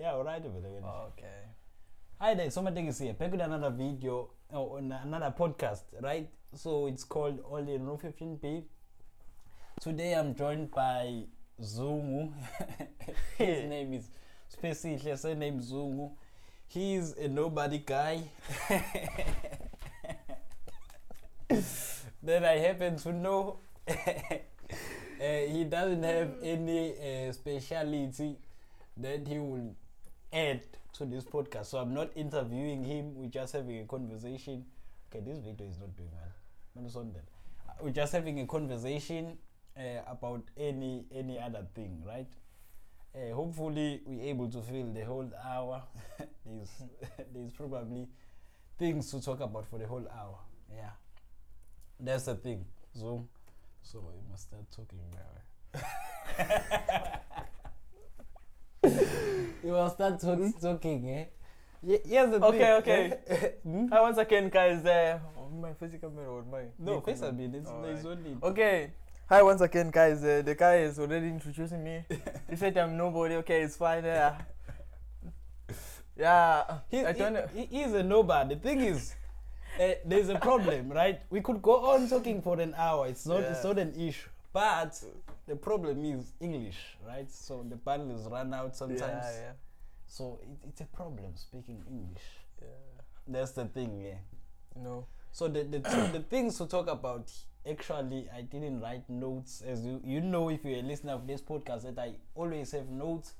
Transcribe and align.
Yeah, 0.00 0.12
alright 0.14 0.42
over 0.46 0.60
there. 0.60 0.80
Okay. 1.12 1.44
Hi 2.18 2.32
there, 2.32 2.48
here. 2.48 3.12
Back 3.12 3.32
with 3.32 3.40
another 3.42 3.68
video 3.68 4.30
or 4.50 4.78
on 4.78 4.90
another 4.92 5.34
podcast, 5.38 5.82
right? 6.00 6.26
So 6.54 6.86
it's 6.86 7.04
called 7.04 7.40
All 7.40 7.58
in 7.58 7.84
Room 7.84 7.98
15B. 7.98 8.62
Today 9.78 10.14
I'm 10.14 10.34
joined 10.34 10.70
by 10.70 11.24
Zungu. 11.60 12.32
His 13.36 13.68
name 13.68 13.92
is 13.92 14.08
Spesihle, 14.48 15.18
surname 15.18 15.60
Zungu. 15.60 16.12
He's 16.66 17.12
a 17.18 17.28
nobody 17.28 17.82
guy. 17.84 18.22
then 22.22 22.42
I 22.46 22.56
happen 22.56 22.96
to 22.96 23.12
know 23.12 23.58
uh, 23.86 23.94
he 25.20 25.64
doesn't 25.64 26.02
have 26.02 26.36
any 26.42 26.94
uh, 27.28 27.32
speciality 27.32 28.38
that 28.96 29.28
he 29.28 29.38
will 29.38 29.74
add 30.32 30.62
to 30.94 31.04
this 31.06 31.24
podcast. 31.24 31.66
So 31.66 31.78
I'm 31.78 31.94
not 31.94 32.10
interviewing 32.14 32.84
him. 32.84 33.14
We're 33.14 33.28
just 33.28 33.52
having 33.52 33.80
a 33.80 33.84
conversation. 33.84 34.64
Okay, 35.10 35.24
this 35.24 35.38
video 35.38 35.66
is 35.66 35.78
not 35.78 35.96
doing 35.96 36.10
well. 36.12 36.84
Not 36.84 36.96
on 36.96 37.12
that. 37.12 37.24
We're 37.82 37.90
just 37.90 38.12
having 38.12 38.40
a 38.40 38.46
conversation 38.46 39.38
uh, 39.76 40.02
about 40.06 40.42
any 40.56 41.06
any 41.14 41.38
other 41.38 41.66
thing, 41.74 42.02
right? 42.06 42.26
Uh, 43.14 43.34
hopefully, 43.34 44.00
we're 44.04 44.28
able 44.28 44.48
to 44.50 44.62
fill 44.62 44.92
the 44.92 45.04
whole 45.04 45.30
hour. 45.44 45.82
there's 46.46 46.70
there's 47.34 47.52
probably 47.52 48.08
things 48.78 49.10
to 49.10 49.20
talk 49.20 49.40
about 49.40 49.66
for 49.66 49.78
the 49.78 49.86
whole 49.86 50.06
hour. 50.16 50.38
Yeah, 50.72 50.90
that's 51.98 52.24
the 52.24 52.34
thing. 52.34 52.64
So, 52.94 53.26
so 53.82 54.00
we 54.00 54.30
must 54.30 54.44
start 54.44 54.64
talking 54.70 55.00
now. 55.12 55.80
you 59.62 59.72
must 59.72 59.96
start 59.96 60.20
talk, 60.20 60.38
talking, 60.60 61.08
eh? 61.10 61.24
Ye- 61.82 62.00
Here's 62.06 62.30
the 62.30 62.44
Okay, 62.44 62.58
thing. 62.58 62.72
okay. 62.80 63.18
eh? 63.28 63.48
Hmm? 63.62 63.86
Hi 63.88 64.00
once 64.00 64.18
again, 64.18 64.48
guys. 64.48 64.84
Uh, 64.84 65.18
oh, 65.38 65.48
my 65.50 65.72
physical 65.74 66.10
mirror 66.10 66.28
or 66.28 66.44
my 66.44 66.62
No, 66.78 67.00
face 67.00 67.20
mirror? 67.20 67.32
mean, 67.32 67.54
it's, 67.54 67.70
there's 67.82 68.06
only. 68.06 68.36
Okay. 68.42 68.92
Hi 69.28 69.42
once 69.42 69.60
again, 69.60 69.90
guys. 69.90 70.24
Uh, 70.24 70.42
the 70.44 70.54
guy 70.54 70.76
is 70.78 70.98
already 70.98 71.28
introducing 71.28 71.84
me. 71.84 72.04
he 72.48 72.56
said 72.56 72.76
I'm 72.78 72.96
nobody. 72.96 73.36
Okay, 73.36 73.62
it's 73.62 73.76
fine. 73.76 74.04
Yeah. 74.04 74.38
Yeah. 76.16 76.78
He, 76.90 77.04
I 77.04 77.12
don't 77.12 77.32
know. 77.34 77.46
he, 77.54 77.82
a 77.82 78.02
nobody. 78.02 78.54
The 78.56 78.60
thing 78.60 78.80
is, 78.80 79.14
uh, 79.80 79.92
there's 80.04 80.28
a 80.28 80.38
problem, 80.38 80.90
right? 80.90 81.20
We 81.30 81.40
could 81.40 81.62
go 81.62 81.86
on 81.92 82.08
talking 82.08 82.42
for 82.42 82.58
an 82.60 82.74
hour. 82.76 83.06
It's 83.06 83.26
not. 83.26 83.42
It's 83.42 83.62
Yeah. 83.62 83.70
not 83.70 83.78
an 83.78 83.94
issue. 83.94 84.28
But 84.52 85.00
the 85.50 85.56
problem 85.56 86.04
is 86.04 86.32
English, 86.40 86.96
right? 87.04 87.28
So 87.28 87.66
the 87.68 87.74
bundles 87.74 88.28
run 88.30 88.54
out 88.54 88.76
sometimes. 88.76 89.00
Yeah, 89.02 89.40
yeah. 89.40 89.52
So 90.06 90.38
it, 90.44 90.68
it's 90.68 90.80
a 90.80 90.84
problem 90.84 91.32
speaking 91.34 91.82
English. 91.90 92.22
yeah. 92.62 92.68
That's 93.26 93.50
the 93.50 93.64
thing, 93.64 94.00
yeah. 94.00 94.18
No. 94.76 95.06
So 95.32 95.48
the 95.48 95.64
the, 95.64 95.78
the 96.12 96.24
things 96.30 96.56
to 96.58 96.66
talk 96.66 96.88
about 96.88 97.32
actually 97.68 98.28
I 98.32 98.42
didn't 98.42 98.80
write 98.80 99.10
notes 99.10 99.62
as 99.66 99.84
you 99.84 100.00
you 100.04 100.20
know 100.20 100.50
if 100.50 100.64
you're 100.64 100.78
a 100.78 100.82
listener 100.82 101.14
of 101.14 101.26
this 101.26 101.42
podcast 101.42 101.82
that 101.82 101.98
I 101.98 102.14
always 102.36 102.70
have 102.70 102.88
notes. 102.88 103.34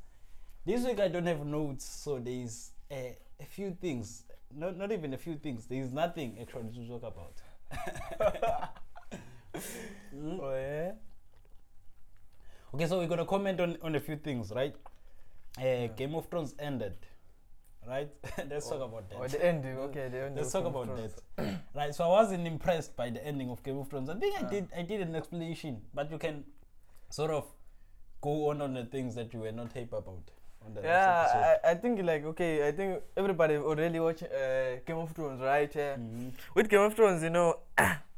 This 0.66 0.84
week 0.84 0.98
I 0.98 1.06
don't 1.08 1.26
have 1.26 1.46
notes, 1.46 1.84
so 1.84 2.18
there's 2.18 2.72
a, 2.90 3.16
a 3.38 3.44
few 3.44 3.76
things. 3.80 4.24
Not 4.52 4.76
not 4.76 4.90
even 4.90 5.14
a 5.14 5.18
few 5.18 5.36
things. 5.36 5.66
There's 5.66 5.92
nothing 5.92 6.38
actually 6.40 6.72
to 6.74 6.88
talk 6.88 7.04
about. 7.04 7.34
Mm. 8.20 8.68
Oh 10.42 10.54
yeah. 10.54 10.92
Okay, 12.74 12.86
so 12.86 12.98
we're 12.98 13.08
gonna 13.08 13.26
comment 13.26 13.60
on, 13.60 13.76
on 13.82 13.94
a 13.96 14.00
few 14.00 14.16
things, 14.16 14.52
right? 14.54 14.74
Uh, 15.58 15.88
Game 15.96 16.14
of 16.14 16.26
Thrones 16.28 16.54
ended, 16.58 16.94
right? 17.86 18.08
Let's 18.50 18.68
talk 18.68 18.80
about 18.80 19.08
that. 19.10 19.18
Oh, 19.20 19.26
the 19.26 19.44
ending. 19.44 19.76
Okay, 19.88 20.08
the 20.08 20.18
ending. 20.24 20.36
Let's 20.36 20.52
talk 20.52 20.64
about 20.64 20.86
Thrones. 20.86 21.14
that. 21.36 21.60
right. 21.74 21.94
So 21.94 22.04
I 22.04 22.08
wasn't 22.08 22.46
impressed 22.46 22.94
by 22.96 23.10
the 23.10 23.24
ending 23.26 23.50
of 23.50 23.62
Game 23.64 23.78
of 23.78 23.88
Thrones. 23.88 24.08
I 24.08 24.14
think 24.14 24.40
I 24.40 24.44
Ah. 24.46 24.48
did. 24.50 24.68
I 24.76 24.82
did 24.82 25.00
an 25.00 25.16
explanation, 25.16 25.82
but 25.92 26.10
you 26.10 26.18
can 26.18 26.44
sort 27.10 27.32
of 27.32 27.44
go 28.20 28.50
on 28.50 28.62
on 28.62 28.74
the 28.74 28.84
things 28.84 29.14
that 29.16 29.32
you 29.34 29.40
were 29.40 29.52
not 29.52 29.72
happy 29.72 29.88
about 29.90 30.30
on 30.64 30.74
the 30.74 30.80
last 30.82 31.34
Yeah, 31.34 31.56
I, 31.64 31.70
I 31.72 31.74
think 31.74 32.00
like 32.04 32.24
okay, 32.26 32.68
I 32.68 32.70
think 32.70 33.02
everybody 33.16 33.56
already 33.56 33.98
watch 33.98 34.22
uh, 34.22 34.76
Game 34.86 34.98
of 34.98 35.10
Thrones, 35.10 35.40
right? 35.40 35.74
Yeah. 35.74 35.96
Mhm. 35.96 36.32
With 36.54 36.68
Game 36.68 36.82
of 36.82 36.94
Thrones, 36.94 37.22
you 37.24 37.30
know, 37.30 37.58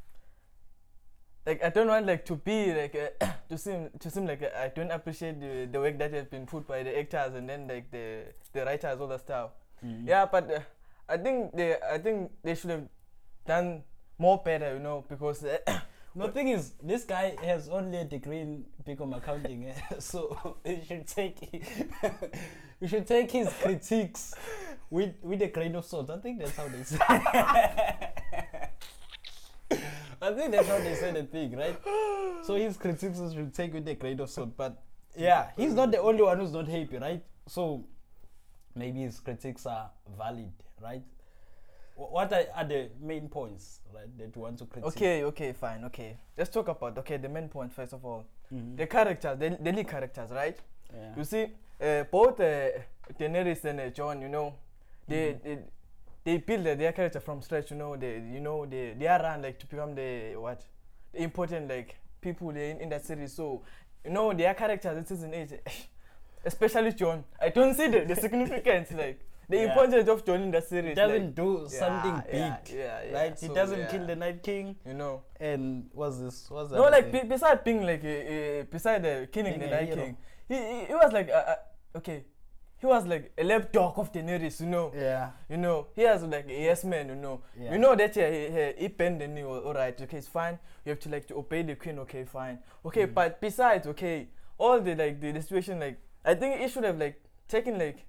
like 1.47 1.63
I 1.63 1.71
don't 1.71 1.89
want 1.89 2.07
like 2.07 2.25
to 2.27 2.37
be 2.37 2.73
like 2.73 2.95
uh, 3.21 3.27
to 3.49 3.59
seem 3.59 3.91
to 3.99 4.11
seem 4.11 4.27
like 4.27 4.43
I 4.43 4.69
don't 4.69 4.91
appreciate 4.91 5.41
the, 5.41 5.69
the 5.71 5.81
work 5.81 5.99
that 5.99 6.13
has 6.13 6.27
been 6.27 6.47
put 6.47 6.67
by 6.67 6.83
the 6.83 6.99
actors 6.99 7.35
and 7.35 7.49
then 7.49 7.69
like 7.69 7.91
the 7.91 8.25
the 8.53 8.65
writers 8.65 9.01
all 9.01 9.09
that 9.09 9.21
stuff. 9.21 9.51
Mhm. 9.85 10.07
Yeah, 10.07 10.27
but 10.27 10.51
uh, 10.51 10.61
I 11.09 11.17
think 11.17 11.55
they 11.57 11.77
I 11.81 11.99
think 11.99 12.31
they 12.43 12.55
should 12.55 12.71
have 12.71 12.89
done 13.47 13.83
more 14.19 14.41
better, 14.45 14.75
you 14.75 14.79
know, 14.81 15.05
because 15.09 15.45
uh, 15.45 15.59
The 16.15 16.29
thing 16.29 16.49
is, 16.49 16.73
this 16.83 17.05
guy 17.05 17.37
has 17.43 17.71
only 17.71 17.97
a 17.99 18.05
degree 18.05 18.41
in 18.41 18.65
become 18.85 19.15
accounting, 19.15 19.65
eh? 19.69 19.75
so 19.99 20.59
you 20.65 20.81
should 20.87 21.07
take 21.07 21.65
you 22.81 22.87
should 22.89 23.07
take 23.07 23.31
his 23.33 23.49
critiques 23.63 24.35
with 24.91 25.15
with 25.23 25.41
a 25.41 25.49
grain 25.49 25.75
of 25.75 25.87
salt. 25.87 26.11
I 26.11 26.19
think 26.19 26.39
that's 26.41 26.55
how 26.57 26.69
they 26.69 26.83
say. 26.85 28.09
I 30.23 30.33
think 30.33 30.53
that's 30.53 30.69
how 30.69 30.79
they 30.79 30.95
say 30.95 31.11
the 31.13 31.25
thing, 31.25 31.57
right? 31.57 31.77
So 32.45 32.55
his 32.55 32.77
critiques 32.77 33.19
you 33.19 33.31
should 33.35 33.53
take 33.55 33.75
with 33.75 33.89
a 33.89 33.95
grain 33.95 34.21
of 34.21 34.31
salt. 34.31 34.57
But 34.57 34.81
yeah, 35.17 35.49
he's 35.57 35.75
not 35.75 35.91
the 35.91 35.99
only 35.99 36.23
one 36.23 36.39
who's 36.39 36.53
not 36.53 36.69
happy, 36.69 36.97
right? 36.99 37.23
So 37.47 37.85
maybe 38.75 39.01
his 39.01 39.19
critics 39.21 39.67
are 39.67 39.91
valid, 40.17 40.53
right? 40.81 41.03
What 41.97 42.33
are, 42.33 42.45
are 42.55 42.65
the 42.65 42.89
main 43.01 43.29
points, 43.29 43.81
right, 43.95 44.07
that 44.19 44.35
you 44.35 44.43
want 44.43 44.59
to 44.59 44.65
critique? 44.67 44.89
okay, 44.89 45.25
okay, 45.25 45.53
fine, 45.53 45.85
okay. 45.85 46.17
Let's 46.39 46.51
talk 46.51 46.69
about 46.69 46.97
okay 46.99 47.17
the 47.19 47.29
main 47.29 47.49
point 47.49 47.73
first 47.73 47.93
of 47.93 48.05
all. 48.05 48.25
Mhm. 48.53 48.77
The 48.77 48.87
characters, 48.87 49.39
the, 49.39 49.59
the 49.61 49.73
lead 49.73 49.89
characters, 49.89 50.31
right? 50.31 50.57
Yeah. 50.95 51.15
You 51.17 51.25
see, 51.25 51.47
uh, 51.81 52.05
both 52.05 52.41
uh, 52.41 52.69
Daenerys 53.19 53.65
and 53.65 53.81
uh, 53.81 53.91
Jon, 53.91 54.23
you 54.23 54.29
know, 54.29 54.55
they, 55.09 55.33
Mhm. 55.35 55.43
they 55.43 55.59
they 56.25 56.39
build 56.39 56.67
uh, 56.67 56.75
their 56.75 56.93
character 56.93 57.21
from 57.21 57.43
scratch. 57.43 57.71
You 57.71 57.77
know, 57.77 57.97
they 57.97 58.15
you 58.33 58.41
know 58.41 58.67
they 58.67 58.95
they 58.99 59.07
are 59.07 59.21
run 59.23 59.43
like 59.43 59.59
to 59.59 59.67
become 59.67 59.95
the 59.95 60.37
what 60.37 60.63
the 61.13 61.23
important 61.23 61.69
like 61.69 61.97
people 62.21 62.51
in, 62.51 62.81
in 62.81 62.89
that 62.91 63.05
series. 63.05 63.33
So 63.35 63.63
you 64.05 64.11
know 64.13 64.33
their 64.33 64.55
characters 64.55 64.97
in 64.97 65.05
season 65.07 65.35
eight, 65.35 65.61
especially 66.45 66.93
Jon. 66.93 67.25
I 67.41 67.49
don't 67.51 67.75
see 67.75 67.89
the, 67.89 68.05
the 68.05 68.17
significance 68.27 68.93
like 68.93 69.21
the 69.49 69.57
Yeah. 69.57 69.69
importance 69.69 70.09
of 70.09 70.25
Jon 70.25 70.43
in 70.43 70.51
that 70.53 70.65
series. 70.69 70.91
He 70.91 70.95
doesn't 70.95 71.25
like, 71.27 71.35
do 71.35 71.67
something 71.69 72.23
yeah, 72.33 72.57
big, 72.65 72.77
yeah, 72.77 73.01
yeah. 73.11 73.31
he 73.39 73.47
So, 73.49 73.55
doesn't 73.55 73.79
yeah. 73.79 73.87
kill 73.91 74.07
the 74.07 74.17
Night 74.17 74.43
King, 74.43 74.77
you 74.87 74.95
know. 74.95 75.23
and 75.41 75.89
what's 75.93 76.19
this? 76.19 76.47
What's 76.51 76.71
that? 76.71 76.77
No, 76.77 76.85
like 76.85 77.11
be, 77.13 77.23
beside 77.25 77.63
being 77.65 77.83
like 77.83 78.05
uh, 78.05 78.09
uh, 78.09 78.63
beside 78.71 79.03
the 79.03 79.29
killing 79.33 79.59
the 79.59 79.67
Night 79.67 79.89
hero. 79.89 79.97
King, 80.05 80.17
he, 80.49 80.55
he 80.57 80.85
he 80.87 80.95
was 80.95 81.13
like 81.13 81.29
uh, 81.29 81.33
uh, 81.53 81.99
okay, 81.99 82.25
he 82.83 82.87
was 82.87 83.07
like 83.07 83.33
a 83.39 83.45
lapdog 83.45 83.97
of 83.99 84.13
Daenerys, 84.13 84.61
you 84.61 84.67
know. 84.67 84.93
yeah, 84.95 85.31
You 85.49 85.57
know, 85.57 85.87
he 85.95 86.03
has 86.03 86.23
like 86.25 86.49
a 86.49 86.53
yes 86.53 86.83
man, 86.85 87.09
you 87.11 87.15
know. 87.15 87.41
Yeah. 87.59 87.73
You 87.73 87.79
know 87.79 87.95
that 87.95 88.17
yeah, 88.17 88.29
he, 88.31 88.51
he, 88.51 88.73
he 88.83 88.89
bend 88.89 89.21
the 89.21 89.29
knee, 89.29 89.45
all 89.45 89.73
right, 89.73 89.99
okay, 90.03 90.19
it's 90.19 90.27
fine. 90.29 90.59
You 90.85 90.91
have 90.91 90.99
to 91.01 91.09
like 91.09 91.27
to 91.29 91.37
obey 91.37 91.63
the 91.63 91.77
queen, 91.77 91.99
okay, 92.01 92.25
fine. 92.25 92.59
Okay, 92.85 93.07
Mm. 93.07 93.15
but 93.15 93.41
besides, 93.41 93.87
okay, 93.87 94.29
all 94.59 94.81
the 94.81 94.95
like 94.97 95.21
the, 95.21 95.31
the 95.33 95.41
situation, 95.43 95.79
like 95.79 95.97
I 96.25 96.35
think 96.35 96.61
he 96.61 96.67
should 96.69 96.85
have 96.85 96.99
like 96.99 97.23
taken 97.49 97.79
like 97.79 98.05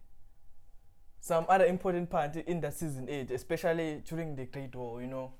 some 1.19 1.45
other 1.50 1.66
important 1.66 2.09
part 2.09 2.35
in 2.35 2.59
that 2.61 2.73
season 2.73 3.07
eight, 3.09 3.31
especially 3.31 4.01
during 4.09 4.35
the 4.35 4.45
Great 4.45 4.75
War, 4.75 5.01
you 5.01 5.07
know. 5.07 5.34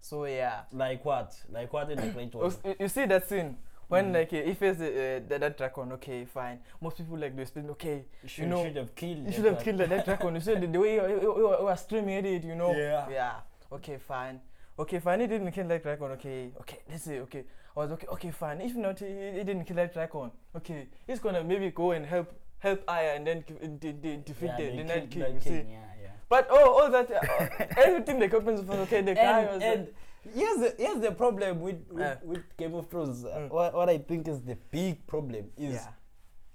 So 0.00 0.24
yeah. 0.26 0.60
like 0.72 1.04
what? 1.04 1.34
Like 1.50 1.72
what 1.72 1.90
in 1.90 2.00
the 2.00 2.08
Great 2.08 2.34
War? 2.34 2.52
You 2.78 2.88
see 2.88 3.06
that 3.06 3.28
scene 3.28 3.56
when 3.88 4.06
Mhm. 4.10 4.14
like 4.14 4.32
uh, 4.32 4.42
he 4.48 4.54
faced 4.54 4.80
uh, 4.80 5.20
that, 5.28 5.40
that 5.40 5.56
dragon 5.58 5.92
okay 5.92 6.24
fine. 6.24 6.58
Most 6.80 6.96
people 6.96 7.16
like 7.18 7.34
they 7.36 7.42
explain 7.42 7.70
okay 7.70 8.04
You 8.22 8.28
should, 8.28 8.42
you 8.44 8.50
know 8.50 8.64
should 8.64 8.76
have 8.76 8.94
killed. 8.94 9.26
you 9.26 9.32
should 9.32 9.44
have 9.44 9.62
killed 9.62 9.78
that, 9.78 9.88
that 9.90 10.04
dragon 10.04 10.34
you 10.34 10.40
see 10.40 10.54
the, 10.54 10.66
the 10.66 10.80
way 10.80 10.92
he, 10.98 11.14
he, 11.14 11.20
he 11.20 11.26
was 11.68 11.80
screaming 11.82 12.24
it 12.24 12.44
you 12.44 12.54
know. 12.56 12.72
Yeah. 12.74 13.08
yeah. 13.10 13.34
Okay 13.72 13.98
fine. 13.98 14.40
Okay 14.78 14.98
fine. 15.00 15.20
He 15.20 15.26
didn't 15.26 15.52
kill 15.52 15.68
that 15.68 15.82
dragon 15.82 16.10
okay 16.12 16.50
okay 16.60 16.78
let's 16.90 17.04
say 17.04 17.20
okay. 17.20 17.44
I 17.76 17.80
was 17.80 17.92
okay 17.92 18.06
okay 18.08 18.30
fine. 18.30 18.60
If 18.60 18.74
not 18.76 18.98
he, 18.98 19.06
he 19.06 19.42
didn't 19.44 19.64
kill 19.64 19.76
that 19.76 19.92
dragon 19.92 20.30
okay. 20.56 20.88
He's 21.06 21.18
gonna 21.20 21.44
maybe 21.44 21.70
go 21.70 21.92
and 21.92 22.04
help 22.06 22.32
help 22.58 22.82
Arya 22.88 23.14
and 23.16 23.26
then 23.26 23.44
de- 23.78 23.92
de- 23.92 24.16
defeat 24.16 24.46
Yeah, 24.48 24.56
the, 24.56 24.76
the 24.78 24.84
Night 24.84 25.10
King 25.10 25.34
you 25.34 25.40
see? 25.40 25.50
Yeah, 25.50 25.62
yeah. 26.02 26.08
but 26.28 26.46
oh 26.50 26.80
all 26.80 26.90
that 26.90 27.10
uh, 27.10 27.64
everything 27.76 28.18
that 28.20 28.32
happens 28.32 28.62
was 28.62 28.78
okay 28.80 29.02
the 29.02 29.14
guy 29.14 29.44
was 29.44 29.62
and 29.62 29.88
here's 30.34 30.58
the 30.58 30.74
here's 30.78 31.00
the 31.00 31.12
problem 31.12 31.60
with 31.60 31.76
with, 31.90 32.00
Yeah. 32.00 32.16
with 32.24 32.56
Game 32.56 32.74
of 32.74 32.88
Thrones. 32.88 33.24
Uh, 33.24 33.28
Mm. 33.28 33.50
what, 33.50 33.74
what 33.74 33.88
I 33.88 33.98
think 33.98 34.28
is 34.28 34.40
the 34.42 34.56
big 34.70 35.06
problem 35.06 35.50
is 35.56 35.74
yeah 35.74 35.88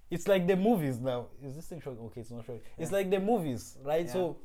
it's 0.10 0.28
like 0.28 0.46
the 0.46 0.58
movies 0.58 1.00
now. 1.00 1.28
Is 1.42 1.56
this 1.56 1.68
thing 1.68 1.80
showing? 1.82 1.98
Okay, 2.00 2.20
it's 2.22 2.32
not 2.32 2.46
showing. 2.46 2.60
It's 2.78 2.92
like 2.92 3.10
the 3.10 3.20
movies, 3.22 3.78
right? 3.82 4.06
Yeah. 4.06 4.12
So 4.12 4.38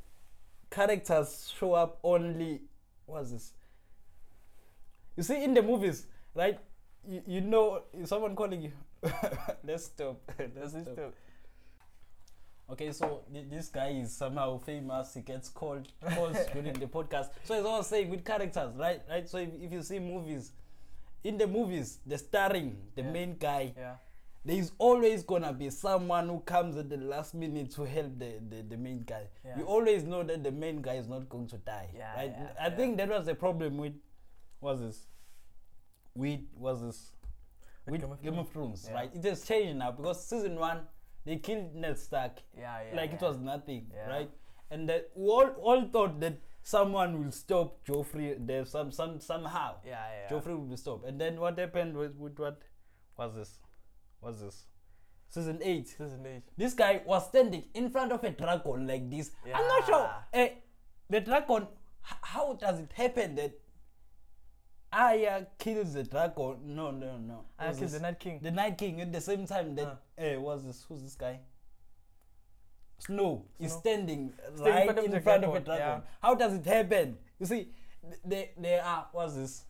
characters 0.70 1.52
show 1.58 1.72
up 1.72 1.98
only. 2.04 2.60
What's 3.04 3.32
this? 3.32 3.52
You 5.16 5.22
see 5.24 5.42
in 5.42 5.54
the 5.54 5.62
movies, 5.62 6.06
right? 6.34 6.58
You, 7.08 7.22
you 7.26 7.40
know, 7.40 7.82
someone 8.04 8.36
calling 8.36 8.62
you. 8.62 8.72
Let's 9.64 9.86
stop. 9.86 10.20
Let's 10.38 10.54
Let's 10.56 10.70
stop. 10.72 10.94
stop. 10.94 11.14
Okay, 12.68 12.90
so 12.92 13.22
th- 13.32 13.46
this 13.48 13.68
guy 13.68 13.90
is 13.90 14.12
somehow 14.16 14.58
famous. 14.58 15.14
He 15.14 15.20
gets 15.20 15.48
called 15.48 15.86
calls 16.14 16.36
during 16.52 16.72
the 16.74 16.86
podcast. 16.86 17.28
So 17.44 17.54
as 17.54 17.64
I 17.64 17.68
was 17.68 17.86
saying, 17.86 18.10
with 18.10 18.24
characters, 18.24 18.74
right? 18.76 19.00
Right. 19.08 19.28
So 19.28 19.38
if, 19.38 19.50
if 19.60 19.72
you 19.72 19.82
see 19.82 20.00
movies, 20.00 20.52
in 21.22 21.38
the 21.38 21.46
movies, 21.46 21.98
the 22.06 22.18
starring, 22.18 22.76
the 22.96 23.02
Yeah. 23.02 23.10
main 23.12 23.36
guy, 23.38 23.72
Yeah. 23.76 23.94
there 24.44 24.56
is 24.56 24.72
always 24.78 25.22
gonna 25.22 25.52
be 25.52 25.70
someone 25.70 26.28
who 26.28 26.40
comes 26.40 26.76
at 26.76 26.88
the 26.90 26.96
last 26.96 27.34
minute 27.34 27.70
to 27.76 27.84
help 27.84 28.18
the, 28.18 28.40
the, 28.48 28.62
the 28.62 28.76
main 28.76 29.04
guy. 29.06 29.28
Yeah. 29.44 29.58
You 29.58 29.64
always 29.64 30.02
know 30.02 30.24
that 30.24 30.42
the 30.42 30.50
main 30.52 30.82
guy 30.82 30.94
is 30.94 31.06
not 31.08 31.28
going 31.28 31.46
to 31.48 31.58
die. 31.58 31.90
Yeah, 31.96 32.14
right? 32.16 32.34
I 32.60 32.70
think 32.70 32.96
that 32.96 33.08
was 33.08 33.26
the 33.26 33.34
problem 33.36 33.76
with 33.78 33.94
was 34.60 34.80
this 34.80 35.06
with 36.16 36.40
was 36.56 36.82
this 36.82 37.12
with 37.86 38.00
Game 38.00 38.10
of 38.10 38.22
Game 38.22 38.38
of 38.38 38.48
Thrones, 38.50 38.88
right? 38.92 39.10
It 39.14 39.24
has 39.24 39.46
changed 39.46 39.76
now 39.78 39.92
because 39.92 40.24
season 40.26 40.56
one 40.58 40.80
they 41.26 41.36
killed 41.36 41.74
Ned 41.74 41.98
Stark 41.98 42.38
Yeah, 42.58 42.76
yeah. 42.88 42.96
like 42.96 43.12
it 43.12 43.20
was 43.20 43.38
nothing, 43.38 43.86
Yeah. 43.94 44.08
right? 44.08 44.30
And 44.70 44.88
that 44.88 45.10
we 45.14 45.28
all, 45.28 45.50
all 45.70 45.82
thought 45.96 46.18
that 46.20 46.38
someone 46.62 47.12
will 47.22 47.30
stop 47.32 47.84
Joffrey 47.86 48.34
there 48.46 48.64
some 48.64 48.90
some 48.92 49.20
somehow. 49.20 49.74
Yeah, 49.84 50.04
yeah. 50.20 50.28
Joffrey 50.30 50.56
will 50.58 50.70
be 50.74 50.76
stopped. 50.76 51.04
And 51.06 51.20
then 51.20 51.38
what 51.40 51.58
happened 51.58 51.96
with, 51.96 52.16
with 52.16 52.38
what 52.38 52.62
was 53.18 53.34
this? 53.36 53.58
Was 54.20 54.40
this? 54.40 54.64
Season 55.28 55.60
eight. 55.62 55.88
Season 55.88 56.24
eight. 56.26 56.42
This 56.56 56.74
guy 56.74 57.02
was 57.06 57.28
standing 57.28 57.64
in 57.74 57.90
front 57.90 58.12
of 58.12 58.24
a 58.24 58.30
dragon 58.30 58.86
like 58.86 59.10
this. 59.10 59.30
Yeah. 59.46 59.58
I'm 59.58 59.68
not 59.68 59.86
sure. 59.86 60.10
Eh, 60.32 60.48
the 61.10 61.20
dragon. 61.20 61.66
How 62.32 62.52
does 62.54 62.78
it 62.80 62.92
happen 62.94 63.34
that 63.36 63.52
Arya 64.92 65.46
kills 65.58 65.94
the 65.94 66.04
dragon? 66.04 66.56
No, 66.64 66.90
no, 66.90 67.18
no. 67.18 67.44
I 67.58 67.68
Was 67.68 67.78
killed 67.78 67.90
the 67.90 68.00
Night 68.00 68.20
King. 68.20 68.38
the 68.42 68.50
Night 68.50 68.78
King 68.78 69.00
at 69.00 69.12
the 69.12 69.20
same 69.20 69.46
time 69.46 69.74
that 69.74 69.86
Uh. 69.86 69.96
eh, 70.18 70.36
was 70.36 70.64
this 70.64 70.84
who's 70.88 71.02
this 71.02 71.14
guy? 71.14 71.40
Snow 72.98 73.44
is 73.60 73.72
standing 73.72 74.32
right 74.58 74.88
in 74.88 74.94
front 74.94 74.98
of 74.98 75.04
in 75.04 75.10
the 75.10 75.20
front 75.20 75.44
of 75.44 75.54
a 75.54 75.60
dragon, 75.60 75.86
yeah. 75.86 76.00
How 76.22 76.34
does 76.34 76.54
it 76.54 76.64
happen? 76.64 77.18
You 77.38 77.46
see, 77.46 77.68
th- 78.02 78.20
there 78.24 78.48
there 78.56 78.82
are 78.82 79.08
what's 79.12 79.34
this? 79.34 79.64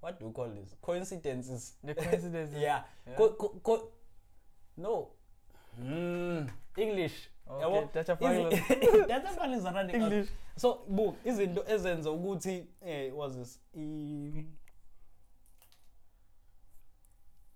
What 0.00 0.18
do 0.18 0.26
you 0.26 0.32
call 0.32 0.48
this? 0.48 0.74
Coincidences. 0.82 1.74
The 1.82 1.94
coincidences. 2.02 2.60
yeah. 2.60 2.82
Yeah. 3.06 3.16
Co- 3.16 3.32
co- 3.34 3.60
co- 3.62 3.88
no. 4.76 5.12
Mm, 5.80 6.50
English. 6.76 7.30
Okay, 7.50 7.64
Yabo? 7.64 7.92
Dutch 7.92 8.08
of 8.08 8.18
Dutch 8.20 9.38
of 9.38 9.52
is 9.52 9.64
running. 9.64 9.94
English. 10.02 10.28
so 10.56 10.80
bu 10.88 11.14
izinto 11.24 11.64
ezenza 11.68 12.10
ukuthi 12.10 12.66
eh 12.86 13.10
was 13.16 13.36
this 13.36 13.60
i 13.74 14.44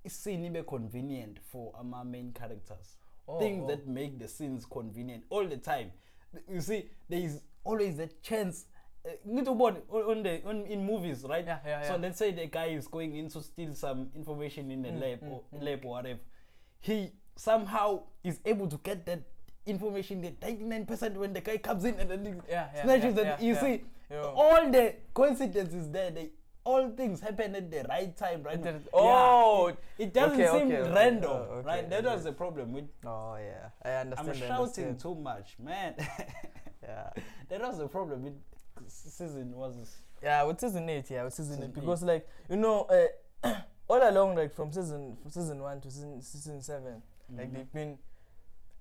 iscene 0.04 0.46
ibe 0.46 0.62
convenient 0.62 1.40
for 1.40 1.72
ama 1.80 2.04
main 2.04 2.32
characters 2.32 2.98
Oh, 3.26 3.38
things 3.38 3.62
oh. 3.64 3.66
that 3.68 3.86
make 3.86 4.18
the 4.18 4.28
scenes 4.28 4.66
convenient 4.66 5.24
all 5.30 5.48
the 5.48 5.56
time 5.56 5.90
you 6.48 6.60
see 6.60 6.90
there 7.08 7.20
is 7.24 7.42
always 7.64 7.98
a 7.98 8.06
chance 8.22 8.66
need 9.24 9.44
to 9.46 9.50
on, 9.52 9.76
on 9.90 10.22
the 10.22 10.42
on 10.46 10.66
in 10.66 10.84
movies 10.84 11.24
right 11.24 11.46
Yeah, 11.46 11.58
yeah, 11.64 11.80
yeah. 11.82 11.88
so 11.88 11.96
let's 11.96 12.18
say 12.18 12.32
the 12.32 12.46
guy 12.46 12.66
is 12.66 12.86
going 12.86 13.16
in 13.16 13.28
to 13.30 13.40
steal 13.40 13.74
some 13.74 14.10
information 14.14 14.70
in 14.70 14.82
the 14.82 14.88
Mm, 14.90 15.00
lab 15.00 15.20
mm, 15.22 15.30
or 15.32 15.42
mm. 15.54 15.62
lab 15.62 15.84
or 15.84 15.90
whatever 15.92 16.20
he 16.80 17.12
somehow 17.36 18.02
is 18.22 18.40
able 18.44 18.68
to 18.68 18.76
get 18.78 19.06
that 19.06 19.20
information 19.66 20.20
the 20.20 20.30
99% 20.30 21.14
when 21.16 21.32
the 21.32 21.40
guy 21.40 21.56
comes 21.58 21.84
in 21.84 21.94
and 21.98 22.10
then 22.10 22.42
Yeah, 22.48 22.68
yeah, 22.74 22.82
snatches 22.82 23.14
yeah, 23.16 23.20
it 23.22 23.26
yeah, 23.40 23.46
you 23.46 23.54
see 23.56 23.82
all 24.34 24.70
the 24.70 24.94
coincidences 25.14 25.90
there 25.90 26.10
they 26.10 26.30
all 26.64 26.90
things 26.90 27.20
happen 27.20 27.54
at 27.54 27.70
the 27.70 27.84
right 27.88 28.16
time 28.16 28.42
right? 28.42 28.54
At 28.54 28.62
the- 28.62 28.70
Yeah, 28.70 28.80
oh, 28.94 29.66
it, 29.68 29.78
it 29.98 30.14
doesn't 30.14 30.40
okay, 30.40 30.58
seem 30.58 30.72
okay, 30.72 30.90
random 30.90 31.30
Oh, 31.30 31.36
okay, 31.58 31.66
right? 31.66 31.90
That 31.90 32.04
was 32.04 32.24
the 32.24 32.32
problem 32.32 32.72
with 32.72 32.84
Oh 33.04 33.36
yeah, 33.36 33.68
I 33.82 34.00
understand. 34.00 34.28
i'm 34.30 34.34
shouting 34.36 34.58
understand. 34.60 35.00
too 35.00 35.14
much 35.14 35.56
man. 35.58 35.94
Yeah. 36.82 37.10
that 37.48 37.60
was 37.62 37.78
the 37.78 37.88
problem 37.88 38.24
with 38.24 38.34
season 38.88 39.52
was 39.56 39.74
Yeah, 40.22 40.42
with 40.44 40.60
season 40.60 40.88
eight, 40.90 41.10
yeah, 41.10 41.24
with 41.24 41.32
season, 41.34 41.54
Season 41.56 41.70
eight, 41.70 41.74
because 41.74 42.02
like 42.02 42.28
you 42.50 42.56
know, 42.56 42.86
uh, 43.42 43.54
all 43.88 44.08
along, 44.10 44.36
like 44.36 44.54
from 44.54 44.70
season 44.72 45.16
from 45.22 45.30
season 45.30 45.60
one 45.62 45.80
to 45.80 45.90
season, 45.90 46.20
season 46.22 46.60
7 46.62 47.02
like 47.36 47.50
Mhm. 47.50 47.54
they've 47.54 47.72
been, 47.72 47.98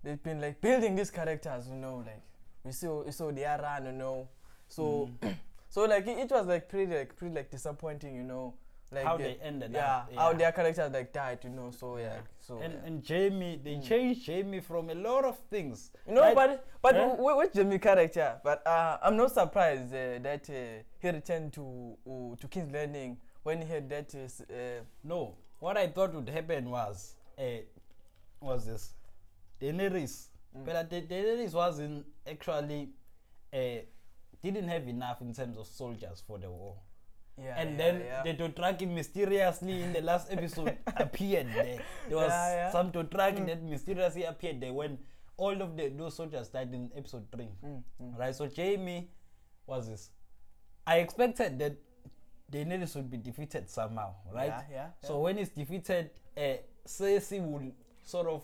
they've 0.04 0.22
been 0.22 0.42
like 0.42 0.60
building 0.62 0.96
these 0.96 1.12
characters, 1.12 1.68
you 1.70 1.76
know, 1.76 1.98
like 2.06 2.22
we 2.64 2.72
saw 2.72 3.04
we 3.04 3.12
saw 3.12 3.32
the 3.32 3.44
run, 3.44 3.86
you 3.86 3.92
know, 3.92 4.28
so 4.68 5.10
Mhm. 5.22 5.36
so 5.70 5.86
like 5.86 6.08
it, 6.08 6.18
it 6.20 6.32
was 6.32 6.46
like 6.48 6.70
pretty 6.70 6.94
like 6.96 7.16
pretty 7.16 7.34
like 7.36 7.50
disappointing, 7.50 8.16
you 8.16 8.24
know, 8.24 8.54
like 8.92 9.06
how 9.06 9.18
the- 9.18 9.24
they 9.24 9.36
ended 9.42 9.72
yeah, 9.74 9.98
up 9.98 10.14
how 10.16 10.34
their 10.34 10.52
characters 10.52 10.92
like 10.94 11.12
died, 11.14 11.40
you 11.44 11.50
know, 11.50 11.72
so 11.72 11.98
yeah, 11.98 12.04
Yeah. 12.16 12.22
so 12.40 12.58
and, 12.60 12.74
yeah. 12.74 12.80
and 12.86 13.08
Jaime, 13.08 13.60
they 13.64 13.76
Mm. 13.76 13.84
changed 13.84 14.28
Jaime 14.28 14.60
from 14.60 14.90
a 14.90 14.96
lot 14.96 15.26
of 15.26 15.38
things. 15.50 15.92
You 16.08 16.14
know, 16.16 16.22
Right? 16.22 16.36
but 16.36 16.66
but 16.82 16.96
Yeah. 16.96 17.08
w- 17.10 17.38
with 17.38 17.54
Jimmy 17.54 17.80
character, 17.80 18.40
but 18.44 18.66
uh, 18.68 19.00
I'm 19.02 19.16
not 19.18 19.32
surprised 19.32 19.94
uh, 19.94 20.20
that 20.20 20.50
uh, 20.50 20.84
he 21.00 21.10
returned 21.10 21.54
to 21.54 21.98
uh, 22.08 22.36
to 22.40 22.48
King's 22.48 22.72
Landing 22.72 23.18
when 23.44 23.62
he 23.62 23.68
had 23.68 23.90
that. 23.90 24.14
Uh, 24.16 24.54
uh, 24.54 24.84
No, 25.04 25.36
what 25.60 25.78
I 25.78 25.88
thought 25.88 26.14
would 26.14 26.30
happen 26.30 26.70
was, 26.70 27.16
uh, 27.38 27.44
was 28.42 28.66
this, 28.66 28.94
Daenerys. 29.64 30.28
Mm. 30.58 30.66
But 30.66 30.90
Da- 30.90 31.02
Daenerys 31.02 31.54
wasn't 31.54 32.06
actually, 32.30 32.90
uh, 33.54 33.58
didn't 34.44 34.68
have 34.68 34.88
enough 34.88 35.22
in 35.22 35.34
terms 35.34 35.58
of 35.58 35.68
soldiers 35.68 36.22
for 36.28 36.38
the 36.38 36.50
war. 36.52 36.76
yeah, 37.38 37.56
and 37.58 37.72
yeah, 37.72 37.78
then 37.78 38.02
yeah. 38.06 38.24
the 38.24 38.34
Dothraki 38.44 38.88
mysteriously 38.88 39.82
in 39.82 39.94
the 39.94 40.02
last 40.02 40.32
episode 40.32 40.78
appeared 40.98 41.48
there. 41.54 41.80
There 42.08 42.18
was 42.18 42.30
Yeah, 42.30 42.56
yeah. 42.56 42.72
some 42.72 42.92
Dothraki 42.92 43.40
Mm. 43.40 43.48
that 43.48 43.64
mysteriously 43.64 44.24
appeared 44.26 44.62
there 44.62 44.74
when 44.74 45.00
all 45.38 45.60
of 45.62 45.76
the 45.78 45.90
those 45.90 46.16
soldiers 46.16 46.50
died 46.50 46.72
in 46.74 46.92
episode 46.96 47.26
three. 47.32 47.50
Mm, 47.66 47.84
mm. 48.02 48.18
Right, 48.20 48.36
so 48.36 48.48
Jaime 48.56 49.10
was 49.66 49.88
this. 49.90 50.12
I 50.86 50.98
expected 51.00 51.58
that 51.60 51.74
Daenerys 52.52 52.96
would 52.96 53.10
be 53.10 53.18
defeated 53.18 53.68
somehow, 53.70 54.14
right? 54.32 54.48
Yeah, 54.48 54.64
yeah. 54.72 54.88
So 55.02 55.20
when 55.22 55.38
he's 55.38 55.50
defeated, 55.50 56.12
uh, 56.38 56.58
Cersei 56.86 57.40
will 57.42 57.72
sort 58.04 58.28
of 58.28 58.44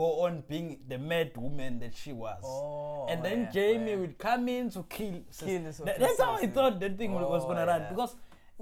go 0.00 0.08
on 0.26 0.42
being 0.52 0.68
the 0.92 0.98
mad 1.12 1.36
woman 1.36 1.78
that 1.82 1.94
she 2.02 2.12
was. 2.24 2.40
oh, 2.44 3.06
and 3.10 3.24
then 3.26 3.38
yeah, 3.52 3.52
Jaime 3.56 3.90
yeah. 3.90 3.96
would 4.02 4.16
come 4.26 4.48
in 4.56 4.70
to 4.76 4.82
kill. 4.96 5.16
Kill 5.38 5.62
the 5.66 5.72
That- 5.84 5.98
that's 6.04 6.20
how 6.20 6.32
I 6.34 6.46
thought 6.46 6.78
that 6.80 6.96
thing 7.00 7.12
was 7.12 7.42
Oh, 7.44 7.48
gonna 7.48 7.66
run 7.72 7.82
because 7.90 8.14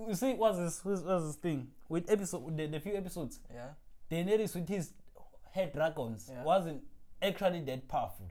you 0.09 0.15
see 0.23 0.33
what's 0.43 0.59
this 0.59 0.85
what's, 0.85 1.03
this 1.03 1.37
thing 1.47 1.61
with 1.89 2.11
episode 2.11 2.57
the, 2.59 2.67
the 2.75 2.81
few 2.81 2.95
episodes 3.03 3.41
Yeah. 3.59 3.71
Daenerys 4.11 4.55
with 4.55 4.69
his 4.77 4.93
head 5.57 5.73
dragons 5.73 6.31
Yeah. 6.33 6.43
wasn't 6.53 6.83
actually 7.29 7.61
that 7.71 7.89
powerful, 7.89 8.29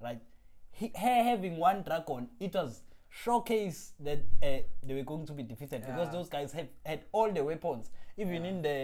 right? 0.00 0.20
He, 0.78 0.86
her 1.04 1.22
having 1.30 1.56
one 1.58 1.82
dragon, 1.88 2.28
it 2.40 2.54
was 2.54 2.80
showcase 3.26 3.92
that 4.00 4.20
uh, 4.42 4.46
they 4.86 4.94
were 4.98 5.04
going 5.12 5.26
to 5.26 5.32
be 5.40 5.42
defeated 5.42 5.82
because 5.86 6.10
those 6.16 6.28
guys 6.36 6.50
have 6.52 6.68
had 6.84 7.00
all 7.12 7.30
the 7.30 7.44
weapons, 7.44 7.90
even 8.16 8.42
Yeah. 8.44 8.50
in 8.52 8.62
the 8.62 8.78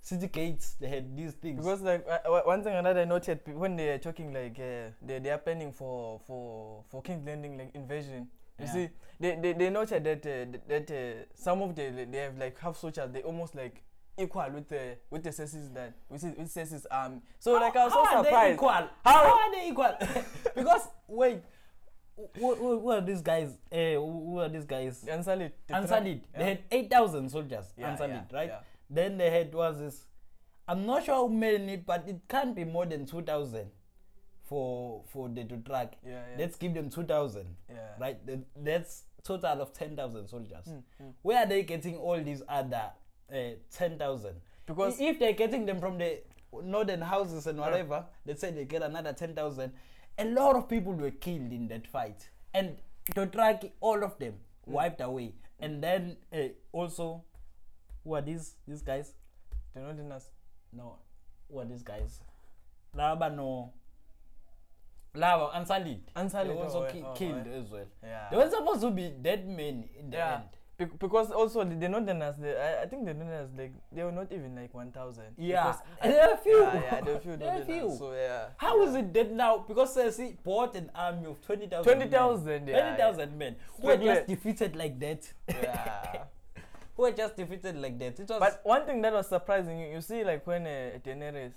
city 0.00 0.26
gates 0.28 0.76
they 0.80 0.88
had 0.88 1.16
these 1.16 1.32
things. 1.34 1.56
Because 1.58 1.82
like 1.82 2.06
uh, 2.08 2.40
one 2.44 2.62
thing 2.62 2.74
another 2.74 3.00
I 3.00 3.04
noted 3.04 3.40
when 3.46 3.76
they 3.76 3.90
are 3.90 3.98
talking 3.98 4.32
like 4.32 4.58
uh, 4.58 4.90
they 5.02 5.18
they 5.18 5.30
are 5.30 5.38
planning 5.38 5.72
for 5.72 6.20
for 6.26 6.84
for 6.88 7.02
King's 7.02 7.26
Landing 7.26 7.58
like 7.58 7.74
invasion. 7.74 8.28
You 8.58 8.66
Yeah. 8.66 8.72
see, 8.72 8.88
they 9.18 9.36
they, 9.36 9.52
they 9.52 9.70
noted 9.70 10.04
that 10.04 10.26
uh, 10.26 10.58
that 10.68 10.90
uh, 10.90 11.24
some 11.34 11.62
of 11.62 11.74
the 11.74 12.06
they 12.10 12.18
have 12.18 12.38
like 12.38 12.58
half 12.58 12.76
soldiers 12.76 13.10
they 13.12 13.22
almost 13.22 13.54
like 13.54 13.82
equal 14.18 14.50
with 14.52 14.68
the 14.68 14.96
with 15.10 15.22
the 15.22 15.30
Cersei's 15.30 15.70
that 15.70 15.94
with 16.08 16.22
with 16.22 16.52
Cersei's 16.52 16.86
army. 16.90 17.20
So 17.38 17.52
like 17.52 17.76
I 17.76 17.84
was 17.84 17.92
how 17.92 18.04
so 18.04 18.16
are 18.16 18.22
they 18.24 18.54
equal? 18.54 18.68
How, 18.68 18.88
How- 19.04 19.38
are 19.38 19.52
they 19.52 19.68
equal? 19.68 19.94
because 20.54 20.88
wait, 21.08 21.42
who, 22.38 22.54
who, 22.54 22.80
who 22.80 22.90
are 22.90 23.00
these 23.00 23.22
guys? 23.22 23.56
Uh, 23.72 23.94
who, 23.94 24.38
are 24.38 24.48
these 24.48 24.64
guys? 24.64 25.04
Unsullied. 25.10 25.52
the 25.66 25.74
yeah. 25.74 26.20
They 26.38 26.44
had 26.44 26.58
eight 26.70 26.90
thousand 26.90 27.30
soldiers. 27.30 27.72
Yeah, 27.76 27.92
unsullied, 27.92 28.22
yeah, 28.30 28.36
right? 28.36 28.52
Then 28.90 29.18
they 29.18 29.30
had 29.30 29.54
was 29.54 29.78
this. 29.78 30.04
I'm 30.68 30.84
not 30.86 31.04
sure 31.04 31.14
how 31.14 31.26
many, 31.28 31.76
but 31.76 32.08
it 32.08 32.20
can't 32.28 32.54
be 32.54 32.64
more 32.64 32.86
than 32.86 33.06
two 33.06 33.22
thousand 33.22 33.70
for 34.42 35.04
for 35.12 35.28
the 35.28 35.44
Dothraki. 35.44 35.94
Yeah, 36.04 36.10
yeah. 36.10 36.36
Let's 36.38 36.56
give 36.56 36.74
them 36.74 36.90
two 36.90 37.04
thousand, 37.04 37.56
yeah. 37.68 37.76
right? 38.00 38.26
Th- 38.26 38.40
That's 38.56 39.04
total 39.22 39.62
of 39.62 39.72
ten 39.72 39.96
thousand 39.96 40.28
soldiers. 40.28 40.66
Mm, 40.68 40.82
mm. 41.02 41.12
Where 41.22 41.38
are 41.38 41.46
they 41.46 41.62
getting 41.62 41.96
all 41.96 42.20
these 42.22 42.42
other 42.48 42.90
uh, 43.32 43.36
ten 43.70 43.98
thousand? 43.98 44.36
Because 44.66 45.00
if 45.00 45.18
they're 45.18 45.32
getting 45.32 45.66
them 45.66 45.80
from 45.80 45.98
the 45.98 46.20
northern 46.62 47.00
houses 47.00 47.46
and 47.46 47.58
whatever, 47.58 48.04
let's 48.26 48.40
say 48.40 48.50
they 48.50 48.64
get 48.64 48.82
another 48.82 49.12
10,000, 49.12 49.72
a 50.18 50.24
lot 50.26 50.56
of 50.56 50.68
people 50.68 50.92
were 50.92 51.10
killed 51.10 51.52
in 51.52 51.68
that 51.68 51.86
fight. 51.86 52.28
And 52.54 52.76
Dothraki 53.14 53.72
all 53.80 54.04
of 54.04 54.18
them 54.18 54.34
wiped 54.66 55.00
away. 55.00 55.34
And 55.58 55.82
then 55.82 56.16
uh, 56.32 56.48
also, 56.72 57.24
who 58.10 58.16
are 58.16 58.22
these 58.22 58.56
these 58.66 58.82
guys? 58.82 59.12
They 59.72 59.80
not 59.80 59.96
the 59.96 60.02
Northerners. 60.02 60.30
No, 60.72 60.96
who 61.48 61.60
are 61.60 61.64
these 61.64 61.84
guys? 61.84 62.20
Laba 62.96 63.34
no. 63.34 63.72
Lava, 65.14 65.50
Unsullied. 65.54 66.02
Unsullied, 66.16 66.56
They 66.56 66.60
also 66.60 66.86
oh, 66.86 66.90
ki- 66.92 67.04
oh, 67.06 67.14
killed 67.14 67.46
oh, 67.46 67.60
as 67.60 67.70
well. 67.70 67.86
Yeah. 68.02 68.28
They 68.30 68.36
were 68.36 68.50
supposed 68.50 68.80
to 68.82 68.90
be 68.90 69.10
dead 69.22 69.46
men 69.48 69.88
in 69.98 70.10
the 70.10 70.16
Yeah. 70.16 70.34
end. 70.34 70.44
Bec- 70.78 70.98
because 70.98 71.30
also 71.30 71.62
the, 71.64 71.74
the 71.76 71.88
northerners, 71.88 72.36
they, 72.36 72.56
I, 72.56 72.82
I 72.82 72.86
think 72.86 73.04
the 73.04 73.14
northerners 73.14 73.50
like 73.56 73.74
they 73.92 74.02
were 74.02 74.12
not 74.12 74.32
even 74.32 74.56
like 74.56 74.72
one 74.74 74.90
thousand. 74.90 75.34
Yeah, 75.36 75.76
and 76.00 76.12
there 76.14 76.28
are 76.28 76.34
a 76.34 76.38
few. 76.38 76.58
Yeah, 76.60 76.82
yeah, 76.82 77.00
there 77.00 77.14
are 77.16 77.20
few. 77.20 77.36
There 77.42 77.60
are 77.60 77.64
few. 77.64 77.94
So 77.98 78.12
yeah. 78.12 78.46
How 78.56 78.82
is 78.82 78.94
it 78.96 79.12
dead 79.12 79.30
now? 79.32 79.64
Because 79.68 79.96
uh, 79.96 80.10
see, 80.10 80.36
bought 80.42 80.74
an 80.74 80.90
army 80.94 81.26
of 81.26 81.40
20,000 81.42 81.84
Twenty 81.84 82.00
men. 82.00 82.10
thousand. 82.10 82.66
Yeah. 82.68 82.96
20,000 82.96 83.38
men 83.38 83.56
who 83.80 83.86
were 83.86 83.96
just 83.96 84.26
defeated 84.26 84.74
like 84.74 84.98
that. 84.98 85.32
Yeah. 85.48 86.24
who 86.96 87.02
were 87.02 87.12
just 87.12 87.36
defeated 87.36 87.76
like 87.76 87.98
that. 87.98 88.18
It 88.20 88.28
was. 88.28 88.38
But 88.40 88.60
one 88.64 88.84
thing 88.86 89.00
that 89.02 89.12
was 89.12 89.28
surprising, 89.28 89.78
you, 89.80 89.88
you 89.94 90.00
see, 90.00 90.24
like 90.24 90.46
when 90.46 90.66
uh, 90.66 90.98
Daenerys, 91.04 91.52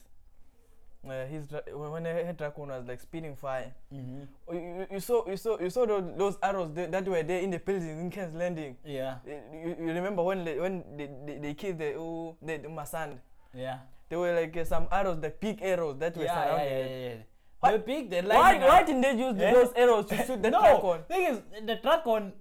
uh, 1.09 1.25
his 1.25 1.47
dra- 1.47 1.63
when 1.73 2.05
her 2.05 2.13
head 2.13 2.37
dragon 2.37 2.67
was 2.67 2.85
like 2.87 2.99
spitting 3.01 3.35
fire, 3.35 3.73
Mhm. 3.93 4.27
you, 4.51 4.87
you, 4.91 4.99
saw 4.99 5.27
you 5.27 5.35
saw 5.37 5.59
you 5.59 5.69
saw 5.69 5.85
those, 5.85 6.03
those 6.17 6.37
arrows 6.41 6.71
that, 6.75 6.91
that 6.91 7.05
were 7.07 7.23
there 7.23 7.41
in 7.41 7.49
the 7.51 7.59
building 7.59 7.99
in 7.99 8.09
King's 8.09 8.33
Landing. 8.35 8.77
Yeah, 8.85 9.17
You, 9.25 9.75
you- 9.79 9.93
remember 9.93 10.23
when 10.23 10.45
they, 10.45 10.59
when 10.59 10.83
they, 10.95 11.09
they, 11.25 11.37
they 11.39 11.53
killed 11.55 11.79
the 11.79 11.93
oh, 11.95 12.37
the, 12.41 12.57
the 12.57 12.67
Masand? 12.69 13.17
yeah. 13.53 13.79
There 14.09 14.19
were 14.19 14.33
like 14.35 14.55
uh, 14.55 14.63
some 14.63 14.87
arrows, 14.91 15.17
like 15.21 15.39
big 15.39 15.59
arrows 15.61 15.97
that 15.99 16.15
were 16.15 16.23
Yeah, 16.23 16.35
yeah, 16.35 16.43
surrounding 16.45 16.67
yeah, 16.67 16.77
it. 16.77 16.91
yeah, 17.01 17.07
yeah. 17.09 17.21
What- 17.59 17.69
They're 17.69 17.79
big, 17.79 18.09
they're 18.09 18.23
Why, 18.23 18.57
why 18.59 18.83
didn't 18.83 19.01
they 19.01 19.13
use 19.17 19.35
the- 19.35 19.47
Eh? 19.47 19.53
those 19.53 19.73
arrows 19.75 20.05
to 20.05 20.17
shoot 20.27 20.41
the 20.43 20.51
no, 20.51 20.59
dragon? 20.61 21.03
thing 21.07 21.23
is, 21.33 21.41
the 21.65 21.75
dragon 21.81 22.33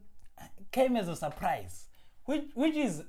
came 0.71 0.97
as 0.97 1.09
a 1.09 1.17
surprise, 1.17 1.89
which 2.25 2.45
which 2.55 2.76
is 2.76 3.02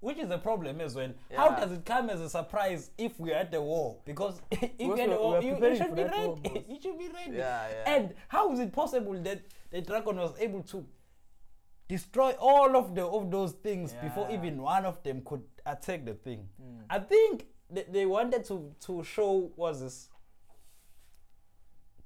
which 0.00 0.18
is 0.18 0.30
a 0.30 0.38
problem 0.38 0.80
as 0.80 0.94
well. 0.94 1.10
How 1.34 1.50
does 1.50 1.72
it 1.72 1.84
come 1.84 2.10
as 2.10 2.20
a 2.20 2.28
surprise 2.28 2.90
if 2.98 3.18
we're 3.18 3.34
at 3.34 3.50
the 3.50 3.60
war? 3.60 3.98
Because 4.04 4.40
if 4.50 4.70
you're 4.78 5.00
at 5.00 5.10
the 5.10 5.16
war, 5.16 5.42
you, 5.42 5.56
you 5.56 5.76
should 5.76 5.96
be 5.96 6.04
ready. 6.04 6.64
you 6.68 6.80
should 6.80 6.98
be 6.98 7.08
ready. 7.08 7.36
Yeah, 7.36 7.68
yeah. 7.70 7.94
And 7.94 8.14
how 8.28 8.52
is 8.52 8.60
it 8.60 8.72
possible 8.72 9.20
that 9.22 9.42
the 9.70 9.80
dragon 9.80 10.16
was 10.16 10.34
able 10.38 10.62
to 10.64 10.86
destroy 11.88 12.32
all 12.38 12.76
of 12.76 12.94
the 12.94 13.04
of 13.04 13.30
those 13.30 13.52
things 13.52 13.94
before 14.02 14.28
even 14.30 14.60
one 14.60 14.84
of 14.84 15.02
them 15.02 15.22
could 15.24 15.42
attack 15.64 16.04
the 16.04 16.14
thing? 16.14 16.46
Mm. 16.62 16.84
I 16.90 16.98
think 16.98 17.46
they, 17.70 17.86
they 17.90 18.06
wanted 18.06 18.44
to 18.44 18.74
to 18.86 19.02
show 19.02 19.50
was 19.56 19.80
this 19.80 20.08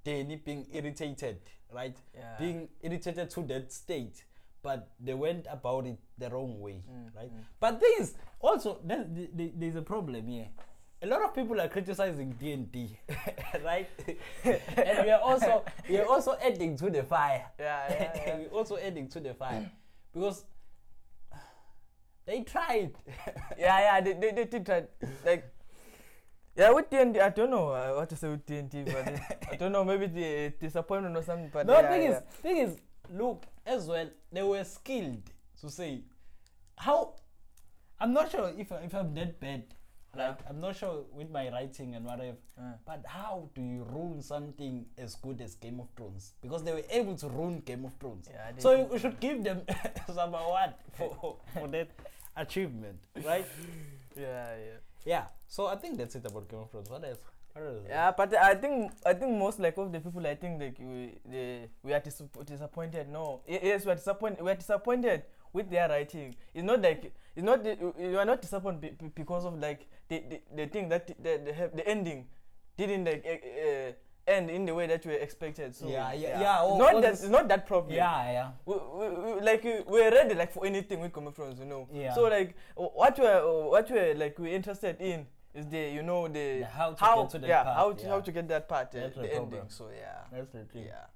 Dany 0.04 0.42
being 0.42 0.66
irritated, 0.72 1.40
right? 1.72 1.96
Yeah. 2.14 2.36
Being 2.38 2.68
irritated 2.80 3.30
to 3.30 3.42
that 3.42 3.72
state, 3.72 4.24
but 4.62 4.88
they 5.00 5.14
went 5.14 5.46
about 5.50 5.86
it 5.86 5.98
the 6.18 6.28
wrong 6.30 6.60
way, 6.60 6.82
Mm, 6.90 7.14
right? 7.16 7.32
mm. 7.32 7.44
But 7.60 7.80
thing 7.80 7.94
is, 8.00 8.14
also 8.40 8.80
there- 8.84 9.06
there- 9.08 9.52
there's 9.56 9.76
a 9.76 9.82
problem 9.82 10.26
here. 10.28 10.48
A 11.02 11.06
lot 11.06 11.22
of 11.22 11.34
people 11.34 11.58
are 11.60 11.68
criticizing 11.68 12.32
D 12.38 12.52
and 12.52 12.70
D, 12.70 12.98
right? 13.64 13.88
and 14.44 15.04
we 15.06 15.10
are 15.10 15.20
also 15.20 15.64
we 15.88 15.96
are 15.98 16.04
also 16.06 16.36
adding 16.44 16.76
to 16.76 16.90
the 16.90 17.02
fire. 17.02 17.46
Yeah, 17.58 17.88
yeah, 17.88 18.12
yeah. 18.26 18.36
we're 18.38 18.48
also 18.58 18.76
adding 18.76 19.08
to 19.08 19.20
the 19.20 19.32
fire 19.32 19.70
because 20.12 20.44
they 22.26 22.42
tried. 22.42 22.92
yeah, 23.58 23.80
yeah, 23.80 24.00
they, 24.00 24.12
they, 24.12 24.30
they 24.32 24.44
did 24.44 24.66
try, 24.66 24.84
like, 25.24 25.44
yeah, 26.54 26.70
with 26.70 26.90
TNT, 26.90 27.20
I 27.20 27.30
don't 27.30 27.50
know 27.50 27.70
uh, 27.70 27.92
what 27.96 28.08
to 28.10 28.16
say 28.16 28.28
with 28.28 28.44
TNT, 28.44 28.84
but 28.84 29.48
I 29.50 29.56
don't 29.56 29.72
know, 29.72 29.84
maybe 29.84 30.06
the 30.06 30.52
disappointment 30.60 31.16
or 31.16 31.22
something, 31.22 31.50
but 31.52 31.66
no, 31.66 31.80
yeah, 31.80 31.88
thing 31.90 32.02
yeah. 32.02 32.10
is, 32.10 32.22
thing 32.42 32.56
is, 32.58 32.76
look 33.12 33.44
as 33.70 33.86
well. 33.86 34.08
They 34.32 34.42
were 34.42 34.64
skilled 34.64 35.22
to 35.60 35.70
say 35.70 36.02
how. 36.76 37.14
I'm 38.02 38.12
not 38.12 38.30
sure 38.30 38.52
if 38.58 38.72
if 38.72 38.94
I'm 38.94 39.14
that 39.14 39.40
bad. 39.40 39.62
Like. 40.16 40.38
I'm 40.48 40.60
not 40.60 40.74
sure 40.76 41.04
with 41.12 41.30
my 41.30 41.48
writing 41.50 41.94
and 41.94 42.04
whatever. 42.04 42.36
Uh, 42.58 42.72
But 42.84 43.04
how 43.06 43.48
do 43.54 43.62
you 43.62 43.84
ruin 43.84 44.20
something 44.22 44.86
as 44.98 45.14
good 45.14 45.40
as 45.40 45.54
Game 45.54 45.78
of 45.78 45.88
Thrones? 45.96 46.32
Because 46.42 46.64
they 46.64 46.72
were 46.72 46.82
able 46.90 47.14
to 47.22 47.28
ruin 47.28 47.60
Game 47.60 47.84
of 47.84 47.94
Thrones. 48.00 48.28
Yeah, 48.28 48.50
so 48.58 48.76
did. 48.76 48.90
we 48.90 48.98
should 48.98 49.20
give 49.20 49.44
them 49.44 49.62
some 50.18 50.34
award 50.34 50.74
for 50.96 51.36
for 51.54 51.68
that 51.68 51.88
achievement, 52.36 52.98
right? 53.24 53.46
yeah, 54.16 54.56
yeah. 54.66 54.78
Yeah. 55.04 55.24
So 55.46 55.66
I 55.66 55.76
think 55.76 55.96
that's 55.98 56.16
it 56.16 56.26
about 56.26 56.48
Game 56.48 56.60
of 56.60 56.70
Thrones. 56.72 56.90
What 56.90 57.04
else? 57.04 57.18
What 57.52 57.64
else? 57.66 57.84
Yeah, 57.88 58.12
but 58.16 58.34
I 58.34 58.54
think 58.54 58.92
I 59.04 59.14
think 59.14 59.36
most 59.36 59.58
like 59.58 59.76
of 59.78 59.90
the 59.92 60.00
people 60.00 60.26
I 60.26 60.34
think 60.34 60.60
like 60.60 60.78
we 60.78 61.18
they 61.28 61.68
we 61.82 61.92
are 61.92 62.00
disapp- 62.00 62.44
disappointed. 62.46 63.08
No, 63.08 63.40
yes, 63.46 63.84
we 63.84 63.92
are 63.92 63.96
disappointed. 63.96 64.42
We 64.42 64.50
are 64.50 64.54
disappointed 64.54 65.22
with 65.52 65.68
their 65.70 65.88
writing. 65.88 66.36
It's 66.54 66.64
not 66.64 66.80
like 66.82 67.12
it's 67.36 67.44
not 67.44 67.64
the, 67.64 67.76
you- 67.80 67.94
you 67.98 68.18
are 68.18 68.24
not 68.24 68.40
disappointed 68.40 68.80
be- 68.80 68.90
be- 69.06 69.12
because 69.14 69.44
of 69.44 69.58
like 69.58 69.88
the 70.08 70.22
the, 70.28 70.40
the 70.54 70.66
thing 70.66 70.88
that 70.90 71.06
the 71.08 71.40
the, 71.44 71.52
have, 71.52 71.76
the 71.76 71.86
ending 71.88 72.26
didn't 72.76 73.04
like 73.04 73.24
uh, 73.26 73.92
end 74.26 74.48
in 74.48 74.64
the 74.64 74.72
way 74.74 74.86
that 74.86 75.04
we 75.04 75.14
expected. 75.14 75.74
So 75.74 75.88
Yeah, 75.88 76.12
yeah, 76.12 76.40
yeah, 76.40 76.58
oh, 76.60 76.78
not 76.78 76.94
all 76.94 77.00
that 77.00 77.10
this- 77.12 77.22
it's 77.22 77.30
not 77.30 77.48
that 77.48 77.66
problem. 77.66 77.94
Yeah, 77.96 78.32
yeah. 78.32 78.50
we, 78.64 78.74
we, 78.76 79.08
we, 79.34 79.40
like 79.40 79.64
we, 79.64 79.80
we're 79.88 80.10
ready 80.12 80.34
like 80.34 80.52
for 80.52 80.64
anything 80.64 81.00
with 81.00 81.12
Game 81.12 81.26
of 81.26 81.34
Thrones, 81.34 81.58
you 81.58 81.66
know. 81.66 81.88
Yeah. 81.92 82.14
So 82.14 82.22
like 82.28 82.54
what 82.76 83.18
we're 83.18 83.42
what 83.70 83.90
we're 83.90 84.14
like 84.14 84.38
we're 84.38 84.54
interested 84.54 85.00
in 85.00 85.26
is 85.54 85.66
the 85.66 85.90
you 85.90 86.02
know 86.02 86.28
the, 86.28 86.60
The 86.60 86.66
how 86.66 86.92
to 86.92 87.04
how 87.04 87.22
get 87.22 87.30
to 87.30 87.38
that 87.38 87.48
yeah 87.48 87.62
part, 87.64 87.76
how 87.76 87.92
to 87.92 88.02
yeah. 88.02 88.08
how 88.10 88.20
to 88.20 88.32
get 88.32 88.48
that 88.48 88.68
part 88.68 88.88
uh, 88.94 89.08
the 89.08 89.20
the 89.20 89.34
ending. 89.34 89.68
So 89.68 89.88
yeah, 89.90 90.20
That's 90.32 90.50
the 90.52 90.64
thing. 90.64 90.84
yeah. 90.86 91.06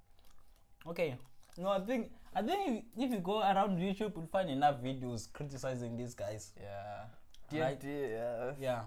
Okay. 0.86 1.16
No, 1.56 1.68
I 1.68 1.80
think 1.80 2.10
I 2.34 2.42
think 2.42 2.86
if 2.96 3.10
you 3.12 3.18
go 3.20 3.40
around 3.40 3.78
YouTube, 3.78 4.16
you'll 4.16 4.26
find 4.32 4.50
enough 4.50 4.82
videos 4.82 5.32
criticizing 5.32 5.96
these 5.96 6.14
guys. 6.14 6.52
Yeah. 6.60 7.60
Right. 7.60 7.80
TNT, 7.80 8.10
yeah. 8.10 8.52
Yeah. 8.58 8.80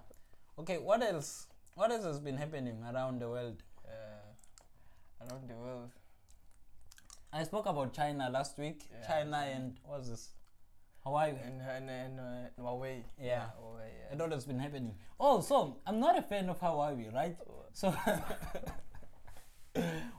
Okay. 0.60 0.78
What 0.78 1.02
else? 1.02 1.48
What 1.76 1.92
else 1.92 2.04
has 2.04 2.20
been 2.20 2.36
happening 2.38 2.84
around 2.92 3.22
the 3.22 3.30
world? 3.30 3.64
Uh, 3.88 5.24
around 5.24 5.48
the 5.50 5.56
world. 5.56 5.92
I 7.32 7.44
spoke 7.44 7.68
about 7.68 7.94
China 7.94 8.30
last 8.30 8.58
week. 8.58 8.90
Yeah. 8.92 9.08
China 9.08 9.38
and 9.38 9.78
what's 9.84 10.10
this? 10.10 10.30
Hawaii. 11.06 11.32
And 11.46 11.62
and 11.62 11.90
and 11.90 12.20
uh, 12.20 12.62
Huawei. 12.62 13.04
Yeah. 13.18 13.26
Yeah. 13.26 13.46
And 14.12 14.22
all 14.22 14.30
that's 14.30 14.46
been 14.46 14.60
happening. 14.60 14.96
Oh, 15.20 15.42
so 15.42 15.78
I'm 15.86 16.00
not 16.00 16.18
a 16.18 16.22
fan 16.22 16.50
of 16.50 16.60
Hawaii, 16.60 17.08
right? 17.14 17.36
So 17.74 17.90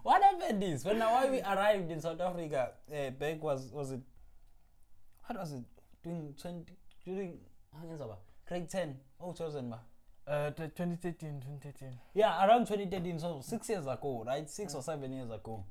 what 0.02 0.23
happened 0.23 0.62
is 0.62 0.85
when 0.85 1.00
Hawaii 1.00 1.40
arrived 1.40 1.90
in 1.90 2.00
South 2.00 2.21
Africa, 2.21 2.73
uh, 2.92 3.11
back 3.11 3.42
was 3.42 3.71
was 3.73 3.92
it 3.92 4.00
what 5.26 5.38
was 5.38 5.52
it 5.52 5.64
during 6.02 6.35
twenty 6.40 6.73
during 7.04 7.38
grade 8.49 8.68
ten, 8.71 8.97
oh 9.21 9.33
thousand 9.33 9.71
ba. 9.71 9.80
Uh, 10.26 10.50
t- 10.50 10.64
2013, 10.64 11.40
2013. 11.40 11.88
Yeah, 12.12 12.47
around 12.47 12.66
2013, 12.66 13.18
so 13.18 13.40
six 13.42 13.66
years 13.71 13.87
ago, 13.87 14.25
right? 14.26 14.49
Six 14.50 14.75
or 14.75 14.83
seven 14.83 15.11
years 15.11 15.30
ago. 15.30 15.64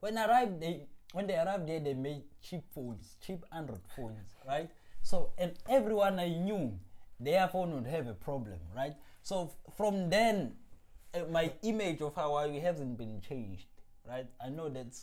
When 0.00 0.16
arrived, 0.16 0.60
they 0.62 0.86
when 1.12 1.26
they 1.26 1.36
arrived 1.36 1.68
there, 1.68 1.80
they 1.80 1.92
made 1.92 2.22
cheap 2.42 2.62
phones, 2.74 3.16
cheap 3.24 3.44
Android 3.52 3.82
phones, 3.94 4.34
right? 4.46 4.70
So 5.04 5.30
and 5.38 5.52
everyone 5.68 6.18
I 6.18 6.28
knew, 6.30 6.78
their 7.20 7.46
phone 7.48 7.74
would 7.74 7.86
have 7.86 8.06
a 8.08 8.14
problem, 8.14 8.58
right? 8.74 8.94
So 9.22 9.34
f- 9.52 9.74
from 9.76 10.08
then, 10.10 10.54
uh, 11.14 11.20
my 11.30 11.52
image 11.62 12.00
of 12.00 12.14
Hawaii 12.14 12.58
hasn't 12.58 12.96
been 12.98 13.20
changed, 13.20 13.66
right? 14.08 14.26
I 14.44 14.48
know 14.48 14.68
that 14.70 14.96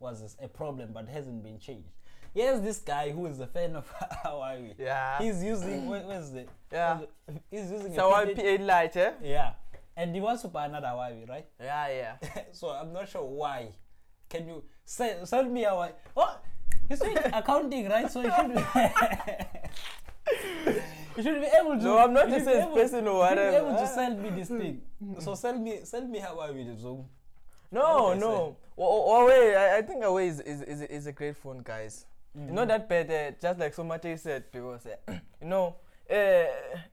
was 0.00 0.36
a 0.42 0.48
problem, 0.48 0.90
but 0.92 1.08
hasn't 1.08 1.42
been 1.44 1.58
changed. 1.58 1.88
Here's 2.34 2.60
this 2.60 2.78
guy 2.80 3.10
who 3.10 3.26
is 3.26 3.38
a 3.40 3.46
fan 3.46 3.76
of 3.76 3.88
Hawaii. 4.24 4.72
Yeah. 4.78 5.18
He's 5.22 5.42
using 5.42 5.86
where, 5.88 6.02
where's 6.06 6.30
the 6.32 6.44
Yeah. 6.72 6.98
where's 6.98 7.08
the- 7.26 7.40
he's 7.50 7.70
using 7.70 7.94
So 7.94 8.12
a 8.12 8.26
P8 8.26 8.58
P8 8.66 8.96
eh? 8.96 9.12
yeah, 9.22 9.52
and 9.96 10.14
he 10.14 10.20
wants 10.20 10.42
to 10.42 10.48
buy 10.48 10.66
another 10.66 10.88
Huawei, 10.88 11.28
right? 11.28 11.46
Yeah, 11.60 11.88
yeah. 11.88 12.42
so 12.52 12.70
I'm 12.70 12.92
not 12.92 13.08
sure 13.08 13.22
why. 13.24 13.68
Can 14.28 14.46
you 14.48 14.64
sell, 14.84 15.24
sell 15.26 15.44
me 15.44 15.64
a 15.64 15.70
Huawei? 15.70 15.92
Oh, 16.16 16.36
he's 16.88 17.00
doing 17.00 17.16
accounting, 17.32 17.88
right? 17.88 18.10
So 18.10 18.22
he 18.22 18.30
should 18.30 18.54
be, 18.54 18.60
you 21.16 21.22
should 21.22 21.40
be 21.40 21.48
able 21.58 21.78
to. 21.78 21.84
No, 21.84 21.98
I'm 21.98 22.12
not 22.12 22.28
you 22.28 22.36
a 22.36 22.38
be 22.38 22.42
able- 22.50 22.74
salesperson 22.74 23.04
you 23.04 23.26
should 23.28 23.50
be 23.50 23.56
able 23.56 23.76
to 23.76 23.86
sell 23.86 24.14
me 24.16 24.30
this 24.30 24.48
thing. 24.48 24.80
so 25.20 25.34
sell 25.34 25.58
me, 25.58 25.80
sell 25.84 26.06
me 26.06 26.20
Huawei. 26.20 26.80
So 26.80 27.04
No, 27.70 28.04
What 28.04 28.14
did 28.14 28.22
I 28.22 28.26
no. 28.26 28.56
Wa- 28.76 28.88
Huawei, 28.88 29.56
I, 29.56 29.78
I 29.78 29.82
think 29.82 30.02
Huawei 30.02 30.28
is, 30.28 30.40
is, 30.40 30.62
is, 30.62 30.82
is 30.82 31.06
a 31.06 31.12
great 31.12 31.36
phone, 31.36 31.62
guys. 31.62 32.06
Mm-hmm. 32.38 32.54
Not 32.54 32.68
that 32.68 32.88
bad, 32.88 33.10
uh, 33.10 33.30
just 33.40 33.58
like 33.58 33.74
Somate 33.74 34.18
said, 34.18 34.44
because, 34.52 34.86
uh, 34.86 35.12
you 35.42 35.48
know, 35.48 35.76
uh, 36.10 36.44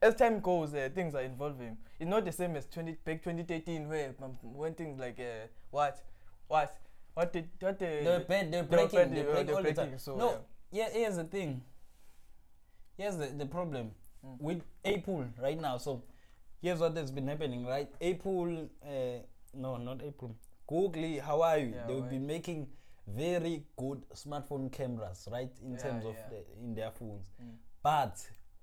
as 0.01 0.15
time 0.15 0.39
goes, 0.39 0.73
uh, 0.73 0.89
things 0.93 1.13
are 1.15 1.23
evolving. 1.23 1.77
It's 1.99 2.09
not 2.09 2.25
the 2.25 2.31
same 2.31 2.55
as 2.55 2.65
20, 2.65 2.93
back 3.05 3.23
2013, 3.23 3.87
where 3.87 4.13
um, 4.23 4.31
when 4.41 4.73
things 4.73 4.99
like, 4.99 5.19
uh, 5.19 5.47
what, 5.71 6.01
what, 6.47 6.75
what 7.15 7.33
did, 7.33 7.49
what 7.59 7.79
the, 7.79 7.85
they're, 7.85 8.19
bad, 8.19 8.51
they're 8.51 8.61
they 8.63 8.77
were 8.77 8.87
breaking, 8.87 8.99
bad, 8.99 9.11
they 9.11 9.15
they 9.15 9.23
were- 9.25 9.33
break 9.33 9.47
they 9.47 9.51
were 9.53 9.57
all 9.57 9.63
the 9.63 9.73
time. 9.73 9.97
so, 9.99 10.15
no, 10.15 10.37
yeah. 10.71 10.89
Here's 10.91 11.15
the 11.17 11.23
thing. 11.23 11.61
Here's 12.97 13.17
the, 13.17 13.27
the 13.27 13.45
problem 13.45 13.91
Mm. 14.25 14.41
with 14.41 14.61
Apple 14.83 15.23
right 15.39 15.59
now. 15.61 15.77
So 15.77 16.01
here's 16.59 16.79
what 16.79 16.97
has 16.97 17.11
been 17.11 17.27
happening, 17.27 17.63
right? 17.63 17.87
Apple, 18.01 18.69
uh, 18.83 19.19
no, 19.53 19.77
not 19.77 20.01
Apple. 20.03 20.35
Google, 20.67 21.19
Hawaii, 21.21 21.71
Yeah, 21.71 21.85
they 21.85 21.93
will 21.93 22.01
Hawaii. 22.01 22.17
be 22.17 22.25
making 22.33 22.67
very 23.07 23.65
good 23.77 24.01
smartphone 24.15 24.71
cameras, 24.71 25.27
right? 25.31 25.51
In 25.63 25.73
Yeah, 25.73 25.77
terms 25.77 26.05
of 26.05 26.15
yeah. 26.15 26.29
the, 26.29 26.43
in 26.63 26.73
their 26.73 26.89
phones. 26.89 27.27
Mm. 27.39 27.53
But 27.83 28.17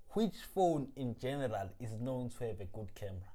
which 0.09 0.35
phone 0.53 0.89
in 0.97 1.15
general 1.17 1.69
is 1.79 1.93
known 1.93 2.29
to 2.31 2.43
have 2.45 2.59
a 2.59 2.65
good 2.65 2.93
camera? 2.93 3.31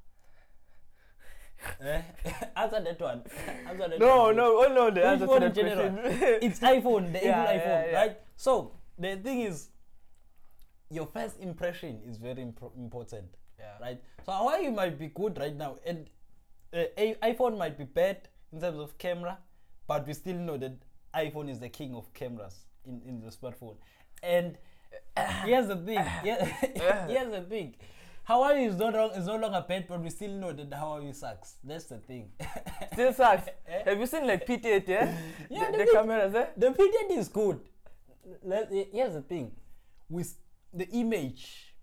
Eh? 1.80 2.02
Answer 2.56 2.80
that 2.80 3.00
one. 3.00 3.22
Answer 3.68 3.88
that 3.88 3.98
No, 3.98 4.22
one. 4.24 4.36
no, 4.36 4.64
oh 4.64 4.72
no, 4.74 4.90
the 4.90 5.04
answer 5.04 5.26
to 5.26 5.40
that 5.40 5.54
general? 5.54 5.90
question. 5.90 6.22
it's 6.42 6.60
iPhone, 6.60 7.12
the 7.12 7.20
Yeah, 7.24 7.40
Apple 7.42 7.54
yeah, 7.54 7.60
iPhone, 7.60 7.92
yeah. 7.92 7.98
right? 7.98 8.16
So 8.36 8.72
the 8.98 9.16
thing 9.16 9.40
is, 9.42 9.68
your 10.90 11.06
first 11.06 11.38
impression 11.40 12.00
is 12.06 12.16
very 12.18 12.42
impro- 12.44 12.74
important, 12.76 13.26
Yeah. 13.58 13.78
right? 13.80 14.00
So 14.24 14.32
Hawaii 14.32 14.70
might 14.70 14.98
be 14.98 15.08
good 15.08 15.38
right 15.38 15.54
now, 15.54 15.78
and 15.84 16.08
uh, 16.72 16.84
a- 16.96 17.16
iPhone 17.22 17.58
might 17.58 17.76
be 17.76 17.84
bad 17.84 18.28
in 18.52 18.60
terms 18.60 18.78
of 18.78 18.96
camera, 18.98 19.38
but 19.86 20.06
we 20.06 20.14
still 20.14 20.36
know 20.36 20.56
that 20.56 20.72
iPhone 21.14 21.50
is 21.50 21.58
the 21.60 21.68
king 21.68 21.94
of 21.94 22.12
cameras 22.14 22.54
in, 22.86 23.02
in 23.06 23.20
the 23.20 23.30
smartphone. 23.30 23.76
And 24.22 24.56
here's 25.44 25.66
the 25.68 25.76
thing. 25.76 25.94
Yeah, 26.24 27.06
here's 27.06 27.30
the 27.30 27.42
thing. 27.42 27.74
Hawaii 28.28 28.66
is 28.66 28.76
no, 28.76 28.92
wrong, 28.92 29.10
is 29.12 29.26
no 29.26 29.36
longer 29.36 29.64
bad, 29.66 29.86
but 29.88 30.02
we 30.02 30.10
still 30.10 30.32
know 30.32 30.52
that 30.52 30.74
Hawaii 30.74 31.14
sucks. 31.14 31.54
That's 31.64 31.86
the 31.86 31.96
thing. 31.96 32.28
Still 32.92 33.14
sucks. 33.14 33.48
Eh? 33.66 33.82
Have 33.86 33.98
you 33.98 34.06
seen 34.06 34.26
like 34.26 34.46
P8, 34.46 34.86
yeah? 34.86 35.16
Yeah, 35.48 35.70
the, 35.70 35.78
the 35.78 35.84
the 35.84 35.92
cameras, 35.92 36.34
eh? 36.34 36.46
the 36.54 36.66
P10 36.72 37.18
is 37.18 37.28
good. 37.28 37.58
Let, 38.42 38.70
here's 38.70 39.14
the 39.14 39.22
thing. 39.22 39.52
With 40.10 40.34
the 40.74 40.86
image, 40.90 41.74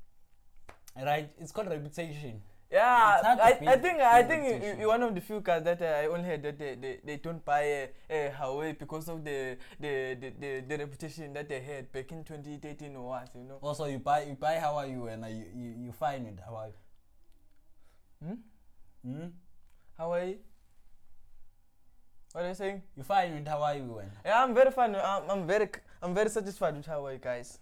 right? 0.95 1.31
It's 1.39 1.51
called 1.51 1.69
reputation. 1.69 2.41
Yeah, 2.75 3.15
It's 3.15 3.25
hard 3.25 3.39
to 3.39 3.45
I, 3.45 3.73
I 3.73 3.77
think 3.79 4.01
I 4.01 4.23
think 4.23 4.41
you, 4.81 4.87
one 4.89 5.01
of 5.01 5.15
the 5.15 5.21
few 5.21 5.39
cars 5.39 5.63
that 5.63 5.81
uh, 5.81 6.03
I 6.03 6.07
only 6.07 6.27
heard 6.27 6.43
that 6.43 6.59
they, 6.59 6.75
they, 6.75 6.99
they 7.05 7.17
don't 7.23 7.39
buy 7.45 7.87
uh, 8.11 8.13
uh, 8.13 8.29
Huawei 8.35 8.77
because 8.77 9.07
of 9.07 9.23
the 9.23 9.55
the, 9.79 10.17
the, 10.19 10.29
the 10.35 10.49
the 10.67 10.77
reputation 10.83 11.31
that 11.39 11.47
they 11.47 11.61
had 11.61 11.89
back 11.93 12.11
in 12.11 12.25
2013 12.25 12.95
or 12.97 13.07
what, 13.15 13.29
you 13.33 13.45
know. 13.47 13.59
Also, 13.61 13.85
you 13.85 13.99
buy 13.99 14.23
you 14.23 14.35
buy 14.35 14.59
Hawaii 14.59 14.91
and 14.91 15.23
uh, 15.23 15.27
you, 15.27 15.45
you 15.55 15.69
you 15.87 15.91
fine 15.93 16.25
with 16.25 16.39
Hawaii. 16.43 16.75
Hmm? 18.19 18.43
Hmm? 19.07 19.27
Huawei. 19.97 20.35
What 22.33 22.43
are 22.43 22.49
you 22.49 22.55
saying? 22.55 22.81
You 22.97 23.03
fine 23.03 23.35
with 23.35 23.47
Hawaii 23.47 23.79
when? 23.79 24.11
Yeah, 24.25 24.43
I'm 24.43 24.53
very 24.53 24.71
fine. 24.71 24.93
I'm, 24.99 25.23
I'm 25.31 25.47
very 25.47 25.69
I'm 26.03 26.13
very 26.13 26.29
satisfied 26.29 26.75
with 26.75 26.87
Huawei, 26.87 27.21
guys. 27.21 27.59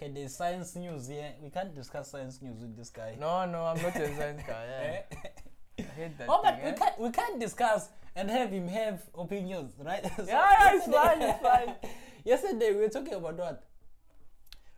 Okay, 0.00 0.12
there's 0.14 0.36
science 0.36 0.76
news 0.76 1.08
here. 1.08 1.32
We 1.42 1.50
can't 1.50 1.74
discuss 1.74 2.10
science 2.12 2.40
news 2.40 2.60
with 2.60 2.76
this 2.76 2.90
guy. 2.90 3.16
No, 3.18 3.44
no, 3.46 3.64
I'm 3.64 3.82
not 3.82 3.96
a 3.96 4.16
science 4.16 4.42
guy. 4.46 4.64
Eh? 4.70 5.00
Yeah. 5.10 5.30
I 5.78 5.82
hate 6.00 6.18
that. 6.18 6.28
oh, 6.28 6.40
but 6.42 6.54
thing, 6.56 6.64
we 6.64 6.70
eh? 6.70 6.74
can't 6.74 6.98
we 7.00 7.10
can't 7.10 7.40
discuss 7.40 7.88
and 8.14 8.30
have 8.30 8.50
him 8.50 8.68
have 8.68 9.02
opinions, 9.16 9.72
right? 9.78 10.04
So 10.16 10.24
Yeah, 10.24 10.50
yeah, 10.58 10.76
it's 10.76 10.86
fine, 10.86 11.22
it's 11.22 11.40
fine. 11.42 11.74
yesterday 12.24 12.72
we 12.74 12.80
were 12.82 12.88
talking 12.88 13.14
about 13.14 13.36
what? 13.38 13.64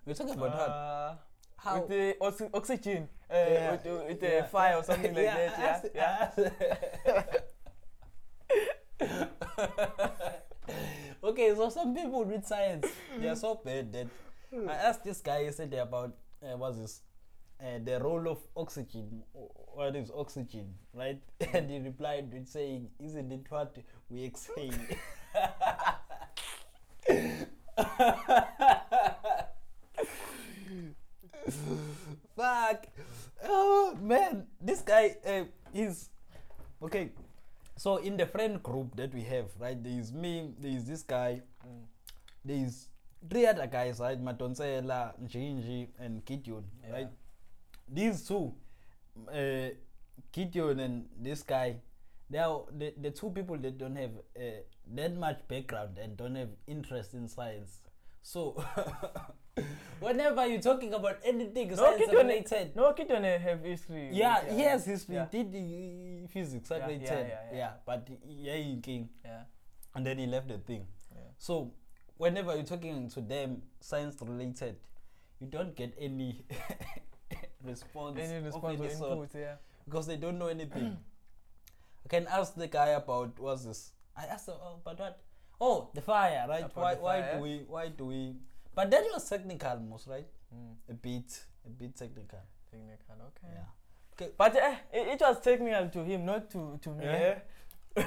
We 0.07 0.11
were 0.13 0.17
talking 0.17 0.35
about 0.35 0.51
what? 0.57 0.69
Uh, 0.69 1.15
How? 1.57 1.81
with 1.81 1.89
the 1.89 2.17
oxy- 2.21 2.51
oxygen, 2.55 3.09
uh, 3.31 3.35
Yeah, 3.35 3.71
with, 3.73 3.83
the- 3.85 4.05
with 4.09 4.21
the 4.21 4.49
fire 4.51 4.77
or 4.77 4.85
something 4.85 5.15
like 5.15 5.25
Yeah, 5.25 5.57
that. 5.57 5.91
Yeah, 5.95 6.31
yeah. 7.01 7.23
Okay, 11.23 11.55
so 11.55 11.69
some 11.69 11.95
people 11.95 12.25
read 12.25 12.47
science 12.47 12.87
they 13.19 13.29
are 13.29 13.37
so 13.37 13.61
bad 13.63 13.93
that 13.93 14.07
I 14.53 14.73
asked 14.75 15.05
this 15.05 15.21
guy 15.21 15.41
yesterday 15.43 15.79
about 15.79 16.15
uh, 16.43 16.57
what's 16.57 16.79
this 16.79 17.01
uh, 17.61 17.79
the 17.85 18.01
role 18.01 18.29
of 18.29 18.39
oxygen. 18.57 19.23
What 19.33 19.95
is 19.97 20.11
oxygen, 20.15 20.75
right? 20.95 21.21
And 21.53 21.71
he 21.71 21.79
replied 21.79 22.33
with 22.33 22.49
saying, 22.49 22.89
"Isn't 22.99 23.33
it 23.33 23.47
what 23.49 23.77
we 24.11 24.25
exhale?" 24.25 24.73
Fuck. 32.37 32.87
Oh 33.45 33.97
man, 34.01 34.47
this 34.61 34.83
guy 34.83 35.17
uh, 35.27 35.45
is 35.75 36.09
okay. 36.83 37.11
So 37.77 37.97
in 37.97 38.17
the 38.17 38.27
friend 38.27 38.63
group 38.63 38.95
that 38.97 39.15
we 39.15 39.23
have, 39.25 39.47
right? 39.59 39.83
There 39.83 39.99
is 39.99 40.13
me, 40.13 40.53
there 40.59 40.73
is 40.73 40.85
this 40.85 41.03
guy, 41.03 41.43
Mm. 41.61 41.85
there 42.45 42.57
is 42.65 42.89
three 43.29 43.47
other 43.47 43.67
guys, 43.67 44.01
right? 44.01 44.23
Matonsela, 44.23 45.13
Njinji, 45.23 45.89
and 45.99 46.25
Gideon, 46.25 46.65
Yeah. 46.83 46.93
right? 46.93 47.09
These 47.89 48.27
two, 48.29 48.55
uh, 49.29 49.69
Gideon 50.33 50.81
and 50.81 51.09
this 51.19 51.43
guy, 51.43 51.77
they 52.29 52.39
are 52.39 52.63
the, 52.77 52.95
the 53.01 53.11
two 53.11 53.31
people 53.31 53.57
that 53.59 53.77
don't 53.79 53.97
have 53.97 54.13
uh, 54.37 54.41
that 54.95 55.17
much 55.17 55.47
background 55.49 55.99
and 55.99 56.17
don't 56.17 56.37
have 56.37 56.49
interest 56.67 57.15
in 57.15 57.29
science. 57.29 57.81
So 58.23 58.63
whenever 60.01 60.47
you're 60.47 60.61
talking 60.61 60.95
about 60.95 61.19
anything 61.25 61.69
No, 61.69 61.77
science 61.77 61.99
Gideon, 62.01 62.27
related, 62.27 62.77
no, 62.77 62.93
kid 62.93 63.09
don't 63.09 63.25
have 63.25 63.65
history. 63.65 64.11
yeah, 64.13 64.45
with, 64.45 64.57
he 64.57 64.63
has 64.63 64.85
history, 64.87 65.15
Yeah. 65.17 65.27
did 65.31 65.47
uh, 65.55 66.29
physics 66.29 66.71
at 66.71 66.79
Yeah, 66.81 66.89
yeah, 66.97 67.07
10. 67.09 67.19
yeah, 67.19 67.25
Yeah, 67.53 67.57
yeah. 67.59 67.73
but 67.85 68.09
yeah, 68.27 68.57
he 68.57 68.81
came 68.81 69.09
yeah. 69.25 69.43
and 69.95 70.07
then 70.07 70.19
he 70.19 70.27
left 70.27 70.49
the 70.49 70.59
thing. 70.59 70.87
Yeah. 71.13 71.21
So 71.39 71.73
whenever 72.21 72.55
you're 72.55 72.65
talking 72.69 73.09
to 73.09 73.21
them 73.23 73.63
science 73.81 74.17
related, 74.21 74.77
you 75.41 75.47
don't 75.49 75.75
get 75.75 75.97
any 75.99 76.45
response, 77.65 78.19
Any 78.21 78.45
response 78.45 78.79
or 78.79 78.85
any 78.85 78.95
sort 78.95 79.13
input? 79.13 79.31
Yeah. 79.35 79.55
because 79.87 80.07
they 80.07 80.17
don't 80.17 80.39
know 80.39 80.49
anything. 80.49 80.99
I 82.05 82.09
can 82.09 82.27
ask 82.29 82.55
the 82.55 82.67
guy 82.69 82.89
about 82.89 83.39
what's 83.39 83.65
this. 83.65 83.93
I 84.15 84.25
asked 84.27 84.49
him 84.49 84.57
oh, 84.63 84.77
about 84.85 84.99
what? 85.01 85.19
Oh, 85.61 85.89
the 85.95 86.03
fire, 86.03 86.45
right? 86.47 86.65
About 86.65 86.77
Why? 86.77 86.95
Why 86.95 87.33
do 87.33 87.41
we? 87.41 87.65
Why 87.67 87.89
do 87.89 88.05
we? 88.07 88.37
But 88.75 88.91
that 88.91 89.03
was 89.13 89.29
technical, 89.29 89.81
most 89.81 90.07
right? 90.07 90.27
Mm. 90.55 90.75
A 90.91 90.95
bit, 90.95 91.45
a 91.67 91.71
bit 91.71 91.97
technical. 91.97 92.41
Technical, 92.71 93.17
okay. 93.29 93.55
Yeah. 93.55 94.27
But 94.37 94.57
uh, 94.57 94.75
it, 94.93 95.09
it 95.15 95.21
was 95.21 95.41
technical 95.41 95.89
to 95.89 96.05
him, 96.05 96.27
not 96.27 96.51
to, 96.51 96.79
to 96.83 96.91
me. 96.91 97.05
Yeah. 97.05 97.39
eh? 97.97 98.05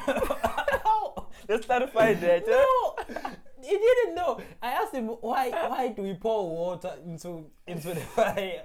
Let's 1.49 1.65
clarify 1.65 2.13
that. 2.13 2.47
eh? 2.47 2.51
No, 2.51 2.95
he 3.63 3.77
didn't 3.77 4.15
know. 4.15 4.39
I 4.61 4.71
asked 4.71 4.93
him 4.93 5.07
why. 5.07 5.49
Why 5.49 5.89
do 5.89 6.01
we 6.03 6.13
pour 6.13 6.49
water 6.49 6.93
into 7.05 7.45
into 7.67 7.89
the 7.93 8.01
fire? 8.15 8.63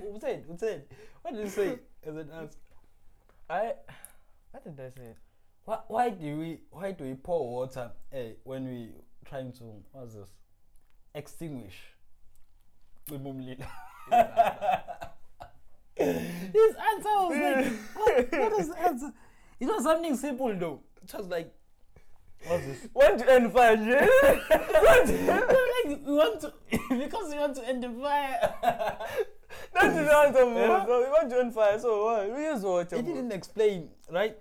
Who 0.00 0.18
said? 0.20 0.44
Who 0.46 0.56
said? 0.56 0.84
What 1.22 1.34
did 1.34 1.44
he 1.44 1.50
say? 1.50 1.78
As 2.02 2.16
an 2.16 2.30
answer. 2.30 2.58
I, 3.48 3.72
what 4.50 4.64
did 4.64 4.80
I 4.80 4.90
say? 4.90 5.14
Why, 5.64 5.78
why 5.88 6.10
do 6.10 6.38
we 6.38 6.60
why 6.70 6.92
do 6.92 7.04
we 7.04 7.14
pour 7.14 7.48
water 7.48 7.90
eh, 8.12 8.32
when 8.44 8.66
we 8.66 8.90
trying 9.24 9.52
to 9.52 9.64
what's 9.92 10.14
this 10.14 10.30
extinguish? 11.14 11.78
His 15.96 16.74
answer 16.76 17.14
was 17.18 17.36
like 17.36 17.72
what, 17.94 18.32
what 18.32 18.66
the 18.68 18.78
answer? 18.78 19.12
It 19.58 19.66
was 19.66 19.82
something 19.82 20.16
simple 20.16 20.54
though. 20.56 20.80
It 21.02 21.12
was 21.14 21.26
like 21.26 21.52
what's 22.46 22.64
this? 22.66 22.88
Want 22.94 23.18
to 23.20 23.32
end 23.32 23.52
fire, 23.52 23.74
yeah? 23.76 24.06
like 24.84 26.06
we 26.06 26.12
want 26.14 26.40
to 26.42 26.52
because 26.90 27.32
we 27.32 27.38
want 27.38 27.56
to 27.56 27.68
end 27.68 27.82
the 27.82 27.90
fire. 27.90 28.54
That's 29.74 29.94
the 29.94 30.16
answer, 30.16 30.44
Yeah. 30.44 30.68
yeah. 30.68 30.86
So 30.86 30.98
we 31.00 31.06
want 31.08 31.30
to 31.30 31.38
end 31.40 31.54
fire, 31.54 31.78
so 31.78 32.04
what? 32.04 32.36
We 32.36 32.44
use 32.44 32.62
water. 32.62 32.96
he 32.96 33.02
didn't 33.02 33.32
explain, 33.32 33.90
right? 34.10 34.36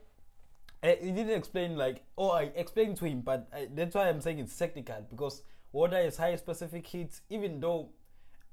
Uh, 0.82 0.94
he 1.02 1.12
didn't 1.12 1.32
explain 1.38 1.76
like, 1.76 2.04
oh, 2.18 2.30
I 2.32 2.44
explained 2.56 2.98
to 2.98 3.06
him, 3.06 3.22
but 3.22 3.48
I, 3.54 3.68
that's 3.74 3.96
why 3.96 4.08
I'm 4.08 4.22
saying 4.22 4.40
it's 4.40 4.58
technical 4.58 5.06
because 5.10 5.42
water 5.74 5.98
is 6.00 6.16
high 6.18 6.36
specific 6.38 6.88
heat, 6.88 7.20
even 7.30 7.60
though, 7.60 7.90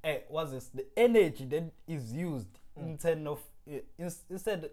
uh, 0.03 0.15
what's 0.29 0.51
this? 0.51 0.67
The 0.69 0.87
energy 0.97 1.45
that 1.47 1.73
is 1.87 2.13
used 2.13 2.49
Mm. 2.79 2.91
instead 2.91 3.27
of 3.27 3.41
uh, 3.73 3.77
ins- 3.99 4.25
instead 4.29 4.69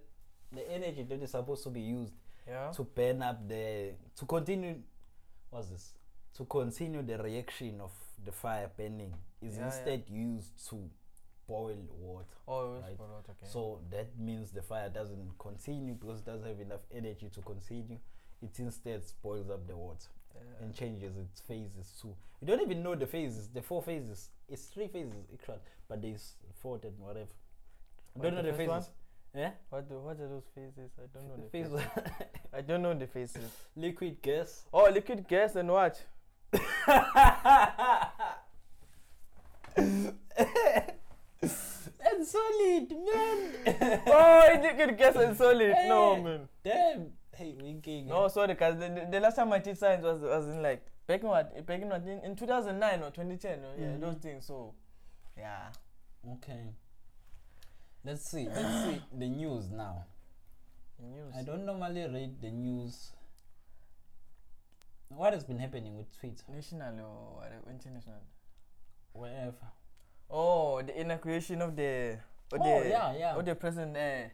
the 0.52 0.70
energy 0.70 1.04
that 1.04 1.24
is 1.24 1.32
supposed 1.32 1.64
to 1.64 1.70
be 1.70 1.80
used 1.80 2.12
Yeah. 2.48 2.72
to 2.72 2.84
burn 2.84 3.22
up 3.22 3.48
the 3.48 3.94
to 4.18 4.26
continue, 4.26 4.76
what's 5.50 5.70
this? 5.70 5.94
To 6.38 6.46
continue 6.46 7.02
the 7.04 7.18
reaction 7.18 7.80
of 7.82 7.92
the 8.26 8.32
fire 8.32 8.70
burning 8.76 9.14
is 9.42 9.56
Yeah, 9.56 9.60
yeah. 9.62 9.66
instead 9.68 10.04
used 10.10 10.68
to 10.70 10.90
boil 11.48 11.78
water. 12.00 12.26
Oh, 12.48 12.74
Right. 12.80 12.98
for 12.98 13.08
water, 13.08 13.32
okay. 13.32 13.46
So 13.46 13.82
that 13.92 14.18
means 14.18 14.52
the 14.52 14.62
fire 14.62 14.90
doesn't 14.90 15.38
continue 15.38 15.94
because 15.94 16.20
it 16.22 16.26
doesn't 16.26 16.48
have 16.48 16.60
enough 16.60 16.82
energy 16.94 17.30
to 17.30 17.42
continue. 17.42 18.00
It 18.42 18.60
instead 18.60 19.04
spoils 19.06 19.50
up 19.50 19.66
the 19.68 19.76
water 19.76 20.08
yeah. 20.36 20.66
and 20.66 20.74
changes 20.74 21.16
its 21.18 21.42
phases 21.42 21.98
too. 22.02 22.16
You 22.42 22.48
don't 22.48 22.62
even 22.62 22.84
know 22.84 22.96
the 22.96 23.08
phases, 23.08 23.48
the 23.50 23.62
four 23.62 23.82
phases. 23.82 24.30
It's 24.50 24.66
three 24.66 24.88
phases 24.88 25.26
actually, 25.34 25.60
but 25.88 26.02
there's 26.02 26.36
four 26.62 26.80
and 26.84 26.98
whatever. 27.00 27.32
Don't 28.20 28.36
know 28.36 28.42
the 28.42 28.52
the 28.52 28.58
first 28.58 28.70
one? 28.70 28.84
Yeah? 29.36 29.50
What, 29.70 29.90
do, 29.90 29.96
what 29.96 30.20
are 30.20 30.28
those 30.28 30.44
phases? 30.54 30.92
I 31.00 31.08
don't 31.12 31.28
know 31.28 31.38
the 31.38 31.50
Phase 31.50 31.66
phases. 31.66 31.82
I 32.54 32.62
don't 32.62 32.84
know 32.84 32.94
the 32.94 33.08
phases. 33.08 33.50
liquid 33.76 34.22
gas. 34.22 34.66
Oh, 34.72 34.88
liquid 34.92 35.28
gas 35.28 35.56
and 35.56 35.70
what? 35.70 36.00
and 36.54 36.62
solid, 42.28 42.92
man. 42.92 43.54
oh, 44.06 44.60
liquid 44.62 44.98
gas 45.00 45.16
and 45.16 45.36
solid. 45.36 45.74
No, 45.88 46.14
eh, 46.14 46.22
man. 46.22 46.48
Damn. 46.64 47.08
Hey, 47.36 47.56
winking. 47.60 48.06
No, 48.08 48.28
sorry, 48.28 48.50
because 48.50 48.78
the, 48.78 48.90
the, 48.90 49.08
the 49.14 49.20
last 49.20 49.36
time 49.36 49.52
I 49.52 49.58
did 49.58 49.80
science 49.80 50.04
was, 50.04 50.22
was 50.22 50.48
in 50.48 50.62
like, 50.62 50.86
back 51.08 51.22
in 51.22 51.28
what? 51.28 51.66
Back 51.66 51.82
in 51.82 51.90
what? 51.90 52.04
In, 52.04 52.20
in 52.24 52.36
2009 52.36 53.00
or 53.00 53.10
2010. 53.10 53.60
Or, 53.60 53.64
yeah, 53.80 53.88
mm-hmm. 53.88 54.00
those 54.00 54.18
things. 54.18 54.46
So, 54.46 54.76
yeah. 55.36 55.70
Okay. 56.34 56.76
Let's 58.04 58.30
see. 58.30 58.48
Let's 58.48 58.84
see 58.86 59.02
the 59.18 59.30
news 59.30 59.70
now. 59.70 60.06
News. 61.00 61.34
I 61.38 61.44
don't 61.44 61.66
normally 61.66 62.08
read 62.08 62.42
the 62.42 62.52
news 62.52 63.12
what 65.16 65.34
has 65.34 65.44
been 65.44 65.60
happening 65.60 65.96
with 65.98 66.10
Twitter? 66.20 66.44
national 66.50 67.38
or 67.38 67.46
international. 67.70 68.22
Wherever. 69.14 69.70
Oh, 70.30 70.82
the 70.82 71.00
inauguration 71.00 71.62
of 71.62 71.76
the. 71.76 72.18
Of 72.52 72.62
Oh, 72.62 72.84
the, 72.84 72.90
yeah, 72.90 73.16
yeah. 73.18 73.36
Of 73.36 73.46
the 73.46 73.56
president, 73.56 73.96
eh, 73.98 74.30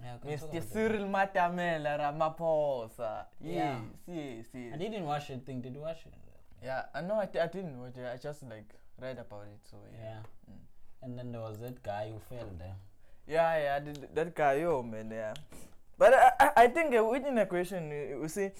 Yeah, 0.00 0.16
we 0.22 0.30
can 0.30 0.38
talk 0.38 0.52
Mr. 0.52 0.72
Cyril 0.72 1.06
Matamela 1.06 1.98
Ramaphosa. 1.98 3.26
Yeah. 3.40 3.80
Yes, 4.06 4.16
yes, 4.46 4.46
yes. 4.54 4.72
I 4.74 4.76
didn't 4.76 5.04
watch 5.04 5.28
the 5.28 5.38
thing. 5.38 5.60
Did 5.60 5.74
you 5.74 5.80
watch 5.80 6.06
it? 6.06 6.14
Yeah, 6.62 6.82
I 6.94 7.00
know. 7.00 7.14
I, 7.14 7.28
I 7.40 7.46
didn't 7.46 7.78
watch 7.80 7.96
it. 7.96 8.06
I 8.06 8.16
just 8.16 8.42
like 8.44 8.70
read 9.00 9.18
about 9.18 9.46
it. 9.46 9.60
So 9.70 9.76
yeah. 9.92 10.04
Yeah. 10.04 10.18
Mm. 10.50 10.58
And 11.02 11.18
then 11.18 11.32
there 11.32 11.40
was 11.40 11.58
that 11.58 11.82
guy 11.82 12.10
who 12.12 12.18
fell 12.28 12.48
there. 12.58 12.76
Yeah, 13.26 13.58
yeah, 13.58 13.78
the, 13.80 14.08
that 14.14 14.34
guy, 14.34 14.54
yo, 14.60 14.82
man, 14.82 15.10
yeah. 15.10 15.34
But 15.98 16.14
I, 16.14 16.30
I, 16.38 16.50
I 16.56 16.66
think 16.68 16.94
uh, 16.94 17.04
with 17.04 17.26
inauguration, 17.26 17.90
uh, 17.90 18.22
you 18.22 18.28
see, 18.28 18.50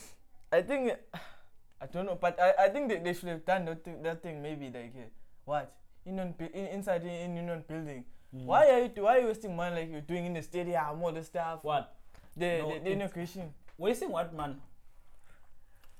I 0.53 0.63
think, 0.63 0.93
uh, 0.93 1.19
I 1.81 1.87
don't 1.87 2.07
know, 2.07 2.19
but 2.21 2.41
I, 2.41 2.67
I 2.67 2.69
think 2.69 2.89
they, 2.89 2.99
they 2.99 3.13
should 3.13 3.29
have 3.29 3.45
done 3.45 3.65
that 3.67 3.85
thing, 3.85 4.03
that 4.03 4.23
thing 4.23 4.43
maybe 4.43 4.67
like, 4.67 4.95
uh, 4.97 5.09
what? 5.45 5.73
Union, 6.05 6.35
in, 6.41 6.67
inside 6.67 7.03
in, 7.03 7.11
in 7.11 7.37
Union 7.37 7.65
building. 7.69 8.05
Mm. 8.35 8.45
Why 8.45 8.71
are 8.71 8.81
you 8.81 8.91
why 9.03 9.17
are 9.17 9.21
you 9.21 9.27
wasting 9.27 9.55
money 9.55 9.77
like 9.77 9.91
you're 9.91 10.01
doing 10.01 10.27
in 10.27 10.35
the 10.35 10.43
stadium, 10.43 11.03
all 11.03 11.13
the 11.13 11.23
stuff? 11.23 11.61
What? 11.63 11.95
The, 12.37 12.59
No, 12.59 12.75
the, 12.75 12.81
the 12.81 12.91
inauguration. 12.91 13.53
Wasting 13.79 14.11
what, 14.11 14.35
man? 14.35 14.57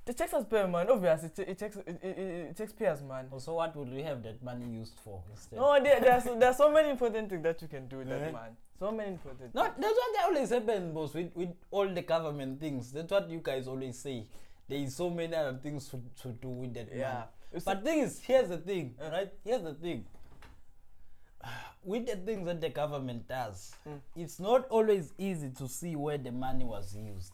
The 0.07 0.15
taxes 0.15 0.45
pay, 0.49 0.67
man. 0.67 0.89
Obviously, 0.89 1.31
it, 1.37 1.49
it 1.51 1.59
takes 1.59 1.77
it, 1.77 1.89
it, 1.89 2.01
it, 2.05 2.19
it 2.51 2.57
takes 2.57 2.73
payers, 2.73 3.03
man. 3.03 3.27
Also, 3.33 3.55
what 3.55 3.75
would 3.77 3.93
we 3.93 4.03
have 4.03 4.23
that 4.23 4.41
money 4.43 4.65
used 4.67 4.95
for 5.05 5.21
instead? 5.33 5.59
No, 5.59 5.83
there, 5.83 6.01
there's 6.01 6.25
there's 6.25 6.57
so 6.57 6.71
many 6.73 6.91
important 6.91 7.29
things 7.29 7.43
that 7.43 7.61
you 7.61 7.67
can 7.69 7.89
do 7.89 7.99
with 7.99 8.09
that, 8.09 8.33
man. 8.33 8.57
So 8.79 8.93
many 8.93 9.11
important. 9.11 9.53
No, 9.55 9.63
that's 9.65 9.79
what 9.81 10.17
they 10.17 10.23
always 10.25 10.51
happens, 10.51 10.95
boss, 10.95 11.13
with, 11.15 11.31
with 11.35 11.49
all 11.71 11.89
the 11.89 12.03
government 12.03 12.61
things. 12.61 12.93
That's 12.93 13.11
what 13.11 13.29
you 13.29 13.41
guys 13.43 13.67
always 13.67 13.99
say. 13.99 14.27
There 14.69 14.79
is 14.79 14.95
so 14.95 15.11
many 15.11 15.35
other 15.35 15.59
things 15.63 15.89
to, 15.89 16.01
to 16.23 16.29
do 16.29 16.49
with 16.49 16.75
that 16.75 16.89
Yeah. 16.95 17.25
money. 17.53 17.63
But 17.65 17.85
thing 17.85 18.01
is, 18.01 18.21
here's 18.21 18.49
the 18.49 18.59
thing, 18.59 18.95
Uh. 19.01 19.11
right? 19.11 19.33
Here's 19.45 19.63
the 19.63 19.75
thing. 19.75 20.05
With 21.85 22.07
the 22.07 22.17
things 22.17 22.45
that 22.47 22.61
the 22.61 22.69
government 22.69 23.29
does, 23.29 23.75
Mm. 23.89 24.01
it's 24.17 24.39
not 24.41 24.67
always 24.69 25.13
easy 25.19 25.51
to 25.51 25.69
see 25.69 25.95
where 25.97 26.19
the 26.19 26.33
money 26.33 26.65
was 26.65 26.95
used, 26.97 27.33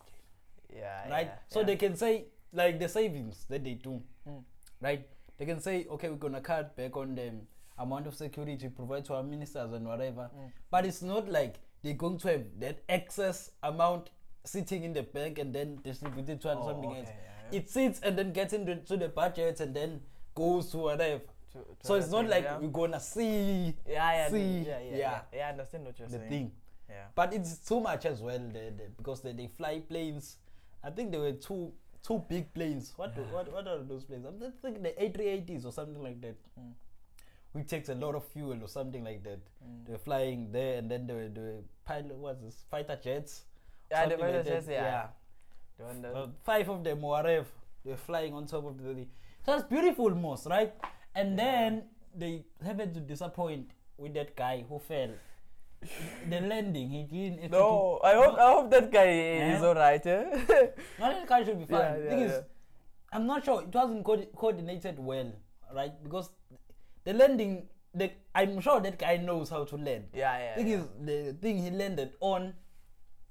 yeah, 0.73 1.09
right? 1.11 1.27
yeah, 1.27 1.39
so 1.49 1.61
yeah. 1.61 1.67
they 1.67 1.77
can 1.77 1.97
say, 1.97 2.27
like 2.53 2.79
the 2.79 2.88
savings 2.88 3.45
that 3.49 3.65
they 3.65 3.75
do, 3.75 4.03
Mm. 4.29 4.43
right? 4.81 5.09
They 5.38 5.47
can 5.47 5.61
say, 5.61 5.87
okay, 5.91 6.09
we're 6.11 6.17
gonna 6.17 6.41
cut 6.41 6.77
back 6.77 6.97
on 6.97 7.15
the 7.15 7.33
amount 7.79 8.07
of 8.07 8.15
security 8.15 8.69
provided 8.69 9.05
to 9.07 9.15
our 9.15 9.23
ministers 9.23 9.73
and 9.73 9.87
whatever. 9.87 10.31
Mm. 10.37 10.53
But 10.71 10.87
it's 10.87 11.03
not 11.03 11.29
like 11.29 11.57
they're 11.83 11.95
going 11.95 12.19
to 12.19 12.29
have 12.29 12.45
that 12.61 12.83
excess 12.88 13.51
amount 13.62 14.11
sitting 14.45 14.85
in 14.85 14.93
the 14.93 15.03
bank 15.03 15.38
and 15.38 15.53
then 15.55 15.81
distributed 15.83 16.41
to 16.43 16.51
Oh, 16.57 16.67
something 16.67 16.91
okay, 16.91 17.01
else. 17.01 17.09
yeah, 17.09 17.51
yeah. 17.53 17.59
It 17.59 17.71
sits 17.71 18.01
and 18.01 18.17
then 18.19 18.33
gets 18.33 18.53
into 18.53 18.77
to 18.77 18.97
the 18.97 19.09
budget 19.09 19.61
and 19.61 19.75
then 19.75 20.01
goes 20.35 20.71
to 20.71 20.79
whatever. 20.79 21.23
To- 21.53 21.59
to 21.59 21.87
So 21.87 21.95
it's 21.95 22.11
not 22.11 22.21
things, 22.21 22.31
like 22.31 22.45
yeah. 22.45 22.59
we're 22.59 22.69
gonna 22.69 23.01
see 23.01 23.75
yeah, 23.87 24.12
yeah, 24.12 24.29
see, 24.31 24.59
yeah, 24.61 24.79
yeah, 24.81 25.21
yeah. 25.33 25.47
I 25.47 25.51
understand 25.51 25.85
what 25.85 25.99
you're 25.99 26.09
the 26.09 26.19
saying. 26.19 26.29
thing. 26.31 26.53
Yeah. 26.88 27.07
But 27.15 27.33
it's 27.35 27.57
too 27.59 27.81
much 27.81 28.05
as 28.07 28.21
well 28.21 28.38
the, 28.38 28.71
the, 28.77 28.85
because 28.97 29.23
they, 29.23 29.33
they 29.33 29.47
fly 29.49 29.81
planes. 29.81 30.37
I 30.85 30.91
think 30.91 31.11
there 31.11 31.21
were 31.21 31.33
two 31.33 31.73
two 32.03 32.19
big 32.29 32.53
planes. 32.55 32.93
What 32.97 33.15
do- 33.15 33.23
what 33.35 33.53
what 33.53 33.67
are 33.69 33.79
those 33.83 34.05
planes? 34.05 34.25
I'm 34.27 34.38
thinking 34.62 34.83
the 34.83 34.91
A380s 35.03 35.65
or 35.67 35.73
something 35.73 36.03
like 36.03 36.21
that. 36.23 36.37
Mm. 36.59 36.73
Which 37.53 37.69
takes 37.69 37.88
a 37.91 37.95
lot 37.95 38.15
of 38.15 38.25
fuel 38.29 38.62
or 38.62 38.69
something 38.69 39.05
like 39.05 39.23
that. 39.25 39.41
Mm. 39.65 39.87
They're 39.87 39.99
flying 39.99 40.51
there 40.53 40.79
and 40.79 40.91
then 40.91 41.07
they 41.07 41.15
were, 41.15 41.29
they 41.29 41.41
were 41.41 41.61
pilot 41.85 42.15
what's 42.17 42.41
this 42.43 42.65
fighter 42.71 42.99
jets. 43.03 43.45
Yeah, 43.91 44.05
the 44.07 44.11
something 44.11 44.21
like 44.21 44.35
fighter 44.35 44.43
that. 44.43 44.51
jets, 44.55 44.69
yeah. 44.69 45.07
The 45.79 46.03
that- 46.03 46.15
Uh, 46.17 46.27
five 46.43 46.69
of 46.69 46.83
them 46.85 47.05
or 47.05 47.11
whatever. 47.11 47.47
They're 47.85 47.97
flying 47.97 48.33
on 48.35 48.47
top 48.47 48.65
of 48.65 48.83
the 48.83 48.95
thing. 48.95 49.11
So 49.45 49.55
it's 49.57 49.65
beautiful 49.69 50.11
most, 50.15 50.47
right? 50.47 50.73
And 51.15 51.38
then 51.38 51.85
they 52.15 52.45
happened 52.65 52.95
to 52.95 53.01
disappoint 53.01 53.71
with 53.99 54.15
that 54.15 54.35
guy 54.37 54.65
who 54.69 54.79
fell. 54.79 55.11
The 56.29 56.40
landing, 56.40 56.90
he 56.90 57.05
didn't 57.05 57.51
no, 57.51 58.01
I 58.05 58.14
hope 58.14 58.38
I 58.38 58.53
hope 58.53 58.71
that 58.71 58.90
guy 58.92 59.11
is 59.55 59.62
alright. 59.62 60.07
Eh? 60.07 60.25
No, 60.99 61.11
that 61.11 61.27
guy 61.27 61.45
should 61.45 61.59
be 61.59 61.66
fine. 61.66 61.81
Yeah, 61.81 61.97
yeah, 61.99 62.11
thing 62.11 62.21
is. 62.21 62.40
I'm 63.12 63.27
not 63.27 63.45
sure 63.45 63.62
it 63.62 63.75
wasn't 63.75 64.05
co- 64.05 64.27
coordinated 64.37 64.99
well, 64.99 65.33
right? 65.75 65.92
Because 66.03 66.31
the 67.05 67.12
landing, 67.12 67.66
the 67.95 68.11
I'm 68.35 68.61
sure 68.61 68.81
that 68.81 68.99
guy 68.99 69.16
knows 69.16 69.51
how 69.51 69.64
to 69.64 69.77
land. 69.77 70.05
yeah, 70.14 70.38
yeah. 70.38 70.55
thing 70.55 70.68
yeah. 70.68 70.77
is, 70.77 70.85
the 71.05 71.37
thing 71.40 71.59
he 71.59 71.71
landed 71.71 72.12
on, 72.21 72.55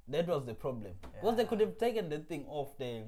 that 0.08 0.28
was 0.28 0.46
the 0.46 0.54
problem. 0.54 0.94
Because 1.14 1.38
they 1.38 1.46
could 1.46 1.60
have 1.62 1.78
taken 1.78 2.10
the 2.10 2.20
thing 2.20 2.46
off 2.48 2.78
the, 2.78 3.06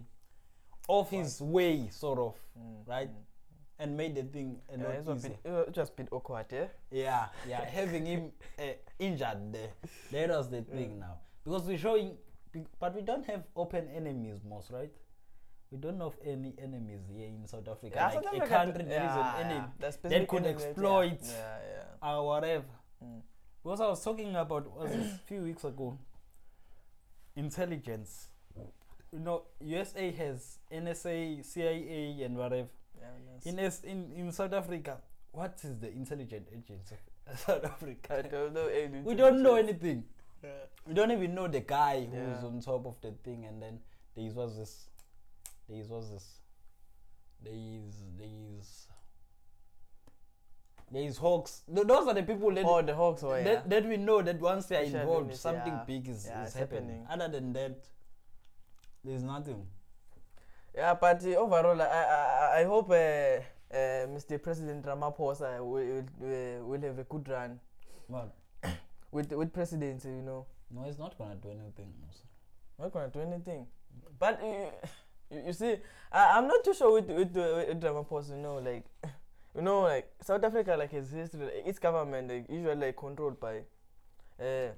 off 0.87 1.11
his 1.11 1.41
way, 1.41 1.89
sort 1.89 2.19
of, 2.19 2.35
Mm, 2.57 2.87
right, 2.87 3.09
mm. 3.09 3.21
And 3.79 3.97
made 3.97 4.15
the 4.15 4.23
thing 4.23 4.59
a 4.73 4.77
Yeah, 4.77 4.83
lot 4.87 5.05
was 5.05 5.07
a 5.07 5.27
easier. 5.27 5.37
bit, 5.43 5.67
it 5.67 5.77
was 5.77 5.89
a 5.89 5.91
bit 5.93 6.07
awkward, 6.11 6.45
eh? 6.53 6.67
Yeah, 6.91 7.25
yeah, 7.47 7.65
having 7.65 8.05
him 8.05 8.31
uh, 8.59 8.63
injured 8.99 9.53
there, 9.53 9.69
that 10.11 10.29
was 10.37 10.49
the 10.49 10.61
thing 10.61 10.99
now. 10.99 11.17
Because 11.43 11.63
we're 11.63 11.77
showing, 11.77 12.17
but 12.79 12.95
we 12.95 13.01
don't 13.01 13.25
have 13.25 13.43
open 13.55 13.89
enemies, 13.95 14.39
most 14.47 14.71
right? 14.71 14.91
We 15.71 15.79
don't 15.79 15.99
have 15.99 16.13
any 16.23 16.53
enemies 16.61 17.01
here 17.11 17.27
in 17.27 17.47
South 17.47 17.67
Africa, 17.67 17.93
Yeah, 17.95 18.05
like 18.05 18.13
South 18.13 18.25
a 18.25 18.27
Africa 18.37 18.47
country 18.47 18.83
d- 18.83 18.89
that 18.89 19.05
is 19.09 19.15
yeah, 19.17 19.37
an 19.37 19.45
enemy 19.51 19.67
that 19.79 20.27
could 20.27 20.43
yeah. 20.43 20.49
exploit 20.51 21.19
Yeah, 21.23 21.57
yeah. 22.03 22.09
or 22.15 22.27
whatever. 22.27 22.65
Mm. 23.03 23.21
Because 23.63 23.81
I 23.81 23.87
was 23.87 24.03
talking 24.03 24.35
about 24.35 24.69
was 24.77 24.91
a 24.91 25.19
few 25.25 25.41
weeks 25.41 25.63
ago. 25.63 25.97
Intelligence. 27.35 28.29
You 29.11 29.19
know, 29.19 29.43
USA 29.61 30.11
has 30.11 30.59
NSA, 30.71 31.43
CIA, 31.45 32.23
and 32.23 32.37
whatever. 32.37 32.67
Yeah. 33.03 33.51
In 33.51 33.59
S- 33.59 33.83
in 33.83 34.11
in 34.15 34.31
South 34.31 34.53
Africa, 34.53 34.97
what 35.31 35.59
is 35.63 35.77
the 35.79 35.91
intelligence 35.91 36.47
agency 36.51 36.95
of 37.27 37.39
South 37.45 37.65
Africa? 37.65 38.17
I 38.19 38.21
don't 38.21 38.53
know 38.53 38.67
any 38.67 39.01
we 39.01 39.15
don't 39.15 39.41
know 39.43 39.55
anything. 39.55 40.05
Yeah. 40.43 40.49
We 40.87 40.93
don't 40.93 41.11
even 41.11 41.35
know 41.35 41.47
the 41.47 41.61
guy 41.61 42.05
who's 42.05 42.41
Yeah. 42.41 42.47
on 42.47 42.59
top 42.61 42.85
of 42.85 42.99
the 43.01 43.11
thing, 43.23 43.45
and 43.45 43.61
then 43.61 43.79
there 44.15 44.25
is 44.25 44.33
what's 44.33 44.57
this? 44.57 44.73
There 45.69 45.79
is 45.79 45.87
what's 45.87 46.09
this? 46.09 46.25
There 47.43 47.53
is 47.53 47.95
there 48.17 48.27
is 48.59 48.87
there 50.91 51.03
is 51.03 51.17
hawks. 51.17 51.63
Th- 51.73 51.87
Those 51.87 52.07
are 52.07 52.13
the 52.13 52.23
people 52.23 52.53
that 52.53 52.65
Oh, 52.65 52.81
the 52.81 52.93
Hawks 52.95 53.23
oh, 53.23 53.29
were, 53.29 53.37
yeah. 53.39 53.43
that, 53.45 53.69
that 53.69 53.85
we 53.85 53.97
know 53.97 54.21
that 54.21 54.39
once 54.39 54.67
they 54.67 54.75
are 54.77 54.83
involved, 54.83 55.35
something 55.35 55.73
yeah. 55.73 55.83
big 55.87 56.07
is, 56.07 56.27
Yeah, 56.27 56.43
is 56.45 56.53
happening. 56.53 56.99
happening. 57.03 57.07
Other 57.09 57.27
than 57.29 57.53
that, 57.53 57.77
there's 59.03 59.23
nothing. 59.23 59.65
Yeah, 60.75 60.95
but 60.95 61.23
uh, 61.23 61.29
overall, 61.35 61.79
I, 61.81 61.85
I, 61.85 62.59
I- 62.61 62.63
hope 62.65 62.89
uh, 62.89 62.93
uh, 62.93 64.07
Mr. 64.15 64.41
President 64.41 64.83
Ramaphosa 64.85 65.59
will, 65.59 66.03
will, 66.19 66.63
will 66.65 66.81
have 66.81 66.97
a 66.99 67.03
good 67.03 67.27
run 67.29 67.59
Well, 68.07 68.33
with 69.11 69.31
with 69.33 69.53
presidency, 69.53 70.09
you 70.09 70.21
know. 70.23 70.45
no, 70.71 70.83
it's 70.85 70.97
not 70.97 71.17
gonna 71.17 71.35
do 71.35 71.49
anything. 71.49 71.93
also. 72.07 72.23
Not 72.79 72.91
gonna 72.91 73.09
do 73.09 73.19
anything. 73.21 73.67
But 74.19 74.41
uh, 74.41 74.71
you, 75.29 75.43
you 75.47 75.53
see, 75.53 75.75
I, 76.11 76.37
I'm 76.37 76.47
not 76.47 76.63
too 76.63 76.73
sure 76.73 76.91
with 76.93 77.07
with, 77.09 77.37
uh, 77.37 77.65
with 77.67 77.81
Ramaphosa. 77.81 78.31
You 78.31 78.37
know, 78.41 78.55
like 78.57 78.85
you 79.55 79.61
know, 79.61 79.81
like 79.81 80.11
South 80.21 80.43
Africa, 80.43 80.75
like 80.77 80.91
his 80.91 81.11
history, 81.11 81.47
its 81.65 81.77
government, 81.79 82.29
like 82.29 82.49
usually 82.49 82.75
like 82.75 82.97
controlled 82.97 83.39
by 83.39 83.59
uh, 84.39 84.69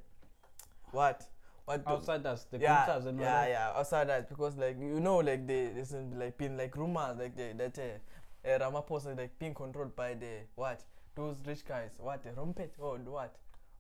what 0.92 1.24
do- 1.68 1.84
Outside 1.88 2.26
us, 2.26 2.46
the 2.46 2.60
yeah, 2.60 2.86
Guptas 2.86 3.06
and 3.08 3.20
yeah, 3.20 3.48
yeah. 3.48 3.72
Outside 3.76 4.10
that, 4.10 4.30
because 4.30 4.56
like 4.56 4.78
you 4.80 5.00
know, 5.00 5.18
like 5.18 5.48
they 5.48 5.72
there's 5.74 5.92
been, 5.92 6.20
like 6.20 6.38
been 6.38 6.58
like 6.58 6.76
rumors 6.78 7.18
like 7.18 7.36
they, 7.36 7.54
that 7.54 7.78
uh, 7.80 8.48
uh, 8.48 8.60
Ramaphosa 8.60 9.18
like 9.18 9.38
being 9.40 9.54
controlled 9.54 9.96
by 9.96 10.14
the 10.14 10.42
what 10.56 10.84
those 11.16 11.38
rich 11.46 11.66
guys, 11.66 11.92
what 11.98 12.24
the 12.24 12.32
Rumpet 12.34 12.74
or 12.78 12.98
what 12.98 13.36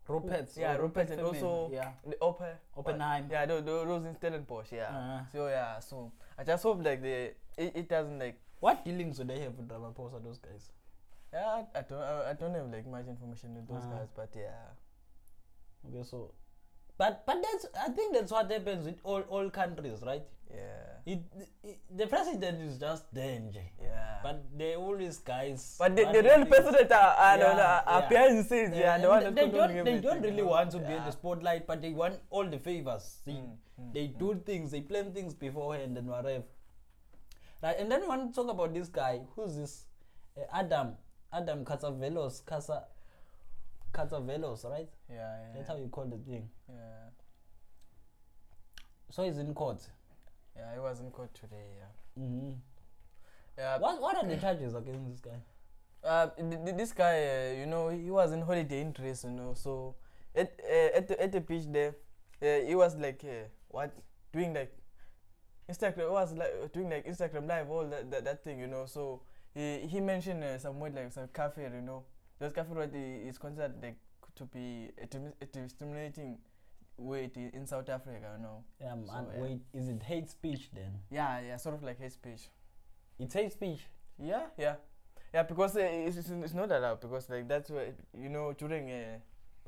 Rupert, 0.07 0.49
yeah, 0.55 0.75
oh, 0.77 0.81
Rupert 0.83 1.09
and 1.11 1.21
also 1.21 1.69
yeah, 1.73 1.91
the 2.05 2.15
Opper 2.21 2.57
Oppenheim. 2.77 3.27
yeah, 3.31 3.45
those, 3.45 3.63
those 3.65 4.05
in 4.05 4.15
Stellenbosch, 4.15 4.71
yeah. 4.71 4.89
Uh, 4.89 5.25
So 5.31 5.47
yeah, 5.47 5.79
so 5.79 6.11
I 6.37 6.43
just 6.43 6.63
hope 6.63 6.83
like 6.83 7.01
the 7.01 7.33
it, 7.57 7.71
it 7.75 7.89
doesn't 7.89 8.19
like 8.19 8.39
what 8.59 8.83
dealings 8.85 9.17
do 9.17 9.23
they 9.25 9.39
have 9.41 9.55
with 9.57 9.67
Ramaphosa? 9.69 10.23
Those 10.23 10.37
guys. 10.39 10.71
yeah 11.33 11.45
I, 11.45 11.79
I 11.79 11.81
don't 11.81 12.01
I, 12.01 12.29
I 12.29 12.33
don't 12.33 12.53
have 12.53 12.71
like 12.71 12.87
much 12.87 13.07
information 13.07 13.55
with 13.55 13.67
those 13.67 13.83
Ah. 13.85 13.97
guys, 13.97 14.07
but 14.15 14.29
yeah. 14.35 14.73
Okay, 15.89 16.03
so, 16.03 16.31
but 16.97 17.25
but 17.25 17.41
that's 17.43 17.65
I 17.79 17.89
think 17.89 18.13
that's 18.13 18.31
what 18.31 18.51
happens 18.51 18.85
with 18.85 18.99
all 19.03 19.21
all 19.29 19.49
countries, 19.49 20.01
right? 20.05 20.23
Yeah. 20.49 20.91
It, 21.05 21.19
it 21.63 21.79
the 21.95 22.07
president 22.07 22.61
is 22.61 22.77
just 22.79 23.13
danger, 23.13 23.61
Yeah. 23.79 24.19
but 24.23 24.43
they 24.57 24.75
always 24.75 25.17
guys. 25.17 25.75
But 25.77 25.95
the, 25.95 26.05
the 26.05 26.23
real 26.23 26.45
president 26.45 26.91
are, 26.91 27.13
are, 27.25 27.37
Yeah, 27.37 27.51
are, 27.51 27.83
are 27.85 28.01
yeah. 28.01 28.09
behind 28.09 28.73
yeah, 28.75 28.97
the 28.97 29.09
one 29.09 29.23
they, 29.23 29.45
they 29.45 29.49
don't 29.51 29.85
they 29.85 29.99
don't 29.99 30.21
really 30.21 30.41
want 30.43 30.71
to 30.71 30.79
be 30.79 30.93
in 30.93 31.03
the 31.03 31.11
spotlight, 31.11 31.67
but 31.67 31.81
they 31.81 31.91
want 31.91 32.19
all 32.29 32.45
the 32.45 32.57
favors. 32.57 33.19
See, 33.25 33.33
Mm, 33.33 33.57
mm, 33.81 33.93
they 33.93 34.07
mm. 34.07 34.17
do 34.17 34.41
things, 34.45 34.71
they 34.71 34.81
plan 34.81 35.11
things 35.13 35.33
beforehand 35.35 35.97
and 35.97 36.07
whatever. 36.07 36.43
Right, 37.61 37.75
and 37.79 37.91
then 37.91 38.01
we 38.01 38.07
want 38.07 38.33
to 38.33 38.35
talk 38.41 38.51
about 38.51 38.73
this 38.73 38.89
guy. 38.89 39.21
Who's 39.35 39.55
this? 39.57 39.85
Uh, 40.37 40.41
Adam. 40.53 40.93
Adam 41.31 41.65
Catzavelos. 41.65 42.45
Kasa. 42.45 42.85
Catzavelos, 43.95 44.65
right? 44.69 44.89
Yeah, 45.09 45.15
yeah. 45.15 45.53
That's 45.55 45.67
how 45.69 45.77
you 45.77 45.87
call 45.87 46.05
the 46.05 46.17
thing. 46.17 46.49
yeah. 46.69 47.09
So 49.09 49.23
he's 49.23 49.37
in 49.37 49.53
court. 49.53 49.81
Yeah, 50.55 50.73
he 50.73 50.79
was 50.79 50.99
in 50.99 51.09
court 51.11 51.33
today, 51.33 51.63
yeah. 51.79 52.21
Mm-hmm. 52.23 52.51
Yeah. 53.57 53.77
What 53.77 54.01
what 54.01 54.17
are 54.17 54.27
the 54.27 54.37
charges 54.37 54.73
against 54.73 55.09
this 55.09 55.21
guy? 55.21 55.39
Uh, 56.03 56.27
th- 56.37 56.63
th- 56.65 56.75
this 56.77 56.91
guy, 56.91 57.23
uh, 57.25 57.53
you 57.59 57.65
know, 57.65 57.89
he 57.89 58.11
was 58.11 58.31
in 58.31 58.41
holiday 58.41 58.81
interest, 58.81 59.23
you 59.23 59.31
know. 59.31 59.53
So 59.55 59.95
at 60.35 60.59
uh, 60.63 60.97
at 60.97 61.07
the 61.07 61.21
at 61.21 61.31
the 61.31 61.39
beach 61.41 61.63
there, 61.67 61.95
uh, 62.41 62.65
he 62.67 62.75
was 62.75 62.95
like 62.97 63.23
uh, 63.23 63.47
what 63.69 63.91
doing 64.33 64.53
like 64.53 64.75
Instagram 65.69 66.11
was 66.11 66.33
like 66.33 66.71
doing 66.73 66.89
like 66.89 67.05
Instagram 67.07 67.47
live 67.47 67.69
all 67.69 67.85
that 67.87 68.11
that, 68.11 68.25
that 68.25 68.43
thing, 68.43 68.59
you 68.59 68.67
know. 68.67 68.85
So 68.85 69.21
he 69.53 69.79
he 69.87 69.99
mentioned 70.01 70.43
uh, 70.43 70.57
some 70.59 70.79
word 70.79 70.93
like 70.95 71.11
some 71.13 71.27
kafir, 71.33 71.71
you 71.73 71.81
know. 71.81 72.03
Kafir 72.39 72.75
what 72.75 72.93
i- 72.93 73.27
is 73.27 73.37
considered 73.37 73.73
like 73.81 73.97
to 74.35 74.45
be 74.45 74.89
a, 75.01 75.07
a 75.41 75.45
discriminating 75.45 76.37
weight 76.97 77.35
in 77.37 77.65
South 77.65 77.89
Africa, 77.89 78.35
you 78.37 78.43
know. 78.43 78.63
Um, 78.91 79.05
So, 79.07 79.13
and 79.15 79.27
yeah. 79.33 79.41
wait, 79.41 79.61
is 79.73 79.87
it 79.89 80.03
hate 80.03 80.29
speech 80.29 80.69
then? 80.73 80.99
Yeah, 81.09 81.39
yeah, 81.41 81.57
sort 81.57 81.75
of 81.75 81.83
like 81.83 81.99
hate 81.99 82.11
speech. 82.13 82.49
It's 83.19 83.33
hate 83.33 83.51
speech. 83.53 83.81
Yeah, 84.17 84.43
yeah, 84.57 84.75
yeah. 85.33 85.43
Because 85.43 85.75
uh, 85.75 85.79
it's, 85.81 86.17
it's, 86.17 86.29
it's 86.29 86.53
not 86.53 86.71
allowed 86.71 86.99
because 87.01 87.29
like 87.29 87.47
that's 87.47 87.69
why 87.69 87.93
you 88.17 88.29
know 88.29 88.53
during 88.53 88.89
uh, 88.91 89.17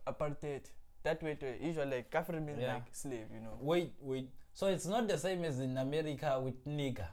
apartheid 0.05 0.63
that 1.03 1.21
way 1.23 1.35
to 1.35 1.45
usually 1.61 1.85
like 1.97 2.09
kafir 2.11 2.39
means 2.41 2.59
Yeah. 2.61 2.73
like 2.75 2.87
slave, 2.91 3.27
you 3.33 3.39
know. 3.41 3.57
Wait, 3.61 3.93
wait. 4.01 4.29
So 4.53 4.67
it's 4.67 4.85
not 4.87 5.07
the 5.07 5.17
same 5.17 5.43
as 5.45 5.59
in 5.59 5.77
America 5.77 6.39
with 6.43 6.65
nigger. 6.65 7.07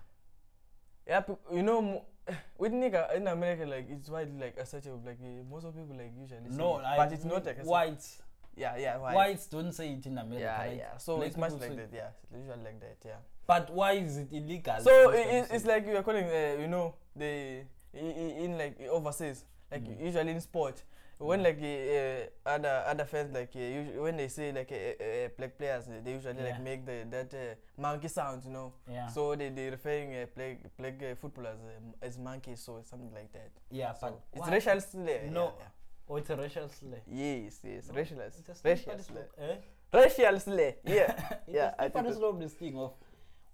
Yeah, 1.07 1.23
you 1.53 1.63
know 1.63 2.05
with 2.59 2.73
nigga 2.73 3.15
in 3.17 3.27
America 3.29 3.65
like 3.67 3.87
it's 3.91 4.09
widely 4.09 4.39
like 4.41 4.57
accepted 4.59 4.93
like 5.05 5.19
uh, 5.23 5.45
most 5.51 5.65
of 5.65 5.75
people 5.77 5.97
like 5.97 6.13
usually 6.19 6.41
No, 6.51 6.79
it, 6.79 6.85
I 6.85 6.97
but 6.97 7.13
it's 7.13 7.25
not 7.25 7.45
like 7.45 7.63
whites. 7.65 8.23
Yeah, 8.57 8.77
yeah, 8.79 8.97
white. 8.99 9.15
Whites 9.17 9.47
don't 9.49 9.73
say 9.73 9.93
it 9.95 10.07
in 10.07 10.17
America. 10.17 10.41
Yeah, 10.45 10.59
right? 10.59 10.77
yeah. 10.77 10.97
So 10.97 11.17
Black 11.17 11.29
it's 11.29 11.37
much 11.37 11.53
like 11.55 11.77
that. 11.77 11.89
Yeah, 11.93 12.09
it's 12.31 12.47
usually 12.47 12.65
like 12.65 12.81
that. 12.81 12.97
Yeah. 13.05 13.17
But 13.47 13.71
why 13.75 13.93
is 13.93 14.17
it 14.19 14.29
illegal? 14.33 14.77
So 14.81 15.11
for 15.11 15.17
i 15.17 15.19
it's, 15.19 15.51
it's 15.51 15.65
like 15.67 15.87
you 15.87 15.97
are 15.97 16.03
calling 16.05 16.25
uh, 16.25 16.57
you 16.61 16.69
know 16.69 16.95
the 17.17 17.63
i- 17.95 17.99
i- 17.99 18.35
in 18.45 18.57
like 18.57 18.81
overseas 18.89 19.45
like 19.73 19.83
Mm. 19.85 20.01
usually 20.07 20.31
in 20.33 20.41
sport 20.41 20.83
when 21.19 21.41
Mm. 21.41 21.45
like 21.45 21.61
uh, 21.63 22.51
other 22.55 22.85
other 22.87 23.05
fans 23.05 23.33
like 23.33 23.55
uh, 23.57 24.03
when 24.03 24.17
they 24.17 24.29
say 24.29 24.53
like 24.53 24.71
uh, 24.73 25.05
uh, 25.05 25.29
black 25.39 25.57
players 25.59 25.85
they 26.05 26.13
usually 26.13 26.37
Yeah. 26.39 26.45
like 26.51 26.61
make 26.63 26.85
the 26.87 27.07
that 27.11 27.33
uh, 27.35 27.55
monkey 27.81 28.09
sound 28.09 28.45
you 28.45 28.51
know 28.51 28.73
yeah. 28.91 29.07
so 29.09 29.35
they 29.37 29.49
they 29.51 29.71
referring 29.71 30.15
uh, 30.15 30.27
black 30.37 30.59
black 30.79 31.17
footballers 31.21 31.59
um, 31.77 31.95
as 32.03 32.19
monkeys 32.19 32.61
so 32.61 32.83
something 32.83 33.13
like 33.15 33.33
that 33.33 33.51
yeah, 33.71 33.93
so 33.95 34.21
but 34.33 34.41
it's 34.41 34.49
racial 34.49 34.81
slur 34.81 35.21
No. 35.31 35.53
yeah. 35.59 35.67
Oh, 36.09 36.17
it's 36.17 36.29
a 36.31 36.37
racial 36.37 36.69
slur. 36.69 37.01
yes 37.07 37.61
yes 37.65 37.89
No, 37.89 37.95
racial 37.95 38.19
racial 38.65 38.99
slur 38.99 39.29
eh? 39.39 39.57
racial 39.93 40.41
slur 40.41 40.73
yeah 40.85 41.39
Yeah, 41.47 41.75
I 41.79 41.89
think 41.89 42.13
slippery 42.13 42.41
this 42.41 42.55
thing 42.55 42.77
of 42.77 42.93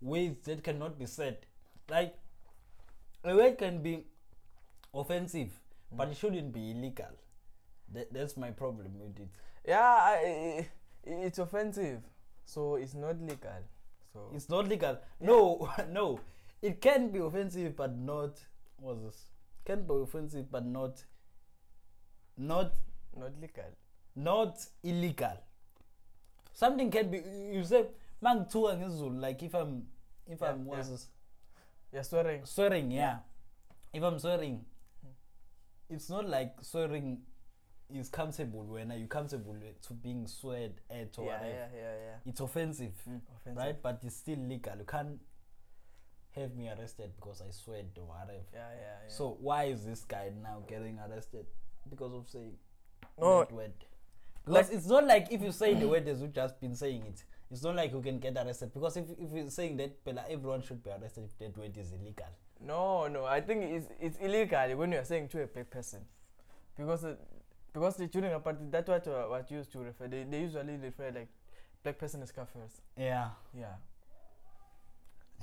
ways 0.01 0.35
that 0.45 0.65
cannot 0.65 0.99
be 0.99 1.07
said. 1.07 1.37
Like, 1.91 2.15
a 3.23 3.35
word 3.37 3.59
can 3.59 3.83
be 3.83 4.07
offensive, 4.95 5.53
but 5.93 6.09
Mm. 6.09 6.13
it 6.13 6.17
shouldn't 6.17 6.53
be 6.53 6.71
illegal. 6.71 7.13
That, 7.93 8.13
that's 8.13 8.37
my 8.37 8.51
problem 8.51 8.99
with 9.01 9.19
it. 9.19 9.29
yeah 9.67 9.81
I, 9.81 10.69
it's 11.05 11.39
offensive 11.39 12.01
so 12.45 12.77
it's 12.77 12.95
not 12.95 13.21
legal 13.21 13.63
so 14.13 14.31
It's 14.35 14.49
not 14.49 14.67
legal. 14.67 14.99
No, 15.21 15.71
no. 15.93 16.19
It 16.61 16.81
can 16.81 17.11
be 17.11 17.21
offensive, 17.21 17.77
but 17.77 17.97
not. 17.97 18.41
What's 18.77 19.03
this? 19.03 19.27
Can 19.65 19.83
be 19.87 19.95
offensive, 19.95 20.51
but 20.51 20.67
not. 20.67 21.05
Not 22.37 22.73
not 23.17 23.33
legal 23.41 23.71
not 24.17 24.59
illegal. 24.83 25.37
Something 26.53 26.91
can 26.91 27.11
be. 27.11 27.23
You 27.53 27.65
say, 27.65 27.87
"Man, 28.21 28.45
ngizulu." 28.45 29.21
Like 29.21 29.43
if 29.43 29.55
I'm, 29.55 29.87
if 30.27 30.41
Yeah, 30.41 30.51
I'm 30.51 30.65
what's 30.65 30.89
yeah. 30.89 30.93
this? 30.93 31.07
you're 31.93 32.03
swearing 32.03 32.45
swearing. 32.45 32.91
Yeah. 32.91 33.19
If 33.93 34.03
I'm 34.03 34.19
swearing, 34.19 34.65
hmm. 35.03 35.95
it's 35.95 36.09
not 36.09 36.29
like 36.29 36.55
swearing 36.63 37.23
is 37.95 38.09
comfortable 38.09 38.65
when 38.65 38.91
are 38.93 38.97
you 38.97 39.07
comfortable 39.07 39.55
to 39.87 39.93
being 39.95 40.27
sweared 40.27 40.75
at 40.91 41.19
or 41.19 41.27
yeah, 41.27 41.33
whatever. 41.33 41.49
yeah, 41.49 41.67
yeah, 41.75 41.95
yeah. 42.07 42.17
It's 42.31 42.41
offensive, 42.41 42.93
Mm, 43.09 43.21
offensive. 43.37 43.57
right? 43.57 43.83
But 43.83 44.01
it's 44.03 44.17
still 44.17 44.39
legal. 44.39 44.77
You 44.79 44.85
can't 44.85 45.19
have 46.37 46.55
me 46.55 46.69
arrested 46.69 47.11
because 47.17 47.43
I 47.47 47.51
sweared 47.51 47.87
or 47.99 48.05
whatever. 48.07 48.33
Yeah, 48.55 48.59
yeah, 48.59 48.81
yeah. 49.05 49.09
So 49.09 49.37
why 49.41 49.65
is 49.65 49.85
this 49.85 50.05
guy 50.05 50.31
now 50.43 50.63
getting 50.69 50.99
arrested 50.99 51.47
because 51.89 52.13
of 52.13 52.29
saying 52.29 52.53
that 53.19 53.53
word? 53.53 53.73
Because 54.45 54.71
it's 54.71 54.87
not 54.87 55.07
like 55.07 55.29
if 55.31 55.43
you 55.43 55.53
say 55.53 55.75
the 55.75 55.89
word 55.89 56.07
as 56.09 56.21
you've 56.23 56.33
just 56.33 56.61
been 56.61 56.75
saying 56.75 57.03
it. 57.07 57.25
It's 57.53 57.65
not 57.65 57.75
like 57.75 57.93
you 57.93 58.01
can 58.01 58.21
get 58.21 58.37
arrested 58.37 58.73
because 58.73 58.97
if 58.97 59.07
if 59.19 59.33
you're 59.33 59.51
saying 59.51 59.77
that, 59.79 59.97
everyone 60.31 60.63
should 60.63 60.85
be 60.85 60.91
arrested 60.91 61.25
if 61.25 61.37
that 61.39 61.59
word 61.59 61.77
is 61.77 61.93
illegal. 61.93 62.27
no, 62.65 63.09
no. 63.09 63.25
I 63.25 63.41
think 63.41 63.65
it's 63.65 63.89
it's 64.01 64.19
illegal 64.19 64.77
when 64.77 64.93
you 64.93 64.99
are 64.99 65.05
saying 65.05 65.29
to 65.31 65.43
a 65.43 65.47
black 65.49 65.69
person, 65.69 66.01
because 66.77 67.05
uh, 67.05 67.17
because 67.73 67.97
the 67.97 68.07
during 68.07 68.33
apartheid 68.33 68.71
that's 68.71 68.89
what 68.89 69.07
uh, 69.09 69.25
what 69.25 69.51
used 69.51 69.73
to 69.73 69.79
refer. 69.81 70.09
They 70.09 70.25
they 70.25 70.41
usually 70.41 70.77
refer 70.77 71.11
like 71.15 71.29
black 71.83 71.99
person 71.99 72.23
as 72.23 72.33
kafirs. 72.33 72.81
Yeah. 72.97 73.31
Yeah. 73.57 73.75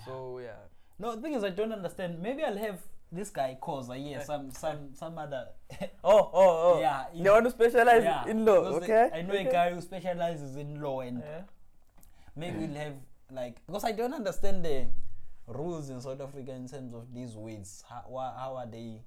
So 0.06 0.40
yeah. 0.40 0.58
No, 1.00 1.16
the 1.16 1.22
thing 1.22 1.34
is, 1.34 1.44
I 1.44 1.50
don't 1.52 1.72
understand. 1.72 2.20
Maybe 2.22 2.44
I'll 2.44 2.58
have 2.58 2.80
this 3.12 3.30
guy 3.30 3.58
cause 3.62 3.90
a 3.90 3.98
year, 3.98 4.20
Eh. 4.20 4.24
some 4.24 4.52
some 4.52 4.94
some 4.94 5.18
other. 5.18 5.48
Oh, 6.04 6.30
oh, 6.34 6.74
oh. 6.76 6.80
yeah, 6.80 7.06
They 7.13 7.30
want 7.30 7.46
to 7.46 7.52
specialize 7.52 8.04
yeah, 8.04 8.26
in 8.28 8.46
law. 8.46 8.63
because 8.63 8.84
Okay. 8.84 9.10
I 9.13 9.22
know 9.22 9.34
okay. 9.34 9.48
a 9.48 9.52
guy 9.52 9.74
who 9.74 9.82
specializes 9.82 10.56
in 10.56 10.82
law, 10.82 11.02
and 11.02 11.20
Yeah. 11.20 11.42
maybe 12.36 12.60
we'll 12.66 12.76
have 12.78 12.94
like 13.32 13.66
because 13.66 13.84
I 13.84 13.92
don't 13.92 14.13
understand 14.13 14.63
the 14.63 14.88
rules 15.48 15.90
in 15.90 16.02
South 16.02 16.20
Africa 16.22 16.52
in 16.54 16.68
terms 16.68 16.94
of 16.94 17.13
these 17.13 17.36
weights. 17.36 17.84
How 17.90 18.04
how 18.38 18.56
are 18.56 18.66
they 18.68 19.02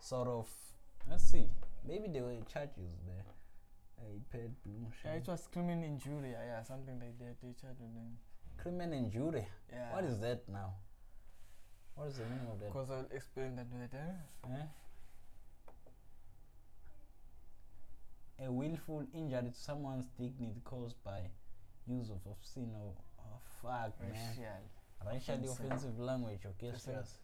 sort 0.00 0.28
of? 0.28 0.48
Let's 1.08 1.24
see. 1.24 1.48
Maybe 1.86 2.08
they 2.08 2.20
were 2.20 2.36
charges 2.52 2.92
there. 3.06 3.24
I 4.00 4.36
paid 4.36 4.50
blue. 4.64 4.86
Yeah, 5.04 5.12
it 5.12 5.26
was 5.26 5.48
crimen 5.52 5.84
injuria. 5.84 6.38
Yeah, 6.46 6.62
something 6.62 6.98
like 6.98 7.18
that. 7.18 7.36
They 7.42 7.54
charged 7.60 7.80
them. 7.80 8.16
crimen 8.62 8.92
injuria. 8.92 9.46
Yeah. 9.70 9.94
What 9.94 10.04
is 10.04 10.18
that 10.20 10.48
now? 10.48 10.74
What 11.94 12.08
is 12.08 12.16
the 12.16 12.24
meaning 12.24 12.46
of 12.50 12.60
that? 12.60 12.72
Because 12.72 12.90
I'll 12.90 13.08
explain 13.14 13.56
that 13.56 13.66
later. 13.78 14.14
Eh? 14.44 14.66
A 18.46 18.50
willful 18.50 19.04
injury 19.12 19.42
to 19.42 19.52
someone's 19.52 20.06
dignity 20.18 20.62
caused 20.64 20.96
by 21.04 21.20
use 21.86 22.08
of 22.08 22.20
obscene 22.30 22.74
or 22.74 22.94
oh, 23.20 23.38
fuck 23.60 24.00
man. 24.00 24.12
Racial. 24.12 24.44
Racially 25.06 25.48
offensive. 25.48 25.64
offensive 25.66 25.98
language 25.98 26.40
or 26.46 26.54
gestures. 26.58 27.18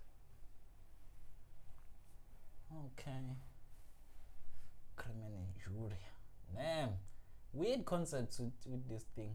Okay. 2.71 3.37
Crimen 4.96 5.32
injuria. 5.54 5.96
Damn. 6.54 6.90
Weird 7.52 7.85
concepts 7.85 8.38
with, 8.40 8.52
with 8.66 8.88
this 8.88 9.04
thing. 9.14 9.35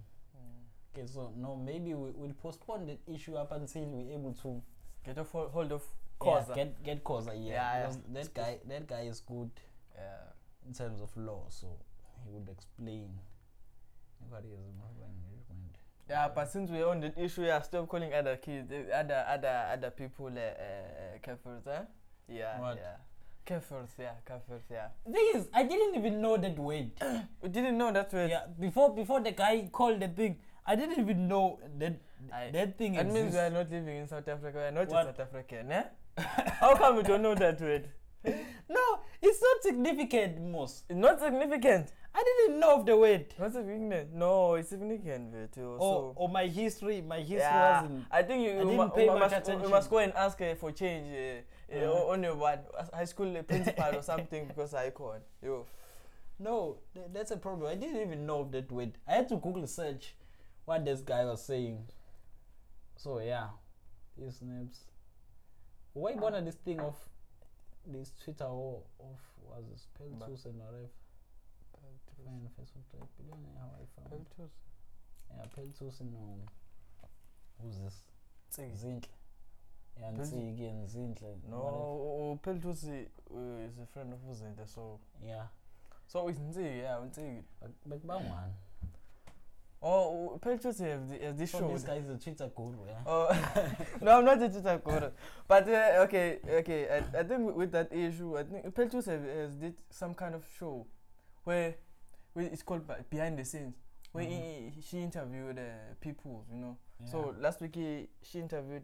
Okay, 0.93 1.07
so 1.07 1.31
no, 1.37 1.55
maybe 1.55 1.93
we, 1.93 2.11
we'll 2.11 2.33
postpone 2.33 2.85
the 2.85 2.97
issue 3.13 3.35
up 3.35 3.51
until 3.53 3.83
we're 3.85 4.13
able 4.13 4.33
to 4.41 4.61
Get 5.05 5.17
hol- 5.17 5.49
hold 5.49 5.71
of 5.71 5.81
yeah, 6.23 6.43
cause. 6.43 6.51
get 6.53 6.83
get 6.83 7.03
Koza, 7.03 7.33
yeah. 7.33 7.53
Yeah, 7.53 7.89
yeah. 7.89 7.95
that 8.13 8.33
guy 8.33 8.57
that 8.67 8.87
guy 8.87 9.01
is 9.01 9.21
good 9.21 9.49
yeah. 9.95 10.67
in 10.67 10.73
terms 10.73 11.01
of 11.01 11.09
law, 11.17 11.45
so 11.49 11.67
he 12.23 12.29
would 12.29 12.47
explain 12.49 13.09
what 14.29 14.43
is 14.45 14.59
management. 14.77 15.77
Yeah, 16.09 16.27
but 16.35 16.51
since 16.51 16.69
we're 16.69 16.87
on 16.87 16.99
the 16.99 17.13
issue, 17.19 17.43
yeah, 17.45 17.61
stop 17.61 17.87
calling 17.87 18.13
other 18.13 18.35
kids, 18.37 18.71
other 18.93 19.25
other 19.27 19.65
other 19.73 19.89
people, 19.91 20.27
uh, 20.27 20.39
uh, 20.39 21.17
kafirs, 21.25 21.63
huh? 21.65 21.85
Yeah, 22.27 22.59
What? 22.59 22.77
yeah. 22.77 22.97
Kafirs, 23.51 23.89
yeah, 23.99 24.11
kafirs, 24.25 24.61
yeah. 24.71 24.87
Thing 25.11 25.31
is, 25.35 25.47
I 25.53 25.63
didn't 25.63 25.95
even 25.95 26.21
know 26.21 26.37
that 26.37 26.57
word. 26.57 26.91
We 27.41 27.49
didn't 27.49 27.77
know 27.77 27.91
that 27.91 28.13
word. 28.13 28.29
yeah, 28.29 28.43
before 28.59 28.95
before 28.95 29.19
the 29.19 29.31
guy 29.31 29.67
called 29.71 29.99
the 29.99 30.07
thing, 30.07 30.37
I 30.65 30.75
didn't 30.75 30.99
even 30.99 31.27
know 31.27 31.59
that 31.79 31.99
I- 32.31 32.49
that 32.51 32.77
thing 32.77 32.93
That 32.93 33.11
means 33.11 33.33
we 33.33 33.39
are 33.39 33.49
not 33.49 33.69
living 33.69 33.97
in 33.97 34.07
South 34.07 34.27
Africa. 34.27 34.57
We 34.57 34.63
are 34.63 34.71
not 34.71 34.87
What? 34.87 35.07
in 35.07 35.13
South 35.13 35.19
African, 35.19 35.71
eh? 35.71 35.83
How 36.61 36.75
come 36.75 36.95
we 36.97 37.03
don't 37.03 37.21
know 37.21 37.35
that 37.35 37.59
word? 37.59 37.89
no, 38.69 38.99
it's 39.21 39.41
not 39.41 39.63
significant, 39.63 40.39
most. 40.39 40.85
It's 40.87 40.97
not 40.99 41.19
significant. 41.19 41.91
I 42.13 42.23
didn't 42.23 42.59
know 42.59 42.75
of 42.79 42.85
the 42.85 42.95
word. 42.95 43.33
Not 43.39 43.53
significant. 43.53 44.13
No, 44.13 44.53
it's 44.55 44.69
significant. 44.69 45.33
Or, 45.57 45.79
so, 45.79 46.13
or 46.15 46.29
my 46.29 46.45
history, 46.47 47.01
my 47.01 47.19
history 47.19 47.37
yeah, 47.37 47.81
wasn't. 47.81 48.05
I 48.11 48.21
think 48.23 48.43
you, 48.43 48.49
I 48.51 48.53
you, 48.53 48.59
didn't 48.59 48.77
mu- 48.77 48.89
pay 48.89 49.05
you 49.05 49.11
much 49.11 49.19
must, 49.31 49.35
attention. 49.37 49.63
you 49.63 49.69
must 49.69 49.89
go 49.89 49.97
and 49.97 50.13
ask 50.13 50.39
uh, 50.41 50.55
for 50.55 50.71
change 50.71 51.07
uh, 51.07 51.41
uh, 51.73 51.77
Uh. 51.91 52.07
on 52.11 52.23
your 52.23 52.35
what 52.35 52.69
high 52.93 53.05
school 53.05 53.41
principal 53.43 53.95
or 53.95 54.01
something 54.01 54.47
because 54.49 54.73
I 54.73 54.89
can't. 54.89 55.23
Yo. 55.41 55.65
No, 56.39 56.77
th- 56.93 57.07
that's 57.13 57.31
a 57.31 57.37
problem. 57.37 57.67
I 57.71 57.75
didn't 57.75 58.01
even 58.01 58.25
know 58.25 58.39
of 58.41 58.51
that 58.51 58.71
word. 58.71 58.97
I 59.07 59.13
had 59.13 59.29
to 59.29 59.35
Google 59.37 59.67
search 59.67 60.15
what 60.65 60.83
this 60.85 61.01
guy 61.01 61.23
was 61.25 61.45
saying. 61.45 61.85
So 62.97 63.19
yeah, 63.19 63.47
these 64.17 64.37
snaps. 64.37 64.79
Why 65.93 66.15
bother 66.15 66.41
this 66.41 66.55
thing 66.55 66.79
of 66.79 66.95
this 67.85 68.11
Twitter 68.23 68.45
or 68.45 68.81
of 68.99 69.19
was 69.45 69.65
it 69.69 69.81
Ba- 70.19 70.25
Peltus 70.25 70.45
and 70.45 70.57
whatever? 70.59 70.89
Fine, 72.25 72.47
Facebook 72.57 72.85
type 72.91 73.09
billionaire, 73.17 73.57
how 73.59 73.69
I 73.75 74.09
found. 74.09 74.25
Yeah, 74.39 75.45
Peltus 75.55 75.99
and 75.99 76.13
um, 76.15 76.41
who's 77.61 77.77
this? 77.79 77.95
Zinhle. 78.55 79.03
Yeah, 80.01 80.11
Does 80.17 80.31
he- 80.31 80.37
Ntsiki 80.37 80.67
and 80.69 80.87
Zinhle. 80.89 81.37
No, 81.49 82.39
Peltusi 82.43 83.05
uh, 83.33 83.65
is 83.67 83.77
a 83.79 83.85
friend 83.93 84.13
of 84.13 84.19
Uzinhle, 84.29 84.67
so 84.67 84.99
Yeah. 85.23 85.43
so 86.07 86.27
it's 86.27 86.39
Ntsiki, 86.39 86.77
yeah, 86.81 86.97
Ntsiki. 87.05 87.43
Bekubangwana. 87.87 88.51
Oh, 89.83 90.37
Peltusi 90.41 90.85
has, 90.85 91.09
the, 91.09 91.17
has 91.25 91.35
this 91.35 91.51
So 91.51 91.59
show. 91.59 91.71
this 91.73 91.83
guy 91.83 91.95
is 91.95 92.07
a 92.09 92.17
Twitter 92.17 92.47
guru, 92.55 92.77
yeah. 92.87 92.99
Oh, 93.05 93.29
no, 94.01 94.19
I'm 94.19 94.25
not 94.25 94.41
a 94.41 94.47
Twitter 94.49 94.79
guru. 94.83 95.09
But 95.47 95.67
uh, 95.67 96.03
okay, 96.05 96.37
okay. 96.47 96.87
I, 96.87 97.19
I 97.19 97.23
think 97.23 97.55
with 97.55 97.71
that 97.71 97.91
issue, 97.91 98.37
I 98.37 98.43
think 98.43 98.65
Peltus 98.75 99.05
has, 99.07 99.23
has 99.23 99.55
did 99.55 99.73
some 99.89 100.13
kind 100.13 100.35
of 100.35 100.45
show 100.59 100.85
where, 101.45 101.75
where 102.33 102.45
it's 102.45 102.61
called 102.61 102.83
Behind 103.09 103.39
the 103.39 103.43
Scenes, 103.45 103.73
where 104.11 104.23
he, 104.23 104.71
she 104.87 104.99
interviewed 104.99 105.57
uh, 105.57 105.95
people, 105.99 106.45
you 106.51 106.59
know. 106.59 106.77
So 107.05 107.33
last 107.39 107.59
week 107.61 107.73
he, 107.75 108.07
she 108.21 108.37
interviewed 108.37 108.83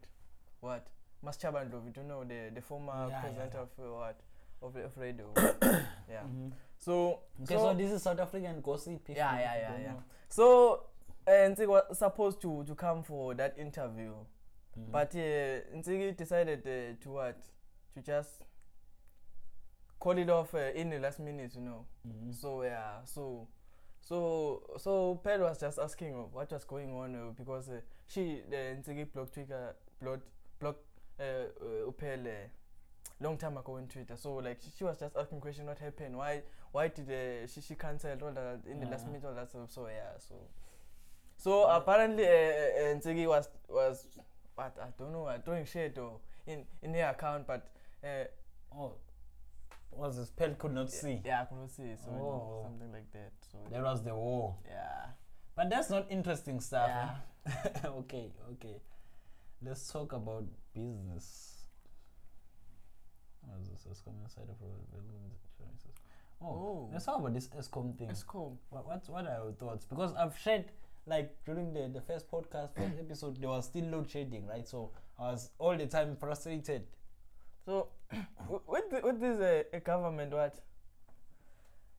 what 0.62 0.88
Masechaba 1.24 1.66
Ndlovu, 1.66 1.92
you 1.98 2.04
know, 2.04 2.24
the 2.24 2.52
the 2.54 2.62
former 2.62 2.94
Yeah, 2.94 3.10
yeah, 3.10 3.22
presenter 3.22 3.58
yeah. 3.58 3.64
of 3.64 3.70
uh, 3.80 3.94
what 3.96 4.20
of 4.62 4.76
of 4.76 4.98
radio. 4.98 5.32
yeah. 6.10 6.24
Mhm. 6.24 6.52
So 6.78 7.20
Okay, 7.42 7.56
so, 7.56 7.60
so, 7.60 7.74
this 7.74 7.92
is 7.92 8.04
South 8.04 8.20
African 8.20 8.62
gossip. 8.62 9.02
Yeah, 9.10 9.40
yeah, 9.40 9.56
yeah, 9.58 9.78
yeah. 9.80 9.92
know. 9.94 10.04
so 10.30 10.84
uh, 11.28 11.32
Ntsiki 11.32 11.68
was 11.68 11.98
supposed 11.98 12.42
to 12.42 12.64
to 12.66 12.76
come 12.76 13.04
for 13.04 13.34
that 13.36 13.58
interview. 13.58 14.14
Mhm. 14.78 14.92
But 14.92 15.16
uh, 15.16 15.78
Ntsiki 15.78 16.16
decided 16.16 16.60
uh, 16.68 16.96
to 17.04 17.10
what? 17.12 17.38
To 17.96 18.02
just 18.02 18.44
call 20.00 20.18
it 20.18 20.30
off 20.30 20.54
uh, 20.54 20.72
in 20.76 20.90
the 20.92 21.00
last 21.00 21.20
minute, 21.20 21.56
you 21.56 21.62
know. 21.62 21.86
Mhm. 22.08 22.34
So 22.34 22.64
yeah, 22.64 23.04
so 23.06 23.48
so 24.02 24.62
so 24.78 25.16
Pel 25.24 25.40
was 25.42 25.60
just 25.60 25.80
asking 25.80 26.14
uh, 26.16 26.24
what 26.32 26.52
was 26.52 26.64
going 26.66 26.94
on 26.94 27.16
uh, 27.16 27.32
because 27.36 27.70
uh, 27.70 27.82
she 28.08 28.42
the 28.50 28.56
Ntsiki 28.78 29.12
blocked 29.12 29.34
Twitter 29.34 29.76
blocked 30.02 30.24
blocked 30.60 30.84
uh, 31.20 31.24
uh, 31.24 31.92
Upel 31.92 32.26
uh, 32.28 32.30
long 33.20 33.38
time 33.38 33.58
ago 33.58 33.76
on 33.78 33.88
Twitter. 33.88 34.16
So 34.16 34.36
like 34.36 34.60
she, 34.62 34.70
she 34.78 34.84
was 34.84 35.00
just 35.00 35.16
asking 35.18 35.42
question 35.42 35.66
what 35.66 35.80
happened, 35.80 36.18
why 36.18 36.42
why 36.72 36.88
did 36.90 37.10
uh, 37.10 37.48
she 37.48 37.62
she 37.62 37.76
cancelled 37.76 38.22
all 38.24 38.32
that 38.32 38.60
in 38.70 38.80
the 38.80 38.86
last 38.88 39.06
minute 39.08 39.24
all 39.26 39.34
that 39.34 39.50
stuff. 39.50 39.72
So 39.72 39.88
yeah, 39.88 40.18
so 40.20 40.36
so 41.38 41.68
Yeah. 41.68 41.78
apparently 41.78 42.26
uh, 42.26 42.30
uh, 42.30 42.96
Ntsiki 42.96 43.28
was 43.28 43.50
was 43.70 44.08
what 44.56 44.76
I 44.82 44.88
don't 44.98 45.12
know 45.12 45.26
uh, 45.26 45.40
throwing 45.40 45.66
shade 45.66 45.98
or 45.98 46.20
in 46.46 46.66
in 46.82 46.94
her 46.94 47.10
account, 47.10 47.48
but. 47.48 47.68
Uh, 48.04 48.26
Oh, 48.76 48.92
was 49.92 50.18
this 50.18 50.30
Pel 50.30 50.54
could 50.56 50.74
not 50.74 50.92
see. 50.92 51.22
Yeah, 51.26 51.44
I 51.44 51.46
could 51.46 51.72
see. 51.72 51.96
So 51.96 52.12
Oh. 52.12 52.62
something 52.66 52.92
like 52.92 53.10
that. 53.14 53.32
So 53.50 53.58
There 53.72 53.82
was 53.82 54.04
the 54.04 54.14
war. 54.14 54.56
yeah. 54.68 55.06
But 55.56 55.70
that's 55.70 55.90
not 55.90 56.06
interesting 56.12 56.60
stuff. 56.60 56.90
Yeah. 56.90 57.16
eh? 57.48 57.88
okay, 58.02 58.34
okay. 58.52 58.82
Let's 59.64 59.92
talk 59.92 60.14
about 60.14 60.46
business. 60.74 61.54
What 63.42 63.60
is 63.62 63.70
this? 63.70 63.88
Eskom 63.98 64.14
inside 64.24 64.50
of 64.50 64.56
insurances. 64.62 65.96
Oh, 66.42 66.46
Oh. 66.48 66.90
let's 66.94 67.06
talk 67.06 67.20
about 67.20 67.34
this 67.34 67.48
Eskom 67.48 67.98
thing. 67.98 68.12
Cool. 68.28 68.58
What, 68.70 68.86
what, 68.88 69.04
what 69.10 69.26
are 69.26 69.44
your 69.46 69.54
thoughts? 69.54 69.86
Because 69.86 70.14
I've 70.14 70.38
shared, 70.38 70.66
like, 71.08 71.36
during 71.46 71.74
the, 71.74 71.90
the 71.92 72.02
first 72.02 72.30
podcast, 72.30 72.76
first 72.76 72.94
episode, 73.00 73.38
there 73.42 73.50
was 73.50 73.66
still 73.66 73.86
load 73.86 74.10
shedding, 74.10 74.46
right? 74.46 74.68
So 74.68 74.92
I 75.18 75.32
was 75.32 75.50
all 75.58 75.76
the 75.76 75.88
time 75.88 76.16
frustrated. 76.18 76.84
So 77.66 77.88
w- 78.42 78.62
with 78.68 78.90
the, 78.92 79.02
with 79.04 79.20
this 79.20 79.40
uh, 79.40 79.76
uh, 79.76 79.80
government 79.80 80.32
what? 80.34 80.56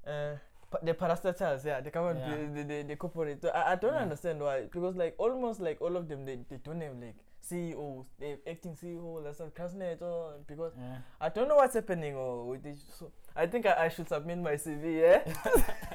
Uh, 0.06 0.36
pa- 0.70 0.78
the 0.82 0.94
parastatals, 0.94 1.64
yeah, 1.66 1.80
the 1.80 1.90
government, 1.90 2.24
Yeah. 2.24 2.36
the, 2.36 2.62
the, 2.62 2.64
the, 2.82 2.82
the 2.88 2.96
corporate. 2.96 3.44
I, 3.52 3.72
I 3.72 3.74
don't 3.74 3.94
Yeah. 3.94 4.00
understand 4.00 4.40
why 4.40 4.62
because 4.62 4.96
like 4.96 5.14
almost 5.18 5.60
like 5.60 5.80
all 5.82 5.96
of 5.96 6.08
them 6.08 6.24
they, 6.24 6.38
they 6.48 6.56
don't 6.56 6.80
have 6.80 6.96
like 6.98 7.16
CEOs, 7.48 8.06
they 8.18 8.30
have 8.30 8.38
eh, 8.46 8.50
acting 8.52 8.74
CEO, 8.76 9.22
that's 9.24 9.40
not 9.40 9.54
Krasnet 9.54 10.02
or 10.02 10.34
because 10.46 10.72
Yeah. 10.78 10.98
I 11.20 11.28
don't 11.28 11.48
know 11.48 11.56
what's 11.56 11.74
happening 11.74 12.14
or 12.14 12.46
with 12.46 12.62
this. 12.62 12.80
So 12.98 13.10
I 13.34 13.46
think 13.46 13.66
I, 13.66 13.84
I 13.86 13.88
should 13.88 14.08
submit 14.08 14.38
my 14.38 14.54
CV. 14.54 15.02
Eh? 15.02 15.20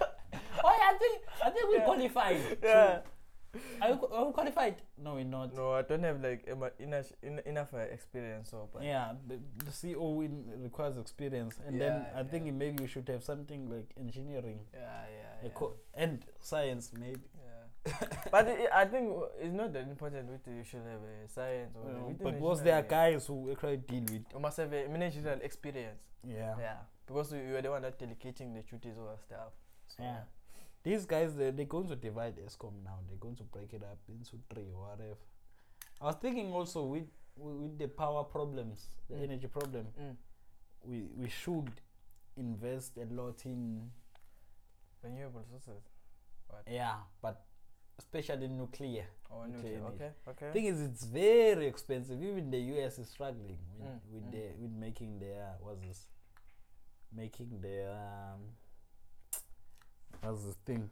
Oh, 0.65 0.71
yeah. 0.79 0.89
oh, 0.91 0.95
I 0.95 0.97
think 0.97 1.21
I 1.45 1.49
think 1.49 1.67
we 1.69 1.75
Yeah. 1.77 1.83
qualified. 1.85 2.41
yeah. 2.63 2.99
Are 3.81 3.89
you, 3.89 4.07
are 4.11 4.25
we 4.25 4.33
qualified? 4.33 4.75
No, 4.97 5.13
we're 5.15 5.25
not. 5.25 5.53
No, 5.53 5.73
I 5.73 5.83
don't 5.83 6.01
have 6.03 6.21
like 6.23 6.47
enough 6.79 7.11
enough 7.45 7.71
experience. 7.91 8.49
So, 8.49 8.67
but 8.73 8.81
Yeah, 8.83 9.13
the, 9.27 9.37
the 9.63 9.69
CEO 9.71 10.25
in, 10.25 10.45
requires 10.63 10.97
experience, 10.97 11.59
and 11.67 11.79
then 11.79 12.01
Yeah, 12.13 12.19
I 12.19 12.23
think 12.23 12.51
maybe 12.53 12.81
you 12.81 12.87
should 12.87 13.07
have 13.09 13.23
something 13.23 13.69
like 13.69 13.93
engineering, 13.99 14.59
yeah, 14.73 14.79
yeah, 14.81 15.33
yeah. 15.43 15.49
eco- 15.49 15.75
and 15.93 16.25
science, 16.39 16.91
maybe. 16.99 17.19
But 18.31 18.47
it, 18.47 18.69
I 18.73 18.85
think 18.85 19.11
it's 19.41 19.53
not 19.53 19.73
that 19.73 19.83
important 19.87 20.29
with 20.31 20.41
you 20.47 20.63
should 20.63 20.81
have 20.83 21.01
a 21.03 21.27
science 21.27 21.75
or 21.75 22.13
but 22.21 22.33
the 22.35 22.39
was 22.39 22.61
there 22.63 22.77
engineering. 22.77 23.13
guys 23.13 23.27
who 23.27 23.51
actually 23.51 23.77
deal 23.77 24.01
with? 24.03 24.23
You 24.33 24.39
must 24.39 24.57
have 24.57 24.71
a 24.73 24.87
managerial 24.87 25.39
experience. 25.41 26.01
Yeah, 26.23 26.55
Yeah. 26.57 26.77
Because 27.05 27.33
you, 27.33 27.39
you 27.41 27.55
are 27.57 27.61
the 27.61 27.69
one 27.69 27.81
that 27.81 27.99
delegating 27.99 28.53
the 28.53 28.61
duties 28.61 28.93
over 28.97 29.17
stuff. 29.25 29.51
So, 29.87 30.03
yeah. 30.03 30.21
These 30.83 31.05
guys, 31.05 31.35
they 31.35 31.51
they're 31.51 31.65
going 31.65 31.87
to 31.89 31.95
divide 31.97 32.35
Eskom 32.37 32.73
now. 32.83 32.99
They're 33.07 33.17
going 33.19 33.35
to 33.37 33.43
break 33.43 33.73
it 33.73 33.83
up 33.83 33.99
into 34.07 34.37
three 34.53 34.67
or 34.73 34.89
whatever. 34.89 35.17
I 36.01 36.05
was 36.05 36.15
thinking 36.15 36.51
also 36.53 36.83
with 36.83 37.07
with, 37.35 37.55
with 37.55 37.77
the 37.77 37.87
power 37.87 38.23
problems, 38.23 38.87
the 39.09 39.15
Mm. 39.15 39.23
energy 39.23 39.47
problem, 39.47 39.87
Mm. 39.99 40.15
we 40.85 41.07
we 41.17 41.29
should 41.29 41.71
invest 42.37 42.97
a 42.97 43.05
lot 43.13 43.45
in 43.45 43.91
Renewable 45.03 45.43
sources. 45.49 45.83
yeah, 46.67 46.95
but 47.21 47.43
especially 47.99 48.47
nuclear. 48.47 49.05
Or 49.29 49.47
Nuclear 49.47 49.79
nuclear. 49.79 49.93
Okay. 49.95 50.11
Okay. 50.45 50.51
thing 50.53 50.65
is 50.65 50.79
it's 50.81 51.03
very 51.05 51.65
expensive 51.67 52.21
even 52.21 52.51
the 52.51 52.59
us 52.59 52.99
is 52.99 53.09
struggling 53.09 53.57
with, 53.79 53.87
Mm, 53.89 53.99
with 54.13 54.23
mm. 54.27 54.31
the 54.31 54.61
with 54.61 54.71
making 54.71 55.19
their 55.19 55.55
what's 55.59 55.81
this 55.87 56.05
making 57.15 57.59
their 57.61 57.89
um 57.91 58.41
what's 60.21 60.43
this 60.45 60.55
thing 60.65 60.89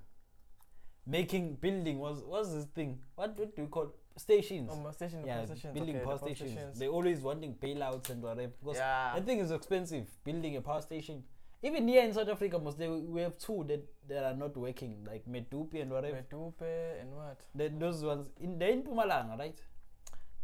making 1.05 1.55
building 1.55 1.99
was 1.99 2.23
what's 2.25 2.51
this 2.53 2.65
thing 2.65 2.99
what, 3.15 3.37
what 3.37 3.55
do 3.55 3.61
you 3.63 3.67
call 3.67 3.93
stations 4.17 4.69
Oh, 4.73 4.91
station, 4.91 5.23
yeah 5.25 5.45
stations. 5.45 5.73
building 5.73 5.95
okay, 5.95 6.05
power 6.05 6.17
the 6.17 6.25
stations. 6.25 6.51
stations. 6.51 6.79
they 6.79 6.87
always 6.87 7.19
wanting 7.21 7.53
bailouts 7.55 8.09
and 8.09 8.21
whatever 8.21 8.51
because 8.59 8.77
yeah. 8.77 9.11
I 9.15 9.19
think 9.21 9.41
it's 9.41 9.51
expensive 9.51 10.07
building 10.23 10.57
a 10.57 10.61
power 10.61 10.81
station 10.81 11.23
even 11.63 11.87
here 11.87 12.03
in 12.03 12.13
South 12.13 12.29
Africa 12.29 12.59
most 12.59 12.77
they, 12.79 12.87
we 12.87 13.21
have 13.21 13.37
two 13.37 13.63
that, 13.67 13.83
that 14.07 14.23
are 14.23 14.35
not 14.35 14.55
working 14.57 15.03
like 15.05 15.25
Medupi 15.27 15.81
and 15.81 15.91
whatever 15.91 16.17
Medupe 16.17 17.01
and 17.01 17.13
what? 17.15 17.39
the, 17.55 17.69
those 17.69 18.03
ones 18.03 18.27
in 18.39 18.57
they're 18.59 18.71
in 18.71 18.83
Pumalanga 18.83 19.37
right 19.37 19.59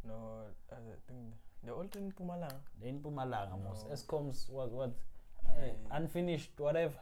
No, 0.07 0.15
I 0.71 0.75
think 1.07 1.33
the 1.63 1.73
old 1.73 1.95
in 1.95 2.11
Pumalanga. 2.11 2.59
They're 2.79 2.89
in 2.89 2.99
Pumalanga 2.99 3.57
most 3.63 3.87
No. 3.87 3.93
Escoms 3.93 4.47
was 4.49 4.71
what 4.71 4.93
Aye. 5.47 5.71
uh, 5.91 5.95
unfinished 5.97 6.51
whatever 6.59 6.93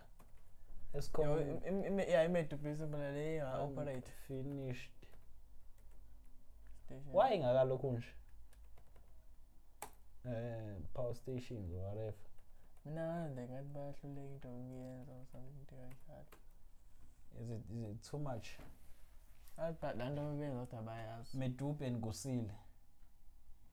Yeah, 0.93 1.01
Escom 1.01 1.39
im- 1.41 1.61
im- 1.67 1.83
im- 1.99 2.09
yeah, 2.09 2.21
I 2.21 2.27
made 2.29 2.49
to 2.49 2.55
be 2.55 2.73
simple. 2.73 2.99
They 2.99 3.39
uh, 3.41 3.63
operate 3.63 4.07
finished 4.27 4.91
station. 6.85 7.11
why 7.11 7.37
ngakalokhu 7.39 7.91
nje 7.91 8.07
uh, 10.25 10.31
power 10.93 11.13
stations 11.15 11.71
or 11.73 11.81
whatever 11.89 12.13
mina 12.85 13.29
bayahluleka 13.73 14.03
into 14.03 14.49
ukuyenza 14.49 15.11
or 15.13 15.25
something 15.31 15.65
kanjalo 15.65 16.25
is 17.41 17.49
it 17.49 17.69
is 17.71 17.83
it 17.83 18.01
too 18.09 18.19
much? 18.19 18.47
But 19.81 19.95
laa 19.97 20.09
nto 20.09 20.21
bebenza 20.31 20.65
kodwa 20.65 20.81
bayazi. 20.83 21.37
Medupi 21.37 21.85
and 21.85 22.01
Kusile 22.01 22.53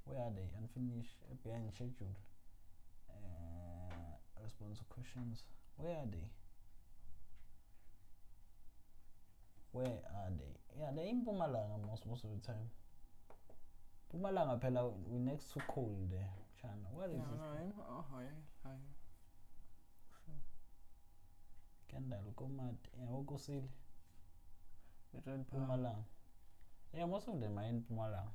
where 0.07 0.23
are 0.23 0.31
they? 0.35 0.49
Unfinished 0.59 1.19
behind 1.45 1.71
schedule 1.73 2.15
uh, 3.11 4.43
response 4.43 4.79
to 4.79 4.85
questions. 4.85 5.45
Where 5.79 5.97
are 5.99 6.07
they? 6.07 6.29
Where 9.73 9.99
are 10.17 10.31
they? 10.31 10.55
Yeah 10.81 10.91
they're 10.95 11.07
in 11.09 11.23
Mpumalanga 11.25 11.79
most 11.87 12.07
most 12.07 12.25
of 12.25 12.31
the 12.31 12.41
time. 12.47 12.69
Mpumalanga 14.11 14.59
phela 14.59 14.85
we 15.09 15.19
next 15.19 15.53
to 15.53 15.61
coal 15.61 16.07
there 16.11 16.31
China. 16.61 16.89
What 16.93 17.11
is 17.11 17.19
No, 17.19 17.25
this? 17.25 17.41
no, 17.41 17.61
im- 17.63 17.81
oh, 17.81 18.05
hayi, 18.13 18.29
hayi. 18.65 18.81
Kendal 21.93 22.33
Komati 22.37 22.89
yeah 22.99 23.09
power. 23.09 23.63
Mpumalanga 25.39 26.05
yeah 26.95 27.07
most 27.07 27.29
of 27.29 27.41
them 27.41 27.59
are 27.59 27.67
in 27.69 27.81
Mpumalanga 27.83 28.31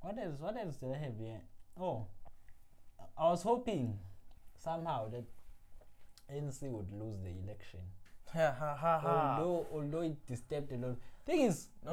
what 0.00 0.18
else 0.18 0.40
what 0.40 0.56
else 0.56 0.76
did 0.76 0.92
I 0.94 0.98
have 0.98 1.18
here 1.18 1.40
oh 1.80 2.06
I 3.18 3.28
was 3.30 3.42
hoping 3.42 3.98
somehow 4.56 5.08
that 5.10 5.24
ANC 6.32 6.62
would 6.62 6.92
lose 6.92 7.18
the 7.22 7.30
election 7.44 7.80
Ha, 8.32 8.52
ha, 8.58 8.74
ha, 8.74 8.98
ha. 8.98 9.36
although 9.38 9.66
although 9.72 10.00
it 10.02 10.26
disturbed 10.26 10.72
a 10.72 10.76
lot 10.76 10.96
thing 11.24 11.42
is 11.42 11.68
No, 11.84 11.92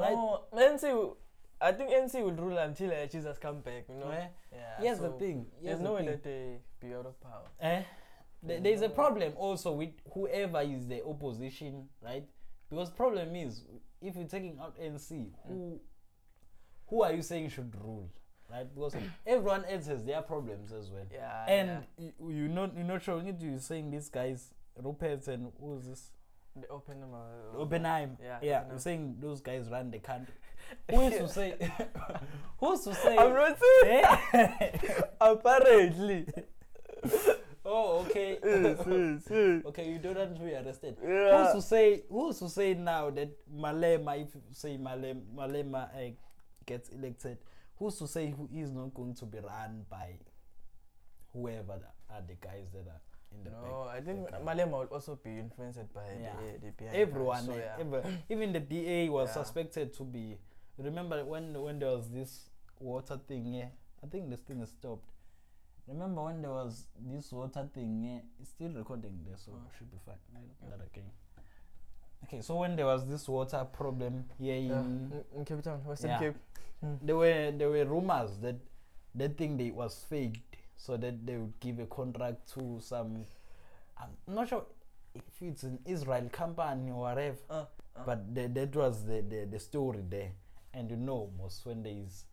ANC, 0.52 0.82
will- 0.82 1.16
I 1.60 1.72
think 1.72 1.90
ANC 1.90 2.14
will 2.22 2.32
rule 2.32 2.58
until 2.58 2.90
uh, 2.90 3.06
Jesus 3.06 3.38
come 3.38 3.60
back, 3.60 3.84
you 3.88 3.94
know. 3.94 4.10
eh, 4.10 4.26
Yeah. 4.52 4.76
here's 4.80 4.98
the 4.98 5.10
so 5.10 5.18
thing 5.18 5.46
There's 5.62 5.78
the 5.78 5.84
no 5.84 5.94
way 5.94 6.04
that 6.06 6.22
they 6.22 6.58
be 6.80 6.92
out 6.94 7.06
of 7.06 7.18
power. 7.20 7.48
Eh? 7.60 7.82
There- 8.46 8.60
There's 8.60 8.82
a 8.82 8.88
problem 8.88 9.32
also 9.36 9.72
with 9.72 9.90
whoever 10.12 10.60
is 10.60 10.86
the 10.86 11.04
opposition, 11.04 11.88
right? 12.02 12.24
Because 12.70 12.90
problem 12.90 13.34
is 13.36 13.62
if 14.00 14.16
you're 14.16 14.28
taking 14.28 14.58
out 14.60 14.76
ANC, 14.78 15.30
who 15.46 15.80
who 16.88 17.02
are 17.02 17.12
you 17.12 17.22
saying 17.22 17.48
should 17.48 17.74
rule, 17.82 18.10
right? 18.50 18.66
Because 18.74 18.94
everyone 19.26 19.64
else 19.64 19.86
has 19.86 20.04
their 20.04 20.22
problems 20.22 20.72
as 20.72 20.90
well. 20.90 21.06
Yeah. 21.12 21.44
and 21.48 21.86
you, 21.98 22.12
you 22.30 22.48
not 22.48 22.74
you're 22.76 22.84
not 22.84 23.02
showing 23.02 23.26
it. 23.28 23.40
You're 23.40 23.58
saying 23.58 23.90
these 23.90 24.08
guys, 24.10 24.52
Rupert 24.76 25.26
and 25.28 25.52
who's 25.60 25.86
this? 25.86 26.10
yeah. 26.56 26.62
the 26.62 26.68
open 26.68 27.02
uh, 27.02 27.60
Oppenheim. 27.60 28.16
Yeah, 28.22 28.38
yeah. 28.42 28.56
Oppenheim. 28.58 28.70
You're 28.70 28.78
saying 28.80 29.16
those 29.20 29.40
guys 29.40 29.68
run 29.70 29.90
the 29.90 29.98
country. 29.98 30.34
Who's 30.90 31.14
to 31.18 31.28
say? 31.28 31.54
who's 32.58 32.80
to 32.84 32.94
say? 32.94 33.16
I'm 33.18 33.34
not 33.34 33.58
saying. 33.60 34.04
Eh? 34.32 34.90
Apparently. 35.20 36.26
Oh, 37.64 38.04
okay. 38.06 38.38
yes, 38.44 38.78
yes, 38.86 39.22
yes. 39.30 39.62
okay, 39.66 39.88
you 39.90 39.98
don't 39.98 40.16
want 40.16 40.36
to 40.36 40.42
be 40.44 40.54
arrested. 40.54 40.96
Yeah. 41.02 41.44
Who's 41.52 41.62
to 41.62 41.68
say? 41.68 42.02
Who's 42.10 42.38
to 42.40 42.48
say 42.48 42.74
now 42.74 43.10
that 43.10 43.30
Malema, 43.52 44.20
if 44.22 44.34
you 44.34 44.42
say 44.52 44.76
Malema, 44.78 45.20
Malema 45.34 45.88
uh, 45.94 46.10
gets 46.66 46.88
elected, 46.90 47.38
who's 47.76 47.96
to 47.98 48.06
say 48.08 48.30
who 48.36 48.48
is 48.52 48.70
not 48.70 48.92
going 48.94 49.14
to 49.14 49.24
be 49.26 49.38
run 49.38 49.84
by 49.90 50.18
whoever 51.32 51.78
the- 51.78 52.14
are 52.14 52.22
the 52.26 52.34
guys 52.34 52.68
that 52.72 52.86
are 52.86 53.00
in 53.32 53.44
the 53.44 53.50
No, 53.50 53.86
back? 53.86 53.96
I 53.96 54.00
think 54.00 54.30
back- 54.30 54.42
Malema 54.42 54.70
will 54.72 54.86
also 54.92 55.16
be 55.22 55.38
influenced 55.38 55.92
by 55.92 56.02
Yeah. 56.20 56.32
the, 56.60 56.66
the 56.66 56.72
behind 56.72 56.96
everyone, 56.96 57.44
So, 57.44 57.52
eh, 57.52 57.56
yeah. 57.58 57.76
ever- 57.80 58.18
even 58.28 58.52
the 58.52 58.60
DA 58.60 59.08
was 59.08 59.28
Yeah. 59.28 59.42
suspected 59.42 59.92
to 59.94 60.04
be. 60.04 60.38
Remember 60.78 61.24
when 61.24 61.54
when 61.60 61.78
there 61.78 61.90
was 61.96 62.10
this 62.10 62.50
water 62.80 63.16
thing? 63.28 63.54
Yeah, 63.54 63.68
I 64.02 64.06
think 64.06 64.28
this 64.30 64.40
thing 64.40 64.60
is 64.60 64.70
stopped. 64.70 65.08
Remember 65.86 66.22
when 66.24 66.40
there 66.42 66.50
was 66.50 66.86
this 66.98 67.30
water 67.32 67.68
thing? 67.74 68.02
Yeah, 68.02 68.18
it's 68.40 68.50
still 68.50 68.72
recording 68.72 69.18
there, 69.26 69.36
so 69.36 69.52
Oh. 69.54 69.70
should 69.78 69.90
be 69.90 69.98
fine. 70.04 70.16
That 70.70 70.80
again. 70.86 71.10
Okay, 72.24 72.40
so 72.40 72.56
when 72.56 72.74
there 72.76 72.86
was 72.86 73.06
this 73.06 73.28
water 73.28 73.66
problem 73.70 74.24
here 74.38 74.54
In, 74.54 75.12
in 75.36 75.44
Cape 75.44 75.62
Town, 75.62 75.84
Western 75.84 76.10
Yeah. 76.10 76.18
Cape. 76.18 76.36
Mm. 76.82 76.98
there 77.02 77.16
were 77.16 77.50
there 77.52 77.70
were 77.70 77.84
rumors 77.84 78.38
that 78.38 78.56
that 79.14 79.36
thing 79.38 79.56
they 79.56 79.70
was 79.70 80.04
faked, 80.08 80.56
so 80.76 80.96
that 80.96 81.24
they 81.26 81.36
would 81.36 81.58
give 81.60 81.78
a 81.78 81.86
contract 81.86 82.48
to 82.54 82.80
some. 82.80 83.26
I'm 83.98 84.34
not 84.34 84.48
sure 84.48 84.64
if 85.14 85.22
it's 85.40 85.62
an 85.62 85.78
Israel 85.84 86.28
company 86.32 86.90
or 86.90 87.00
whatever. 87.02 87.36
Uh, 87.48 87.64
uh. 87.96 88.02
But 88.06 88.34
the, 88.34 88.48
that 88.48 88.74
was 88.74 89.04
the, 89.04 89.20
the, 89.22 89.46
the 89.50 89.58
story 89.60 90.02
there. 90.08 90.32
And 90.72 90.90
you 90.90 90.96
know, 90.96 91.30
most 91.38 91.64
when 91.64 91.82
there 91.84 91.92
is 91.94 92.24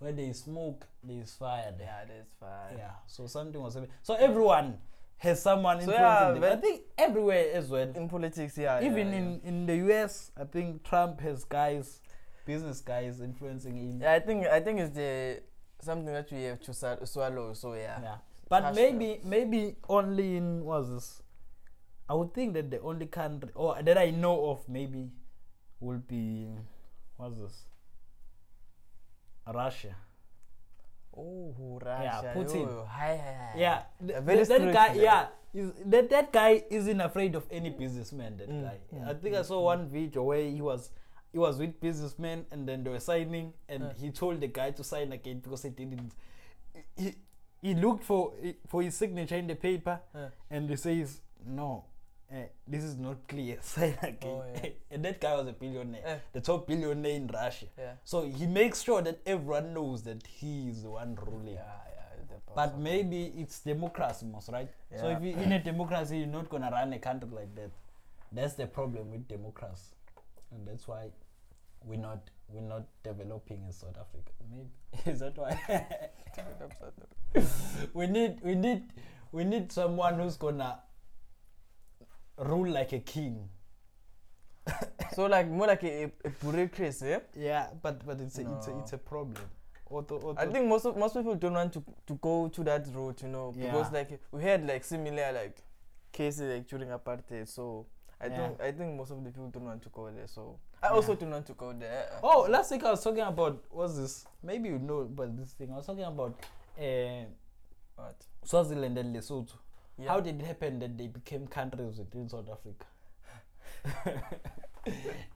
when 0.00 0.16
there 0.16 0.26
is 0.26 0.40
smoke, 0.40 0.86
there 1.04 1.20
is 1.22 1.32
fire 1.34 1.72
there. 1.76 1.86
yeah, 1.86 2.04
that's 2.08 2.32
fire. 2.40 2.74
Yeah. 2.76 2.90
So 3.06 3.26
something 3.26 3.60
was 3.62 3.74
happening. 3.74 3.92
So 4.02 4.14
everyone 4.14 4.78
has 5.18 5.42
someone 5.42 5.80
So, 5.82 5.92
influencing 5.92 6.42
yeah. 6.42 6.52
I 6.52 6.56
think 6.56 6.82
everywhere 6.96 7.52
as 7.52 7.68
well. 7.68 7.92
In 7.94 8.08
politics, 8.08 8.56
yeah. 8.56 8.80
Even 8.82 9.08
yeah, 9.08 9.18
in, 9.18 9.40
in 9.44 9.66
the 9.66 9.76
US, 9.92 10.32
I 10.36 10.44
think 10.44 10.82
Trump 10.82 11.20
has 11.20 11.44
guys, 11.44 12.00
business 12.46 12.80
guys 12.80 13.20
influencing 13.20 13.76
him. 13.76 14.00
Yeah, 14.00 14.14
I 14.14 14.20
think 14.20 14.46
I 14.46 14.60
think 14.60 14.80
it's 14.80 14.94
the 14.94 15.42
something 15.82 16.12
that 16.12 16.32
we 16.32 16.42
have 16.44 16.60
to 16.60 16.70
swa- 16.72 17.06
swallow. 17.06 17.52
So 17.52 17.74
yeah. 17.74 18.00
Yeah. 18.02 18.16
But 18.48 18.74
maybe 18.74 19.20
maybe 19.22 19.76
only 19.88 20.36
in 20.36 20.64
what's 20.64 20.88
this? 20.88 21.22
I 22.08 22.14
would 22.14 22.32
think 22.34 22.54
that 22.54 22.70
the 22.70 22.80
only 22.80 23.06
country 23.06 23.50
or 23.54 23.80
that 23.82 23.96
I 23.98 24.10
know 24.10 24.50
of 24.50 24.66
maybe 24.68 25.10
will 25.78 25.98
be 26.08 26.48
what's 27.16 27.36
this? 27.36 27.66
Russia. 29.52 29.94
Oh, 31.16 31.78
Russia. 31.84 32.22
Yeah, 32.24 32.34
Putin. 32.34 32.66
Oh, 32.68 32.84
hi, 32.88 33.16
hi, 33.16 33.34
hi. 33.52 33.58
Yeah, 33.58 33.82
th- 34.06 34.22
very 34.22 34.46
th- 34.46 34.48
that 34.48 34.72
guy. 34.72 34.94
Yeah, 34.94 35.26
is, 35.52 35.72
that 35.86 36.08
that 36.10 36.32
guy 36.32 36.62
isn't 36.70 37.00
afraid 37.00 37.34
of 37.34 37.46
any 37.50 37.70
businessman. 37.70 38.36
That 38.38 38.48
Mm, 38.48 38.62
guy. 38.62 38.78
mm, 38.94 39.08
I 39.08 39.14
think 39.14 39.34
I 39.34 39.40
mm, 39.40 39.44
saw 39.44 39.60
one 39.64 39.88
video 39.88 40.22
where 40.22 40.42
he 40.44 40.62
was 40.62 40.90
he 41.32 41.38
was 41.38 41.58
with 41.58 41.80
businessmen 41.80 42.46
and 42.50 42.66
then 42.68 42.82
they 42.84 42.90
were 42.90 43.00
signing 43.00 43.52
and 43.68 43.82
Yeah. 43.84 43.92
he 44.00 44.10
told 44.10 44.40
the 44.40 44.48
guy 44.48 44.70
to 44.72 44.82
sign 44.84 45.12
again 45.12 45.40
because 45.40 45.62
he 45.62 45.70
didn't. 45.70 46.12
He, 46.96 47.14
he 47.62 47.74
looked 47.74 48.04
for 48.04 48.32
for 48.68 48.82
his 48.82 48.94
signature 48.94 49.36
in 49.36 49.46
the 49.46 49.56
paper 49.56 50.00
Yeah. 50.14 50.28
and 50.50 50.70
he 50.70 50.76
says 50.76 51.20
no. 51.44 51.84
Uh, 52.32 52.44
this 52.66 52.84
is 52.84 52.96
not 52.96 53.16
clear. 53.26 53.58
Sign 53.62 53.96
again. 54.02 54.16
Oh, 54.30 54.44
yeah. 54.54 54.70
and 54.90 55.04
that 55.04 55.20
guy 55.20 55.34
was 55.36 55.48
a 55.48 55.52
billionaire, 55.52 56.00
Yeah. 56.06 56.16
the 56.32 56.40
top 56.40 56.66
billionaire 56.68 57.16
in 57.16 57.26
Russia. 57.26 57.66
Yeah. 57.76 57.94
So 58.04 58.22
he 58.22 58.46
makes 58.46 58.82
sure 58.82 59.02
that 59.02 59.20
everyone 59.26 59.74
knows 59.74 60.02
that 60.04 60.24
he 60.26 60.68
is 60.68 60.82
the 60.84 60.90
one 60.90 61.16
ruling. 61.26 61.54
Yeah, 61.54 61.60
yeah. 61.60 62.36
But 62.54 62.78
maybe 62.78 63.32
it's 63.36 63.60
democracy, 63.60 64.26
most 64.26 64.48
right? 64.50 64.68
So 64.96 65.08
if 65.08 65.22
you're 65.22 65.38
in 65.38 65.52
a 65.52 65.58
democracy, 65.62 66.18
you're 66.18 66.26
not 66.28 66.48
gonna 66.48 66.70
run 66.70 66.92
a 66.92 66.98
country 66.98 67.28
like 67.32 67.54
that. 67.56 67.70
That's 68.32 68.54
the 68.54 68.66
problem 68.66 69.10
with 69.10 69.26
democracy, 69.28 69.94
and 70.52 70.66
that's 70.66 70.86
why 70.86 71.10
we're 71.84 71.98
not 71.98 72.30
we're 72.48 72.60
not 72.60 72.84
developing 73.02 73.62
in 73.66 73.72
South 73.72 73.96
Africa. 73.98 74.32
Maybe 74.50 74.70
is 75.10 75.20
that 75.20 75.36
why 75.36 75.58
we 77.94 78.06
need 78.06 78.40
we 78.42 78.54
need 78.54 78.82
we 79.32 79.44
need 79.44 79.70
someone 79.72 80.18
who's 80.18 80.36
gonna 80.36 80.80
rule 82.40 82.70
like 82.70 82.92
a 82.92 83.00
king. 83.00 83.48
so 85.14 85.26
like 85.26 85.48
more 85.48 85.66
like 85.66 85.82
a, 85.84 86.04
a, 86.24 86.30
bureaucracy. 86.42 87.08
Yeah? 87.08 87.18
Yeah, 87.34 87.66
but 87.82 88.04
but 88.06 88.20
it's 88.20 88.38
a, 88.38 88.42
it's 88.42 88.68
a 88.68 88.78
it's 88.78 88.92
a 88.92 88.98
problem. 88.98 89.42
Auto, 89.88 90.16
auto, 90.18 90.40
I 90.40 90.46
think 90.46 90.66
most 90.68 90.84
of, 90.86 90.96
most 90.96 91.14
people 91.16 91.34
don't 91.34 91.54
want 91.54 91.72
to 91.72 91.82
to 92.06 92.14
go 92.14 92.48
to 92.48 92.64
that 92.64 92.86
route, 92.94 93.22
you 93.22 93.28
know, 93.28 93.52
because 93.52 93.90
Yeah. 93.92 93.98
like 93.98 94.20
we 94.30 94.42
had 94.42 94.66
like 94.66 94.84
similar 94.84 95.32
like 95.32 95.56
cases 96.12 96.42
like 96.52 96.68
during 96.68 96.88
apartheid. 96.90 97.48
So 97.48 97.86
I 98.20 98.26
Yeah. 98.26 98.36
think 98.36 98.60
I 98.60 98.72
think 98.72 98.96
most 98.96 99.10
of 99.10 99.24
the 99.24 99.30
people 99.30 99.48
don't 99.48 99.64
want 99.64 99.82
to 99.82 99.88
go 99.88 100.10
there. 100.10 100.28
So 100.28 100.58
I 100.82 100.88
also 100.88 101.14
don't 101.14 101.30
want 101.30 101.46
to 101.46 101.54
go 101.54 101.72
there. 101.72 102.06
Oh, 102.22 102.46
last 102.48 102.70
week 102.70 102.84
I 102.84 102.90
was 102.90 103.02
talking 103.02 103.20
about 103.22 103.64
what's 103.70 103.96
this? 103.96 104.26
Maybe 104.42 104.68
you 104.68 104.78
know 104.78 105.00
about 105.00 105.36
this 105.36 105.52
thing. 105.52 105.72
I 105.72 105.76
was 105.76 105.86
talking 105.86 106.04
about 106.04 106.38
uh, 106.78 107.24
What? 107.96 108.16
Swaziland 108.44 108.96
and 108.96 109.14
Lesotho. 109.14 109.54
Yeah. 110.00 110.08
How 110.08 110.20
did 110.20 110.40
it 110.40 110.46
happen 110.46 110.78
that 110.78 110.96
they 110.96 111.06
became 111.06 111.46
countries 111.46 111.98
within 111.98 112.28
South 112.28 112.48
Africa? 112.50 112.86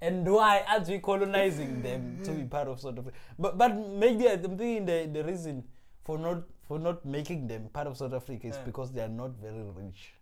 and 0.00 0.26
why 0.30 0.64
aren't 0.68 0.88
we 0.88 0.98
colonizing 0.98 1.82
them 1.82 2.18
to 2.24 2.30
be 2.32 2.44
part 2.44 2.68
of 2.68 2.80
South 2.80 2.98
Africa? 2.98 3.16
But 3.38 3.58
but 3.58 3.76
maybe 3.76 4.28
I'm 4.28 4.42
thinking 4.42 4.86
the, 4.86 5.10
the 5.12 5.24
reason 5.24 5.64
for 6.04 6.18
not 6.18 6.44
for 6.66 6.78
not 6.78 7.04
making 7.04 7.46
them 7.46 7.68
part 7.72 7.86
of 7.86 7.96
South 7.96 8.14
Africa 8.14 8.46
is 8.46 8.56
Yeah. 8.56 8.64
because 8.64 8.92
they 8.92 9.02
are 9.02 9.08
not 9.08 9.32
very 9.36 9.62
rich. 9.62 10.14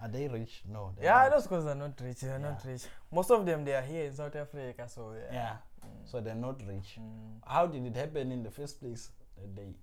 Are 0.00 0.08
they 0.08 0.28
rich? 0.28 0.62
No. 0.70 0.92
Yeah, 1.00 1.12
not. 1.12 1.30
that's 1.30 1.42
because 1.44 1.64
they're 1.64 1.74
not 1.74 2.00
rich. 2.02 2.20
They're 2.20 2.38
not 2.38 2.62
rich. 2.66 2.82
Most 3.12 3.30
of 3.30 3.46
them 3.46 3.64
they 3.64 3.74
are 3.74 3.82
here 3.82 4.04
in 4.04 4.12
South 4.12 4.34
Africa. 4.36 4.88
So 4.88 5.12
yeah. 5.12 5.32
Yeah. 5.32 5.56
Mm. 5.84 6.10
So 6.10 6.20
they're 6.20 6.34
not 6.34 6.60
rich. 6.66 6.98
Mm. 6.98 7.40
How 7.46 7.66
did 7.66 7.86
it 7.86 7.96
happen 7.96 8.32
in 8.32 8.42
the 8.42 8.50
first 8.50 8.80
place? 8.80 9.10
That 9.36 9.54
they 9.56 9.74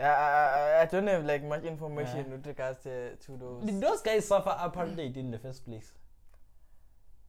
I, 0.00 0.04
I, 0.04 0.08
I- 0.08 0.82
I 0.82 0.84
don't 0.86 1.06
have 1.08 1.24
like 1.24 1.42
much 1.44 1.64
information 1.64 2.18
Yeah. 2.18 2.32
with 2.36 2.46
regards 2.46 2.82
to, 2.84 3.16
to 3.16 3.36
those. 3.36 3.64
Did 3.64 3.80
those 3.80 4.00
guys 4.02 4.26
suffer 4.28 4.50
apartheid 4.50 5.16
in 5.16 5.30
the 5.30 5.38
first 5.38 5.64
place? 5.64 5.92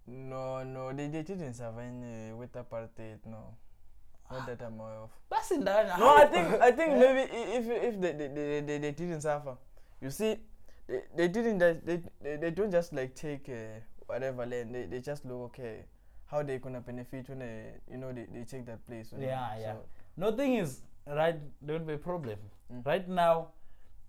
No, 0.08 0.64
no, 0.64 0.92
they, 0.92 1.08
they 1.08 1.22
didn't 1.22 1.54
survive 1.54 1.94
uh, 1.94 2.36
with 2.36 2.52
apartheid. 2.54 3.20
No, 3.26 3.56
not 4.32 4.48
that 4.48 4.62
I'm 4.64 4.80
aware 4.80 4.94
of. 5.06 5.10
That's 5.30 5.52
in 5.52 5.64
that. 5.66 6.00
No, 6.00 6.16
I 6.16 6.26
think 6.26 6.48
I 6.62 6.72
think 6.72 6.94
maybe 6.94 7.32
if 7.32 7.66
if 7.70 8.02
they 8.02 8.12
they, 8.14 8.28
they, 8.28 8.62
they, 8.62 8.78
they 8.80 8.92
didn't 8.92 9.22
suffer, 9.22 9.56
you 10.02 10.10
see, 10.10 10.38
they, 10.88 11.02
they 11.16 11.28
didn't 11.28 11.60
they, 11.60 12.02
they 12.22 12.36
they 12.38 12.52
don't 12.52 12.72
just 12.72 12.92
like 12.94 13.14
take 13.14 13.50
uh, 13.50 13.80
whatever 14.08 14.46
land. 14.48 14.74
They, 14.74 14.86
they 14.86 15.00
just 15.00 15.26
look 15.26 15.42
okay 15.54 15.86
how 16.26 16.42
they 16.44 16.58
gonna 16.58 16.82
benefit 16.82 17.30
when 17.30 17.40
they 17.40 17.74
you 17.92 17.98
know 17.98 18.12
they, 18.12 18.26
they 18.34 18.44
take 18.46 18.66
that 18.66 18.86
place. 18.88 19.12
you 19.12 19.20
know. 19.20 19.28
Yeah, 19.28 19.60
yeah. 19.60 19.74
So, 19.74 19.80
No 20.18 20.32
thing 20.32 20.56
is, 20.56 20.82
right? 21.10 21.40
There 21.62 21.78
will 21.78 21.86
be 21.86 21.94
a 21.94 21.98
problem. 21.98 22.38
Mm. 22.74 22.86
Right 22.86 23.08
now, 23.10 23.50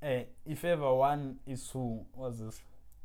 uh, 0.02 0.20
if 0.46 0.64
ever 0.64 0.94
one 0.94 1.36
is 1.46 1.66
to 1.68 2.00
what's 2.14 2.38
this 2.38 2.60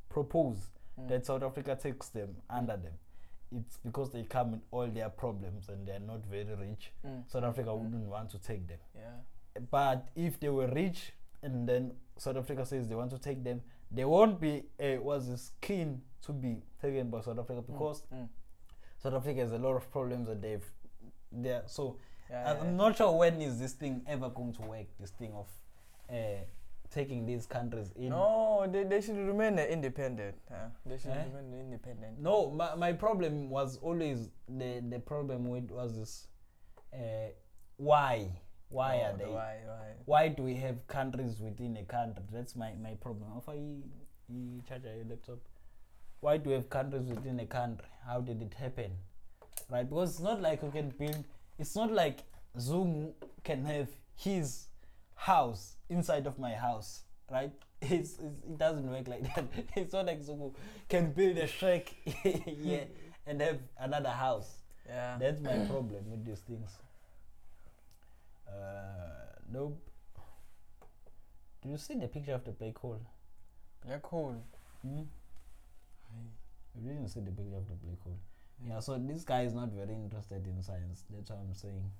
propose 0.10 0.58
mm. 1.00 1.08
that 1.10 1.26
South 1.26 1.43
Africa 1.43 1.78
takes 1.82 2.10
them 2.10 2.36
under 2.50 2.78
them, 2.78 2.93
it's 3.56 3.78
because 3.78 4.12
they 4.12 4.24
come 4.24 4.52
with 4.52 4.62
all 4.72 4.88
their 4.88 5.10
problems 5.10 5.70
and 5.70 5.88
they 5.88 5.93
are 5.93 6.00
not 6.00 6.26
very 6.26 6.56
rich. 6.60 6.91
Mm. 7.06 7.30
South 7.32 7.43
Africa 7.43 7.70
Mm. 7.70 7.80
wouldn't 7.80 8.08
want 8.10 8.30
to 8.32 8.39
take 8.39 8.68
them. 8.68 8.80
Yeah. 8.96 9.62
But 9.72 10.08
if 10.16 10.39
they 10.39 10.50
were 10.50 10.68
rich 10.68 11.14
and 11.41 11.68
then 11.68 11.93
South 12.18 12.38
Africa 12.38 12.66
says 12.66 12.88
they 12.89 12.96
want 12.96 13.12
to 13.12 13.20
take 13.20 13.43
them, 13.43 13.62
they 13.91 14.04
won't 14.06 14.39
be 14.41 14.64
uh, 14.80 15.02
was 15.02 15.30
this 15.30 15.52
keen 15.62 16.02
to 16.26 16.34
be 16.34 16.64
taken 16.82 17.10
by 17.10 17.22
South 17.22 17.39
Africa 17.39 17.62
because 17.62 18.04
Mm. 18.14 18.28
South 19.02 19.14
Africa 19.14 19.41
has 19.41 19.52
a 19.52 19.58
lot 19.58 19.76
of 19.76 19.89
problems 19.91 20.28
that 20.28 20.41
they've 20.41 20.66
there. 21.32 21.64
So 21.68 21.98
Yeah, 22.30 22.51
I'm 22.59 22.65
yeah, 22.65 22.71
not 22.71 22.97
sure 22.97 23.11
when 23.11 23.41
is 23.41 23.59
this 23.59 23.73
thing 23.73 24.01
ever 24.07 24.30
going 24.30 24.53
to 24.53 24.61
work. 24.63 24.88
This 24.99 25.11
thing 25.11 25.32
of 25.34 25.47
uh, 26.09 26.15
taking 26.91 27.26
these 27.26 27.45
countries 27.45 27.91
in. 27.95 28.09
No, 28.09 28.67
they, 28.71 28.84
they 28.84 29.01
should 29.01 29.17
remain 29.17 29.59
independent. 29.59 30.36
huh? 30.49 30.67
They 30.86 30.97
should 30.97 31.11
Eh? 31.11 31.23
remain 31.34 31.59
independent. 31.61 32.19
No, 32.19 32.49
my, 32.49 32.76
my 32.76 32.93
problem 32.93 33.49
was 33.49 33.78
always 33.82 34.30
the 34.47 34.82
the 34.89 34.99
problem 34.99 35.49
with 35.49 35.69
was 35.71 35.95
this. 35.97 36.28
Uh, 36.93 37.30
why? 37.78 38.30
Why 38.69 39.01
Oh, 39.03 39.05
are 39.05 39.11
the 39.17 39.17
they? 39.26 39.30
Why? 39.32 39.57
Why? 39.65 39.88
Why 40.05 40.28
do 40.30 40.43
we 40.43 40.55
have 40.55 40.88
countries 40.88 41.39
within 41.39 41.78
a 41.78 41.84
country? 41.84 42.23
That's 42.32 42.55
my 42.55 42.73
my 42.82 42.95
problem. 42.95 43.30
If 43.38 43.47
I 43.49 43.55
you 44.28 44.61
charge 44.67 44.84
your 44.84 45.05
laptop, 45.09 45.38
why 46.21 46.38
do 46.38 46.49
we 46.49 46.55
have 46.55 46.69
countries 46.69 47.05
within 47.07 47.39
a 47.39 47.45
country? 47.45 47.88
How 48.05 48.21
did 48.21 48.41
it 48.41 48.53
happen? 48.55 48.91
Right? 49.69 49.88
Because 49.88 50.11
it's 50.15 50.19
not 50.21 50.41
like 50.41 50.63
you 50.63 50.71
can 50.71 50.89
build. 50.89 51.23
It's 51.58 51.76
not 51.76 51.91
like 51.91 52.24
Zungu 52.58 53.14
can 53.43 53.66
have 53.66 53.89
his 54.16 54.68
house 55.16 55.76
inside 55.89 56.28
of 56.28 56.39
my 56.39 56.53
house, 56.53 57.03
right? 57.32 57.51
It's, 57.82 58.14
it's, 58.14 58.43
it 58.49 58.58
doesn't 58.58 58.89
work 58.89 59.08
like 59.08 59.24
that. 59.36 59.45
It's 59.76 59.93
not 59.93 60.06
like 60.06 60.22
Zungu 60.22 60.53
can 60.89 61.12
build 61.12 61.38
a 61.38 61.47
shack 61.47 61.93
yeah, 62.24 62.86
and 63.28 63.41
have 63.41 63.60
another 63.80 64.10
house. 64.10 64.49
Yeah. 64.88 65.18
That's 65.20 65.41
my 65.41 65.58
problem 65.66 66.10
with 66.10 66.26
these 66.26 66.39
things. 66.39 66.72
Uh, 68.47 69.39
nope. 69.51 69.80
Do 71.62 71.70
you 71.70 71.78
see 71.78 71.95
the 71.95 72.08
picture 72.08 72.34
of 72.34 72.43
the 72.43 72.51
black 72.51 72.78
hole? 72.78 73.01
Black 73.86 74.06
hole. 74.06 74.36
Hmm? 74.82 75.01
You 76.76 76.89
didn't 76.89 77.08
see 77.08 77.22
the 77.22 77.32
picture 77.32 77.58
of 77.58 77.68
the 77.68 77.76
black 77.76 78.01
hole. 78.03 78.20
Yeah, 78.64 78.80
so 78.80 78.97
this 78.97 79.24
guy 79.24 79.43
is 79.43 79.53
not 79.53 79.70
very 79.70 79.93
interested 79.93 80.45
in 80.47 80.62
science. 80.62 81.03
That's 81.10 81.30
what 81.30 81.39
I'm 81.39 81.53
saying. 81.53 81.91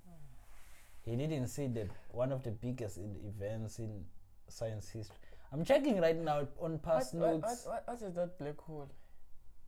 He 1.03 1.16
didn't 1.16 1.47
see 1.47 1.68
that 1.68 1.89
one 2.12 2.32
of 2.32 2.43
the 2.43 2.51
biggest 2.51 2.97
in 2.97 3.16
events 3.28 3.80
in 3.80 4.06
science 4.47 4.89
history. 4.89 5.16
I'm 5.51 5.64
checking 5.64 6.01
right 6.01 6.18
now 6.18 6.47
on 6.60 6.80
past 6.80 7.14
what, 7.14 7.22
what, 7.22 7.41
notes. 7.41 7.66
what, 7.66 7.84
what, 7.88 8.01
what 8.01 8.10
is 8.10 8.16
that 8.16 8.39
black 8.39 8.60
hole? 8.60 8.89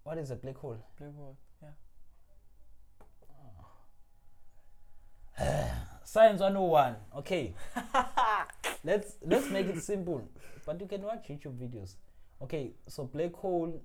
what 0.08 0.18
is 0.18 0.32
a 0.32 0.36
black 0.38 0.56
hole? 0.56 0.78
Black 0.98 1.14
hole. 1.16 1.38
Yeah. 5.38 5.70
Science 6.06 6.40
101. 6.40 6.96
Okay. 7.18 7.54
let's 8.86 9.18
let's 9.26 9.50
make 9.50 9.68
it 9.68 9.84
simple. 9.84 10.30
But 10.66 10.80
you 10.80 10.88
can 10.88 11.02
watch 11.02 11.28
YouTube 11.28 11.58
videos. 11.58 11.96
Okay, 12.42 12.72
so 12.88 13.04
black 13.04 13.34
hole. 13.34 13.82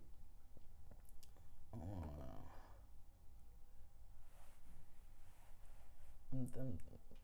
I'm, 6.42 6.60
I'm 6.60 6.78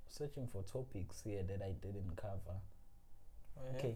searching 0.08 0.48
for 0.52 0.62
topics 0.62 1.20
here 1.22 1.42
that 1.42 1.62
I 1.62 1.72
didn't 1.82 2.16
cover. 2.16 2.56
Oh, 3.58 3.62
yeah. 3.72 3.78
Okay. 3.78 3.94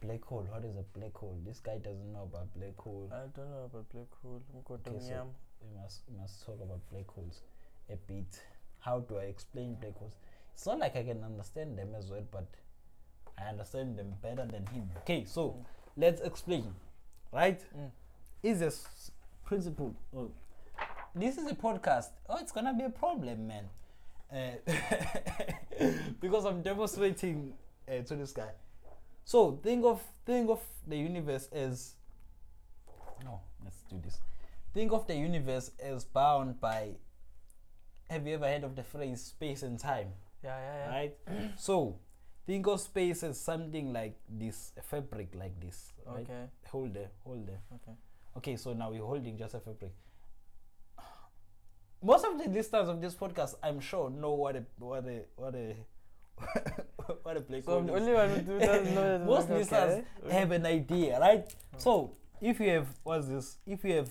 Black 0.00 0.24
hole. 0.24 0.46
What 0.50 0.64
is 0.64 0.76
a 0.76 0.98
black 0.98 1.14
hole? 1.16 1.38
This 1.44 1.60
guy 1.60 1.78
doesn't 1.78 2.12
know 2.12 2.22
about 2.32 2.52
black 2.54 2.76
hole. 2.78 3.10
I 3.12 3.26
don't 3.36 3.50
know 3.50 3.64
about 3.64 3.88
black 3.90 4.06
hole. 4.22 4.42
Okay, 4.70 4.98
so- 5.00 5.26
we 5.60 5.80
must 5.82 6.02
we 6.08 6.16
must 6.20 6.46
talk 6.46 6.60
about 6.62 6.78
black 6.92 7.08
holes 7.10 7.40
a 7.90 7.96
bit. 7.96 8.40
How 8.78 9.00
do 9.00 9.18
I 9.18 9.22
explain 9.24 9.74
black 9.80 9.96
holes? 9.98 10.12
It's 10.54 10.64
not 10.66 10.78
like 10.78 10.94
I 10.94 11.02
can 11.02 11.24
understand 11.24 11.76
them 11.76 11.94
as 11.98 12.10
well, 12.12 12.22
but 12.30 12.46
I 13.36 13.48
understand 13.48 13.98
them 13.98 14.14
better 14.22 14.46
than 14.46 14.66
him. 14.66 14.88
Okay, 14.98 15.24
so 15.24 15.48
Mm. 15.50 15.64
let's 15.96 16.20
explain. 16.20 16.74
Right? 17.32 17.60
Mm. 17.76 17.90
Is 18.44 18.60
this 18.60 19.10
principle? 19.44 19.96
Oh, 20.16 20.30
this 21.12 21.38
is 21.38 21.50
a 21.50 21.54
podcast. 21.56 22.10
Oh, 22.28 22.36
it's 22.40 22.52
gonna 22.52 22.72
be 22.72 22.84
a 22.84 22.90
problem, 22.90 23.48
man. 23.48 23.68
Uh, 24.32 24.72
because 26.20 26.44
I'm 26.44 26.62
demonstrating 26.62 27.54
uh, 27.88 28.02
to 28.02 28.16
this 28.16 28.32
guy. 28.32 28.50
So 29.24 29.58
think 29.62 29.84
of 29.84 30.02
think 30.24 30.50
of 30.50 30.60
the 30.86 30.96
universe 30.96 31.48
as 31.52 31.94
no. 33.24 33.40
Let's 33.64 33.82
do 33.90 34.00
this. 34.02 34.20
Think 34.74 34.92
of 34.92 35.06
the 35.06 35.14
universe 35.14 35.70
as 35.80 36.04
bound 36.04 36.60
by. 36.60 36.96
Have 38.10 38.26
you 38.26 38.34
ever 38.34 38.46
heard 38.46 38.64
of 38.64 38.74
the 38.74 38.82
phrase 38.82 39.22
space 39.22 39.62
and 39.62 39.78
time? 39.78 40.08
Yeah, 40.42 40.56
yeah, 40.58 40.76
yeah. 40.76 40.96
Right. 40.96 41.16
so 41.58 41.98
think 42.46 42.66
of 42.66 42.80
space 42.80 43.22
as 43.22 43.38
something 43.38 43.92
like 43.92 44.16
this, 44.28 44.72
a 44.78 44.82
fabric 44.82 45.34
like 45.34 45.60
this. 45.60 45.92
Right? 46.06 46.20
Okay. 46.20 46.44
Hold 46.70 46.94
there, 46.94 47.10
hold 47.24 47.46
there. 47.46 47.60
Okay. 47.74 47.96
Okay, 48.38 48.56
so 48.56 48.72
now 48.72 48.90
we're 48.90 49.02
holding 49.04 49.36
just 49.36 49.54
a 49.54 49.60
fabric. 49.60 49.92
Most 52.02 52.24
of 52.24 52.38
the 52.38 52.48
listeners 52.48 52.88
of 52.88 53.00
this 53.00 53.14
podcast, 53.14 53.54
I'm 53.62 53.80
sure, 53.80 54.08
know 54.10 54.32
what 54.34 54.56
a 54.56 54.64
what 54.78 55.04
a 55.06 55.22
what 55.36 55.54
a 55.54 55.74
what 57.24 57.36
a 57.36 57.40
black 57.40 57.64
So 57.64 57.72
hole 57.72 57.80
I'm 57.80 57.86
the 57.86 57.94
is. 57.94 58.00
only 58.02 58.14
one 58.14 58.30
who 58.30 58.58
doesn't 58.60 58.94
know 58.94 59.18
that. 59.18 59.26
Most 59.26 59.44
okay. 59.46 59.54
listeners 59.58 60.04
have 60.30 60.50
an 60.52 60.66
idea, 60.66 61.18
right? 61.18 61.52
So 61.76 62.12
if 62.40 62.60
you 62.60 62.70
have 62.70 62.86
what's 63.02 63.26
this? 63.28 63.58
If 63.66 63.84
you 63.84 63.94
have 63.94 64.10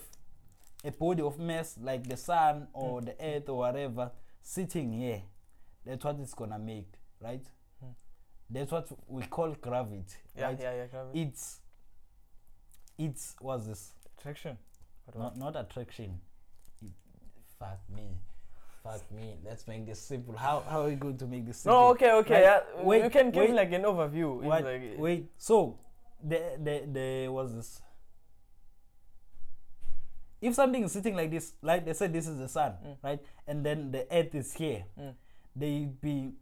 a 0.84 0.92
body 0.92 1.22
of 1.22 1.40
mass 1.40 1.78
like 1.82 2.08
the 2.08 2.18
sun 2.18 2.68
or 2.74 3.02
Mm. 3.02 3.06
the 3.06 3.26
earth 3.26 3.50
or 3.50 3.58
whatever 3.60 4.12
sitting 4.42 4.92
here, 4.92 5.22
that's 5.86 6.04
what 6.04 6.20
it's 6.20 6.34
gonna 6.34 6.60
make, 6.60 6.92
right? 7.22 7.44
Mm. 7.84 7.94
That's 8.50 8.72
what 8.72 8.90
we 9.08 9.24
call 9.24 9.52
gravity, 9.62 10.04
Yeah, 10.36 10.46
right? 10.48 10.60
yeah, 10.60 10.76
yeah. 10.76 10.86
Gravity. 10.88 11.22
It's 11.22 11.62
it's 12.98 13.36
what's 13.40 13.68
this? 13.68 13.94
Attraction. 14.18 14.58
Not 15.16 15.38
not 15.38 15.56
attraction. 15.56 16.20
Fuck 17.60 17.80
me. 17.96 18.18
Fuck 18.84 19.12
me. 19.12 19.38
Let's 19.44 19.68
make 19.68 19.86
this 19.86 20.00
simple. 20.02 20.36
How 20.38 20.64
how 20.70 20.84
are 20.84 20.88
we 20.90 20.96
going 20.96 21.18
to 21.18 21.26
make 21.26 21.46
this 21.46 21.58
simple? 21.58 21.80
No, 21.80 21.88
okay, 21.90 22.12
okay. 22.22 22.34
Right, 22.46 22.64
Yeah, 22.78 22.84
wait, 22.84 23.04
you 23.04 23.10
can 23.10 23.32
give 23.32 23.50
wait. 23.50 23.54
like 23.54 23.72
an 23.74 23.84
overview. 23.84 24.42
What? 24.42 24.64
Like, 24.64 24.82
Wait. 24.98 25.32
So 25.38 25.78
the 26.24 26.58
the 26.62 26.76
the 26.92 27.28
what's 27.30 27.54
this? 27.54 27.82
If 30.40 30.54
something 30.54 30.84
is 30.84 30.92
sitting 30.92 31.16
like 31.16 31.32
this, 31.32 31.54
like 31.64 31.84
they 31.86 31.94
said, 31.94 32.14
this 32.14 32.28
is 32.28 32.38
the 32.38 32.48
sun, 32.48 32.74
Mm. 32.86 32.98
right? 33.04 33.20
And 33.48 33.66
then 33.66 33.92
the 33.92 34.06
earth 34.12 34.36
is 34.36 34.54
here. 34.54 34.86
Mm. 35.00 35.16
They 35.56 35.86
be 35.86 36.34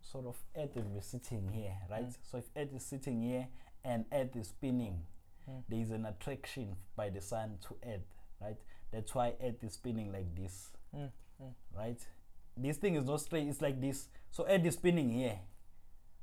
sort 0.00 0.26
of 0.26 0.36
earth 0.56 0.76
will 0.76 0.82
be 0.94 1.00
sitting 1.00 1.50
here, 1.52 1.74
right? 1.90 2.06
Mm. 2.06 2.16
So 2.22 2.38
if 2.38 2.44
earth 2.56 2.72
is 2.72 2.84
sitting 2.86 3.20
here 3.22 3.48
and 3.84 4.04
earth 4.12 4.36
is 4.36 4.48
spinning, 4.48 5.02
Mm. 5.50 5.64
there 5.68 5.80
is 5.80 5.90
an 5.90 6.06
attraction 6.06 6.76
by 6.94 7.10
the 7.10 7.20
sun 7.20 7.58
to 7.66 7.76
earth, 7.84 8.06
right? 8.40 8.56
That's 8.92 9.14
why 9.14 9.34
earth 9.42 9.62
is 9.62 9.74
spinning 9.74 10.12
like 10.12 10.34
this, 10.34 10.70
Mm, 10.94 11.10
mm. 11.42 11.52
right? 11.76 12.00
This 12.56 12.76
thing 12.76 12.94
is 12.94 13.04
not 13.04 13.20
straight, 13.20 13.48
it's 13.48 13.60
like 13.60 13.80
this. 13.80 14.08
So 14.30 14.46
earth 14.48 14.64
is 14.64 14.74
spinning 14.74 15.10
here, 15.10 15.38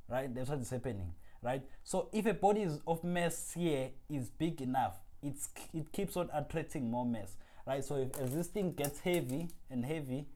right? 0.08 0.34
That's 0.34 0.48
what 0.48 0.60
is 0.60 0.70
happening, 0.70 1.12
right? 1.42 1.62
So 1.84 2.08
if 2.12 2.26
a 2.26 2.34
body 2.34 2.66
of 2.86 3.04
mass 3.04 3.52
here 3.54 3.90
is 4.08 4.30
big 4.30 4.60
enough, 4.62 4.98
it's 5.22 5.50
it 5.74 5.92
keeps 5.92 6.16
on 6.16 6.30
attracting 6.32 6.90
more 6.90 7.04
mass, 7.06 7.36
right? 7.66 7.84
So 7.84 7.96
if 7.96 8.18
as 8.18 8.34
this 8.34 8.46
thing 8.48 8.72
gets 8.72 9.00
heavy 9.00 9.48
and 9.70 9.84
heavy, 9.84 10.26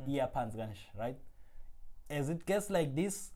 Mm. 0.00 0.04
yeah, 0.06 0.26
pants 0.26 0.54
vanish, 0.56 0.86
right? 0.98 1.18
As 2.08 2.30
it 2.30 2.46
gets 2.46 2.70
like 2.70 2.94
this, 2.94 3.30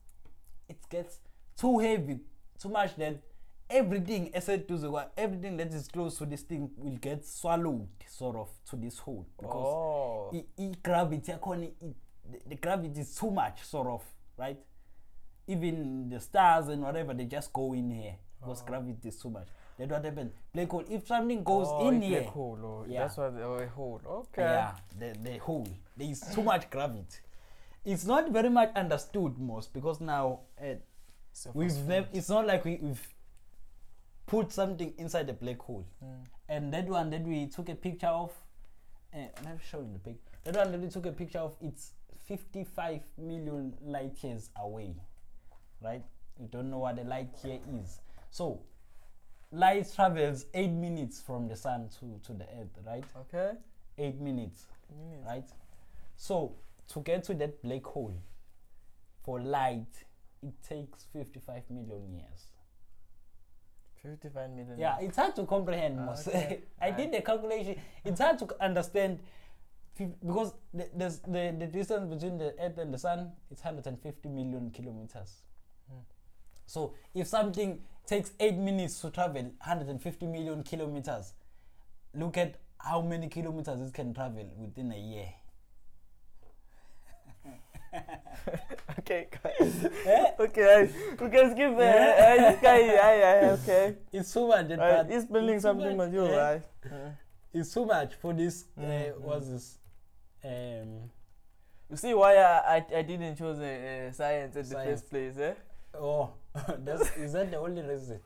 it 0.68 0.78
gets 0.88 1.18
too 1.56 1.78
heavy, 1.78 2.20
too 2.58 2.68
much 2.70 2.96
that 2.96 3.20
everything 3.68 4.30
the 4.32 4.90
world, 4.90 5.08
everything 5.16 5.56
that 5.56 5.72
is 5.74 5.88
close 5.88 6.18
to 6.18 6.26
this 6.26 6.42
thing 6.42 6.70
will 6.76 6.96
get 6.96 7.24
swallowed 7.24 7.88
sort 8.06 8.36
of 8.36 8.48
to 8.70 8.76
this 8.76 8.98
hole 8.98 9.26
because 9.38 9.54
oh. 9.54 10.30
i- 10.34 10.62
i- 10.62 10.72
gravity 10.82 11.32
yakhona 11.32 11.70
the, 12.30 12.38
the 12.48 12.54
gravity 12.56 13.00
is 13.00 13.14
too 13.14 13.30
much 13.30 13.62
sort 13.64 13.86
of 13.88 14.02
right 14.38 14.58
even 15.46 16.08
the 16.08 16.20
stars 16.20 16.68
and 16.68 16.82
whatever 16.82 17.14
they 17.14 17.24
just 17.24 17.52
go 17.52 17.72
in 17.72 17.90
here 17.90 18.14
because 18.40 18.62
Oh. 18.62 18.66
gravity 18.66 19.08
is 19.08 19.18
too 19.18 19.30
much 19.30 19.48
that's 19.78 19.90
what 19.90 20.04
happens 20.04 20.32
black 20.54 20.68
hole 20.70 20.84
if 20.88 21.06
something 21.06 21.42
goes 21.44 21.66
oh, 21.70 21.88
in 21.88 22.00
here 22.02 22.22
hole. 22.22 22.58
Oh, 22.62 22.84
Yeah. 22.88 23.00
That's 23.00 23.16
what. 23.18 23.34
Oh, 23.42 23.54
a 23.54 23.66
hole. 23.66 24.00
Okay. 24.06 24.42
yeah 24.42 24.72
the, 24.98 25.14
the 25.22 25.38
hole 25.38 25.68
there 25.96 26.08
is 26.10 26.20
too 26.34 26.42
much 26.42 26.68
gravity 26.70 27.18
it's 27.84 28.04
not 28.04 28.30
very 28.30 28.48
much 28.50 28.70
understood 28.74 29.38
most 29.38 29.72
because 29.72 30.00
now 30.00 30.40
uh, 30.60 30.74
So 31.32 31.50
we've 31.54 31.76
never 31.86 32.08
it's 32.12 32.28
not 32.28 32.46
like 32.46 32.64
we, 32.64 32.78
we've 32.82 33.06
put 34.26 34.52
something 34.52 34.92
inside 34.98 35.26
the 35.26 35.32
black 35.32 35.58
hole 35.60 35.86
Mm. 36.02 36.24
and 36.48 36.72
that 36.72 36.86
one 36.86 37.10
that 37.10 37.22
we 37.22 37.46
took 37.46 37.68
a 37.68 37.74
picture 37.74 38.06
of 38.08 38.32
uh, 39.14 39.18
let 39.44 39.54
me 39.54 39.60
show 39.70 39.80
you 39.80 39.90
the 39.92 39.98
pic 39.98 40.16
that 40.44 40.56
one 40.56 40.72
that 40.72 40.80
we 40.80 40.88
took 40.88 41.06
a 41.06 41.12
picture 41.12 41.38
of 41.38 41.56
it's 41.60 41.92
55 42.26 43.00
million 43.18 43.72
light 43.82 44.22
years 44.22 44.50
away 44.60 44.94
right 45.80 46.02
you 46.40 46.48
don't 46.48 46.70
know 46.70 46.78
what 46.78 46.98
a 46.98 47.04
light 47.04 47.30
year 47.44 47.60
is 47.80 48.00
so 48.30 48.60
light 49.52 49.86
travels 49.94 50.46
eight 50.54 50.72
minutes 50.72 51.20
from 51.20 51.46
the 51.48 51.56
sun 51.56 51.88
to 52.00 52.18
to 52.26 52.32
the 52.32 52.44
earth 52.60 52.76
right 52.84 53.04
Okay. 53.16 53.52
eight 53.98 54.20
minutes 54.20 54.66
Minutes. 55.08 55.26
right 55.26 55.48
so 56.16 56.52
to 56.88 57.00
get 57.00 57.22
to 57.24 57.34
that 57.34 57.62
black 57.62 57.84
hole 57.84 58.14
for 59.24 59.40
light 59.40 60.04
it 60.42 60.54
takes 60.68 61.04
55 61.12 61.62
million 61.70 62.12
years 62.12 62.48
55 64.06 64.50
million. 64.50 64.78
Yeah, 64.78 64.96
it's 65.00 65.16
hard 65.16 65.34
to 65.36 65.44
comprehend. 65.44 65.98
Ah, 66.00 66.06
most. 66.06 66.28
okay. 66.28 66.60
I 66.80 66.90
did 66.90 67.12
the 67.12 67.22
calculation. 67.22 67.76
It's 68.04 68.20
hard 68.20 68.38
to 68.38 68.48
understand 68.60 69.18
because 69.98 70.52
the, 70.74 70.88
the, 71.26 71.56
the 71.58 71.66
distance 71.66 72.12
between 72.12 72.38
the 72.38 72.54
Earth 72.60 72.78
and 72.78 72.92
the 72.92 72.98
Sun 72.98 73.32
is 73.50 73.58
150 73.64 74.28
million 74.28 74.70
kilometers. 74.70 75.42
Hmm. 75.90 76.00
So 76.66 76.94
if 77.14 77.26
something 77.26 77.80
takes 78.06 78.32
eight 78.38 78.56
minutes 78.56 79.00
to 79.00 79.10
travel 79.10 79.42
150 79.42 80.26
million 80.26 80.62
kilometers, 80.62 81.32
look 82.14 82.36
at 82.36 82.56
how 82.78 83.00
many 83.00 83.28
kilometers 83.28 83.80
it 83.80 83.94
can 83.94 84.12
travel 84.12 84.46
within 84.56 84.92
a 84.92 84.98
year. 84.98 85.28
okay. 89.00 89.28
Eh? 90.06 90.26
okay. 90.40 90.64
I, 90.74 91.22
we 91.22 91.30
can 91.30 91.50
skip 91.52 91.76
there. 91.76 92.16
Yeah. 92.18 92.44
Uh, 92.46 92.50
this 92.50 92.60
guy. 92.62 92.78
Yeah, 92.78 93.56
okay. 93.62 93.94
It's 94.12 94.32
too 94.32 94.48
much. 94.48 94.68
part. 94.76 95.10
he's 95.10 95.24
building 95.24 95.60
something 95.60 95.96
much, 95.96 96.10
with 96.10 96.14
you, 96.14 96.36
right? 96.36 96.62
Uh, 96.84 97.10
It's 97.52 97.72
too 97.72 97.86
much 97.86 98.14
for 98.14 98.32
this. 98.34 98.64
Uh, 98.76 98.82
Mm, 98.82 99.20
what's 99.20 99.48
this? 99.48 99.78
Um, 100.44 101.10
You 101.90 101.96
see 101.96 102.14
why 102.14 102.36
I, 102.36 102.76
I, 102.76 102.86
I 102.98 103.02
didn't 103.02 103.36
choose 103.36 103.58
uh, 103.60 104.08
uh, 104.08 104.12
science 104.12 104.56
in 104.56 104.68
the 104.68 104.74
first 104.74 105.08
place, 105.08 105.38
eh? 105.38 105.54
Oh, 105.94 106.30
that's, 106.84 107.16
is 107.16 107.32
that 107.32 107.50
the 107.50 107.58
only 107.58 107.82
reason? 107.82 108.20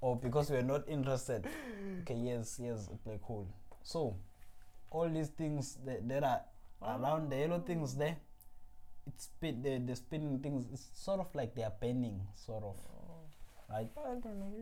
Or 0.00 0.16
because 0.16 0.50
we're 0.50 0.62
not 0.62 0.88
interested? 0.88 1.46
Okay, 2.02 2.14
yes, 2.14 2.60
yes, 2.62 2.88
black 3.06 3.22
hole. 3.22 3.48
So, 3.82 4.16
all 4.90 5.08
these 5.08 5.28
things 5.28 5.78
that, 5.86 6.06
that 6.08 6.24
are 6.24 6.40
around 6.82 7.30
the 7.30 7.36
yellow 7.38 7.60
things 7.60 7.94
there, 7.96 8.16
it's 9.06 9.24
spin, 9.24 9.62
the, 9.62 9.78
the 9.78 9.96
spinning 9.96 10.38
things, 10.40 10.66
it's 10.72 10.88
sort 10.94 11.20
of 11.20 11.34
like 11.34 11.54
they 11.54 11.62
are 11.62 11.72
bending, 11.80 12.20
sort 12.34 12.64
of, 12.64 12.76
right? 13.70 13.88
Don't 13.94 14.24
know. 14.24 14.52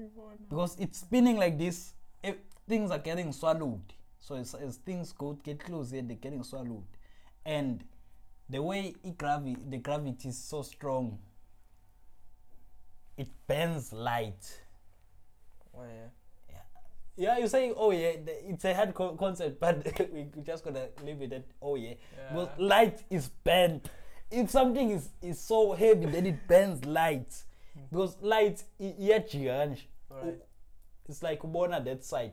Because 0.49 0.76
it's 0.78 0.99
spinning 0.99 1.36
like 1.36 1.59
this, 1.59 1.95
if 2.22 2.36
things 2.68 2.90
are 2.90 2.99
getting 2.99 3.32
swallowed. 3.32 3.82
So 4.20 4.36
as, 4.36 4.55
as 4.55 4.76
things 4.76 5.12
go 5.12 5.32
get 5.32 5.59
closer 5.64 6.01
they're 6.01 6.16
getting 6.16 6.45
swallowed. 6.45 6.84
And 7.45 7.82
the 8.49 8.62
way 8.62 8.95
it 9.03 9.18
gravi- 9.18 9.57
the 9.68 9.78
gravity 9.78 10.28
is 10.28 10.38
so 10.38 10.62
strong, 10.62 11.18
it 13.16 13.28
bends 13.47 13.93
light. 13.93 14.61
Oh, 15.76 15.82
yeah. 15.84 16.09
Yeah, 17.14 17.36
you're 17.38 17.49
saying, 17.49 17.74
oh 17.76 17.90
yeah, 17.90 18.12
it's 18.26 18.64
a 18.64 18.72
hard 18.72 18.95
co- 18.95 19.14
concept, 19.16 19.61
but 19.61 19.84
we 20.12 20.28
we 20.36 20.43
just 20.43 20.64
gonna 20.64 20.86
leave 21.05 21.20
it 21.20 21.32
at, 21.32 21.45
oh 21.61 21.74
yeah. 21.74 21.95
Because 22.30 22.49
Yeah. 22.59 22.64
light 22.66 23.03
is 23.11 23.28
bent. 23.28 23.90
If 24.33 24.51
something 24.51 24.91
is, 24.91 25.09
is 25.22 25.41
so 25.41 25.72
heavy, 25.72 26.07
then 26.07 26.26
it 26.26 26.49
bends 26.49 26.85
light. 26.85 27.45
Because 27.91 28.16
light, 28.22 28.64
i- 28.80 28.95
iyajika 28.99 29.66
nje. 29.66 29.89
It's 31.09 31.22
like 31.22 31.43
ubona 31.45 31.80
that 31.85 32.03
side 32.05 32.33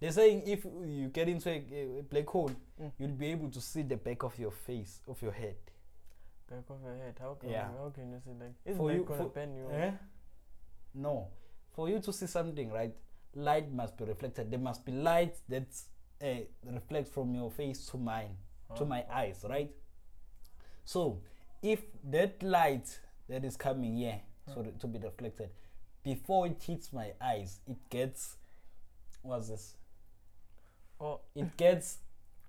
they're 0.00 0.12
saying 0.12 0.42
if 0.46 0.64
you 0.64 1.08
get 1.08 1.28
into 1.28 1.48
a, 1.50 1.98
a 1.98 2.02
black 2.02 2.26
hole 2.26 2.50
Mm. 2.80 2.90
you'll 2.98 3.12
be 3.16 3.26
able 3.32 3.48
to 3.50 3.60
see 3.60 3.82
the 3.82 3.96
back 3.96 4.22
of 4.24 4.38
your 4.38 4.50
face 4.52 5.00
of 5.08 5.22
your 5.22 5.32
head 5.32 5.56
Back 6.50 6.68
of 6.70 6.82
your 6.84 6.96
head. 6.96 7.14
How 7.20 7.34
can 7.34 7.50
Yeah. 7.50 7.70
you, 7.70 7.78
how 7.78 7.90
can 7.90 8.10
you 8.12 8.20
see 8.20 8.30
like? 8.40 8.52
Isn't 8.64 8.78
For 8.78 8.92
you- 8.92 9.04
for- 9.06 9.28
bend 9.30 9.56
you? 9.56 9.70
eh? 9.70 9.92
no 10.94 11.28
for 11.72 11.88
you 11.88 12.00
to 12.00 12.12
see 12.12 12.26
something 12.26 12.70
right 12.72 12.94
light 13.34 13.72
must 13.72 13.96
be 13.96 14.04
reflected 14.04 14.50
there 14.50 14.60
must 14.60 14.84
be 14.84 14.92
light 14.92 15.34
that 15.48 15.66
uh, 16.22 16.26
reflects 16.72 17.10
from 17.10 17.34
your 17.34 17.50
face 17.50 17.86
to 17.86 17.96
mine 17.96 18.36
to 18.76 18.82
Oh. 18.82 18.86
my 18.86 19.04
eyes 19.10 19.44
right 19.48 19.70
so 20.84 21.20
if 21.62 21.82
that 22.04 22.42
light 22.42 23.00
that 23.28 23.44
is 23.44 23.56
coming 23.56 23.96
here 23.96 24.20
so 24.46 24.54
Hmm. 24.54 24.62
that- 24.64 24.80
to 24.80 24.86
be 24.86 24.98
reflected 24.98 25.50
before 26.02 26.46
it 26.46 26.62
hits 26.62 26.92
my 26.92 27.12
eyes 27.20 27.60
it 27.66 27.76
gets 27.90 28.36
what's 29.22 29.48
this 29.48 29.76
Oh, 31.00 31.20
it 31.34 31.56
gets 31.56 31.98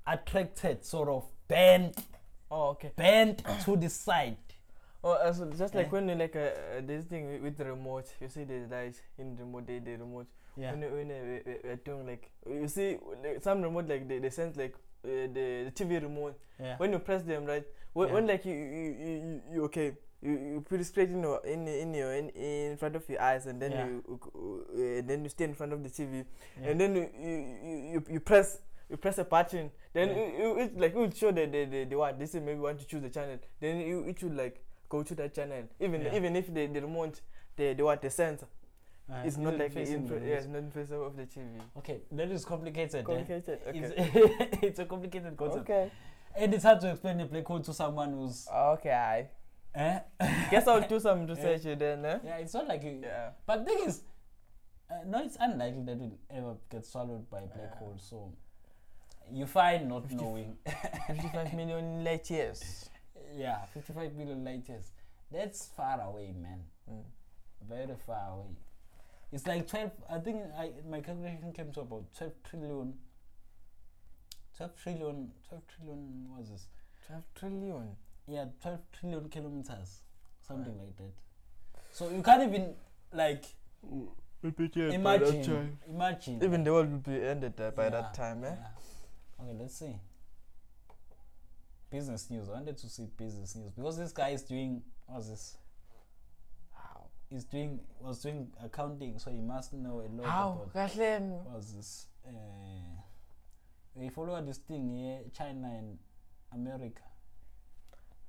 attracted, 0.06 0.86
sort 0.86 1.10
of 1.10 1.26
bent, 1.48 1.98
oh, 2.52 2.70
okay. 2.70 2.92
bent 2.96 3.44
to 3.66 3.76
the 3.76 3.90
side. 3.90 4.38
Oh, 5.04 5.14
uh, 5.14 5.34
so 5.34 5.50
just 5.52 5.74
like 5.74 5.88
Eh? 5.88 5.90
when 5.90 6.08
you 6.08 6.16
like 6.16 6.36
uh, 6.36 6.40
uh, 6.40 6.82
this 6.86 7.06
thing 7.06 7.28
with, 7.28 7.42
with 7.42 7.58
the 7.58 7.66
remote, 7.66 8.06
you 8.22 8.30
see 8.30 8.44
the 8.44 8.68
light 8.70 9.02
in 9.18 9.36
the 9.36 9.44
remote, 9.44 9.66
the, 9.66 9.80
the 9.80 9.92
remote. 9.98 10.28
Yeah. 10.56 10.72
When, 10.72 10.82
you- 10.84 10.90
when 10.90 11.12
uh, 11.12 11.14
we- 11.24 11.52
we- 11.54 11.60
we're 11.64 11.76
doing 11.78 12.06
like, 12.08 12.30
you 12.48 12.68
see 12.68 12.98
like, 13.24 13.42
some 13.42 13.62
remote 13.64 13.88
like 13.90 14.08
they, 14.08 14.20
they 14.20 14.30
sense 14.30 14.56
like 14.56 14.76
uh, 15.06 15.28
the, 15.34 15.45
the 15.66 15.72
TV 15.72 16.01
remote. 16.01 16.38
yeah. 16.60 16.78
When 16.78 16.91
you 16.91 16.99
press 16.99 17.22
them, 17.24 17.45
right? 17.45 17.66
When, 17.93 18.08
Yeah. 18.08 18.14
when 18.16 18.28
like 18.28 18.45
you 18.45 18.53
you, 18.53 18.95
you, 19.06 19.41
you, 19.53 19.64
okay. 19.66 19.93
You, 20.22 20.32
you 20.32 20.62
put 20.68 20.80
it 20.80 20.86
straight 20.86 21.10
in 21.12 21.22
your 21.22 21.39
in 21.45 21.68
in 21.68 21.93
your 21.93 22.14
in, 22.16 22.30
in 22.30 22.78
front 22.78 22.95
of 22.95 23.08
your 23.10 23.22
eyes 23.22 23.45
and 23.45 23.62
then 23.62 23.72
Yeah. 23.72 23.86
you 23.86 24.20
uh, 24.34 25.01
then 25.06 25.24
you 25.24 25.30
stay 25.30 25.43
in 25.45 25.53
front 25.53 25.72
of 25.74 25.84
the 25.84 25.89
TV 25.89 26.26
and 26.64 26.80
then 26.82 26.95
you 26.95 27.10
you, 27.20 27.91
you, 27.93 28.03
you 28.10 28.20
press 28.20 28.60
you 28.89 28.97
press 28.97 29.18
a 29.20 29.24
button 29.24 29.70
then 29.93 30.10
you 30.18 30.58
it, 30.60 30.78
like 30.80 30.91
it 30.95 30.97
will 30.97 31.12
show 31.12 31.32
the 31.32 31.45
the, 31.45 31.66
the, 31.66 31.84
the 31.84 31.95
what 31.95 32.18
this 32.18 32.34
is 32.34 32.41
maybe 32.41 32.60
want 32.60 32.80
to 32.80 32.88
choose 32.88 33.03
the 33.03 33.10
channel 33.10 33.38
then 33.60 33.82
you 33.82 34.03
it 34.06 34.18
should 34.20 34.36
like 34.36 34.64
go 34.89 35.03
to 35.03 35.14
that 35.16 35.34
channel 35.36 35.64
even 35.80 36.01
even 36.16 36.36
if 36.36 36.51
the, 36.51 36.66
the 36.68 36.82
remote 36.82 37.22
the, 37.58 37.74
the 37.74 37.84
what 37.84 38.01
the 38.01 38.10
sensor 38.10 38.47
Uh, 39.12 39.22
is 39.24 39.38
not 39.38 39.56
like 39.58 39.72
the 39.72 39.82
in, 39.82 40.08
yeah, 40.08 40.34
it's 40.36 40.47
not 40.47 40.58
in 40.58 40.72
face 40.72 40.89
of 40.89 41.16
the 41.16 41.24
TV 41.28 41.45
Okay, 41.78 41.99
that 42.12 42.32
is 42.32 42.43
complicated. 42.43 43.01
eh? 43.01 43.03
complicated 43.03 43.60
okay 43.68 43.80
It's, 43.80 44.58
it's 44.64 44.80
a 44.80 44.86
complicated 44.86 45.38
concept. 45.38 45.70
okay 45.70 45.91
And 46.36 46.53
it's 46.56 46.64
hard 46.64 46.82
to 46.82 46.89
explain 46.89 47.20
a 47.22 47.26
black 47.26 47.45
hole 47.45 47.60
to 47.60 47.72
someone 47.74 48.14
who's. 48.14 48.47
okay 48.51 49.30
Eh? 49.76 49.99
guess 50.49 50.68
I'll 50.68 50.88
do 50.88 50.99
some 50.99 51.28
research 51.34 51.62
then 51.78 52.03
eh? 52.03 52.20
yeah, 52.24 52.38
it's 52.38 52.53
not 52.56 52.68
like 52.68 52.84
you. 52.84 52.99
yeah 53.03 53.30
But 53.45 53.64
the 53.64 53.72
thing 53.72 53.84
is, 53.88 54.01
uh, 54.89 54.95
no, 55.06 55.22
it's 55.24 55.38
unlikely 55.39 55.84
that 55.84 55.97
we'll 55.97 56.18
ever 56.32 56.56
get 56.72 56.84
swallowed 56.86 57.30
by 57.30 57.39
a 57.39 57.47
black 57.47 57.72
Yeah. 57.74 57.78
hole. 57.80 57.97
So 57.99 58.34
you 59.32 59.45
find 59.45 59.88
not 59.88 60.03
Fifty- 60.08 60.16
knowing. 60.16 60.58
55 61.08 61.53
million 61.53 62.03
light 62.03 62.28
years 62.32 62.89
yeah, 63.36 63.66
55 63.66 64.16
million 64.16 64.43
light 64.45 64.68
years. 64.70 64.91
That's 65.32 65.68
far 65.78 65.99
away, 66.01 66.34
man. 66.41 66.62
mm. 66.89 67.03
very 67.68 67.95
far 68.08 68.30
away. 68.34 68.56
It's 69.32 69.46
like 69.48 69.68
12, 69.68 69.92
I 70.10 70.20
think 70.20 70.42
I, 70.58 70.72
my 70.90 71.02
calculation 71.02 71.52
came 71.54 71.72
to 71.74 71.82
about 71.82 72.06
12 72.18 72.32
trillion. 72.50 72.94
12 74.58 74.76
trillion, 74.82 75.32
12 75.50 75.64
trillion, 75.68 76.26
what 76.30 76.40
was 76.40 76.50
this? 76.50 76.68
12 77.08 77.24
trillion 77.36 77.96
Yeah, 78.28 78.46
12 78.62 78.80
trillion 79.00 79.30
kilometers, 79.30 80.00
something 80.42 80.78
like 80.78 80.96
that. 80.98 81.12
So 81.92 82.10
you 82.16 82.22
can't 82.24 82.44
even, 82.44 82.74
like, 83.12 83.44
imagine, 84.44 85.78
imagine. 85.90 86.44
even 86.44 86.64
the 86.64 86.72
world 86.72 86.92
will 86.92 87.00
be 87.00 87.22
ended 87.26 87.60
uh, 87.60 87.72
by 87.72 87.86
Yeah, 87.86 87.90
that 87.90 88.14
time 88.14 88.44
eh 88.44 88.50
yeah. 88.56 89.44
Okay, 89.44 89.58
let's 89.60 89.76
see. 89.78 89.96
Business 91.90 92.30
news. 92.30 92.48
I 92.50 92.54
wanted 92.54 92.78
to 92.78 92.90
see 92.90 93.08
business 93.18 93.56
news 93.56 93.72
because 93.72 93.98
this 93.98 94.12
guy 94.12 94.30
is 94.30 94.44
doing, 94.44 94.82
what's 95.08 95.30
this? 95.30 95.58
He's 97.30 97.44
doing, 97.46 97.80
was 98.02 98.22
doing 98.24 98.48
accounting, 98.64 99.20
so 99.20 99.32
he 99.32 99.42
must 99.42 99.74
know 99.74 100.02
a 100.02 100.08
lot 100.10 100.26
how 100.28 100.52
about 100.52 100.74
kahle 100.74 101.44
was 101.54 101.74
this 101.76 102.08
uh, 102.28 102.32
we 103.96 104.10
follow 104.10 104.42
this 104.46 104.60
thing 104.62 104.90
here 104.90 105.24
china 105.34 105.68
and 105.68 105.98
america 106.52 107.02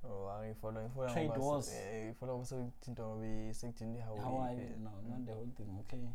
Oh, 0.03 0.29
angifolo 0.29 0.81
ngifuna 0.81 1.13
Trade 1.13 1.29
ngoba 1.29 1.45
wars. 1.45 1.65
se- 1.65 1.99
eh, 1.99 2.05
ngifuna 2.05 2.31
ngoba 2.33 2.45
sekuthinta 2.45 3.03
ngoba 3.03 3.53
sekuthinta 3.53 4.03
how 4.05 4.15
iHawaii 4.17 4.57
i 4.57 4.61
eh. 4.63 4.77
no 4.79 4.89
Mm. 4.91 5.09
not 5.09 5.25
the 5.25 5.33
whole 5.33 5.51
thing 5.57 5.79
okay 5.79 6.07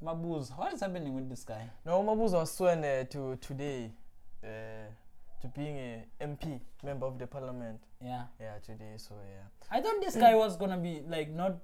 mabuz 0.00 0.50
what 0.58 0.72
is 0.72 0.80
happening 0.80 1.14
with 1.14 1.28
this 1.28 1.46
guy 1.46 1.64
No, 1.84 2.02
Mabuza 2.02 2.38
was 2.38 2.56
sworn 2.56 2.84
uh, 2.84 3.04
to 3.08 3.36
today 3.36 3.90
uh, 4.42 4.92
to 5.42 5.48
being 5.48 5.76
a 5.78 6.04
MP, 6.20 6.60
member 6.84 7.06
of 7.06 7.18
the 7.18 7.26
parliament. 7.26 7.80
yeah 8.00 8.24
Yeah, 8.40 8.58
today. 8.64 8.94
So 8.96 9.14
yeah. 9.28 9.46
i 9.70 9.80
thought 9.80 10.00
this 10.00 10.16
guy 10.16 10.34
was 10.34 10.56
gonna 10.56 10.78
be 10.78 11.02
like 11.08 11.30
not 11.30 11.56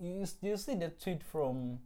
you, 0.00 0.24
you 0.42 0.56
see 0.56 0.74
the 0.74 0.88
tweet 0.90 1.22
from 1.22 1.78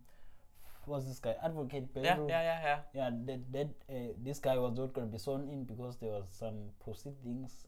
what's 0.87 1.07
this 1.07 1.19
guy 1.21 1.35
advocate 1.43 1.89
Yeah, 1.95 2.19
yeah, 2.29 2.43
yeah, 2.43 2.61
yeah. 2.63 2.79
yeah 2.95 3.11
that, 3.27 3.53
that 3.53 3.69
uh, 3.89 4.13
this 4.23 4.39
guy 4.41 4.59
was 4.59 4.77
not 4.79 4.93
gonna 4.93 5.07
be 5.07 5.19
sworn 5.19 5.49
in 5.49 5.65
because 5.65 5.97
there 5.99 6.11
was 6.13 6.29
some 6.31 6.71
proceedings 6.85 7.67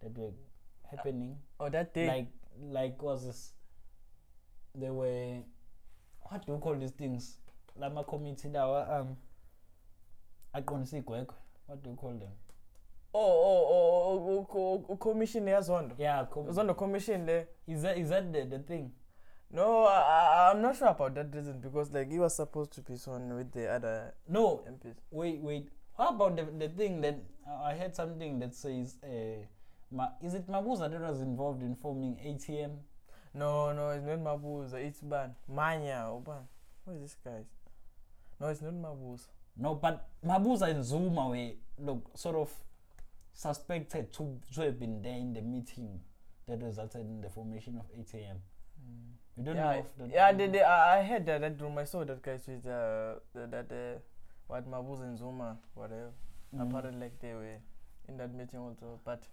that 0.00 0.16
were 0.16 0.32
happening 0.90 1.36
Oh, 1.60 1.68
that 1.68 1.92
day. 1.94 2.06
like 2.06 2.28
like 2.60 3.02
was 3.02 3.24
this 3.26 3.52
there 4.74 4.92
were 4.92 5.42
what 6.22 6.46
do 6.46 6.52
you 6.52 6.58
call 6.58 6.74
these 6.76 6.92
things 6.92 7.38
lama 7.76 8.04
committee 8.04 8.48
lawa 8.48 9.00
um 9.00 9.16
aqonisa 10.52 10.96
igwegwe 10.98 11.34
what 11.66 11.82
do 11.82 11.90
you 11.90 11.96
call 11.96 12.12
them 12.18 12.30
oh, 13.14 13.20
oh, 13.20 13.66
oh, 13.70 14.46
oh, 14.52 14.58
oh, 14.58 14.86
oh, 14.88 14.96
commission 14.96 15.44
yazondo. 15.46 15.94
yeah 15.98 16.24
com- 16.30 16.46
Zondo 16.46 16.76
commission 16.76 17.26
there. 17.26 17.46
is 17.66 17.82
that 17.82 17.98
is 17.98 18.08
that 18.10 18.32
the, 18.32 18.44
the 18.44 18.58
thing 18.60 18.92
No, 19.54 19.84
I, 19.84 20.50
I'm 20.50 20.62
not 20.62 20.76
sure 20.76 20.88
about 20.88 21.14
that 21.14 21.34
reason 21.34 21.60
because 21.60 21.92
like 21.92 22.10
he 22.10 22.18
was 22.18 22.34
supposed 22.34 22.72
to 22.72 22.80
be 22.80 22.96
sworn 22.96 23.34
with 23.34 23.52
the 23.52 23.68
other 23.68 24.14
no 24.28 24.62
MPs. 24.66 24.96
wait 25.10 25.40
wait 25.42 25.68
how 25.98 26.08
about 26.08 26.36
the, 26.36 26.44
the 26.58 26.68
thing 26.70 27.02
that 27.02 27.18
uh, 27.46 27.62
i 27.64 27.74
heard 27.76 27.94
something 27.94 28.38
that 28.38 28.54
says 28.54 28.96
uh 29.04 29.44
Ma, 29.90 30.08
is 30.22 30.32
it 30.32 30.46
mabuza 30.48 30.90
that 30.90 31.00
was 31.02 31.20
involved 31.20 31.62
in 31.62 31.74
forming 31.76 32.16
atm 32.26 32.78
No, 33.34 33.72
no, 33.72 33.90
it's 33.90 34.04
not 34.06 34.18
Mabuza. 34.20 34.74
It's 34.74 35.00
Ban. 35.00 35.34
Manyi, 35.50 35.92
Oban. 36.06 36.44
what 36.84 36.96
is 36.96 37.02
this 37.02 37.16
guy? 37.24 37.44
No, 38.40 38.48
it's 38.48 38.60
not 38.62 38.72
Mabuza. 38.74 39.28
no 39.56 39.74
but 39.74 40.08
mabuza 40.24 40.68
and 40.70 40.82
zuma 40.84 41.28
were 41.28 41.50
look 41.78 42.10
sort 42.14 42.36
of 42.36 42.50
suspected 43.32 44.12
to, 44.12 44.38
to 44.54 44.60
have 44.62 44.78
been 44.78 45.02
there 45.02 45.16
in 45.18 45.32
the 45.32 45.40
meeting 45.42 46.00
that 46.46 46.62
resulted 46.62 47.00
in 47.00 47.20
the 47.20 47.28
formation 47.30 47.76
of 47.78 47.86
atm 47.98 48.36
you 49.36 49.44
don't 49.44 49.56
know 49.56 49.70
yeah, 49.70 49.78
if 49.78 49.96
the 49.96 50.08
yeah. 50.08 50.32
They, 50.32 50.46
they, 50.48 50.62
I 50.62 51.00
I 51.00 51.02
heard 51.04 51.24
that, 51.26 51.40
that 51.40 51.60
rumor. 51.60 51.80
I 51.80 51.84
saw 51.84 52.04
that 52.04 52.20
guy 52.22 52.38
with 52.46 52.66
uh, 52.66 53.14
that, 53.34 53.50
that 53.50 53.72
uh, 53.72 53.98
what 54.46 54.70
Mabuza 54.70 55.04
and 55.04 55.16
Zuma, 55.18 55.56
whatever. 55.74 56.10
Mm. 56.54 56.68
Apparently, 56.68 57.00
like 57.00 57.18
they 57.18 57.32
were 57.32 57.56
in 58.08 58.16
that 58.18 58.34
meeting 58.34 58.58
also. 58.58 59.00
But 59.04 59.26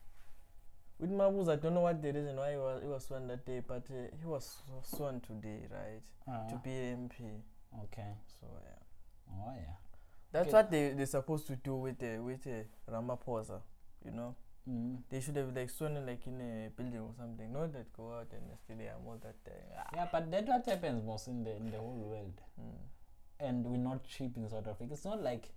with 0.99 1.09
Mabuza, 1.11 1.49
I 1.53 1.55
don't 1.57 1.73
know 1.73 1.81
what 1.81 2.01
the 2.01 2.13
reason 2.13 2.37
why 2.37 2.51
he 2.51 2.57
was, 2.57 2.81
he 2.81 2.87
was 2.87 3.05
sworn 3.05 3.27
that 3.27 3.45
day, 3.45 3.61
but 3.67 3.83
uh, 3.91 4.07
he 4.17 4.25
was 4.25 4.59
sworn 4.83 5.19
today, 5.19 5.67
right? 5.69 6.01
Ah, 6.29 6.47
To 6.49 6.55
be 6.63 6.69
MP. 6.69 7.41
okay 7.83 8.13
So 8.39 8.47
yeah, 8.63 9.33
oh 9.33 9.53
yeah 9.55 9.75
that's 10.31 10.47
Okay. 10.47 10.55
what 10.57 10.71
they 10.71 10.89
they're 10.95 11.05
supposed 11.05 11.47
to 11.47 11.55
do 11.57 11.75
with 11.75 12.01
uh, 12.03 12.21
with 12.23 12.47
uh, 12.47 12.63
Ramaphosa, 12.91 13.59
you 14.05 14.11
know. 14.11 14.35
Mm. 14.69 14.97
They 15.09 15.21
should 15.21 15.35
have 15.37 15.55
like 15.55 15.71
in 15.81 16.05
like 16.05 16.27
in 16.27 16.41
a 16.41 16.69
building 16.75 16.99
or 16.99 17.13
something. 17.17 17.51
Not 17.51 17.73
that 17.73 17.91
go 17.93 18.13
out 18.13 18.27
and 18.31 18.43
stay 18.63 18.75
there 18.77 18.93
all 19.05 19.19
that. 19.23 19.35
Uh, 19.51 19.83
Yeah, 19.95 20.07
but 20.11 20.29
that 20.31 20.47
what 20.47 20.65
happens 20.65 21.03
most 21.03 21.27
in 21.27 21.43
the 21.43 21.55
in 21.55 21.71
the 21.71 21.77
whole 21.77 21.95
world. 22.11 22.33
mm. 22.59 22.77
and 23.39 23.65
we're 23.65 23.77
not 23.77 24.03
cheap 24.05 24.35
in 24.37 24.47
South 24.49 24.67
Africa. 24.67 24.93
It's 24.93 25.05
not 25.05 25.23
like 25.23 25.49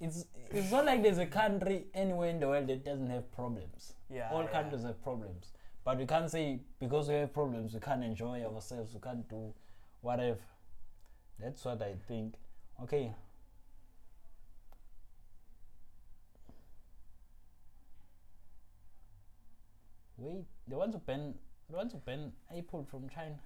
it's 0.00 0.24
it's 0.50 0.70
not 0.72 0.84
like 0.86 1.02
there's 1.02 1.18
a 1.18 1.26
country 1.26 1.86
anywhere 1.94 2.30
in 2.30 2.40
the 2.40 2.48
world 2.48 2.66
that 2.68 2.84
doesn't 2.84 3.10
have 3.10 3.30
problems. 3.32 3.92
Yeah. 4.10 4.30
All 4.32 4.42
yeah. 4.42 4.48
countries 4.50 4.82
have 4.84 5.02
problems, 5.02 5.52
but 5.84 5.98
we 5.98 6.06
can't 6.06 6.30
say 6.30 6.60
because 6.80 7.08
we 7.08 7.14
have 7.14 7.32
problems 7.32 7.74
we 7.74 7.80
can't 7.80 8.02
enjoy 8.02 8.42
ourselves. 8.42 8.94
We 8.94 9.00
can't 9.00 9.28
do 9.28 9.52
whatever. 10.00 10.38
That's 11.38 11.64
what 11.64 11.82
I 11.82 11.94
think. 12.08 12.34
Okay. 12.82 13.12
Want 20.68 20.92
to 20.92 20.98
ban. 20.98 21.34
They 21.70 21.76
want 21.76 21.90
to 21.90 21.96
ban 21.98 22.32
Apple 22.56 22.86
from 22.90 23.08
China. 23.08 23.36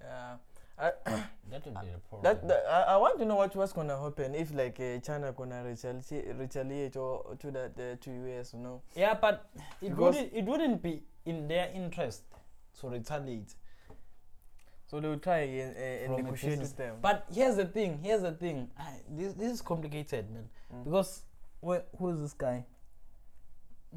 Yeah. 0.00 0.36
That 1.50 1.64
would 1.66 1.74
be 1.74 1.88
a 1.94 1.98
problem. 2.08 2.22
That, 2.22 2.48
that 2.48 2.64
I, 2.68 2.94
I 2.94 2.96
want 2.96 3.18
to 3.18 3.24
know 3.24 3.36
what 3.36 3.54
was 3.54 3.72
gonna 3.72 4.00
happen 4.00 4.34
if 4.34 4.52
like 4.52 4.80
uh, 4.80 4.98
China 5.00 5.30
gonna 5.32 5.62
retaliate, 5.62 6.36
retaliate 6.36 6.96
or 6.96 7.36
to 7.38 7.50
that 7.52 7.72
uh, 7.78 7.96
to 8.00 8.10
US, 8.10 8.54
you 8.54 8.60
know. 8.60 8.80
Yeah, 8.96 9.14
but 9.14 9.48
it 9.80 9.90
Because- 9.90 9.98
wouldn't 10.16 10.32
it 10.34 10.44
wouldn't 10.44 10.82
be 10.82 11.02
in 11.26 11.46
their 11.46 11.70
interest 11.74 12.22
to 12.80 12.88
retaliate. 12.88 13.54
So 14.86 15.00
they 15.00 15.08
will 15.08 15.18
try 15.18 15.38
and, 15.40 15.76
uh, 15.76 15.80
and 16.14 16.24
negotiate 16.24 16.58
with 16.58 16.76
them. 16.76 16.96
But 17.00 17.26
here's 17.32 17.56
the 17.56 17.66
thing. 17.66 18.00
Here's 18.02 18.22
the 18.22 18.32
thing. 18.32 18.68
I, 18.78 18.96
this 19.08 19.34
this 19.34 19.52
is 19.52 19.62
complicated, 19.62 20.30
man. 20.30 20.48
Mm. 20.74 20.84
Because 20.84 21.22
wh- 21.64 21.84
who 21.98 22.08
is 22.08 22.20
this 22.20 22.32
guy? 22.32 22.64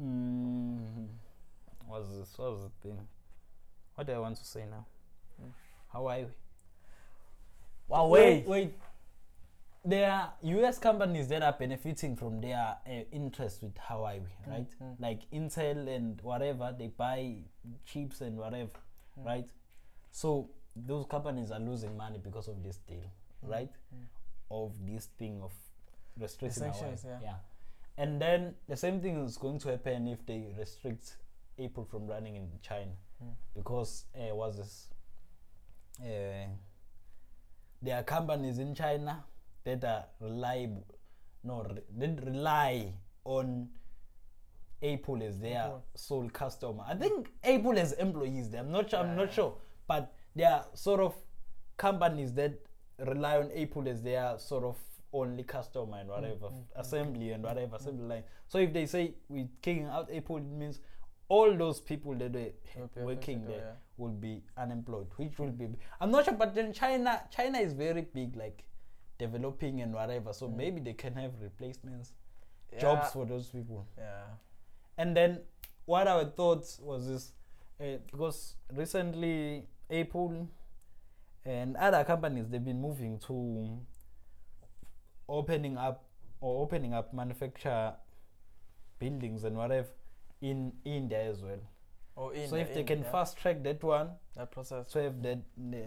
Mm, 0.00 1.08
what's 1.88 2.08
this? 2.16 2.32
What's 2.36 2.62
the 2.62 2.70
thing? 2.82 2.98
What 3.94 4.06
do 4.06 4.12
I 4.12 4.18
want 4.18 4.36
to 4.36 4.44
say 4.44 4.64
now? 4.70 4.86
Mm. 5.42 5.50
Huawei. 5.94 6.26
Wow, 7.88 8.08
Wait, 8.08 8.46
wait. 8.46 8.74
There 9.84 10.10
are 10.10 10.32
U.S. 10.42 10.78
companies 10.78 11.28
that 11.28 11.42
are 11.42 11.52
benefiting 11.58 12.14
from 12.16 12.40
their 12.40 12.76
uh, 12.86 12.90
interest 13.12 13.62
with 13.62 13.74
Huawei, 13.76 14.20
Mm, 14.20 14.50
right? 14.50 14.66
mm. 14.82 15.00
Like 15.00 15.20
Intel 15.32 15.88
and 15.88 16.20
whatever, 16.20 16.74
they 16.78 16.88
buy 16.88 17.36
chips 17.86 18.20
and 18.20 18.36
whatever, 18.36 18.70
Mm. 19.18 19.24
right? 19.24 19.48
So 20.10 20.50
those 20.76 21.06
companies 21.06 21.50
are 21.50 21.60
losing 21.60 21.96
money 21.96 22.18
because 22.22 22.48
of 22.48 22.62
this 22.62 22.76
deal, 22.88 23.10
Mm, 23.46 23.50
right? 23.50 23.70
mm. 23.94 24.04
Of 24.50 24.72
this 24.86 25.06
thing 25.18 25.40
of 25.42 25.52
restricting 26.20 26.64
Huawei. 26.64 26.74
sanctions, 26.74 27.06
yeah. 27.22 27.36
And 27.96 28.20
then 28.20 28.54
the 28.68 28.76
same 28.76 29.00
thing 29.00 29.24
is 29.24 29.38
going 29.38 29.58
to 29.60 29.70
happen 29.70 30.06
if 30.08 30.24
they 30.26 30.52
restrict 30.58 31.16
Apple 31.62 31.84
from 31.84 32.06
running 32.06 32.36
in 32.36 32.48
China 32.62 32.92
Mm. 33.22 33.34
because 33.52 34.04
uh, 34.14 34.32
was 34.32 34.56
this 34.58 34.88
uh, 36.00 36.46
there 37.82 37.96
are 37.96 38.04
companies 38.04 38.58
in 38.60 38.74
China 38.76 39.24
that 39.64 39.82
are 39.84 40.04
reliable 40.20 40.84
no 41.42 41.64
re- 41.64 41.82
that 41.96 42.24
rely 42.24 42.92
on 43.24 43.68
Apple 44.82 45.20
as 45.24 45.40
their 45.40 45.62
Apple. 45.62 45.84
sole 45.96 46.30
customer. 46.30 46.84
I 46.86 46.94
think 46.94 47.28
Apple 47.42 47.76
has 47.76 47.92
employees 47.94 48.50
there. 48.50 48.60
I'm 48.60 48.70
not 48.70 48.90
sure 48.90 49.00
I'm 49.00 49.16
not 49.16 49.32
sure. 49.32 49.54
But 49.88 50.12
there 50.36 50.50
are 50.52 50.66
sort 50.74 51.00
of 51.00 51.14
companies 51.76 52.32
that 52.34 52.52
rely 53.00 53.38
on 53.38 53.50
Apple 53.50 53.88
as 53.88 54.00
their 54.02 54.38
sort 54.38 54.62
of 54.62 54.76
only 55.12 55.42
customer 55.42 55.98
and 55.98 56.08
whatever 56.08 56.46
mm, 56.46 56.52
mm, 56.52 56.64
assembly 56.76 57.32
and 57.32 57.42
whatever 57.42 57.76
mm. 57.76 57.80
assembly 57.80 58.06
line. 58.06 58.22
So 58.46 58.58
if 58.58 58.72
they 58.72 58.86
say 58.86 59.14
we're 59.28 59.48
kicking 59.60 59.86
out 59.86 60.08
Apple, 60.14 60.36
it 60.36 60.44
means 60.44 60.80
all 61.28 61.54
those 61.56 61.80
people 61.80 62.14
that 62.14 62.32
were 62.32 62.86
be 62.94 63.02
working 63.02 63.44
there 63.44 63.56
yeah. 63.56 63.72
will 63.98 64.12
be 64.12 64.42
unemployed, 64.56 65.06
which 65.16 65.38
will 65.38 65.50
be. 65.50 65.68
I'm 66.00 66.10
not 66.10 66.24
sure, 66.24 66.34
but 66.34 66.54
then 66.54 66.72
China, 66.72 67.22
China 67.30 67.58
is 67.58 67.74
very 67.74 68.02
big, 68.02 68.36
like 68.36 68.64
developing 69.18 69.82
and 69.82 69.92
whatever. 69.92 70.32
So 70.32 70.48
Mm. 70.48 70.56
maybe 70.56 70.80
they 70.80 70.94
can 70.94 71.14
have 71.14 71.32
replacements, 71.42 72.12
jobs 72.78 73.12
for 73.12 73.26
those 73.26 73.48
people. 73.48 73.86
Yeah. 73.96 74.24
And 74.96 75.16
then 75.16 75.40
what 75.84 76.06
our 76.06 76.24
thoughts 76.24 76.78
was 76.80 77.08
this, 77.08 77.32
uh, 77.80 77.98
because 78.10 78.56
recently 78.74 79.66
Apple 79.90 80.48
and 81.44 81.76
other 81.76 82.04
companies 82.04 82.48
they've 82.48 82.64
been 82.64 82.80
moving 82.80 83.18
to 83.20 83.80
opening 85.28 85.76
up 85.76 86.04
or 86.40 86.62
opening 86.62 86.94
up 86.94 87.12
manufacture 87.14 87.94
buildings 88.98 89.44
and 89.44 89.56
whatever 89.56 89.88
in 90.40 90.72
India 90.84 91.22
as 91.30 91.42
well. 91.42 91.60
In 92.34 92.48
so 92.48 92.56
if 92.56 92.74
they 92.74 92.82
can 92.82 93.02
yeah, 93.02 93.10
fast 93.12 93.36
track 93.38 93.62
that 93.62 93.82
one, 93.82 94.10
that 94.36 94.50
process 94.50 94.86
so 94.90 94.98
if 94.98 95.20
the, 95.22 95.40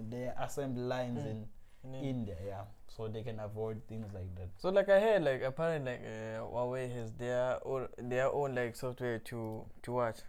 the 0.10 0.34
assembly 0.42 0.84
lines 0.84 1.20
Mm. 1.20 1.32
in 1.32 1.48
in. 1.84 1.96
India, 1.96 2.36
yeah, 2.46 2.62
so 2.88 3.08
they 3.08 3.24
can 3.24 3.40
avoid 3.40 3.82
things 3.88 4.06
like 4.14 4.34
that. 4.36 4.50
So 4.58 4.70
like 4.70 4.88
I 4.88 5.00
heard 5.00 5.24
like 5.24 5.42
apparently 5.42 5.92
like 5.94 6.02
uh, 6.06 6.42
Huawei 6.46 6.94
has 6.94 7.12
their 7.14 7.58
own 7.68 7.88
their 7.98 8.32
own 8.32 8.54
like 8.56 8.76
software 8.76 9.18
to 9.20 9.66
to 9.82 9.92
what 9.92 10.24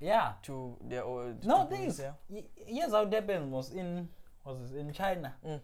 Yeah, 0.00 0.32
to 0.42 0.76
their 0.82 1.04
own 1.04 1.38
No, 1.44 1.66
things. 1.66 2.00
yeah. 2.00 2.12
Y- 2.28 2.44
Here's 2.66 2.90
how 2.90 3.02
it 3.02 3.12
happens 3.14 3.46
was 3.52 3.70
in 3.72 4.08
was 4.44 4.58
this, 4.60 4.72
in 4.72 4.92
China. 4.92 5.34
Mm. 5.46 5.60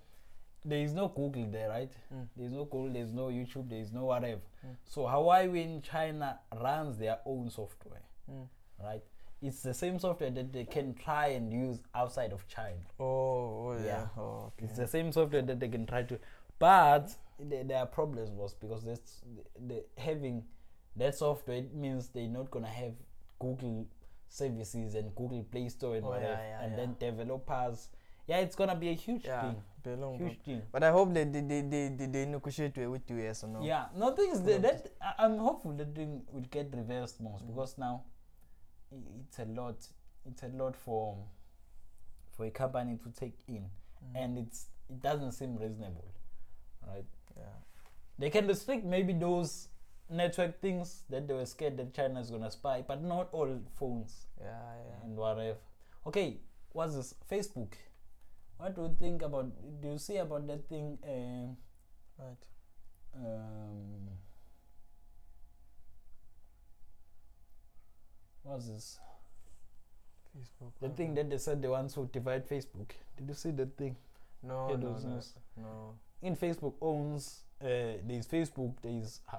There 0.65 0.79
is 0.83 0.93
no 0.93 1.09
Google 1.09 1.47
there, 1.51 1.69
right? 1.69 1.91
Mm. 2.15 2.27
There 2.37 2.47
is 2.47 2.53
no 2.53 2.65
Google, 2.65 2.93
there 2.93 3.03
is 3.03 3.13
no 3.13 3.27
YouTube, 3.29 3.69
there 3.71 3.79
is 3.81 3.93
no 3.93 4.05
whatever. 4.07 4.41
Mm. 4.67 4.75
So 4.85 5.03
Huawei 5.03 5.65
in 5.65 5.83
China 5.83 6.39
runs 6.61 6.99
their 6.99 7.19
own 7.25 7.51
software, 7.51 8.03
Mm. 8.31 8.47
right? 8.83 9.03
It's 9.41 9.63
the 9.63 9.73
same 9.73 9.99
software 10.01 10.31
that 10.31 10.53
they 10.53 10.65
can 10.65 10.95
try 10.95 11.29
and 11.29 11.53
use 11.53 11.79
outside 11.95 12.33
of 12.33 12.47
China. 12.49 12.81
Oh, 12.99 13.05
oh 13.69 13.77
yeah. 13.79 13.85
Yeah. 13.87 14.07
Oh, 14.19 14.53
okay. 14.57 14.65
It's 14.67 14.77
the 14.77 14.89
same 14.89 15.13
software 15.13 15.43
that 15.43 15.61
they 15.61 15.69
can 15.69 15.87
try 15.87 16.03
to, 16.03 16.19
but 16.59 17.15
the, 17.39 17.63
their 17.63 17.87
problems 17.87 18.31
was 18.31 18.55
because 18.55 18.83
that's 18.85 19.21
the, 19.37 19.75
the 19.75 19.85
having 19.97 20.43
that 20.97 21.15
software 21.15 21.59
it 21.59 21.73
means 21.73 22.09
they're 22.09 22.27
not 22.27 22.51
gonna 22.51 22.67
have 22.67 22.95
Google 23.39 23.87
services 24.29 24.97
and 24.97 25.15
Google 25.15 25.45
Play 25.45 25.69
Store 25.69 25.95
and 25.95 26.05
Oh, 26.05 26.09
whatever, 26.11 26.33
yeah, 26.33 26.63
and 26.63 26.73
yeah. 26.73 26.77
then 26.77 26.97
developers. 26.99 27.89
Yeah, 28.27 28.39
it's 28.39 28.57
gonna 28.57 28.75
be 28.75 28.89
a 28.91 28.95
huge 28.95 29.23
thing. 29.23 29.63
A 29.95 29.97
long 29.97 30.19
Huge 30.19 30.39
thing. 30.45 30.63
But 30.73 30.83
I 30.85 30.91
hope 30.91 31.13
they 31.15 31.25
they 31.25 31.41
they 31.41 31.61
they, 31.63 31.89
they, 31.97 32.07
they 32.07 32.27
negotiate 32.27 32.77
with 32.77 32.89
with 32.91 33.11
US 33.11 33.45
or 33.45 33.49
no. 33.49 33.63
Yeah, 33.63 33.87
no 33.97 34.11
things 34.15 34.39
Full 34.41 34.47
that, 34.59 34.63
that 34.63 35.15
I'm 35.19 35.39
hopeful 35.39 35.73
that 35.73 35.95
thing 35.95 36.23
will 36.33 36.49
get 36.51 36.73
reversed 36.75 37.21
most 37.21 37.45
Mm. 37.45 37.49
because 37.49 37.79
now 37.79 38.05
it's 39.21 39.39
a 39.39 39.45
lot. 39.45 39.77
It's 40.27 40.43
a 40.43 40.49
lot 40.49 40.77
for 40.77 41.17
for 42.33 42.47
a 42.47 42.51
company 42.51 42.99
to 43.05 43.11
take 43.11 43.39
in, 43.49 43.65
Mm. 44.05 44.15
and 44.25 44.39
it's 44.39 44.67
it 44.91 45.01
doesn't 45.03 45.33
seem 45.33 45.57
reasonable, 45.57 46.05
right? 46.87 47.05
yeah. 47.37 47.57
They 48.19 48.31
can 48.31 48.47
restrict 48.47 48.85
maybe 48.85 49.13
those 49.13 49.69
network 50.11 50.61
things 50.61 51.03
that 51.11 51.29
they 51.29 51.35
were 51.35 51.45
scared 51.47 51.77
that 51.77 51.93
China 51.95 52.21
is 52.21 52.31
gonna 52.31 52.51
spy, 52.51 52.83
but 52.87 53.03
not 53.03 53.29
all 53.33 53.61
phones 53.75 54.27
Yeah, 54.41 54.47
yeah. 54.47 55.05
and 55.05 55.17
whatever. 55.17 55.59
Okay, 56.07 56.39
what's 56.73 56.95
this? 56.95 57.15
Facebook. 57.31 57.75
What 58.59 58.75
do 58.75 58.83
you 58.83 58.97
think 58.99 59.23
about? 59.23 59.51
Do 59.81 59.89
you 59.89 59.99
see 59.99 60.17
about 60.17 60.47
that 60.49 60.69
thing? 60.69 60.99
Um, 61.07 61.57
Right. 62.19 62.47
um, 63.15 64.09
what's 68.43 68.69
this? 68.69 68.99
Facebook. 70.37 70.73
The 70.81 70.89
thing 70.91 71.15
that 71.15 71.31
they 71.31 71.39
said 71.39 71.63
they 71.63 71.69
want 71.69 71.91
to 71.95 72.09
divide 72.13 72.49
Facebook. 72.49 72.91
Did 73.17 73.29
you 73.29 73.35
see 73.35 73.51
that 73.53 73.77
thing? 73.77 73.97
No, 74.43 74.69
no, 74.75 74.97
no, 74.99 75.21
no. 75.57 75.95
In 76.23 76.37
Facebook 76.37 76.75
owns. 76.81 77.45
Uh, 77.61 77.99
there's 78.07 78.27
Facebook. 78.27 78.75
There's 78.83 79.21
uh, 79.33 79.39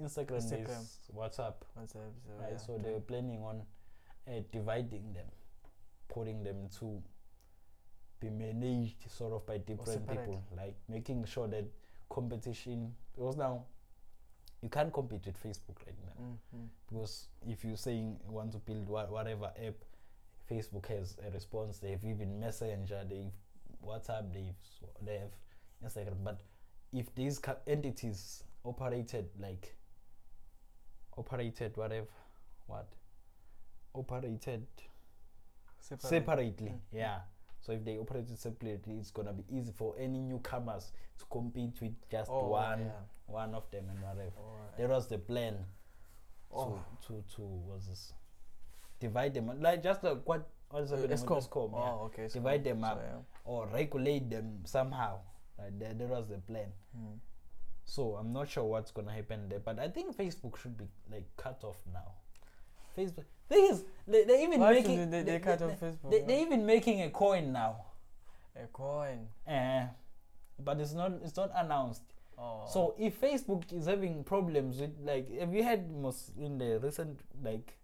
Instagram. 0.00 0.42
Instagram. 0.42 0.66
There's 0.66 0.98
WhatsApp. 1.14 1.54
What's 1.74 1.96
up? 1.96 2.14
So, 2.26 2.38
right? 2.38 2.48
yeah. 2.52 2.56
So 2.58 2.78
they 2.82 2.92
were 2.92 3.00
planning 3.00 3.42
on 3.42 3.62
uh, 4.28 4.40
dividing 4.52 5.12
them, 5.14 5.26
putting 6.08 6.42
them 6.44 6.68
to 6.78 7.02
be 8.20 8.28
managed 8.30 9.10
sort 9.10 9.32
of 9.32 9.46
by 9.46 9.58
different 9.58 10.06
people, 10.08 10.42
like 10.56 10.74
making 10.88 11.24
sure 11.24 11.48
that 11.48 11.64
competition. 12.08 12.94
Because 13.14 13.36
now 13.36 13.64
you 14.62 14.68
can't 14.68 14.92
compete 14.92 15.24
with 15.26 15.42
Facebook 15.42 15.76
right 15.86 15.96
now. 16.04 16.24
Mm, 16.24 16.36
mm. 16.56 16.66
Because 16.88 17.28
if 17.48 17.64
you're 17.64 17.76
saying 17.76 18.18
you 18.26 18.32
want 18.32 18.52
to 18.52 18.58
build 18.58 18.88
wha- 18.88 19.06
whatever 19.06 19.46
app, 19.66 19.74
Facebook 20.50 20.86
has 20.86 21.16
a 21.26 21.30
response. 21.30 21.78
They 21.78 21.92
have 21.92 22.04
even 22.04 22.38
Messenger, 22.40 23.04
they've 23.08 23.32
WhatsApp, 23.86 24.32
they've 24.32 24.54
they 25.04 25.18
have 25.18 25.30
Instagram. 25.84 26.22
But 26.24 26.40
if 26.92 27.14
these 27.14 27.38
ca- 27.38 27.56
entities 27.66 28.44
operated 28.64 29.26
like 29.40 29.74
operated 31.16 31.76
whatever, 31.76 32.06
what 32.66 32.88
operated 33.94 34.66
Separate. 35.78 36.08
separately, 36.08 36.68
Mm. 36.70 36.80
yeah. 36.92 37.20
So 37.60 37.72
if 37.72 37.84
they 37.84 37.98
operated 37.98 38.38
separately, 38.38 38.98
it's 38.98 39.10
gonna 39.10 39.32
be 39.32 39.44
easy 39.50 39.72
for 39.72 39.94
any 39.98 40.18
newcomers 40.20 40.92
to 41.18 41.24
compete 41.30 41.80
with 41.80 41.94
just 42.10 42.30
Oh, 42.32 42.48
one 42.48 42.80
yeah. 42.80 42.90
one 43.26 43.54
of 43.54 43.70
them 43.70 43.84
and 43.90 44.00
whatever. 44.02 44.32
Alright. 44.38 44.76
That 44.78 44.88
was 44.88 45.06
the 45.08 45.18
plan. 45.18 45.56
Oh. 46.52 46.80
to 47.06 47.14
to 47.14 47.22
to 47.36 47.42
what's 47.42 47.86
this? 47.86 48.12
Divide 48.98 49.34
them 49.34 49.60
like 49.62 49.82
just 49.82 50.02
like 50.02 50.18
what 50.26 50.48
what's 50.70 50.90
Uh, 50.92 50.96
happening 50.96 51.16
Eskom. 51.18 51.38
Eskom, 51.38 51.72
yeah. 51.72 51.78
Oh, 51.92 52.04
okay. 52.06 52.28
Divide 52.28 52.64
them 52.64 52.80
So, 52.80 52.86
up. 52.86 53.00
yeah. 53.02 53.18
or 53.44 53.66
regulate 53.68 54.28
them 54.30 54.62
somehow. 54.64 55.20
Like 55.58 55.78
that, 55.78 55.98
that 55.98 56.08
was 56.08 56.26
the 56.28 56.38
plan. 56.38 56.72
Mm. 56.96 57.18
So 57.84 58.16
I'm 58.16 58.32
not 58.32 58.48
sure 58.48 58.64
what's 58.64 58.90
gonna 58.90 59.12
happen 59.12 59.48
there, 59.48 59.60
but 59.60 59.78
I 59.78 59.88
think 59.88 60.16
Facebook 60.16 60.56
should 60.56 60.76
be 60.76 60.86
like 61.10 61.24
cut 61.36 61.62
off 61.64 61.76
now. 61.92 62.14
Facebook. 62.96 63.26
Thing 63.50 63.66
is, 63.72 63.84
they 64.06 64.24
they 64.24 64.44
even 64.44 64.60
Why 64.60 64.74
making 64.74 64.96
should 64.96 65.10
they, 65.10 65.22
they, 65.24 65.38
cut 65.40 65.60
off 65.60 65.80
Facebook. 65.80 66.10
They, 66.10 66.20
they're 66.20 66.40
even 66.40 66.64
making 66.64 67.02
a 67.02 67.10
coin 67.10 67.52
now. 67.52 67.84
a 68.54 68.66
coin. 68.68 69.26
Uh, 69.46 69.86
but 70.58 70.78
it's 70.78 70.92
not 70.92 71.12
it's 71.24 71.36
not 71.36 71.50
announced. 71.56 72.02
Oh. 72.38 72.64
So 72.72 72.94
if 72.96 73.20
Facebook 73.20 73.72
is 73.72 73.86
having 73.86 74.22
problems 74.22 74.80
with 74.80 74.94
like 75.02 75.28
have 75.40 75.52
you 75.52 75.64
had 75.64 75.90
most 75.90 76.30
in 76.38 76.58
the 76.58 76.78
recent 76.78 77.18
like 77.42 77.76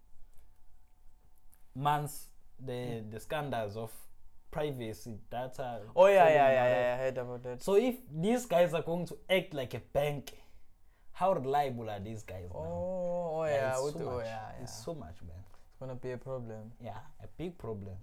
months 1.75 2.27
the 2.65 3.03
the 3.11 3.19
scandals 3.19 3.75
of 3.75 3.91
privacy 4.49 5.17
data 5.29 5.81
Oh 5.95 6.07
yeah, 6.07 6.29
yeah, 6.29 6.51
yeah, 6.51 6.69
yeah. 6.69 6.95
I 6.95 7.03
heard 7.03 7.17
about 7.17 7.43
that. 7.43 7.61
So 7.61 7.75
if 7.75 7.95
these 8.09 8.45
guys 8.45 8.73
are 8.73 8.81
going 8.81 9.05
to 9.07 9.17
act 9.29 9.53
like 9.53 9.73
a 9.73 9.81
bank, 9.91 10.31
how 11.11 11.33
reliable 11.33 11.89
are 11.89 11.99
these 11.99 12.23
guys 12.23 12.49
now? 12.53 12.59
Oh, 12.59 13.31
oh 13.39 13.45
yeah. 13.45 13.71
it's 13.71 13.79
so 13.79 13.91
the- 13.91 14.05
oh 14.05 14.15
much. 14.15 14.25
yeah, 14.25 14.39
yeah. 14.55 14.63
It's 14.63 14.85
so 14.85 14.93
much, 14.95 15.17
man. 15.27 15.43
It's 15.77 15.85
gonna 15.85 15.93
be 15.93 16.11
a 16.11 16.17
problem. 16.17 16.71
Yeah, 16.83 16.97
a 17.23 17.27
big 17.37 17.55
problem. 17.59 17.97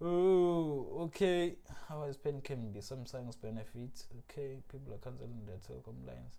Oh, 0.00 0.86
okay. 1.02 1.56
How 1.88 2.04
has 2.04 2.16
pen 2.16 2.40
can 2.40 2.72
be 2.72 2.80
Samsung's 2.80 3.36
benefits? 3.36 4.06
Okay, 4.20 4.60
people 4.70 4.94
are 4.94 4.96
canceling 4.96 5.44
their 5.46 5.56
Telkom 5.56 6.06
lines. 6.06 6.38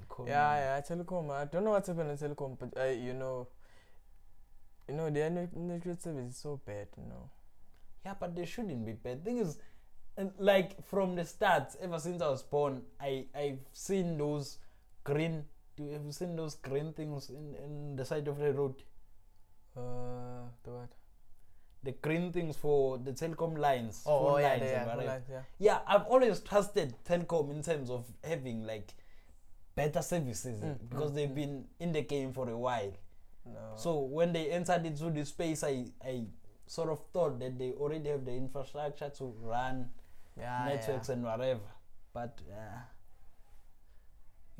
Economy. 0.00 0.30
Yeah, 0.30 0.76
yeah. 0.76 0.80
Telkom. 0.80 1.30
I 1.32 1.46
don't 1.46 1.64
know 1.64 1.70
what's 1.70 1.88
happening 1.88 2.10
in 2.10 2.18
Telkom, 2.18 2.56
but 2.56 2.80
I, 2.80 2.90
you 2.90 3.14
know, 3.14 3.48
you 4.86 4.94
know, 4.94 5.10
their 5.10 5.28
net- 5.28 5.56
network 5.56 6.00
service 6.00 6.30
is 6.30 6.36
so 6.36 6.60
bad. 6.64 6.86
You 6.96 7.08
know. 7.08 7.30
Yeah, 8.06 8.14
but 8.18 8.36
they 8.36 8.44
shouldn't 8.44 8.86
be 8.86 8.92
bad. 8.92 9.24
Thing 9.24 9.38
is, 9.38 9.58
uh, 10.16 10.26
like 10.38 10.86
from 10.86 11.16
the 11.16 11.24
start, 11.24 11.74
ever 11.80 11.98
since 11.98 12.22
I 12.22 12.28
was 12.28 12.44
born, 12.44 12.82
I 13.00 13.26
I've 13.34 13.66
seen 13.72 14.16
those 14.18 14.58
green. 15.02 15.46
Do 15.80 15.86
you 15.86 15.92
have 15.92 16.14
seen 16.14 16.36
those 16.36 16.56
green 16.56 16.92
things 16.92 17.30
in 17.30 17.54
in 17.64 17.96
the 17.96 18.04
side 18.04 18.28
of 18.28 18.38
the 18.38 18.52
road? 18.52 18.74
Uh, 19.74 20.44
the 20.62 20.70
what? 20.70 20.92
The 21.82 21.92
green 21.92 22.30
things 22.32 22.56
for 22.56 22.98
the 22.98 23.12
Telkom 23.12 23.56
lines. 23.56 24.02
Oh, 24.04 24.18
phone 24.18 24.32
oh 24.32 24.36
yeah, 24.36 24.48
lines 24.48 24.60
they 24.60 24.74
and 24.74 24.82
are. 24.82 24.96
whatever. 24.96 25.12
lines, 25.12 25.24
yeah. 25.30 25.42
Yeah, 25.58 25.78
I've 25.86 26.02
always 26.04 26.40
trusted 26.40 26.94
Telkom 27.08 27.50
in 27.50 27.62
terms 27.62 27.88
of 27.88 28.04
having 28.22 28.66
like 28.66 28.92
better 29.74 30.02
services 30.02 30.60
Mm, 30.60 30.76
because 30.90 31.12
mm, 31.12 31.14
they've 31.14 31.30
mm. 31.30 31.34
been 31.34 31.64
in 31.78 31.92
the 31.92 32.02
game 32.02 32.34
for 32.34 32.50
a 32.50 32.58
while. 32.58 32.92
No. 33.46 33.72
So 33.76 34.00
when 34.00 34.34
they 34.34 34.50
entered 34.50 34.84
into 34.84 35.08
the 35.08 35.24
space, 35.24 35.64
I 35.64 35.86
I 36.04 36.26
sort 36.66 36.90
of 36.90 37.00
thought 37.14 37.40
that 37.40 37.58
they 37.58 37.72
already 37.72 38.10
have 38.10 38.26
the 38.26 38.32
infrastructure 38.32 39.08
to 39.16 39.24
run 39.40 39.88
yeah, 40.38 40.66
networks 40.68 41.08
yeah. 41.08 41.14
and 41.14 41.24
whatever. 41.24 41.70
But 42.12 42.38
uh, 42.52 42.80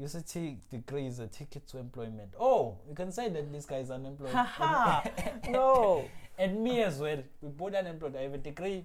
UCT 0.01 0.57
degree 0.70 1.07
is 1.07 1.18
a 1.18 1.26
ticket 1.26 1.66
to 1.68 1.78
employment. 1.78 2.30
Oh, 2.40 2.78
you 2.88 2.94
can 2.94 3.12
say 3.12 3.28
that 3.28 3.53
this 3.53 3.66
guy 3.66 3.78
is 3.78 3.90
unemployed. 3.90 4.32
No. 5.51 6.05
and 6.38 6.62
me 6.62 6.82
as 6.82 6.98
well. 6.98 7.22
We 7.42 7.51
both 7.51 7.74
are 7.74 7.78
unemployed. 7.78 8.16
I 8.16 8.22
have 8.22 8.34
a 8.34 8.38
degree. 8.38 8.84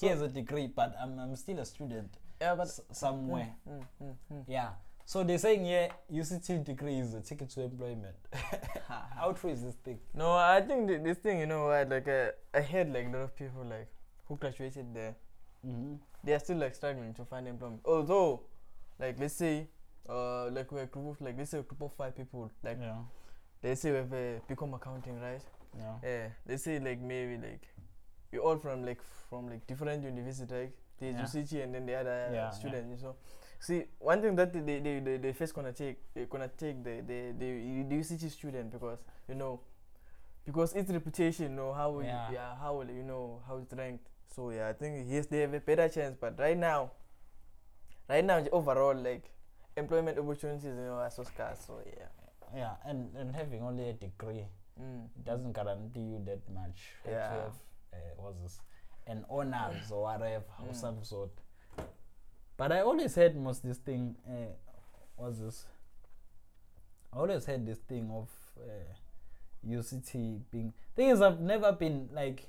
he 0.00 0.06
has 0.08 0.20
a 0.22 0.28
degree, 0.28 0.66
but 0.66 0.96
I'm, 1.00 1.18
I'm 1.18 1.36
still 1.36 1.58
a 1.60 1.64
student 1.64 2.10
Yeah, 2.40 2.54
but 2.56 2.66
s- 2.66 2.80
somewhere. 2.92 3.54
Mm, 3.68 3.78
mm, 3.78 3.84
mm, 4.02 4.14
mm. 4.32 4.44
Yeah. 4.48 4.70
So 5.06 5.22
they're 5.22 5.38
saying, 5.38 5.66
yeah, 5.66 5.88
UCT 6.12 6.64
degree 6.64 6.98
is 6.98 7.14
a 7.14 7.20
ticket 7.20 7.50
to 7.50 7.62
employment. 7.62 8.16
How 8.88 9.32
true 9.32 9.50
is 9.50 9.62
this 9.62 9.74
thing? 9.84 9.98
No, 10.14 10.32
I 10.32 10.60
think 10.62 10.88
th- 10.88 11.02
this 11.02 11.18
thing, 11.18 11.38
you 11.40 11.46
know, 11.46 11.66
what, 11.66 11.88
like 11.90 12.08
uh, 12.08 12.30
I 12.54 12.62
heard 12.62 12.92
like 12.92 13.06
a 13.06 13.10
lot 13.10 13.18
of 13.22 13.36
people 13.36 13.64
like 13.68 13.88
who 14.26 14.36
graduated 14.36 14.94
there, 14.94 15.14
Mm-hmm. 15.66 15.94
they 16.24 16.34
are 16.34 16.38
still 16.40 16.58
like 16.58 16.74
struggling 16.74 17.14
to 17.14 17.24
find 17.24 17.48
employment. 17.48 17.80
Although, 17.86 18.42
like 18.98 19.18
let's 19.18 19.32
say, 19.34 19.66
uh, 20.08 20.50
like 20.50 20.70
we're 20.72 20.82
a 20.82 20.86
group 20.86 21.08
of 21.10 21.20
like 21.20 21.36
let's 21.38 21.50
say 21.50 21.58
a 21.58 21.62
group 21.62 21.82
of 21.82 21.92
five 21.94 22.16
people, 22.16 22.50
like 22.62 22.78
yeah. 22.80 22.96
let's 23.62 23.80
say 23.80 23.90
we 23.90 23.96
have 23.98 24.12
uh, 24.12 24.38
become 24.48 24.74
accounting, 24.74 25.20
right? 25.20 25.42
Yeah. 25.76 25.94
Yeah, 26.02 26.28
let's 26.48 26.62
say 26.64 26.78
like 26.78 27.00
maybe 27.00 27.36
like 27.36 27.62
we 28.32 28.38
all 28.38 28.58
from 28.58 28.84
like 28.84 29.00
from 29.30 29.48
like 29.48 29.66
different 29.66 30.02
universities, 30.04 30.50
like 30.50 30.72
there's 31.00 31.14
Yeah. 31.14 31.22
UCT 31.24 31.62
and 31.64 31.74
then 31.74 31.86
the 31.86 31.94
other 31.94 32.28
Yeah, 32.30 32.34
yeah. 32.34 32.50
students. 32.50 33.00
You 33.02 33.08
know, 33.08 33.16
see 33.58 33.84
one 33.98 34.20
thing 34.22 34.36
that 34.36 34.52
they 34.52 34.60
they 34.80 35.00
they, 35.00 35.16
they 35.16 35.32
first 35.32 35.54
gonna 35.54 35.72
take 35.72 35.96
they 36.14 36.26
gonna 36.26 36.48
take 36.48 36.82
the 36.84 37.00
the 37.00 37.32
the, 37.38 37.84
the 37.88 37.96
UCT 37.96 38.30
student 38.30 38.70
because 38.72 38.98
you 39.28 39.34
know 39.34 39.60
because 40.44 40.74
its 40.74 40.90
reputation, 40.90 41.50
you 41.50 41.56
know 41.56 41.72
how 41.72 41.98
it- 42.00 42.06
Yeah. 42.06 42.30
yeah. 42.30 42.54
how 42.56 42.82
you 42.82 43.02
know 43.02 43.40
how 43.48 43.56
it's 43.58 43.72
ranked. 43.72 44.06
So 44.34 44.50
yeah, 44.50 44.68
I 44.68 44.72
think 44.74 45.06
yes 45.08 45.26
they 45.26 45.40
have 45.40 45.54
a 45.54 45.60
better 45.60 45.88
chance, 45.88 46.16
but 46.20 46.38
right 46.38 46.56
now, 46.56 46.90
right 48.08 48.24
now 48.24 48.44
overall 48.52 48.94
like 48.94 49.30
employment 49.76 50.18
opportunities 50.18 50.64
you 50.64 50.72
know 50.74 50.94
are 50.94 51.10
so 51.10 51.22
scarce. 51.24 51.58
So 51.66 51.80
yeah. 51.86 52.06
Yeah. 52.54 52.74
And, 52.84 53.14
and 53.16 53.34
having 53.34 53.62
only 53.62 53.88
a 53.90 53.92
degree 53.92 54.46
Mm. 54.80 55.06
doesn't 55.24 55.52
guarantee 55.52 56.00
you 56.00 56.20
that 56.24 56.40
much. 56.52 56.94
You 57.06 57.12
have 57.12 57.20
Yeah. 57.32 57.42
have, 57.42 57.52
uh, 57.92 57.96
what's 58.16 58.40
this? 58.42 58.60
An 59.06 59.24
honors 59.30 59.92
or 59.92 60.02
whatever 60.02 60.44
Mm. 60.62 60.74
some 60.74 61.04
sort. 61.04 61.30
But 62.56 62.72
I 62.72 62.80
always 62.80 63.14
had 63.14 63.36
most 63.36 63.62
this 63.62 63.78
thing. 63.78 64.16
Uh, 64.28 64.52
what's 65.14 65.38
this? 65.38 65.66
I 67.12 67.18
always 67.18 67.44
had 67.44 67.64
this 67.64 67.78
thing 67.78 68.10
of 68.10 68.28
uh, 68.58 68.94
UCT 69.64 70.40
being. 70.50 70.72
Thing 70.96 71.10
is, 71.10 71.20
I've 71.22 71.40
never 71.40 71.70
been 71.70 72.08
like 72.12 72.48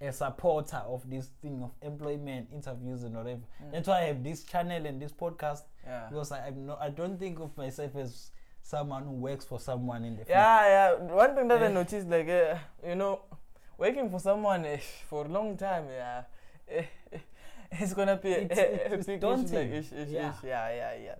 a 0.00 0.12
supporter 0.12 0.78
of 0.86 1.08
this 1.10 1.28
thing 1.42 1.62
of 1.62 1.72
employment 1.82 2.48
interviews 2.52 3.02
and 3.02 3.14
whatever. 3.14 3.42
Mm. 3.62 3.72
That's 3.72 3.88
why 3.88 3.98
I 4.00 4.04
have 4.04 4.22
this 4.24 4.44
channel 4.44 4.86
and 4.86 5.00
this 5.00 5.12
podcast 5.12 5.62
Yeah. 5.84 6.06
because 6.08 6.32
I, 6.32 6.46
I'm 6.46 6.66
not. 6.66 6.78
I 6.80 6.88
don't 6.90 7.18
think 7.18 7.38
of 7.40 7.56
myself 7.56 7.94
as 7.96 8.30
someone 8.62 9.04
who 9.04 9.12
works 9.12 9.44
for 9.44 9.58
someone 9.60 10.04
in 10.04 10.12
the 10.16 10.24
field. 10.24 10.28
Yeah, 10.30 10.66
yeah. 10.68 10.94
One 11.14 11.34
thing 11.34 11.48
that 11.48 11.62
I 11.62 11.66
Eh. 11.66 11.68
noticed, 11.72 12.08
like, 12.08 12.28
uh, 12.28 12.56
you 12.86 12.94
know, 12.94 13.20
working 13.78 14.08
for 14.10 14.18
someone 14.20 14.64
eh, 14.64 14.78
for 15.08 15.26
a 15.26 15.28
long 15.28 15.56
time, 15.56 15.86
yeah, 15.90 16.22
eh, 16.68 16.84
it's 17.72 17.92
gonna 17.94 18.16
be 18.16 18.32
a, 18.32 18.38
It's- 18.42 18.58
a, 18.58 18.74
it's- 18.86 19.04
a 19.04 19.06
big 19.06 19.20
daunting. 19.20 19.54
like, 19.54 19.70
ish, 19.70 19.92
ish, 19.92 20.08
Yeah. 20.08 20.30
ish. 20.30 20.44
yeah, 20.44 20.68
yeah, 20.74 20.94
yeah. 20.94 21.14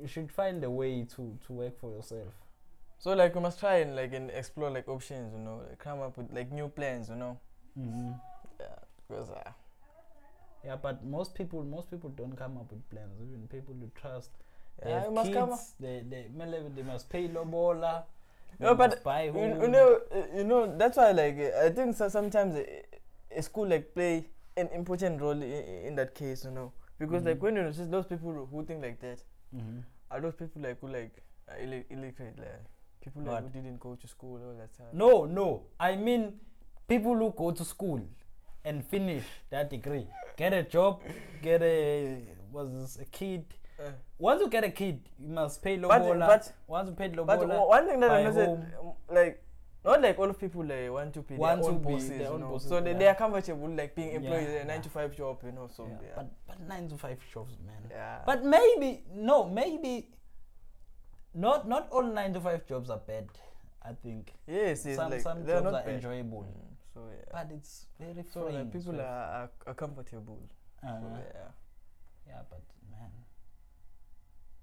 you 0.00 0.06
should 0.06 0.30
find 0.30 0.62
a 0.62 0.70
way 0.70 1.04
to 1.04 1.36
to 1.46 1.52
work 1.52 1.76
for 1.80 1.90
yourself. 1.90 2.32
So 2.98 3.12
like, 3.14 3.34
we 3.34 3.40
must 3.40 3.58
try 3.58 3.76
and 3.78 3.96
like 3.96 4.12
and 4.12 4.30
explore 4.30 4.70
like 4.70 4.88
options, 4.88 5.32
you 5.32 5.40
know, 5.40 5.62
like, 5.68 5.78
come 5.78 6.00
up 6.00 6.16
with 6.16 6.32
like 6.32 6.52
new 6.52 6.68
plans, 6.68 7.08
you 7.08 7.16
know. 7.16 7.38
Mm-hmm. 7.78 8.12
Yeah, 8.60 8.66
because 9.08 9.30
uh, 9.30 9.50
Yeah, 10.64 10.76
but 10.76 11.04
most 11.04 11.34
people 11.34 11.62
most 11.64 11.90
people 11.90 12.10
don't 12.10 12.36
come 12.36 12.58
up 12.58 12.70
with 12.70 12.88
plans. 12.90 13.20
Even 13.22 13.48
people 13.48 13.74
you 13.74 13.90
trust, 13.94 14.30
they 14.82 14.90
yeah, 14.90 15.02
have 15.04 15.12
must 15.12 15.26
kids. 15.32 15.38
come. 15.38 15.52
Up. 15.52 15.60
They 15.80 16.02
they 16.08 16.26
they 16.76 16.82
must 16.82 17.08
pay 17.08 17.28
lobola. 17.28 18.04
No, 18.58 18.74
but 18.74 19.02
buy 19.04 19.22
You, 19.24 19.32
you 19.62 19.68
know, 19.68 20.00
you 20.34 20.44
know. 20.44 20.76
That's 20.76 20.96
why, 20.98 21.12
like, 21.12 21.38
I 21.54 21.70
think 21.70 21.96
so 21.96 22.08
sometimes 22.08 22.56
a, 22.56 22.82
a 23.34 23.42
school 23.42 23.66
like 23.68 23.94
play 23.94 24.26
an 24.56 24.68
important 24.74 25.20
role 25.22 25.30
in, 25.40 25.42
in 25.86 25.94
that 25.94 26.14
case, 26.14 26.44
you 26.44 26.50
know, 26.50 26.72
because 26.98 27.22
like 27.24 27.38
Mhm. 27.38 27.42
when 27.42 27.56
you 27.56 27.62
notice 27.62 27.86
those 27.88 28.06
people 28.06 28.32
who- 28.50 28.64
think 28.66 28.82
like 28.82 29.00
that. 29.00 29.22
Mhm. 29.54 29.82
Are 30.10 30.20
those 30.20 30.34
people 30.34 30.60
like 30.62 30.80
who 30.80 30.88
like 30.88 31.22
illiterate, 31.60 32.38
like 32.38 32.64
people 33.00 33.22
like 33.22 33.42
who 33.44 33.48
didn't 33.48 33.78
go 33.80 33.94
to 33.94 34.06
school 34.08 34.40
all 34.44 34.54
that 34.58 34.74
time? 34.76 34.88
No, 34.92 35.24
no. 35.24 35.62
I 35.78 35.96
mean, 35.96 36.38
people 36.90 37.14
who 37.16 37.32
go 37.36 37.50
to 37.52 37.64
school 37.64 38.00
and 38.64 38.84
finish 38.84 39.24
that 39.50 39.70
degree, 39.70 40.06
get 40.36 40.52
a 40.52 40.62
job, 40.62 41.00
get 41.42 41.62
a 41.62 42.18
was 42.52 42.98
a 43.00 43.04
kid. 43.06 43.44
Uh, 43.78 43.92
Once 44.18 44.40
you 44.42 44.48
get 44.50 44.64
a 44.64 44.70
kid, 44.70 45.00
you 45.18 45.28
must 45.28 45.62
pay 45.62 45.76
but 45.78 46.02
lobola. 46.02 46.26
but 46.26 46.52
Once 46.66 46.88
you 46.90 46.94
pay 46.96 47.08
but 47.08 47.16
lobola, 47.40 47.54
o- 47.60 47.68
one 47.68 47.86
thing 47.88 48.00
that 48.00 48.10
I 48.10 48.22
noticed, 48.24 48.66
like 49.10 49.42
not 49.84 50.02
like 50.02 50.18
all 50.18 50.28
of 50.28 50.38
people 50.38 50.62
like 50.64 50.90
want 50.90 51.14
to 51.14 51.22
be 51.22 51.36
Want 51.36 51.62
their 51.62 51.70
own 51.70 51.78
bosses, 51.82 52.08
their 52.10 52.20
you 52.20 52.26
own 52.26 52.40
know. 52.40 52.48
bosses, 52.50 52.68
so 52.68 52.80
they, 52.82 52.90
yeah. 52.92 52.98
they 52.98 53.06
are 53.08 53.14
comfortable 53.14 53.68
like 53.70 53.94
being 53.94 54.10
employed 54.12 54.42
Yeah, 54.42 54.56
in 54.56 54.56
a 54.56 54.64
nine 54.64 54.76
yeah. 54.76 54.82
to 54.82 54.90
five 54.90 55.16
job, 55.16 55.38
you 55.46 55.52
know. 55.52 55.68
So 55.74 55.88
But 56.16 56.28
but 56.46 56.60
nine 56.68 56.88
to 56.90 56.98
five 56.98 57.18
jobs, 57.32 57.56
man. 57.66 57.82
yeah. 57.90 58.18
But 58.26 58.44
maybe 58.44 59.04
no, 59.14 59.48
maybe 59.48 60.08
not 61.34 61.66
not 61.68 61.88
all 61.90 62.02
nine 62.02 62.34
to 62.34 62.40
five 62.40 62.66
jobs 62.66 62.90
are 62.90 62.98
bad. 63.06 63.28
I 63.82 63.92
think 63.94 64.34
yes, 64.46 64.84
yes, 64.84 64.96
some 64.96 65.10
like, 65.10 65.22
some 65.22 65.46
jobs 65.46 65.64
not 65.64 65.74
are 65.74 65.84
bad. 65.86 65.94
enjoyable, 65.94 66.42
Mm, 66.44 66.69
so 66.92 67.00
yeah. 67.10 67.24
but 67.32 67.54
it's 67.54 67.86
very 67.98 68.24
so 68.32 68.40
like, 68.40 68.52
freeing. 68.52 68.70
people 68.70 68.94
so- 68.94 69.00
are, 69.00 69.50
are, 69.66 69.74
comfortable. 69.74 70.40
uh, 70.82 70.88
so 70.88 71.06
yeah. 71.16 71.40
yeah, 72.26 72.40
but 72.48 72.62
man, 72.90 73.10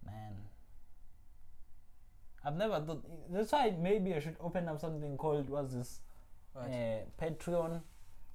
man, 0.05 0.35
I've 2.43 2.55
never 2.55 2.79
thought. 2.81 3.03
That's 3.31 3.51
why 3.51 3.73
maybe 3.79 4.13
I 4.13 4.19
should 4.19 4.37
open 4.41 4.67
up 4.67 4.79
something 4.79 5.17
called 5.17 5.49
what's 5.49 5.73
this 5.73 6.01
What? 6.53 6.65
uh, 6.65 6.99
Patreon, 7.21 7.81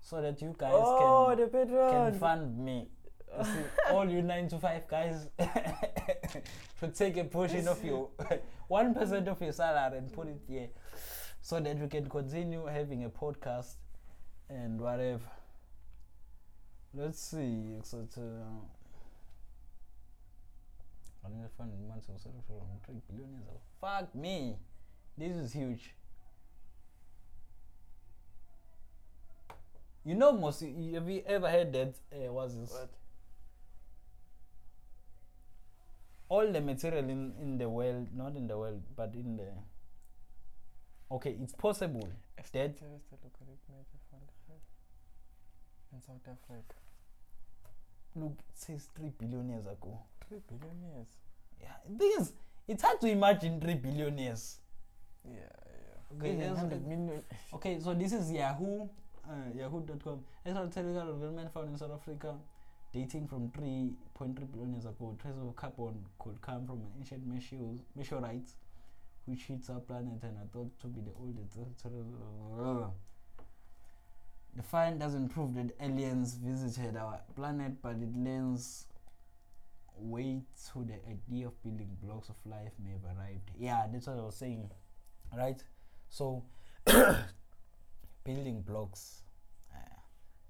so 0.00 0.20
that 0.22 0.40
you 0.40 0.54
guys 0.56 0.72
oh, 0.74 1.34
can 1.36 1.68
can 1.68 2.18
fund 2.18 2.58
me. 2.58 2.88
See, 3.42 3.64
all 3.90 4.06
you 4.08 4.20
nine 4.20 4.46
to 4.48 4.58
five 4.58 4.86
guys 4.86 5.28
should 6.78 6.94
take 6.94 7.16
a 7.16 7.24
portion 7.24 7.66
of 7.66 7.82
your 7.82 8.10
one 8.68 8.94
percent 8.94 9.26
of 9.28 9.40
your 9.40 9.52
salary 9.52 9.98
and 9.98 10.12
put 10.12 10.28
it 10.28 10.40
here, 10.46 10.68
so 11.42 11.60
that 11.60 11.78
we 11.78 11.88
can 11.88 12.08
continue 12.08 12.64
having 12.66 13.04
a 13.04 13.10
podcast 13.10 13.74
and 14.48 14.80
whatever. 14.80 15.20
Let's 16.94 17.20
see. 17.20 17.78
So 17.82 18.06
to 18.14 18.20
I 21.24 21.28
need 21.28 21.42
to 21.42 21.48
find 21.58 21.70
months 21.88 22.08
of 22.08 22.20
salary 22.20 22.40
from 22.46 22.78
three 22.86 23.02
billionaires. 23.10 23.62
Fuck 23.80 24.14
me, 24.14 24.56
this 25.18 25.36
is 25.36 25.52
huge. 25.52 25.94
You 30.04 30.14
know, 30.14 30.32
most 30.32 30.60
have 30.62 31.08
you 31.08 31.22
ever 31.26 31.48
heard 31.50 31.72
that? 31.74 31.94
Uh, 32.12 32.32
what's 32.32 32.54
this? 32.54 32.72
What? 32.72 32.90
all 36.32 36.50
the 36.50 36.60
material 36.62 37.10
in, 37.10 37.34
in 37.42 37.58
the 37.58 37.68
world, 37.68 38.08
not 38.16 38.36
in 38.36 38.46
the 38.46 38.56
world, 38.56 38.80
but 38.96 39.14
in 39.14 39.36
the. 39.36 39.48
Okay, 41.12 41.36
it's 41.42 41.52
possible 41.52 42.08
locally 43.18 43.56
major 43.68 43.98
fund 44.10 44.22
in 45.92 46.00
South 46.00 46.22
Africa. 46.26 46.74
look 48.16 48.32
it 48.48 48.56
says 48.58 48.88
three 48.96 49.10
billion 49.18 49.48
years 49.50 49.66
ago. 49.66 49.98
Three 50.28 50.40
billion 50.48 50.80
years. 50.94 51.06
Yeah, 51.60 51.68
the 51.88 51.98
thing 51.98 52.12
is, 52.18 52.32
it's 52.66 52.82
hard 52.82 53.00
to 53.02 53.08
imagine 53.08 53.60
three 53.60 53.74
billion 53.74 54.16
years. 54.18 54.58
Yeah, 55.24 55.34
yeah. 55.34 56.16
Okay, 56.18 56.28
Even 56.32 56.40
there's 56.40 56.56
100 56.56 56.76
a- 56.76 56.80
million. 56.88 57.22
Okay, 57.54 57.78
so 57.80 57.94
this 57.94 58.12
is 58.12 58.32
Yahoo, 58.32 58.88
uh, 59.28 59.50
Yahoo.com. 59.54 60.24
Telegraph 60.44 61.06
Development 61.06 61.52
found 61.52 61.68
in 61.68 61.76
South 61.78 61.92
Africa, 61.92 62.34
dating 62.92 63.28
from 63.28 63.50
3.3 63.50 64.50
billion 64.50 64.72
years 64.72 64.86
ago. 64.86 65.14
Traces 65.20 65.40
of 65.42 65.54
carbon 65.56 66.04
could 66.18 66.40
come 66.40 66.66
from 66.66 66.76
an 66.80 66.90
ancient 66.98 67.22
meteorites, 67.94 68.54
which 69.26 69.44
hits 69.44 69.70
our 69.70 69.80
planet 69.80 70.22
and 70.22 70.36
are 70.38 70.46
thought 70.52 70.78
to 70.80 70.86
be 70.88 71.00
the 71.00 71.12
oldest. 71.20 71.58
The 74.54 74.62
find 74.62 75.00
doesn't 75.00 75.30
prove 75.30 75.54
that 75.54 75.70
aliens 75.80 76.34
visited 76.34 76.96
our 76.96 77.20
planet, 77.34 77.80
but 77.80 77.96
it 77.96 78.14
lends 78.16 78.86
weight 79.96 80.44
to 80.72 80.84
the 80.84 80.94
idea 81.08 81.46
of 81.46 81.62
building 81.62 81.96
blocks 82.02 82.28
of 82.28 82.36
life 82.44 82.72
may 82.84 82.90
have 82.90 83.04
arrived. 83.16 83.50
Yeah, 83.58 83.86
that's 83.90 84.06
what 84.08 84.18
I 84.18 84.22
was 84.22 84.36
saying, 84.36 84.70
right? 85.36 85.62
So, 86.10 86.44
building 88.24 88.62
blocks. 88.62 89.22
Uh, 89.72 89.78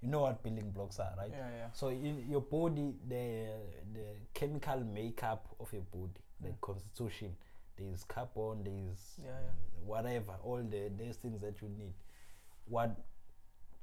you 0.01 0.09
know 0.09 0.21
what 0.21 0.43
building 0.43 0.71
blocks 0.71 0.99
are, 0.99 1.13
right? 1.17 1.31
Yeah, 1.31 1.49
yeah. 1.57 1.67
So 1.73 1.87
in 1.89 2.25
your 2.29 2.41
body, 2.41 2.93
the 3.07 3.47
the 3.93 4.05
chemical 4.33 4.79
makeup 4.81 5.47
of 5.59 5.71
your 5.71 5.83
body, 5.83 6.19
the 6.41 6.49
Mm. 6.49 6.59
constitution, 6.61 7.35
there's 7.77 8.03
carbon, 8.03 8.63
there's 8.63 9.17
Yeah, 9.19 9.29
yeah. 9.31 9.85
whatever, 9.85 10.33
all 10.43 10.57
the 10.63 10.89
these 10.97 11.17
things 11.17 11.41
that 11.41 11.61
you 11.61 11.69
need. 11.69 11.93
What 12.67 12.95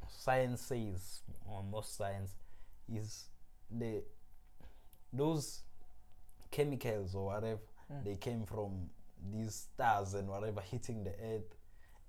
science 0.09 0.62
says, 0.62 1.22
or 1.47 1.62
most 1.62 1.97
science, 1.97 2.34
is 2.93 3.28
the 3.70 4.03
those 5.12 5.62
chemicals 6.51 7.14
or 7.14 7.26
whatever 7.26 7.61
Mm. 7.93 8.05
they 8.05 8.16
came 8.16 8.45
from 8.47 8.88
these 9.32 9.55
stars 9.55 10.14
and 10.14 10.28
whatever 10.28 10.61
hitting 10.61 11.03
the 11.05 11.11
earth 11.11 11.57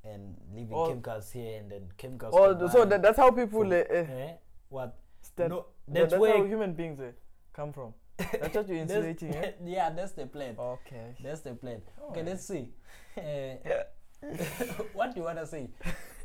and 0.03 0.35
leaving 0.53 0.73
All- 0.73 0.87
chemicals 0.87 1.31
here 1.31 1.59
and 1.59 1.71
then 1.71 1.91
chemicals. 1.97 2.33
Oh, 2.37 2.67
so 2.67 2.85
that, 2.85 3.01
that's 3.01 3.17
how 3.17 3.31
people. 3.31 3.61
from- 3.61 3.71
Uh, 3.71 3.75
uh, 3.75 3.93
eh? 3.93 4.33
what 4.69 4.95
that, 5.35 5.49
no 5.49 5.65
that's, 5.87 6.11
that's 6.11 6.19
where 6.21 6.37
how 6.37 6.43
human 6.45 6.73
beings 6.73 6.99
uh, 6.99 7.11
come 7.53 7.73
from. 7.73 7.93
That's 8.39 8.55
what 8.55 8.67
you're 8.67 8.77
insinuating, 8.77 9.33
eh? 9.35 9.51
yeah 9.65 9.89
that's 9.89 10.11
the 10.13 10.25
plan 10.25 10.55
Okay. 10.57 11.15
that's 11.23 11.41
the 11.41 11.53
plan 11.53 11.81
okay 12.09 12.21
Alright. 12.21 12.25
let's 12.25 12.45
see 12.45 12.69
uh, 13.17 13.21
Yeah. 13.65 13.83
what 14.93 15.13
do 15.13 15.19
you 15.19 15.25
want 15.25 15.39
to 15.39 15.47
say 15.47 15.69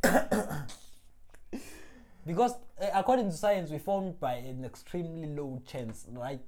because 2.26 2.52
uh, 2.80 2.86
according 2.94 3.30
to 3.30 3.36
science 3.36 3.70
we 3.70 3.78
formed 3.78 4.18
by 4.20 4.34
an 4.34 4.64
extremely 4.64 5.28
low 5.28 5.60
chance 5.66 6.06
right 6.10 6.40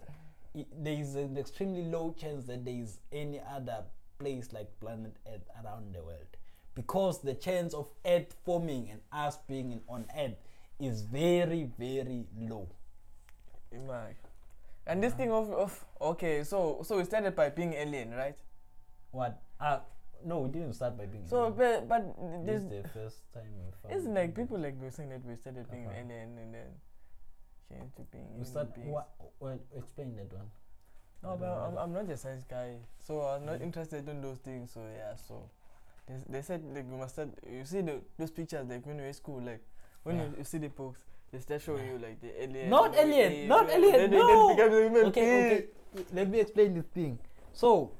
there 0.83 0.93
is 0.95 1.15
an 1.15 1.37
extremely 1.39 1.85
low 1.85 2.15
chance 2.19 2.45
that 2.47 2.65
there 2.65 2.75
is 2.75 2.99
any 3.13 3.41
other 3.55 3.85
place 4.19 4.53
like 4.53 4.69
planet 4.81 5.15
earth 5.33 5.47
around 5.65 5.95
the 5.95 6.03
world 6.03 6.37
because 6.75 7.21
the 7.23 7.35
chance 7.35 7.73
of 7.75 7.89
earth 8.05 8.35
forming 8.45 8.91
and 8.91 9.01
us 9.13 9.39
being 9.49 9.73
in, 9.73 9.81
on 9.89 10.05
earth 10.19 10.37
is 10.81 11.03
very 11.03 11.71
very 11.79 12.27
low 12.39 12.69
Imag. 13.75 14.15
And 14.89 15.03
this 15.03 15.13
thing 15.15 15.31
of, 15.31 15.51
of 15.53 15.85
okay, 16.01 16.43
so 16.45 16.81
so 16.83 16.97
we 16.97 17.05
started 17.05 17.37
by 17.37 17.51
being 17.51 17.75
alien, 17.75 18.11
right? 18.15 18.37
what 19.11 19.41
uh 19.61 19.81
no 20.25 20.41
we 20.41 20.51
didn't 20.51 20.75
start 20.75 20.97
by 20.99 21.07
being 21.07 21.25
So 21.27 21.39
alien. 21.49 21.55
but 21.57 21.89
but 21.89 22.03
this 22.45 22.63
this 22.63 22.63
is 22.63 22.69
the 22.69 22.89
first 22.93 23.19
time 23.33 23.49
we 23.65 23.73
found 23.83 23.95
isn't 24.01 24.15
like 24.15 24.35
people 24.35 24.59
like 24.59 24.77
were 24.81 24.91
saying 24.91 25.09
that 25.11 25.25
we 25.25 25.35
started 25.37 25.65
being 25.71 25.87
Uh-huh. 25.87 25.97
alien 26.01 26.37
and 26.37 26.53
then 26.55 26.71
changed 27.69 27.97
to 27.97 28.03
being 28.13 28.29
we 28.37 28.45
start 28.45 28.69
what 28.85 29.09
well 29.41 29.59
explain 29.77 30.17
that 30.17 30.33
one 30.33 30.51
No, 31.23 31.37
but 31.37 31.49
I'm. 31.51 31.77
I'm 31.79 31.93
not 31.93 32.09
a 32.11 32.17
science 32.17 32.45
guy, 32.47 32.79
so 33.03 33.23
I'm 33.23 33.45
not 33.45 33.59
Mm. 33.59 33.65
interested 33.69 34.09
in 34.09 34.21
those 34.23 34.39
things. 34.39 34.71
So 34.73 34.81
yeah, 34.87 35.17
so 35.17 35.51
they, 36.07 36.15
they 36.29 36.43
said 36.43 36.63
like 36.75 36.87
we 36.89 36.97
must 36.97 37.15
start. 37.19 37.31
You 37.43 37.65
see 37.65 37.81
the 37.83 38.01
those 38.17 38.31
pictures 38.31 38.69
like 38.69 38.87
when 38.87 38.99
you're 38.99 39.09
in 39.11 39.15
school, 39.15 39.41
like 39.43 39.65
when 40.05 40.17
Yeah. 40.17 40.25
you, 40.31 40.35
you 40.39 40.45
see 40.45 40.59
the 40.59 40.69
books, 40.71 41.01
they 41.33 41.39
start 41.41 41.61
showing 41.63 41.87
you 41.87 41.99
like 41.99 42.21
the 42.21 42.43
alien. 42.43 42.71
Not 42.71 42.95
alien, 42.97 43.49
not 43.49 43.69
alien, 43.71 44.11
no. 44.11 44.49
then 44.49 44.57
become 44.57 44.71
the 44.73 44.83
human 44.85 45.05
okay 45.07 45.27
okay 45.47 45.67
let 46.13 46.29
me 46.29 46.41
explain 46.41 46.75
this 46.75 46.85
thing 46.95 47.19
so 47.53 47.93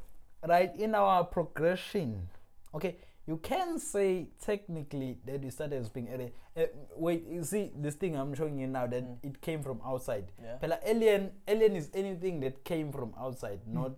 right 0.47 0.71
in 0.79 0.95
our 0.95 1.25
progression 1.25 2.29
okay 2.75 2.97
you 3.27 3.37
can 3.39 3.79
say 3.79 4.29
technically 4.41 5.19
that 5.27 5.43
we 5.43 5.51
started 5.51 5.81
as 5.81 5.89
being 5.89 6.09
alien 6.09 6.31
uh, 6.57 6.63
wait 6.97 7.25
you 7.29 7.43
see 7.43 7.73
this 7.77 7.95
thing 7.97 8.15
i'm 8.17 8.33
showing 8.35 8.59
you 8.59 8.67
now 8.67 8.87
that 8.87 9.03
Mm. 9.03 9.19
it 9.23 9.41
came 9.41 9.63
from 9.63 9.81
outside 9.85 10.31
Yeah. 10.43 10.57
Pela 10.57 10.79
alien 10.85 11.33
alien 11.47 11.77
is 11.77 11.91
anything 11.95 12.41
that 12.41 12.63
came 12.65 12.93
from 12.93 13.13
outside 13.19 13.61
not 13.67 13.93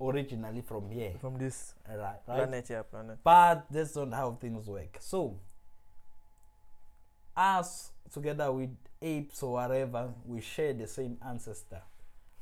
originally 0.00 0.60
from 0.62 0.90
here 0.90 1.14
From 1.20 1.38
this 1.38 1.74
right 1.88 1.98
right 1.98 2.24
planet, 2.26 2.68
yeah, 2.68 2.82
planet. 2.82 3.18
but 3.24 3.64
that's 3.70 3.96
not 3.96 4.12
how 4.12 4.32
things 4.38 4.68
work. 4.68 4.98
So, 5.00 5.40
us 7.36 7.92
together 8.12 8.52
with 8.52 8.70
apes 9.02 9.42
or 9.42 9.54
whatever, 9.54 10.12
we 10.24 10.40
share 10.40 10.72
the 10.72 10.86
same 10.86 11.18
ancestor, 11.26 11.82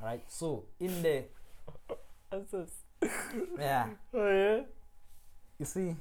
right? 0.01 0.23
So, 0.29 0.65
in 0.81 1.03
the 1.03 1.25
yeah, 3.59 3.87
Oh 4.15 4.29
yeah. 4.31 4.61
you 5.59 5.67
see, 5.67 5.97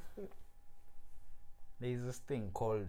there 1.80 1.90
is 1.90 2.04
this 2.04 2.18
thing 2.20 2.50
called. 2.54 2.88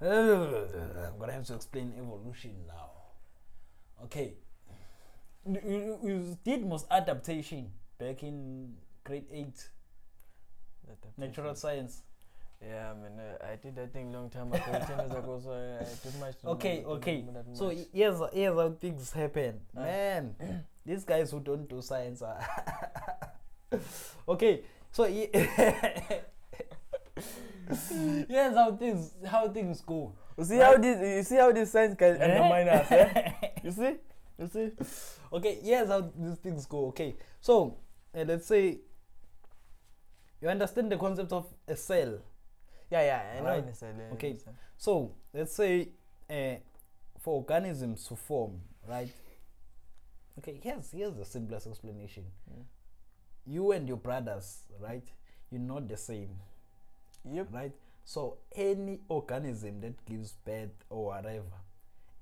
I'm 0.00 1.18
gonna 1.18 1.32
have 1.32 1.46
to 1.46 1.54
explain 1.54 1.92
evolution 1.98 2.54
now. 2.66 2.90
Okay, 4.04 4.34
you, 5.46 5.60
you, 5.66 5.98
you 6.02 6.38
did 6.44 6.66
most 6.66 6.86
adaptation 6.90 7.70
back 7.98 8.22
in 8.22 8.74
grade 9.04 9.26
eight, 9.32 9.68
natural 11.16 11.54
science. 11.54 12.02
Yeah, 12.62 12.92
I 12.92 12.94
mean, 12.94 13.18
uh, 13.18 13.38
I 13.52 13.56
did 13.56 13.74
that 13.76 13.92
thing 13.92 14.12
long 14.12 14.28
time 14.28 14.52
ago, 14.52 14.62
ten 14.86 14.98
years 14.98 15.10
ago. 15.12 15.40
So 15.42 15.50
I, 15.52 15.82
I 15.82 15.88
did 16.04 16.20
much. 16.20 16.34
Okay, 16.44 16.82
don't 16.82 16.92
okay. 16.98 17.24
that 17.32 17.56
So 17.56 17.66
much. 17.68 17.78
here's 17.92 18.20
here's 18.34 18.54
how 18.58 18.70
things 18.78 19.12
happen, 19.12 19.60
Ah. 19.76 19.80
man. 19.80 20.34
These 20.84 21.04
guys 21.04 21.30
who 21.30 21.40
don't 21.40 21.68
do 21.68 21.80
science 21.80 22.20
are 22.22 22.40
okay. 24.28 24.62
So 24.92 25.04
y- 25.04 25.30
here's 28.28 28.54
how 28.54 28.72
things 28.76 29.12
how 29.26 29.48
things 29.48 29.80
go. 29.80 30.12
you 30.36 30.44
see 30.44 30.56
how 30.58 30.76
this, 30.76 31.00
you 31.16 31.22
see 31.22 31.36
how 31.36 31.52
this 31.52 31.70
science 31.72 31.94
can 31.96 32.16
Eh? 32.16 32.24
undermine 32.24 32.68
us. 32.68 32.90
Eh? 32.90 33.32
You 33.64 33.70
see, 33.72 33.94
you 34.38 34.48
see. 34.52 34.70
okay, 35.32 35.58
here's 35.62 35.88
how 35.88 36.00
these 36.16 36.36
things 36.38 36.66
go. 36.66 36.86
Okay, 36.88 37.14
so 37.40 37.76
uh, 38.14 38.24
let's 38.26 38.46
say 38.46 38.78
you 40.40 40.48
understand 40.48 40.90
the 40.90 40.96
concept 40.98 41.32
of 41.32 41.46
a 41.68 41.76
cell. 41.76 42.18
Yeah, 42.90 43.02
yeah, 43.02 43.32
I 43.36 43.40
know. 43.40 43.46
Right. 43.46 43.66
necessarily, 43.66 44.04
I 44.04 44.10
Okay. 44.14 44.30
understand. 44.30 44.56
So 44.76 45.12
let's 45.32 45.54
say 45.54 45.88
uh, 46.28 46.56
for 47.18 47.34
organisms 47.36 48.04
to 48.06 48.16
form, 48.16 48.60
right? 48.88 49.10
Okay, 50.38 50.58
here's 50.62 50.90
here's 50.92 51.14
the 51.14 51.24
simplest 51.24 51.66
explanation. 51.66 52.24
Mm. 52.50 52.64
You 53.46 53.72
and 53.72 53.86
your 53.88 53.96
brothers, 53.98 54.62
right? 54.80 55.04
You're 55.50 55.60
not 55.60 55.88
the 55.88 55.96
same, 55.96 56.30
Yep. 57.24 57.48
right? 57.52 57.72
So 58.04 58.38
any 58.54 59.00
organism 59.08 59.80
that 59.82 60.04
gives 60.04 60.32
birth 60.44 60.70
or 60.88 61.06
whatever, 61.06 61.44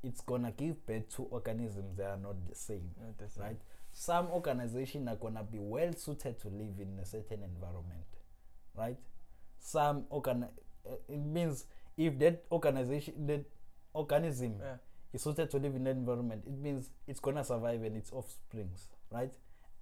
it's 0.02 0.20
gonna 0.20 0.52
give 0.52 0.84
birth 0.86 1.08
to 1.16 1.24
organisms 1.24 1.96
that 1.96 2.10
are 2.10 2.16
not 2.16 2.36
the 2.48 2.54
same, 2.54 2.90
Not 3.00 3.18
the 3.18 3.28
same. 3.28 3.42
right? 3.44 3.60
Some 3.92 4.28
organization 4.28 5.08
are 5.08 5.16
gonna 5.16 5.44
be 5.44 5.58
well 5.58 5.92
suited 5.94 6.38
to 6.40 6.48
live 6.48 6.78
in 6.80 6.98
a 7.00 7.04
certain 7.04 7.42
environment, 7.42 8.04
right? 8.76 8.96
Some 9.68 10.04
organ 10.08 10.44
uh, 10.44 10.94
it 11.08 11.18
means 11.20 11.66
if 11.96 12.18
that 12.20 12.44
organization 12.50 13.26
that 13.26 13.44
organism 13.92 14.54
Yeah. 14.60 14.76
is 15.12 15.20
suited 15.22 15.50
to 15.50 15.58
live 15.58 15.74
in 15.74 15.84
that 15.84 15.90
environment, 15.96 16.44
it 16.46 16.56
means 16.56 16.90
it's 17.06 17.20
gonna 17.20 17.44
survive 17.44 17.82
and 17.82 17.96
its 17.96 18.10
offsprings, 18.12 18.88
right? 19.10 19.30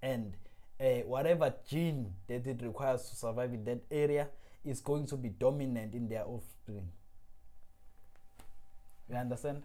And 0.01 0.35
uh, 0.79 1.07
whatever 1.07 1.53
gene 1.69 2.13
that 2.27 2.45
it 2.45 2.61
requires 2.61 3.09
to 3.09 3.15
survive 3.15 3.53
in 3.53 3.63
that 3.63 3.79
area 3.89 4.27
is 4.65 4.81
going 4.81 5.05
to 5.07 5.15
be 5.15 5.29
dominant 5.29 5.95
in 5.95 6.09
their 6.09 6.25
offspring. 6.25 6.89
You 9.09 9.15
understand? 9.15 9.63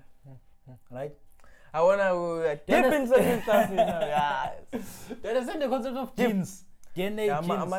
Right? 0.90 1.12
I 1.74 1.82
wanna 1.82 2.14
uh, 2.14 2.42
Yeah, 2.44 2.54
deep 2.54 2.66
that's- 2.66 2.94
into 2.94 3.14
certain 3.14 3.42
stuff. 3.42 3.70
You 3.70 3.76
know, 3.76 4.00
yeah. 4.14 4.50
You 4.72 5.28
understand 5.30 5.62
the 5.62 5.68
concept 5.68 5.96
of 5.96 6.14
genes? 6.16 6.64
DNA 6.96 7.26
yeah, 7.26 7.40
genes. 7.40 7.50
I'm, 7.52 7.70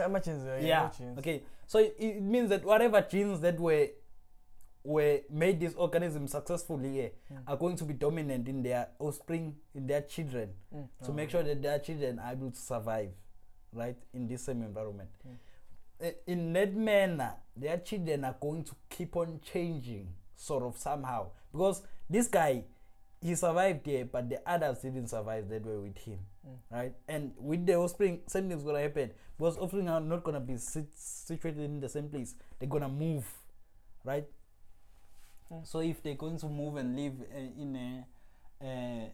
yeah, 0.65 0.89
yeah. 0.99 1.19
Okay. 1.19 1.43
So 1.67 1.79
it, 1.79 1.95
it 1.99 2.21
means 2.21 2.49
that 2.49 2.63
whatever 2.63 3.01
genes 3.01 3.39
that 3.41 3.59
were 3.59 3.87
were 4.85 5.19
made 5.29 5.59
this 5.61 5.73
organism 5.75 6.27
successfully 6.27 7.11
Mm. 7.31 7.43
are 7.47 7.55
going 7.57 7.77
to 7.77 7.85
be 7.85 7.93
dominant 7.93 8.49
in 8.49 8.61
their 8.63 8.89
offspring, 8.99 9.55
in 9.73 9.87
their 9.87 10.01
children, 10.01 10.49
Mm. 10.75 10.87
to 11.03 11.11
Oh. 11.11 11.13
make 11.13 11.29
sure 11.29 11.41
that 11.43 11.61
their 11.61 11.79
children 11.79 12.19
are 12.19 12.33
able 12.33 12.51
to 12.51 12.59
survive, 12.59 13.11
right, 13.71 13.95
in 14.13 14.27
this 14.27 14.43
same 14.43 14.61
environment. 14.61 15.09
Mm. 15.25 16.13
In 16.27 16.53
that 16.53 16.73
manner, 16.75 17.35
their 17.55 17.77
children 17.77 18.25
are 18.25 18.35
going 18.41 18.63
to 18.65 18.75
keep 18.89 19.15
on 19.15 19.39
changing, 19.41 20.13
sort 20.35 20.63
of 20.63 20.77
somehow, 20.77 21.29
because 21.53 21.81
this 22.09 22.27
guy, 22.27 22.65
he 23.23 23.35
survived 23.35 23.85
here, 23.85 24.05
but 24.05 24.29
the 24.29 24.39
others 24.45 24.79
didn't 24.79 25.07
survive 25.07 25.47
that 25.49 25.65
way 25.65 25.77
with 25.77 25.97
him, 25.97 26.19
Mm. 26.45 26.57
right? 26.69 26.93
And 27.07 27.33
with 27.37 27.65
the 27.65 27.75
offspring, 27.75 28.21
same 28.27 28.49
thing's 28.49 28.63
gonna 28.63 28.81
happen 28.81 29.11
because 29.37 29.57
offspring 29.57 29.87
are 29.89 30.01
not 30.01 30.23
gonna 30.23 30.39
be 30.41 30.57
sit- 30.57 30.93
situated 30.97 31.61
in 31.63 31.79
the 31.79 31.89
same 31.89 32.09
place. 32.09 32.35
They're 32.59 32.69
gonna 32.69 32.89
move, 32.89 33.25
right? 34.03 34.27
Mm. 35.51 35.65
So 35.65 35.79
if 35.79 36.01
they're 36.03 36.15
going 36.15 36.37
to 36.37 36.47
move 36.49 36.75
and 36.77 36.95
live 36.95 37.13
uh, 37.21 37.37
in 37.37 37.75
a, 38.61 38.65
uh, 38.65 39.09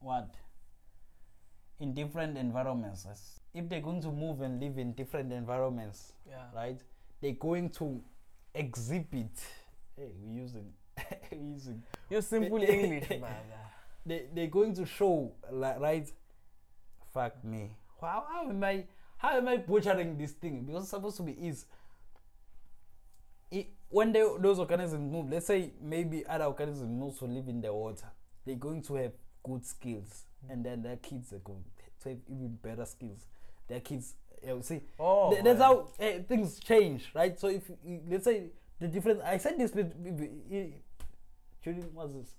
what? 0.00 0.34
In 1.80 1.92
different 1.94 2.36
environments. 2.38 3.06
If 3.52 3.68
they're 3.68 3.80
going 3.80 4.00
to 4.02 4.10
move 4.10 4.40
and 4.40 4.60
live 4.60 4.78
in 4.78 4.92
different 4.94 5.32
environments, 5.32 6.12
Yeah. 6.28 6.50
right? 6.54 6.80
They're 7.20 7.32
going 7.32 7.70
to 7.70 8.02
exhibit. 8.54 9.30
Hey, 9.96 10.12
we're 10.20 10.40
using, 10.42 10.72
using. 11.32 11.82
You're 12.10 12.22
simple 12.22 12.62
English, 12.62 13.08
man. 13.10 13.22
They 14.06 14.26
they're 14.34 14.48
going 14.48 14.74
to 14.74 14.84
show, 14.84 15.32
like, 15.50 15.80
right? 15.80 16.06
Fuck 17.14 17.42
me. 17.42 17.70
How, 18.00 18.24
how 18.30 18.48
am 18.50 18.62
I? 18.62 18.84
How 19.16 19.36
am 19.38 19.48
I 19.48 19.56
butchering 19.56 20.18
this 20.18 20.32
thing? 20.32 20.64
Because 20.66 20.82
it's 20.82 20.90
supposed 20.90 21.16
to 21.16 21.22
be 21.22 21.34
easy. 21.46 21.64
It, 23.50 23.68
when 23.88 24.12
they, 24.12 24.20
those 24.40 24.58
organisms 24.58 25.10
move, 25.10 25.30
let's 25.30 25.46
say 25.46 25.72
maybe 25.80 26.26
other 26.26 26.44
organisms 26.44 27.18
to 27.18 27.24
live 27.24 27.48
in 27.48 27.60
the 27.62 27.72
water, 27.72 28.06
they're 28.44 28.56
going 28.56 28.82
to 28.82 28.94
have 28.96 29.12
good 29.42 29.64
skills, 29.64 30.24
and 30.50 30.64
then 30.64 30.82
their 30.82 30.96
kids 30.96 31.32
are 31.32 31.38
going 31.38 31.64
to 32.02 32.08
have 32.10 32.18
even 32.28 32.58
better 32.62 32.84
skills. 32.84 33.26
Their 33.68 33.80
kids, 33.80 34.14
you 34.46 34.60
see, 34.62 34.80
Oh, 34.98 35.30
Th- 35.30 35.44
that's 35.44 35.60
how 35.60 35.88
eh, 35.98 36.18
things 36.28 36.58
change, 36.58 37.10
right? 37.14 37.38
So 37.38 37.48
if 37.48 37.62
let's 38.08 38.24
say 38.24 38.50
the 38.84 38.92
difference, 38.92 39.20
I 39.24 39.38
said 39.38 39.58
this 39.58 39.70
during 39.70 40.74
this 41.80 42.34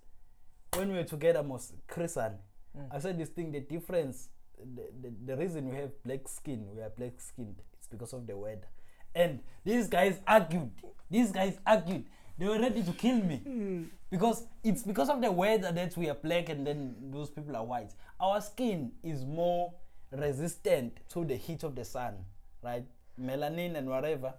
when 0.74 0.90
we 0.90 0.96
were 0.96 1.04
together, 1.04 1.44
most 1.44 1.74
Chris 1.88 2.18
and 2.18 2.36
Mm. 2.78 2.88
I 2.92 3.00
said 3.00 3.18
this 3.18 3.30
thing. 3.30 3.52
The 3.52 3.62
difference, 3.62 4.30
the, 4.58 4.90
the, 5.02 5.14
the 5.26 5.38
reason 5.38 5.70
we 5.70 5.78
have 5.78 5.92
black 6.04 6.28
skin, 6.28 6.68
we 6.76 6.82
are 6.82 6.90
black 6.90 7.20
skinned, 7.20 7.56
it's 7.78 7.88
because 7.88 8.14
of 8.14 8.28
the 8.28 8.36
weather. 8.36 8.68
And 9.14 9.40
these 9.64 9.88
guys 9.88 10.20
argued. 10.28 10.72
These 11.10 11.32
guys 11.32 11.58
argued. 11.66 12.06
They 12.38 12.48
were 12.48 12.60
ready 12.60 12.84
to 12.84 12.92
kill 12.92 13.16
me 13.16 13.86
because 14.12 14.44
it's 14.62 14.84
because 14.84 15.10
of 15.10 15.22
the 15.22 15.32
weather 15.32 15.72
that 15.72 15.96
we 15.96 16.10
are 16.10 16.16
black 16.16 16.50
and 16.50 16.68
then 16.68 16.96
those 17.12 17.30
people 17.30 17.56
are 17.56 17.64
white. 17.64 17.94
Our 18.20 18.42
skin 18.42 18.92
is 19.04 19.24
more 19.24 19.74
resistant 20.12 20.98
to 21.10 21.24
the 21.24 21.38
heat 21.38 21.64
of 21.64 21.76
the 21.76 21.86
sun, 21.86 22.16
right? 22.62 22.84
Melanin 23.18 23.78
and 23.78 23.88
whatever. 23.88 24.34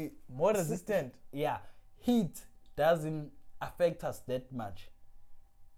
It, 0.00 0.12
More 0.28 0.52
resistant. 0.52 1.14
yeah, 1.32 1.58
heat 1.98 2.40
doesn't 2.76 3.30
affect 3.60 4.04
us 4.04 4.20
that 4.20 4.50
much. 4.52 4.88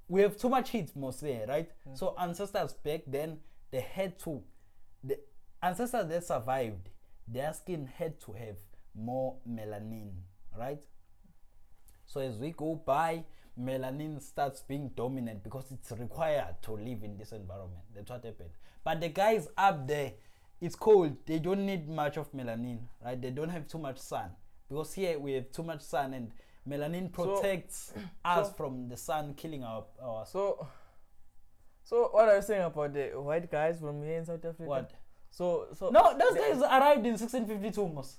We 0.09 0.21
have 0.23 0.37
too 0.37 0.49
much 0.49 0.71
heat 0.71 0.95
mostly, 0.95 1.41
right? 1.49 1.71
Mm. 1.89 1.99
So 1.99 2.15
ancestors 2.19 2.73
back 2.75 3.03
then 3.07 3.39
they 3.71 3.81
had 3.81 4.19
to, 4.21 4.43
the 5.03 5.19
ancestors 5.63 6.07
that 6.09 6.25
survived, 6.25 6.91
their 7.27 7.53
skin 7.53 7.87
had 7.97 8.21
to 8.21 8.33
have 8.33 8.57
more 8.95 9.37
melanin, 9.49 10.11
right? 10.59 10.81
So 12.07 12.21
as 12.21 12.37
we 12.39 12.51
go 12.51 12.75
by, 12.75 13.25
melanin 13.59 14.21
starts 14.21 14.61
being 14.61 14.91
dominant 14.95 15.43
because 15.43 15.73
it's 15.73 15.91
required 15.93 16.57
to 16.63 16.73
live 16.73 17.03
in 17.03 17.17
this 17.17 17.33
environment. 17.33 17.83
That's 17.95 18.11
what 18.11 18.25
happened. 18.25 18.51
But 18.85 19.01
the 19.01 19.09
guys 19.09 19.49
up 19.57 19.87
there, 19.89 20.13
it's 20.63 20.77
cold. 20.77 21.17
They 21.27 21.39
don't 21.41 21.67
need 21.67 21.89
much 21.89 22.17
of 22.17 22.33
melanin, 22.33 22.79
right? 23.05 23.21
They 23.21 23.31
don't 23.31 23.49
have 23.51 23.67
too 23.67 23.79
much 23.79 23.99
sun 23.99 24.31
because 24.69 24.95
here 24.95 25.19
we 25.19 25.33
have 25.33 25.51
too 25.53 25.63
much 25.65 25.81
sun 25.83 26.15
and 26.15 26.31
melanin 26.69 27.15
So- 27.15 27.25
protects 27.25 27.93
us 28.25 28.49
so- 28.49 28.55
from 28.55 28.89
the 28.89 28.97
sun 28.97 29.35
killing 29.35 29.65
our 29.65 29.85
our 30.01 30.25
So, 30.25 30.67
so 31.85 32.09
what 32.13 32.29
are 32.29 32.37
you 32.37 32.43
saying 32.43 32.63
about 32.63 32.95
the 32.95 33.09
white 33.21 33.51
guys 33.51 33.81
from 33.81 34.03
here 34.03 34.19
in 34.19 34.25
South 34.25 34.45
Africa? 34.45 34.65
what? 34.65 34.91
So, 35.31 35.67
so 35.75 35.91
No, 35.91 36.17
those 36.17 36.35
guys 36.39 36.61
arrived 36.63 37.05
in 37.07 37.17
1652, 37.17 37.89
Mos. 37.89 38.19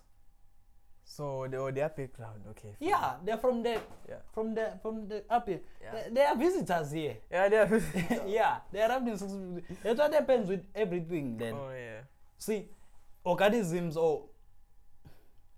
So 1.05 1.47
they, 1.49 1.57
oh, 1.57 1.69
they 1.69 1.81
are 1.81 1.89
background. 1.89 2.41
Okay. 2.51 2.75
fine. 2.79 2.89
Yeah, 2.89 3.13
they're 3.23 3.37
from 3.37 3.61
the 3.61 3.79
Yeah. 4.07 4.21
from 4.33 4.55
the 4.55 4.79
from 4.81 5.07
the 5.09 5.23
up 5.29 5.47
here. 5.47 5.59
Yeah. 5.81 5.91
They, 5.91 6.09
they 6.15 6.23
are 6.23 6.35
visitors 6.35 6.91
here. 6.91 7.17
Yeah, 7.29 7.49
they 7.49 7.57
are. 7.57 7.65
visitors. 7.75 8.21
yeah, 8.27 8.57
they 8.71 8.79
arrived 8.81 9.07
in 9.07 9.17
1652. 9.19 9.77
That's 9.83 9.99
what 9.99 10.13
happens 10.13 10.47
with 10.49 10.63
everything 10.73 11.37
then. 11.37 11.53
oh 11.55 11.71
yeah. 11.71 12.01
See, 12.37 12.67
organisms 13.23 13.95
or 13.97 14.25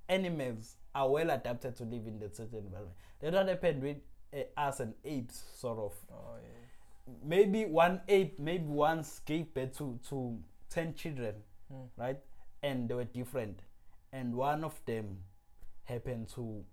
animals 0.08 0.76
are 0.94 1.10
well 1.10 1.30
adapted 1.30 1.76
to 1.78 1.84
live 1.84 2.08
in 2.08 2.20
that 2.20 2.36
certain 2.36 2.60
environment. 2.60 2.96
That's 3.20 3.36
what 3.36 3.48
happened 3.48 3.82
with 3.84 3.98
uh, 4.34 4.60
us 4.60 4.80
and 4.80 4.94
apes, 5.04 5.44
sort 5.56 5.80
of. 5.80 5.94
Oh 6.12 6.36
yeah. 6.42 7.14
Maybe 7.24 7.66
one 7.66 8.02
ape, 8.08 8.40
maybe 8.40 8.66
once 8.66 9.20
gave 9.26 9.54
birth 9.54 9.78
to, 9.78 10.00
to 10.10 10.38
10 10.70 10.94
children, 10.96 11.36
Hmm. 11.72 11.86
right? 11.98 12.18
And 12.64 12.88
they 12.90 12.94
were 12.96 13.04
different. 13.06 13.60
And 14.14 14.36
one 14.36 14.64
of 14.64 14.80
them 14.86 15.18
happened 15.86 16.30
to 16.36 16.64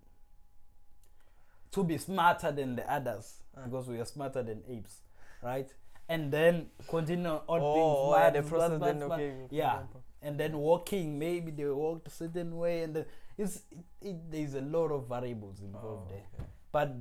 to 1.71 1.83
be 1.83 1.97
smarter 1.97 2.51
than 2.51 2.75
the 2.75 2.91
others 2.91 3.41
Ah. 3.57 3.61
because 3.65 3.87
we 3.87 3.99
are 3.99 4.05
smarter 4.05 4.43
than 4.43 4.63
apes, 4.67 5.01
right? 5.41 5.73
And 6.09 6.31
then 6.31 6.67
continue 6.87 7.29
on 7.29 7.41
Oh, 7.47 7.73
being 7.73 7.85
oh, 7.87 8.15
yeah, 8.17 8.29
the 8.29 8.43
process 8.43 8.79
then 8.81 9.03
okay. 9.03 9.33
Yeah. 9.49 9.79
and 10.21 10.37
then 10.39 10.57
walking 10.57 11.17
maybe 11.17 11.51
they 11.51 11.65
walked 11.65 12.07
a 12.07 12.11
certain 12.11 12.57
way 12.57 12.83
and 12.83 12.95
then 12.95 13.05
it's 13.37 13.61
it, 13.71 13.85
it, 14.01 14.31
there's 14.31 14.53
a 14.55 14.61
lot 14.61 14.91
of 14.91 15.07
variables 15.07 15.61
involved 15.61 16.11
Oh, 16.11 16.13
there 16.13 16.45
but 16.71 16.93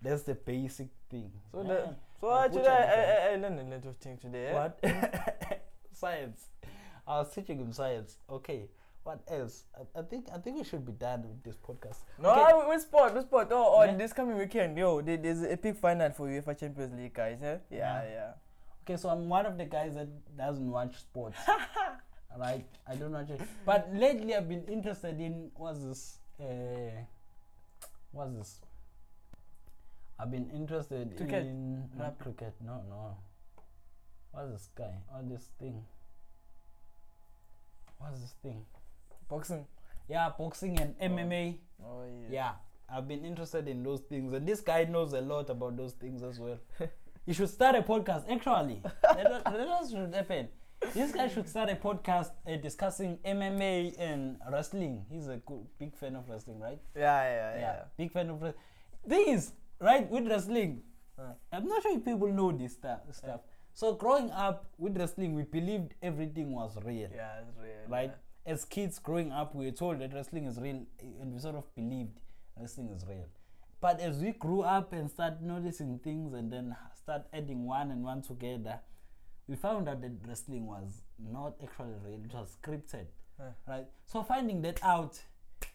that's 0.00 0.22
the 0.22 0.34
basic 0.34 0.88
thing 1.10 1.30
So 1.50 1.62
the 1.64 1.94
so 2.20 2.28
I 2.28 2.44
actually 2.44 2.66
I, 2.68 2.82
I, 2.84 3.32
I 3.32 3.36
learned 3.36 3.60
a 3.60 3.64
lot 3.74 3.86
of 3.86 3.96
things 3.96 4.20
today. 4.20 4.46
eh? 4.48 4.54
what 4.54 4.78
science 5.92 6.46
i 7.06 7.18
was 7.18 7.32
teaching 7.34 7.58
him 7.58 7.72
science 7.72 8.18
okay 8.30 8.68
what 9.04 9.20
else 9.28 9.64
I, 9.74 9.98
I 9.98 10.02
think 10.02 10.28
i 10.34 10.38
think 10.38 10.56
we 10.58 10.64
should 10.64 10.86
be 10.86 10.92
done 10.92 11.22
with 11.28 11.42
this 11.42 11.56
podcast 11.56 11.98
No, 12.20 12.30
Okay. 12.30 12.40
I, 12.40 12.68
we 12.68 12.78
sport, 12.78 13.14
we 13.14 13.20
sport. 13.22 13.48
Oh, 13.50 13.74
oh 13.78 13.82
Yeah. 13.82 13.96
this 13.96 14.12
coming 14.12 14.38
weekend, 14.38 14.78
yo, 14.78 15.00
there, 15.02 15.16
there's 15.16 15.42
a 15.42 15.56
big 15.56 15.76
final 15.76 16.10
for 16.10 16.28
UEFA 16.28 16.56
Champions 16.58 16.94
League, 16.94 17.12
guys. 17.14 17.42
Eh? 17.42 17.56
Yeah, 17.70 17.78
Yeah. 17.78 18.02
yeah. 18.16 18.30
Okay 18.82 18.96
so 18.96 19.08
i'm 19.08 19.28
one 19.28 19.46
of 19.46 19.56
the 19.58 19.64
guys 19.64 19.94
that 19.94 20.08
doesn't 20.36 20.70
watch 20.70 20.96
sports 20.98 21.38
right? 22.38 22.64
I 22.88 22.94
don't 22.96 23.12
watch 23.12 23.28
it. 23.28 23.40
But 23.66 23.90
lately 23.92 24.34
i've 24.34 24.48
been 24.48 24.64
interested 24.64 25.20
in 25.20 25.50
what's 25.54 25.84
this 25.84 26.18
uh 26.40 27.04
what's 28.12 28.32
this? 28.34 28.60
I've 30.18 30.30
been 30.30 30.48
interested 30.54 31.16
Cricket? 31.16 31.44
in 31.44 31.90
not 31.98 32.18
cricket 32.18 32.54
no 32.64 32.80
no. 32.88 33.16
What's 34.32 34.50
this 34.52 34.68
guy? 34.74 34.94
All 35.14 35.22
this 35.24 35.48
thing? 35.58 35.84
What's 37.98 38.20
this 38.20 38.34
thing? 38.42 38.64
Boxing. 39.28 39.66
yeah 40.08 40.30
boxing 40.38 40.78
and 40.80 40.98
mma 40.98 41.58
Oh 41.84 42.04
yeah. 42.04 42.28
yeah 42.32 42.52
i've 42.88 43.06
been 43.08 43.24
interested 43.24 43.68
in 43.68 43.82
those 43.82 44.00
things. 44.00 44.32
And 44.32 44.46
this 44.48 44.60
guy 44.60 44.84
knows 44.84 45.12
a 45.12 45.20
lot 45.20 45.50
about 45.50 45.76
those 45.76 45.92
things 45.92 46.22
as 46.22 46.38
well 46.40 46.58
you 47.26 47.34
should 47.34 47.48
start 47.48 47.74
a 47.76 47.82
podcast 47.82 48.24
actually 48.30 48.82
that, 49.02 49.88
should 49.90 50.14
happen 50.14 50.48
this 50.94 51.12
guy 51.12 51.28
should 51.28 51.48
start 51.48 51.70
a 51.70 51.76
podcast 51.76 52.30
uh, 52.48 52.56
discussing 52.56 53.18
mma 53.24 53.94
and 53.98 54.36
wrestling 54.50 55.04
he's 55.10 55.28
a 55.28 55.36
good, 55.46 55.64
big 55.78 55.94
fan 55.96 56.16
of 56.16 56.28
wrestling 56.28 56.58
right 56.58 56.80
Yeah, 56.96 57.22
yeah, 57.22 57.58
yeah. 57.60 57.82
big 57.96 58.10
fan 58.12 58.30
of 58.30 58.42
wrestling 58.42 58.62
thing 59.08 59.28
is 59.28 59.52
right 59.80 60.08
with 60.10 60.26
wrestling 60.28 60.82
Uh. 61.18 61.32
i'm 61.52 61.66
not 61.68 61.82
sure 61.82 61.96
if 61.96 62.04
people 62.04 62.28
know 62.32 62.50
this 62.52 62.72
stuff 62.72 63.00
stuff 63.12 63.40
so 63.74 63.94
growing 63.94 64.30
up 64.32 64.66
with 64.78 64.96
wrestling 64.98 65.34
we 65.34 65.44
believed 65.44 65.94
everything 66.02 66.52
was 66.54 66.76
real 66.84 67.08
Yeah, 67.14 67.40
it's 67.42 67.56
real. 67.58 67.88
right? 67.88 68.12
As 68.44 68.64
kids 68.64 68.98
growing 68.98 69.30
up, 69.30 69.54
we 69.54 69.66
were 69.66 69.70
told 69.80 70.00
that 70.00 70.12
wrestling 70.12 70.46
is 70.46 70.58
real, 70.58 70.80
and 71.20 71.32
we 71.32 71.38
sort 71.38 71.54
of 71.54 71.64
believed 71.76 72.18
wrestling 72.60 72.90
is 72.90 73.04
real. 73.08 73.26
But 73.80 74.00
as 74.00 74.18
we 74.20 74.32
grew 74.32 74.62
up 74.62 74.92
and 74.92 75.08
start 75.08 75.40
noticing 75.40 76.00
things 76.00 76.34
and 76.34 76.52
then 76.52 76.74
start 77.02 77.22
adding 77.32 77.66
one 77.66 77.90
and 77.90 78.02
one 78.02 78.22
together, 78.22 78.80
we 79.48 79.56
found 79.56 79.88
out 79.88 80.00
that 80.00 80.12
wrestling 80.26 80.66
was 80.66 81.02
not 81.18 81.54
actually 81.62 81.94
real, 82.04 82.20
it 82.24 82.32
was 82.32 82.56
scripted. 82.62 83.06
Huh. 83.38 83.50
Right? 83.66 83.86
So 84.06 84.22
finding 84.22 84.62
that 84.62 84.78
out, 84.82 85.18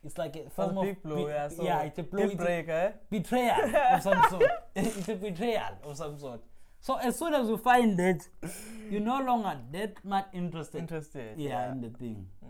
it's 0.03 0.17
like 0.17 0.35
a 0.35 0.49
form 0.49 0.77
of 0.77 1.03
blow, 1.03 1.25
be- 1.25 1.31
yeah. 1.31 1.47
So 1.49 1.63
yeah, 1.63 1.81
it's 1.83 1.99
a 1.99 2.03
blow. 2.03 2.23
It's 2.23 2.33
a 2.33 2.37
breaker, 2.37 2.71
eh? 2.71 2.91
betrayal 3.09 3.75
of 3.75 4.01
some 4.07 4.23
sort. 4.29 4.43
it's 4.75 5.07
a 5.07 5.15
betrayal 5.15 5.77
of 5.83 5.97
some 5.97 6.19
sort. 6.19 6.41
So 6.79 6.95
as 6.97 7.17
soon 7.17 7.33
as 7.33 7.49
you 7.49 7.57
find 7.57 7.97
that, 7.99 8.25
you're 8.89 9.01
no 9.01 9.19
longer 9.19 9.57
that 9.71 10.05
much 10.05 10.27
interested. 10.33 10.79
Interested. 10.79 11.37
yeah, 11.37 11.71
in 11.71 11.81
the 11.81 11.89
thing. 11.89 12.27
Mm. 12.45 12.49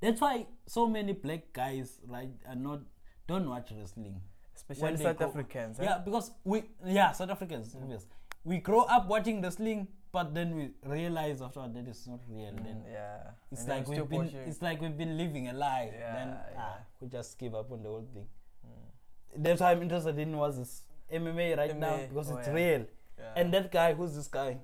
That's 0.00 0.20
why 0.20 0.46
so 0.66 0.86
many 0.86 1.12
black 1.12 1.52
guys 1.52 1.98
like 2.06 2.30
are 2.48 2.54
not 2.54 2.80
don't 3.26 3.48
watch 3.48 3.72
wrestling. 3.76 4.20
Especially 4.68 5.02
South 5.04 5.20
Africans. 5.22 5.80
eh? 5.80 5.84
Yeah, 5.84 5.98
because 6.04 6.30
we 6.44 6.62
yeah 6.84 7.12
South 7.12 7.30
Africans 7.30 7.74
obvious. 7.74 8.06
We 8.44 8.58
grow 8.58 8.82
up 8.82 9.06
watching 9.08 9.42
wrestling, 9.42 9.88
but 10.12 10.34
then 10.34 10.54
we 10.56 10.70
realize 10.84 11.42
after 11.42 11.66
that 11.68 11.86
it's 11.88 12.06
not 12.06 12.20
real. 12.28 12.52
Mm, 12.52 12.64
Then 12.64 12.82
yeah. 12.90 13.30
it's 13.50 13.62
And 13.62 13.68
like 13.70 13.88
we've 13.88 14.08
been 14.08 14.18
watching. 14.24 14.40
it's 14.46 14.62
like 14.62 14.80
we've 14.80 14.96
been 14.96 15.16
living 15.16 15.48
a 15.48 15.52
lie. 15.52 15.90
Yeah, 15.92 16.14
then 16.14 16.28
yeah. 16.28 16.58
ah, 16.58 16.78
we 17.00 17.08
just 17.08 17.38
give 17.38 17.54
up 17.54 17.70
on 17.72 17.82
the 17.82 17.88
whole 17.88 18.06
thing. 18.14 18.26
Mm. 18.66 19.42
That's 19.44 19.60
why 19.60 19.72
I'm 19.72 19.82
interested 19.82 20.18
in 20.18 20.36
was 20.36 20.56
this 20.58 20.82
MMA 21.12 21.56
right 21.56 21.76
now 21.78 21.96
because 22.08 22.30
oh, 22.30 22.36
it's 22.36 22.48
yeah. 22.48 22.54
real. 22.54 22.86
Yeah. 23.18 23.32
And 23.36 23.52
that 23.54 23.70
guy, 23.72 23.94
who's 23.94 24.14
this 24.14 24.28
guy? 24.28 24.58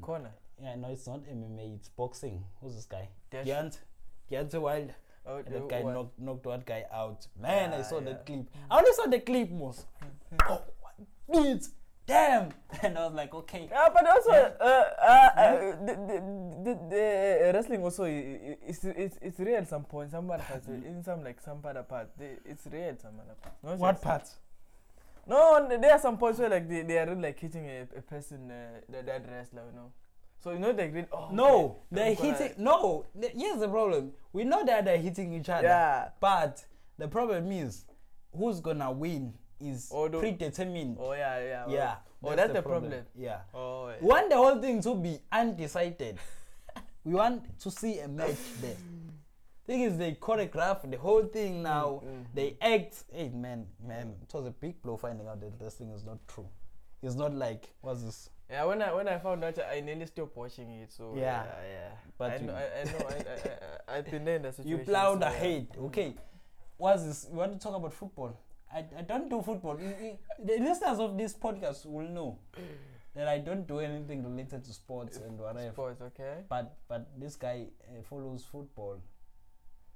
corner. 0.00 0.32
Yeah, 0.62 0.74
no, 0.76 0.88
it's 0.90 1.06
not 1.06 1.20
MMA. 1.24 1.76
It's 1.76 1.88
boxing. 1.88 2.44
Who's 2.60 2.74
this 2.74 2.84
guy? 2.86 3.08
Deontay. 3.32 3.78
Deontay 4.30 4.60
Wilder. 4.60 4.94
Oh, 5.26 5.36
And 5.36 5.46
that 5.46 5.68
guy 5.68 5.82
knocked, 5.82 6.18
knocked 6.20 6.44
that 6.44 6.66
guy 6.66 6.84
out. 6.92 7.26
Man, 7.40 7.72
I 7.72 7.82
saw 7.82 7.98
yeah. 7.98 8.04
that 8.06 8.26
clip. 8.26 8.46
I 8.70 8.78
only 8.78 8.92
saw 8.92 9.06
the 9.06 9.20
clip, 9.20 9.50
most. 9.50 9.86
oh, 10.48 10.62
what? 11.26 11.68
Damn. 12.06 12.50
And 12.82 12.98
I 12.98 13.06
was 13.06 13.14
like, 13.14 13.34
okay. 13.34 13.68
Yeah, 13.70 13.88
but 13.92 14.06
also, 14.06 14.32
Yeah. 14.32 14.50
uh, 14.60 14.64
uh, 14.64 15.40
uh, 15.40 15.60
the, 15.86 15.94
the, 15.94 16.22
the, 16.64 16.78
the 16.90 17.48
uh, 17.48 17.52
wrestling 17.54 17.82
also 17.82 18.04
it's 18.04 18.84
it's 18.84 19.18
it's 19.22 19.38
real 19.38 19.56
at 19.56 19.68
some 19.68 19.84
point. 19.84 20.10
Some 20.10 20.30
other 20.30 20.42
parts, 20.42 20.68
in 20.68 21.02
some 21.02 21.24
like 21.24 21.40
some 21.40 21.60
part, 21.62 22.10
they, 22.18 22.36
it's 22.44 22.66
real 22.70 22.90
at 22.90 23.00
some 23.00 23.14
other 23.20 23.34
parts. 23.40 23.56
Not 23.62 23.78
What 23.78 24.02
part? 24.02 24.28
No, 25.26 25.66
there 25.68 25.92
are 25.92 25.98
some 25.98 26.18
points 26.18 26.38
where 26.38 26.50
like 26.50 26.68
they, 26.68 26.82
they 26.82 26.98
are 26.98 27.06
really 27.06 27.22
like 27.22 27.40
hitting 27.40 27.64
a, 27.66 27.86
a 27.96 28.02
person, 28.02 28.50
uh, 28.50 28.80
that 28.90 29.06
that 29.06 29.24
wrestler, 29.30 29.62
you 29.70 29.76
know. 29.76 29.90
So 30.44 30.50
you 30.52 30.58
know 30.58 30.74
they 30.74 30.88
really 30.88 31.06
oh 31.10 31.30
No, 31.32 31.64
okay, 31.64 31.78
they're 31.90 32.14
hitting. 32.14 32.62
No, 32.62 33.06
here's 33.18 33.60
the 33.60 33.68
problem. 33.68 34.12
We 34.34 34.44
know 34.44 34.62
that 34.66 34.84
they're 34.84 34.98
hitting 34.98 35.32
each 35.32 35.48
other. 35.48 35.66
Yeah. 35.66 36.08
But 36.20 36.62
the 36.98 37.08
problem 37.08 37.50
is, 37.50 37.86
who's 38.36 38.60
gonna 38.60 38.92
win 38.92 39.32
is 39.58 39.88
Oh, 39.90 40.06
the- 40.06 40.18
predetermined. 40.18 40.98
Oh 41.00 41.12
yeah, 41.14 41.40
yeah. 41.40 41.64
yeah. 41.68 41.94
Oh, 42.22 42.36
that's 42.36 42.52
the 42.52 42.60
problem. 42.60 42.92
Yeah. 43.16 43.38
Oh. 43.54 43.88
Yeah. 43.88 43.94
We 44.02 44.06
want 44.06 44.28
the 44.28 44.36
whole 44.36 44.60
thing 44.60 44.82
to 44.82 44.94
be 44.94 45.18
undecided. 45.32 46.18
we 47.04 47.14
want 47.14 47.58
to 47.60 47.70
see 47.70 48.00
a 48.00 48.08
match 48.08 48.36
there. 48.60 48.76
Thing 49.66 49.80
is, 49.80 49.96
they 49.96 50.12
choreograph 50.12 50.90
the 50.90 50.98
whole 50.98 51.22
thing 51.24 51.62
now. 51.62 52.02
mm, 52.04 52.24
They 52.34 52.58
act. 52.60 53.04
Hey, 53.10 53.30
man, 53.30 53.64
man, 53.82 54.14
it 54.22 54.34
was 54.34 54.44
a 54.44 54.50
big 54.50 54.82
blow 54.82 54.98
finding 54.98 55.26
out 55.26 55.40
that 55.40 55.58
this 55.58 55.76
thing 55.76 55.90
is 55.90 56.04
not 56.04 56.18
true. 56.28 56.46
It's 57.02 57.14
not 57.14 57.32
like 57.34 57.72
what's 57.80 58.02
this? 58.02 58.28
Yeah, 58.50 58.64
when 58.64 58.82
I 58.82 58.92
when 58.92 59.08
I 59.08 59.18
found 59.18 59.42
out, 59.44 59.58
I 59.58 59.80
nearly 59.80 60.06
stopped 60.06 60.36
watching 60.36 60.70
it. 60.70 60.92
So 60.92 61.14
Yeah. 61.16 61.44
yeah, 61.44 61.68
yeah. 61.72 61.90
But 62.18 62.30
I 62.30 62.36
you- 62.36 62.46
know, 62.46 62.54
I, 62.54 62.80
I 62.80 62.84
know, 62.84 63.06
I, 63.08 63.14
I, 63.14 63.94
I, 63.94 63.98
I've 63.98 64.10
been 64.10 64.24
there 64.24 64.36
in 64.36 64.42
the 64.42 64.52
situation. 64.52 64.78
You 64.78 64.84
plowed 64.84 65.22
so, 65.22 65.28
yeah. 65.42 65.62
Okay. 65.86 66.14
What's 66.76 67.04
this? 67.04 67.26
You 67.30 67.38
want 67.38 67.52
to 67.52 67.58
talk 67.58 67.74
about 67.74 67.92
football? 67.92 68.38
I, 68.72 68.84
I 68.98 69.02
don't 69.02 69.30
do 69.30 69.40
football. 69.40 69.76
The 69.76 70.58
listeners 70.58 70.98
of 70.98 71.16
this 71.16 71.32
podcast 71.34 71.86
will 71.86 72.08
know 72.08 72.38
that 73.14 73.28
I 73.28 73.38
don't 73.38 73.66
do 73.66 73.78
anything 73.78 74.24
related 74.24 74.64
to 74.64 74.72
sports 74.72 75.16
and 75.18 75.38
whatever. 75.38 75.70
Sports, 75.72 76.00
okay. 76.02 76.38
But 76.48 76.76
but 76.88 77.06
this 77.18 77.36
guy 77.36 77.68
uh, 77.88 78.02
follows 78.02 78.44
football. 78.50 78.98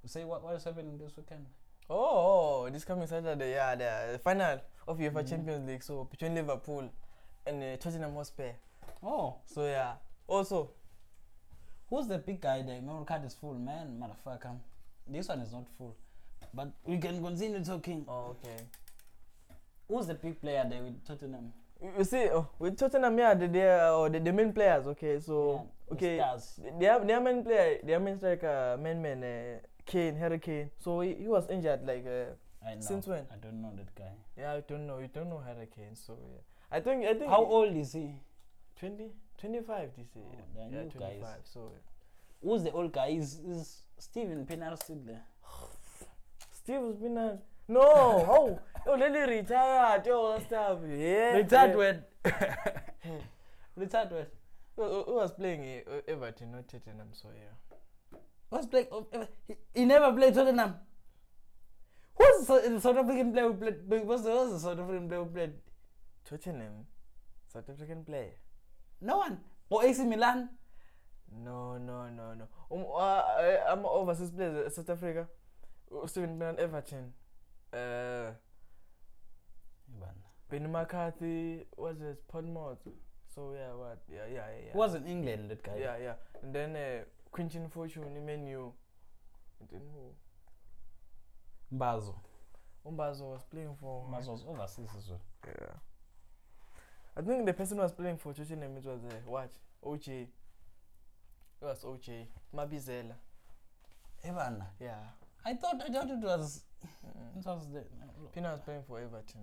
You 0.03 0.09
say 0.09 0.25
what 0.25 0.43
what 0.43 0.55
is 0.57 0.65
happening 0.65 0.97
this 0.99 1.16
weekend? 1.16 1.47
Oh, 1.91 2.65
oh, 2.66 2.70
this 2.70 2.85
coming 2.85 3.07
Saturday, 3.09 3.51
yeah, 3.53 3.75
the 3.75 4.19
final 4.19 4.61
of 4.87 4.99
UEFA 4.99 5.23
Mhm. 5.25 5.29
Champions 5.29 5.66
League. 5.69 5.83
So 5.83 6.05
between 6.05 6.35
Liverpool 6.35 6.89
and 7.49 7.62
uh, 7.62 7.77
Tottenham 7.77 8.15
Hotspur. 8.15 8.51
Oh, 9.03 9.37
So 9.47 9.65
yeah. 9.65 9.93
Also, 10.27 10.70
who's 11.89 12.07
the 12.07 12.19
big 12.19 12.41
guy? 12.41 12.62
The 12.62 12.81
memory 12.81 13.05
card 13.07 13.25
is 13.25 13.35
full, 13.35 13.55
man, 13.55 14.01
motherfucker. 14.01 14.57
This 15.07 15.29
one 15.29 15.41
is 15.41 15.53
not 15.53 15.66
full, 15.79 15.97
but 16.53 16.69
we 16.85 16.99
can 16.99 17.23
continue 17.23 17.65
talking. 17.65 18.05
oh, 18.09 18.37
okay. 18.45 18.65
Who's 19.89 20.07
the 20.07 20.15
big 20.15 20.41
player 20.41 20.66
there 20.69 20.83
with 20.83 21.03
Tottenham? 21.07 21.53
You 21.97 22.05
see, 22.05 22.29
oh, 22.31 22.49
with 22.59 22.77
Tottenham, 22.77 23.16
yeah, 23.19 23.35
the, 23.35 23.49
the, 23.49 23.62
uh, 23.65 24.09
the, 24.11 24.20
the 24.20 24.33
main 24.33 24.53
players, 24.53 24.87
okay. 24.89 25.19
So, 25.20 25.53
Yeah, 25.53 25.62
the 25.89 25.95
okay. 25.95 26.16
stars. 26.19 26.61
Their, 26.79 27.05
their 27.05 27.20
main 27.20 27.43
player, 27.45 27.79
their 27.83 28.01
main 28.01 28.19
striker, 28.19 28.77
main 28.83 29.01
man, 29.01 29.23
uh, 29.25 29.59
Kane, 29.87 30.16
Harry 30.16 30.39
Kane. 30.41 30.70
So 30.77 31.01
he, 31.01 31.15
he 31.15 31.29
was 31.29 31.49
injured 31.49 31.87
like 31.87 32.05
uh, 32.05 32.35
I 32.69 32.75
know. 32.75 32.81
Since 32.81 33.07
when? 33.07 33.25
I 33.33 33.37
don't 33.41 33.62
know 33.62 33.73
that 33.77 33.95
guy. 33.95 34.12
yeah, 34.37 34.53
I 34.55 34.61
don't 34.61 34.87
know, 34.87 34.99
you 34.99 35.09
don't 35.09 35.31
know 35.31 35.41
Harry 35.47 35.69
Kane. 35.75 35.95
So 35.95 36.19
yeah, 36.20 36.41
I 36.70 36.81
think 36.81 37.05
I 37.05 37.15
think 37.15 37.31
How 37.31 37.45
old 37.45 37.74
is 37.77 37.93
he? 37.93 38.15
20, 38.78 39.11
25 39.39 39.90
this 39.97 40.07
year. 40.15 40.24
Oh, 40.28 40.39
they're 40.55 40.65
yeah, 40.70 40.82
new 40.85 40.90
25. 40.90 41.20
guys. 41.23 41.39
So. 41.45 41.73
Who's 42.43 42.62
the 42.62 42.70
old 42.73 42.93
guy? 42.93 43.09
Is 43.09 43.40
is 43.40 43.82
Steven 43.99 44.47
Pienaar 44.47 44.81
still 44.82 45.01
there? 45.05 45.23
Steve 46.53 46.82
has 46.82 46.97
been 46.97 47.16
a 47.19 47.39
no. 47.69 47.81
oh, 47.82 48.59
oh, 48.86 48.95
let 48.95 49.12
me 49.12 49.20
retire. 49.20 50.03
All 50.12 50.32
that 50.39 50.47
stuff. 50.47 50.78
Yeah. 50.89 51.36
Retired 51.36 51.77
when? 51.77 52.05
Retired 53.77 54.12
when? 54.12 54.27
Who, 54.77 55.03
who- 55.03 55.15
was 55.15 55.32
playing 55.32 55.82
uh, 55.86 56.01
Everton, 56.07 56.53
not 56.53 56.69
Tottenham? 56.69 57.09
So 57.12 57.28
yeah. 57.35 58.19
What's 58.51 58.66
playing? 58.66 58.86
Eh, 59.12 59.24
he, 59.49 59.55
he 59.74 59.85
never 59.85 60.12
played 60.12 60.35
Tottenham. 60.35 60.74
Who's 62.16 62.47
the 62.47 62.81
South 62.81 62.97
African 62.97 63.32
player 63.32 63.49
who 63.49 63.55
played? 63.55 63.77
What's 63.86 64.23
the, 64.23 64.31
what's 64.31 64.53
the 64.53 64.61
South 64.61 64.78
African 64.78 65.09
player 65.09 65.20
who 65.24 65.27
played? 65.31 65.53
Tottenham, 66.29 66.87
South 67.53 67.69
African 67.71 68.05
player. 68.05 68.33
No 69.01 69.19
one. 69.19 69.39
Or 69.71 69.85
AC 69.85 70.05
Milan? 70.05 70.51
No, 71.45 71.79
no, 71.79 72.09
no, 72.09 72.35
no. 72.35 72.49
Um, 72.71 72.85
uh, 72.93 72.99
I, 72.99 73.59
I'm 73.69 73.85
overseas 73.87 74.31
player, 74.31 74.65
uh, 74.67 74.71
South 74.71 74.91
Africa. 74.91 75.29
Uh, 75.95 76.07
Steven 76.07 76.39
Bernard 76.39 76.59
Everton. 76.59 77.13
Uh, 77.73 78.33
Ben 80.51 80.71
McCarthy 80.73 81.67
was 81.77 82.01
it 82.01 82.27
Podmouth. 82.33 82.79
So 83.35 83.55
yeah, 83.55 83.75
what? 83.75 83.99
Yeah, 84.11 84.25
yeah, 84.27 84.35
yeah. 84.35 84.65
yeah. 84.67 84.73
Who 84.73 84.79
was 84.79 84.95
in 84.95 85.07
England, 85.07 85.51
that 85.51 85.63
guy? 85.63 85.77
Yeah, 85.79 85.97
yeah. 86.03 86.15
And 86.43 86.55
then 86.55 86.77
uh, 86.77 87.05
Quinton 87.31 87.69
Fortune, 87.69 88.25
menu. 88.25 88.73
And 89.61 89.69
then 89.71 89.83
who? 89.93 91.77
Mbazo. 91.77 92.15
Umbazo 92.87 93.33
was 93.33 93.45
playing 93.51 93.77
for. 93.79 94.07
Mbazo 94.11 94.29
was 94.29 94.45
overseas 94.49 94.89
as 94.97 95.11
well. 95.11 95.21
Yeah. 95.47 95.75
I 97.17 97.23
think 97.23 97.47
the 97.47 97.53
person 97.53 97.77
who 97.79 97.83
was 97.83 97.93
playing 97.93 98.17
for 98.19 98.33
Tottenham 98.33 98.77
it 98.77 98.85
was 98.85 99.05
uh, 99.05 99.15
what? 99.27 99.51
OJ. 99.85 100.09
It 100.23 100.29
was 101.61 101.83
OJ. 101.85 102.27
Mabizela. 102.55 103.15
Evan. 104.25 104.63
Yeah. 104.81 104.95
I 105.45 105.55
thought 105.55 105.81
I 105.85 105.91
thought 105.93 106.11
it 106.11 106.19
was 106.19 106.63
Mm-mm. 107.07 107.39
it 107.41 107.47
was 107.47 107.67
the 107.73 107.85
Pina 108.35 108.51
was 108.53 108.61
playing 108.61 108.83
for 108.87 108.99
Everton. 109.01 109.41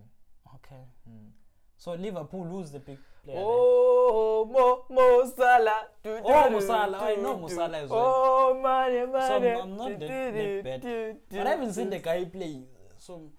okay. 0.56 0.84
Mm. 1.10 1.30
So 1.78 1.94
Liverpool 1.94 2.44
who's 2.46 2.72
the 2.72 2.80
big 2.80 2.98
player? 3.24 3.36
there? 3.36 3.44
Oh, 3.46 4.46
Mo, 4.50 4.86
Mo 4.96 5.30
Salah. 5.36 5.88
Du- 6.04 6.22
Oh, 6.24 6.44
du- 6.46 6.50
Mo 6.52 6.60
Salah. 6.62 6.98
I 7.02 7.16
know 7.16 7.38
Mo. 7.38 7.48
Salah 7.50 7.78
as 7.80 7.90
well. 7.90 8.00
Oh, 8.06 8.60
money, 8.62 9.02
So 9.02 9.08
money. 9.40 9.50
I'm- 9.50 9.62
I'm 9.62 9.78
not 9.78 10.00
that- 10.00 10.00
that 10.00 10.64
bad. 10.64 11.18
But 11.30 11.48
I 11.48 11.50
haven't 11.50 11.74
seen 11.74 11.90
the 11.90 12.00
guy 12.00 12.24
play. 12.26 12.64
So 12.98 13.30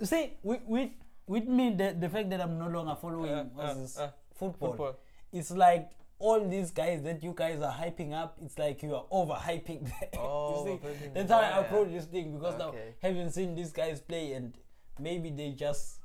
you 0.00 0.06
see, 0.06 0.38
with 0.42 0.62
with 0.66 0.90
with 1.26 1.44
me, 1.46 1.70
the, 1.70 1.96
the 1.98 2.08
fact 2.08 2.30
that 2.30 2.40
I'm 2.40 2.58
no 2.58 2.68
longer 2.68 2.96
following 3.00 3.32
Uh, 3.32 3.48
uh, 3.58 3.86
uh, 4.02 4.10
football, 4.34 4.70
football. 4.70 4.96
it's 5.32 5.50
like 5.50 5.90
all 6.18 6.48
these 6.48 6.70
guys 6.70 7.02
that 7.02 7.22
you 7.22 7.32
guys 7.34 7.60
are 7.62 7.72
hyping 7.72 8.12
up. 8.12 8.36
It's 8.42 8.58
like 8.58 8.82
you 8.82 8.94
are 8.94 9.04
overhyping. 9.12 9.84
them. 9.90 10.08
Oh, 10.18 10.66
you 10.66 10.78
see, 10.80 10.86
overhyping 10.86 11.14
that's 11.14 11.30
how 11.30 11.38
I 11.40 11.58
approach 11.60 11.90
this 11.92 12.04
thing 12.06 12.32
because 12.38 12.58
now 12.58 12.68
Okay. 12.68 12.94
having 13.02 13.30
seen 13.30 13.54
these 13.54 13.72
guys 13.72 14.00
play 14.00 14.32
and 14.34 14.56
maybe 14.98 15.30
they 15.30 15.50
just 15.52 15.98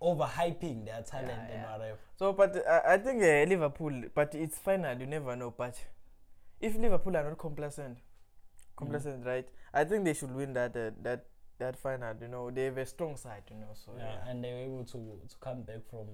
overhyping 0.00 0.84
their 0.84 1.02
talent 1.02 1.28
Yeah, 1.30 1.52
and 1.54 1.62
yeah. 1.62 1.72
whatever. 1.72 1.98
So, 2.16 2.32
but 2.32 2.56
uh, 2.66 2.80
I 2.86 2.98
think 2.98 3.22
uh, 3.22 3.44
Liverpool, 3.48 4.02
but 4.14 4.34
it's 4.34 4.58
final. 4.58 4.98
You 4.98 5.06
never 5.06 5.36
know. 5.36 5.52
But 5.56 5.76
if 6.60 6.76
Liverpool 6.76 7.16
are 7.16 7.24
not 7.24 7.38
complacent, 7.38 7.98
complacent, 8.76 9.24
right? 9.26 9.48
I 9.72 9.84
think 9.84 10.04
they 10.04 10.14
should 10.14 10.34
win 10.34 10.52
that 10.54 10.76
uh, 10.76 10.90
that 11.02 11.26
that 11.62 11.76
final. 11.76 12.14
You 12.20 12.28
know, 12.28 12.50
they 12.50 12.64
have 12.64 12.78
a 12.78 12.86
strong 12.86 13.16
side. 13.16 13.42
You 13.50 13.56
know, 13.62 13.72
so 13.74 13.92
Yeah, 13.96 14.04
yeah, 14.04 14.30
and 14.30 14.44
they 14.44 14.52
were 14.52 14.64
able 14.70 14.84
to 14.84 14.98
to 15.28 15.36
come 15.40 15.62
back 15.62 15.80
from 15.90 16.06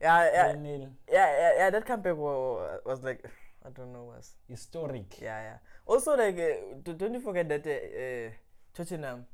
yeah, 0.00 0.30
yeah, 0.32 0.54
yeah, 0.62 0.86
yeah, 1.12 1.52
yeah. 1.58 1.70
That 1.70 1.84
comeback 1.84 2.16
was, 2.16 2.80
was 2.86 3.02
like, 3.02 3.22
I 3.66 3.68
don't 3.70 3.92
know, 3.92 4.04
was 4.14 4.32
historic. 4.48 5.20
yeah, 5.20 5.42
yeah. 5.48 5.58
Also, 5.86 6.16
like, 6.16 6.38
uh, 6.38 6.92
don't 6.96 7.12
you 7.14 7.20
forget 7.20 7.46
that 7.50 7.66
uh, 7.66 7.70
uh, 7.70 8.30
Tottenham 8.74 9.26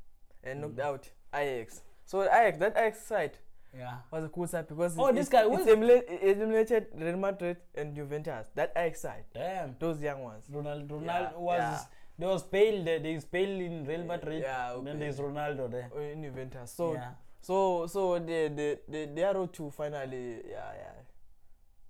uh, 0.45 0.53
knocked 0.53 0.75
Mm. 0.77 0.83
out 0.89 1.09
Ajax. 1.33 1.81
So 2.05 2.23
Ajax, 2.23 2.57
that 2.59 2.73
Ajax 2.77 3.01
side 3.05 3.37
Yeah. 3.77 3.97
was 4.11 4.23
a 4.25 4.29
cool 4.29 4.47
side 4.47 4.67
because 4.67 4.97
Oh, 4.97 5.07
it, 5.07 5.15
this 5.15 5.27
it- 5.27 5.31
guy 5.31 5.45
was- 5.45 5.65
emula- 5.67 6.07
emulated 6.41 6.87
Real 6.95 7.17
Madrid 7.17 7.57
and 7.75 7.95
Juventus. 7.95 8.47
That 8.55 8.71
Ajax 8.75 9.01
side, 9.01 9.23
Damn. 9.33 9.75
those 9.79 10.01
young 10.01 10.21
ones. 10.23 10.43
Ronaldo, 10.51 10.89
Ronaldo 10.99 11.05
Yeah, 11.05 11.31
was 11.37 11.59
yeah. 11.59 11.79
There 12.17 12.29
was 12.29 12.43
Bale 12.43 12.83
there. 12.83 12.99
There's 12.99 13.25
Bale 13.25 13.59
in 13.61 13.85
Real 13.85 14.03
Madrid. 14.03 14.41
Yeah, 14.43 14.73
Then 14.83 14.87
okay. 14.95 14.99
there's 14.99 15.19
Ronaldo 15.19 15.69
there. 15.71 15.89
Uh, 15.95 15.99
In 16.01 16.23
Juventus. 16.23 16.71
So 16.71 16.93
yeah. 16.93 17.11
so 17.41 17.87
so 17.87 18.19
the 18.19 18.49
the 18.59 18.79
the, 18.87 19.05
the 19.15 19.21
arrow 19.23 19.47
to 19.47 19.69
finally 19.71 20.41
yeah 20.49 20.71
yeah 20.83 20.93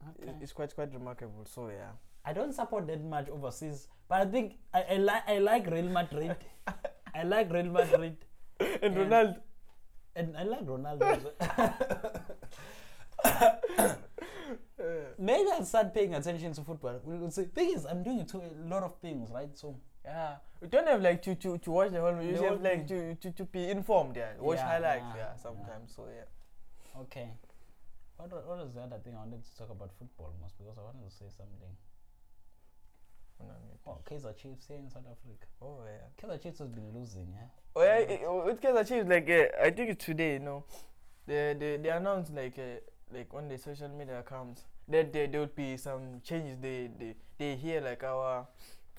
Okay. 0.09 0.31
it's 0.41 0.53
quite 0.53 0.73
quite 0.75 0.93
remarkable. 0.93 1.45
So 1.45 1.69
yeah. 1.69 1.91
I 2.25 2.33
don't 2.33 2.53
support 2.53 2.87
that 2.87 3.03
much 3.03 3.29
overseas, 3.29 3.87
but 4.09 4.21
I 4.21 4.25
think 4.25 4.57
I, 4.73 4.81
I 4.91 4.97
like 4.97 5.23
I 5.29 5.37
like 5.39 5.67
Real 5.71 5.89
Madrid. 5.89 6.35
I 7.15 7.23
like 7.23 7.51
Real 7.51 7.65
Madrid, 7.71 8.17
And 8.59 8.95
Yeah. 8.95 9.03
Ronaldo. 9.03 9.37
and 10.15 10.37
I 10.37 10.43
like 10.43 10.65
Ronaldo. 10.65 11.03
as 11.15 11.23
well. 11.23 11.33
Maybe 15.19 15.49
I'll 15.51 15.65
start 15.65 15.93
paying 15.93 16.13
attention 16.13 16.53
to 16.53 16.61
football. 16.63 16.99
We'll 17.03 17.31
see. 17.31 17.45
Thing 17.45 17.73
is, 17.75 17.85
I'm 17.85 18.03
doing 18.03 18.19
a 18.21 18.67
lot 18.69 18.83
of 18.83 18.95
things, 18.99 19.29
right? 19.31 19.49
So 19.57 19.75
yeah, 20.07 20.35
we 20.61 20.67
don't 20.69 20.87
have 20.87 21.01
like 21.01 21.21
to 21.23 21.35
to, 21.35 21.57
to 21.57 21.71
watch 21.71 21.91
the 21.91 21.99
whole. 21.99 22.13
Movie. 22.13 22.33
You 22.33 22.43
have 22.43 22.61
like 22.61 22.87
to, 22.87 23.15
to 23.15 23.31
to 23.31 23.43
be 23.45 23.69
informed. 23.69 24.15
Yeah, 24.15 24.31
watch 24.39 24.57
Yeah, 24.57 24.67
highlights. 24.71 25.05
yeah, 25.15 25.17
Yeah, 25.17 25.35
sometimes. 25.35 25.93
So 25.95 26.05
yeah. 26.07 27.01
okay. 27.03 27.27
What 28.17 28.31
what 28.47 28.57
was 28.63 28.73
the 28.73 28.81
other 28.81 28.99
thing 29.03 29.13
I 29.15 29.19
wanted 29.19 29.43
to 29.43 29.51
talk 29.57 29.69
about 29.69 29.91
football 29.99 30.31
most 30.41 30.57
because 30.57 30.77
I 30.77 30.83
wanted 30.89 31.05
to 31.09 31.13
say 31.15 31.25
something. 31.29 31.73
Oh, 33.85 33.99
Kaizer 34.09 34.35
Chiefs 34.35 34.65
here 34.67 34.77
in 34.77 34.89
South 34.89 35.03
Africa. 35.05 35.45
Oh 35.61 35.79
yeah. 35.85 36.07
Kaizer 36.19 36.41
Chiefs 36.41 36.59
has 36.59 36.69
been 36.69 36.91
losing, 36.93 37.27
yeah. 37.31 37.47
Oh 37.75 37.83
yeah, 37.83 37.97
it, 37.99 38.21
it, 38.21 38.45
with 38.45 38.59
Kaizer 38.61 38.87
Chiefs, 38.87 39.07
like 39.07 39.29
uh, 39.29 39.63
I 39.63 39.69
think 39.69 39.91
it's 39.91 40.03
today, 40.05 40.33
you 40.33 40.39
know, 40.39 40.63
they 41.25 41.55
they, 41.57 41.77
they 41.77 41.89
announced 41.89 42.33
like 42.33 42.57
uh, 42.57 42.79
like 43.13 43.33
on 43.33 43.47
the 43.47 43.57
social 43.57 43.87
media 43.89 44.19
accounts 44.19 44.63
that 44.89 45.13
there, 45.13 45.27
there 45.27 45.39
would 45.41 45.55
be 45.55 45.77
some 45.77 46.19
changes. 46.23 46.57
They 46.59 46.89
they 46.99 47.15
they 47.37 47.55
hear 47.55 47.79
like 47.81 48.03
our 48.03 48.47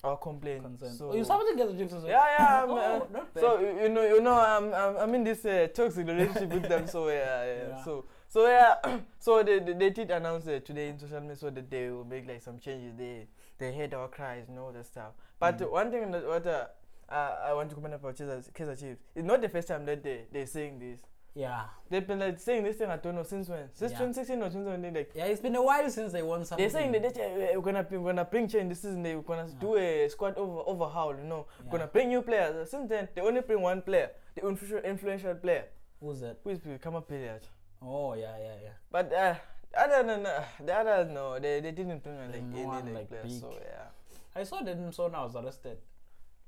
our 0.03 0.17
complaint. 0.17 0.63
Concern. 0.63 0.93
So 0.93 1.11
oh, 1.11 1.15
you 1.15 1.23
supporting 1.23 1.57
Kaizer 1.57 1.77
Chiefs 1.77 1.93
as 1.93 2.03
well? 2.03 2.11
yeah 2.11 2.25
yeah. 2.39 2.65
Oh, 2.69 2.77
uh, 2.77 3.39
so 3.39 3.59
you 3.59 3.89
know 3.89 4.03
you 4.03 4.21
know 4.21 4.33
I'm 4.33 4.73
I'm, 4.73 4.97
I'm 4.97 5.13
in 5.15 5.23
this 5.23 5.45
uh, 5.45 5.67
toxic 5.73 6.07
relationship 6.07 6.49
with 6.53 6.67
them. 6.69 6.87
So 6.87 7.07
yeah, 7.09 7.45
yeah. 7.45 7.67
Yeah. 7.69 7.83
So 7.83 8.05
so 8.27 8.47
yeah. 8.47 8.75
so 9.19 9.43
they, 9.43 9.59
they 9.59 9.73
they 9.73 9.89
did 9.89 10.11
announce 10.11 10.47
uh, 10.47 10.59
today 10.63 10.89
in 10.89 10.99
social 10.99 11.19
media 11.21 11.35
so 11.35 11.49
that 11.49 11.69
they 11.69 11.89
will 11.89 12.05
make 12.05 12.27
like 12.27 12.41
some 12.41 12.59
changes. 12.59 12.93
They 12.97 13.27
they 13.57 13.75
heard 13.75 13.93
our 13.93 14.07
cries 14.07 14.47
and 14.47 14.57
all 14.59 14.71
that 14.71 14.85
stuff. 14.85 15.13
But 15.39 15.57
Mm. 15.59 15.71
one 15.71 15.91
thing 15.91 16.11
that 16.11 16.25
what 16.25 16.45
uh, 16.47 16.67
uh, 17.09 17.35
I 17.49 17.53
want 17.53 17.69
to 17.69 17.75
comment 17.75 17.95
about 17.95 18.15
Kaizer 18.15 18.79
Chiefs. 18.79 19.01
It's 19.15 19.25
not 19.25 19.41
the 19.41 19.49
first 19.49 19.67
time 19.67 19.85
that 19.85 20.03
they 20.03 20.25
they're 20.31 20.45
saying 20.47 20.79
this. 20.79 21.01
Yeah, 21.39 21.61
They've 21.89 22.05
been 22.05 22.19
like 22.19 22.37
saying 22.37 22.63
this 22.65 22.75
thing. 22.75 22.89
I 22.89 22.97
don't 22.97 23.15
know 23.15 23.23
since 23.23 23.47
when. 23.47 23.69
Since 23.73 23.93
Yeah. 23.93 23.99
2016 23.99 24.41
or 24.41 24.49
2017. 24.49 24.93
Like 24.93 25.11
yeah. 25.15 25.25
It's 25.31 25.39
been 25.41 25.55
a 25.55 25.63
while 25.63 25.89
since 25.89 26.11
they 26.11 26.21
won 26.21 26.43
something. 26.43 26.61
they're 26.61 26.69
saying 26.69 26.91
that 26.91 27.13
they, 27.15 27.53
we're 27.55 27.61
gonna 27.61 27.85
we're 27.89 27.99
gonna 28.11 28.25
bring 28.25 28.47
change 28.49 28.69
this 28.69 28.81
season. 28.81 29.03
They're 29.03 29.21
gonna 29.21 29.47
Yeah. 29.47 29.59
do 29.61 29.75
a 29.77 30.09
squad 30.09 30.35
over 30.35 30.61
overhaul. 30.65 31.15
You 31.15 31.23
know, 31.23 31.47
Yeah. 31.63 31.71
gonna 31.71 31.87
bring 31.87 32.09
new 32.09 32.21
players. 32.21 32.69
Since 32.69 32.89
then, 32.89 33.07
they 33.15 33.21
only 33.21 33.39
bring 33.41 33.61
one 33.61 33.81
player, 33.81 34.11
the 34.35 34.41
influ- 34.41 34.83
influential 34.83 35.35
player, 35.35 35.65
Who's 36.01 36.19
that? 36.19 36.37
who 36.43 36.49
is 36.49 36.59
become 36.59 36.95
a 36.95 37.01
player. 37.01 37.39
Oh 37.81 38.13
yeah, 38.15 38.35
yeah, 38.37 38.55
yeah. 38.65 38.75
But 38.91 39.13
uh, 39.13 39.35
other 39.77 40.03
than 40.03 40.25
uh, 40.25 40.43
the 40.65 40.73
others, 40.75 41.09
no, 41.09 41.39
they, 41.39 41.61
they 41.61 41.71
didn't 41.71 42.03
bring 42.03 42.17
like 42.31 42.43
No 42.43 42.71
any 42.73 42.91
like, 42.91 42.95
like, 42.95 43.09
players. 43.09 43.39
So 43.39 43.53
yeah, 43.61 43.87
I 44.35 44.43
saw 44.43 44.61
that 44.61 44.77
Musona 44.77 45.23
was 45.23 45.35
arrested. 45.37 45.77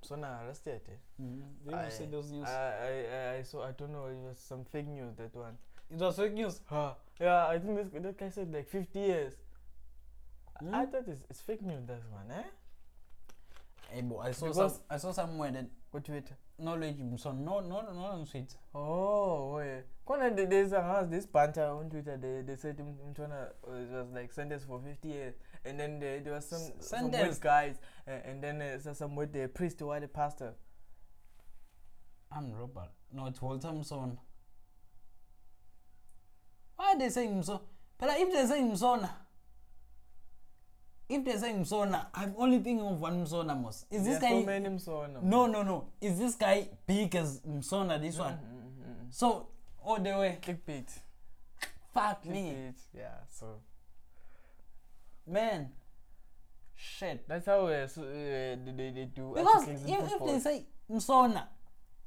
So 0.02 0.16
now 0.16 0.40
arrested. 0.46 0.82
eh? 0.88 1.22
Mm-hmm. 1.22 1.70
Did 1.70 1.74
I- 1.74 1.90
see 1.90 2.06
those 2.06 2.32
news? 2.32 2.48
I, 2.48 2.74
I 2.88 3.36
I 3.40 3.42
saw 3.44 3.64
I 3.66 3.72
don't 3.72 3.92
know. 3.92 4.08
It 4.08 4.18
was 4.18 4.40
some 4.40 4.66
fake 4.66 4.88
news 4.88 5.16
that 5.18 5.36
one. 5.36 5.58
it 5.90 5.98
was 6.00 6.16
fake 6.18 6.34
news. 6.34 6.62
Huh. 6.66 6.94
Yeah, 7.20 7.48
I 7.48 7.60
think 7.60 7.76
this 7.78 8.02
that 8.04 8.18
guy 8.18 8.30
said 8.30 8.52
like 8.52 8.68
50 8.68 9.00
years. 9.00 9.34
Hmm? 10.60 10.74
I 10.76 10.86
thought 10.86 11.08
it's, 11.08 11.24
it's 11.30 11.42
fake 11.42 11.62
news. 11.62 11.86
That 11.88 12.02
one, 12.12 12.32
eh? 12.32 12.44
Hey, 13.92 14.02
boy, 14.02 14.22
I 14.22 14.32
saw 14.32 14.48
Because- 14.48 14.74
some, 14.74 14.82
I 14.90 14.98
saw 14.98 15.12
somewhere 15.12 15.52
that 15.52 15.66
Go 15.92 16.00
Twitter. 16.00 16.36
knowledge 16.58 16.96
so 17.18 17.32
no, 17.34 17.60
no, 17.60 17.82
no, 17.82 17.92
no, 17.94 18.26
sweet. 18.26 18.56
Oh. 18.74 19.62
Kona, 20.06 20.34
there- 20.34 20.46
there's 20.46 20.72
a 20.72 20.82
house, 20.82 21.08
this 21.10 21.26
banter 21.26 21.66
on 21.66 21.90
Twitter. 21.90 22.16
They, 22.18 22.42
they 22.44 22.56
said 22.56 22.78
him, 22.78 22.88
him 22.88 23.14
tryna, 23.14 23.50
uh, 23.68 23.74
it 23.74 23.90
was 23.92 24.08
like 24.14 24.32
sentenced 24.32 24.68
for 24.68 24.80
50 24.80 25.08
years. 25.10 25.34
And 25.64 25.80
then 25.80 26.00
there, 26.00 26.20
there 26.20 26.34
was 26.34 26.46
some, 26.50 26.62
S- 26.62 26.88
some 26.88 27.12
white 27.12 27.40
guys. 27.40 27.76
Uh, 28.08 28.12
and 28.26 28.44
then 28.44 28.62
uh, 28.62 28.80
so 28.80 28.94
some 28.94 29.16
with 29.16 29.32
the 29.34 29.48
priest 29.48 29.82
or 29.82 30.00
the 30.00 30.08
pastor. 30.08 30.54
I'm 32.36 32.52
Robert. 32.54 32.90
No, 33.14 33.28
it's 33.28 33.42
Walter 33.42 33.68
Msona. 33.68 34.18
Why 36.82 36.94
are 36.94 36.98
they 36.98 37.10
saying 37.10 37.36
Musona? 37.36 37.62
But 38.00 38.10
if 38.20 38.32
they're 38.34 38.48
saying 38.48 38.72
Musona, 38.72 39.10
if 41.08 41.24
they're 41.24 41.38
saying 41.38 41.64
Musona, 41.64 42.08
I'm 42.16 42.34
only 42.38 42.58
thinking 42.60 42.86
of 42.88 43.00
one 43.00 43.24
Musona. 43.24 43.84
Is 43.92 44.04
this 44.06 44.18
guy? 44.18 44.30
so 44.30 44.44
many 44.44 44.80
so 44.80 45.06
no, 45.22 45.46
no, 45.46 45.62
no. 45.62 45.88
Is 46.00 46.18
this 46.18 46.36
guy 46.36 46.70
big 46.88 47.16
as 47.16 47.42
Musona? 47.42 48.02
This 48.02 48.18
one. 48.18 48.34
Mm-hmm. 48.34 49.06
So 49.12 49.48
all 49.84 50.00
the 50.00 50.18
way. 50.18 50.40
Clickbait. 50.42 50.90
Fuck 51.94 52.26
me, 52.26 52.72
Yeah, 52.98 53.10
so. 53.30 53.60
Man. 55.28 55.70
Shit. 56.76 57.28
That's 57.28 57.46
how 57.46 57.68
uh, 57.68 57.88
so, 57.88 58.02
uh, 58.02 58.06
they, 58.06 58.74
they, 58.76 58.90
they 58.92 59.06
do 59.06 59.34
Because 59.36 59.68
if, 59.68 59.88
if 59.88 60.26
they 60.26 60.40
say 60.40 60.66
Musona, 60.90 61.48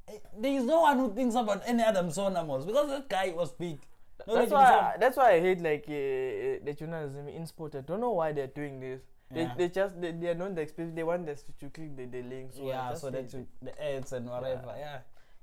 eh, 0.08 0.18
there 0.36 0.52
is 0.52 0.64
no 0.64 0.80
one 0.80 0.98
who 0.98 1.14
thinks 1.14 1.34
about 1.36 1.62
any 1.66 1.82
other 1.82 2.02
Musona 2.02 2.44
Mos 2.44 2.64
because 2.64 2.88
that 2.88 3.08
guy 3.08 3.32
was 3.36 3.52
big. 3.52 3.78
No, 4.26 4.34
that's 4.36 4.50
why 4.50 4.94
that's 4.98 5.16
why 5.16 5.32
I 5.32 5.40
hate 5.40 5.60
like 5.60 5.84
uh, 5.88 6.64
the 6.64 6.74
journalism 6.76 7.28
in 7.28 7.46
sport. 7.46 7.74
I 7.74 7.80
don't 7.80 8.00
know 8.00 8.12
why 8.12 8.32
they're 8.32 8.46
doing 8.46 8.80
this. 8.80 9.02
Yeah. 9.32 9.52
They, 9.56 9.66
they 9.66 9.74
just 9.74 10.00
they, 10.00 10.12
they 10.12 10.28
are 10.28 10.34
not 10.34 10.54
the 10.54 10.62
experience. 10.62 10.94
They 10.96 11.02
want 11.02 11.28
us 11.28 11.42
to, 11.42 11.68
click 11.70 11.96
the, 11.96 12.06
the 12.06 12.22
link. 12.22 12.52
So 12.52 12.66
yeah, 12.66 12.94
so 12.94 13.10
hate 13.10 13.30
that's 13.30 13.34
the 13.62 13.84
ads 13.84 14.12
and 14.12 14.28
whatever. 14.28 14.74
Yeah. 14.76 14.78
Yeah. 14.78 14.98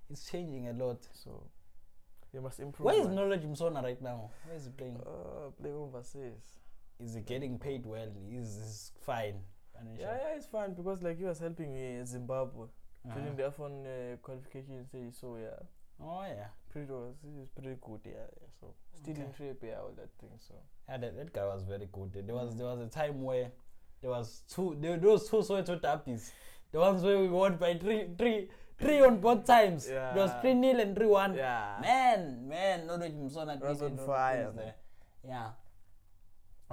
it's 0.09 0.29
changing 0.29 0.67
a 0.67 0.73
lot. 0.73 0.99
so 1.13 1.43
you 2.33 2.41
must 2.41 2.59
improve. 2.59 2.85
Where 2.85 2.99
is 2.99 3.07
man. 3.07 3.15
Knowledge 3.15 3.43
Musona 3.43 3.83
right 3.83 4.01
now? 4.01 4.31
Where 4.45 4.55
is 4.55 4.65
he 4.65 4.71
playing? 4.71 4.97
Uh, 5.05 5.51
playing 5.59 5.75
overseas. 5.75 6.59
Is 7.03 7.15
he 7.15 7.21
getting 7.21 7.57
paid 7.57 7.85
well? 7.85 8.09
Is 8.29 8.55
is 8.57 8.91
fine? 9.05 9.35
Yeah, 9.97 10.13
yeah, 10.21 10.35
it's 10.37 10.45
fine 10.45 10.73
because 10.75 11.01
like 11.01 11.17
he 11.17 11.25
was 11.25 11.39
helping 11.39 11.71
uh, 11.75 12.05
Zimbabwe 12.05 12.65
Uh-huh. 12.65 13.15
during 13.19 13.35
the 13.35 13.43
F1 13.43 13.71
uh, 13.85 14.17
qualification 14.21 14.85
stage. 14.85 15.13
So 15.19 15.37
yeah, 15.37 15.59
Oh 15.99 16.21
yeah. 16.23 16.49
pretty 16.71 16.91
was 16.91 17.15
was 17.23 17.49
pretty 17.55 17.77
good. 17.81 18.01
Yeah, 18.05 18.27
yeah. 18.41 18.47
So 18.59 18.73
still 18.99 19.15
in 19.15 19.21
Okay. 19.23 19.31
trip, 19.37 19.63
yeah, 19.63 19.79
all 19.81 19.93
that 19.97 20.11
thing. 20.19 20.29
So 20.47 20.53
Yeah, 20.87 20.97
that, 20.97 21.15
that 21.17 21.33
guy 21.33 21.45
was 21.45 21.63
very 21.63 21.87
good. 21.91 22.13
There 22.13 22.35
was 22.35 22.55
there 22.55 22.67
was 22.67 22.79
a 22.81 22.87
time 22.99 23.23
where 23.23 23.51
there 24.01 24.11
was 24.11 24.43
two 24.53 24.77
there 24.79 24.97
those 24.97 25.27
two 25.29 25.37
Soweto 25.37 25.81
derbies. 25.81 26.31
The 26.71 26.79
ones 26.79 27.01
where 27.03 27.17
we 27.19 27.27
won 27.27 27.57
by 27.57 27.73
three 27.85 28.01
three 28.19 28.49
three 28.77 29.01
on 29.01 29.19
both 29.19 29.45
times. 29.45 29.89
Yeah. 29.89 30.13
It 30.13 30.17
was 30.17 30.31
three 30.41 30.53
nil 30.53 30.79
and 30.79 30.95
three 30.95 31.07
one. 31.07 31.33
yeah, 31.35 31.79
Man, 31.81 32.47
man, 32.47 32.85
Knowledge 32.87 33.13
Musona 33.13 33.59
Was 33.59 33.79
did 33.79 33.91
on 33.91 33.91
a 33.93 33.95
lot 33.95 33.99
of 33.99 34.05
fire, 34.05 34.43
things 34.43 34.55
man. 34.55 34.65
there. 34.65 34.75
Yeah. 35.33 35.49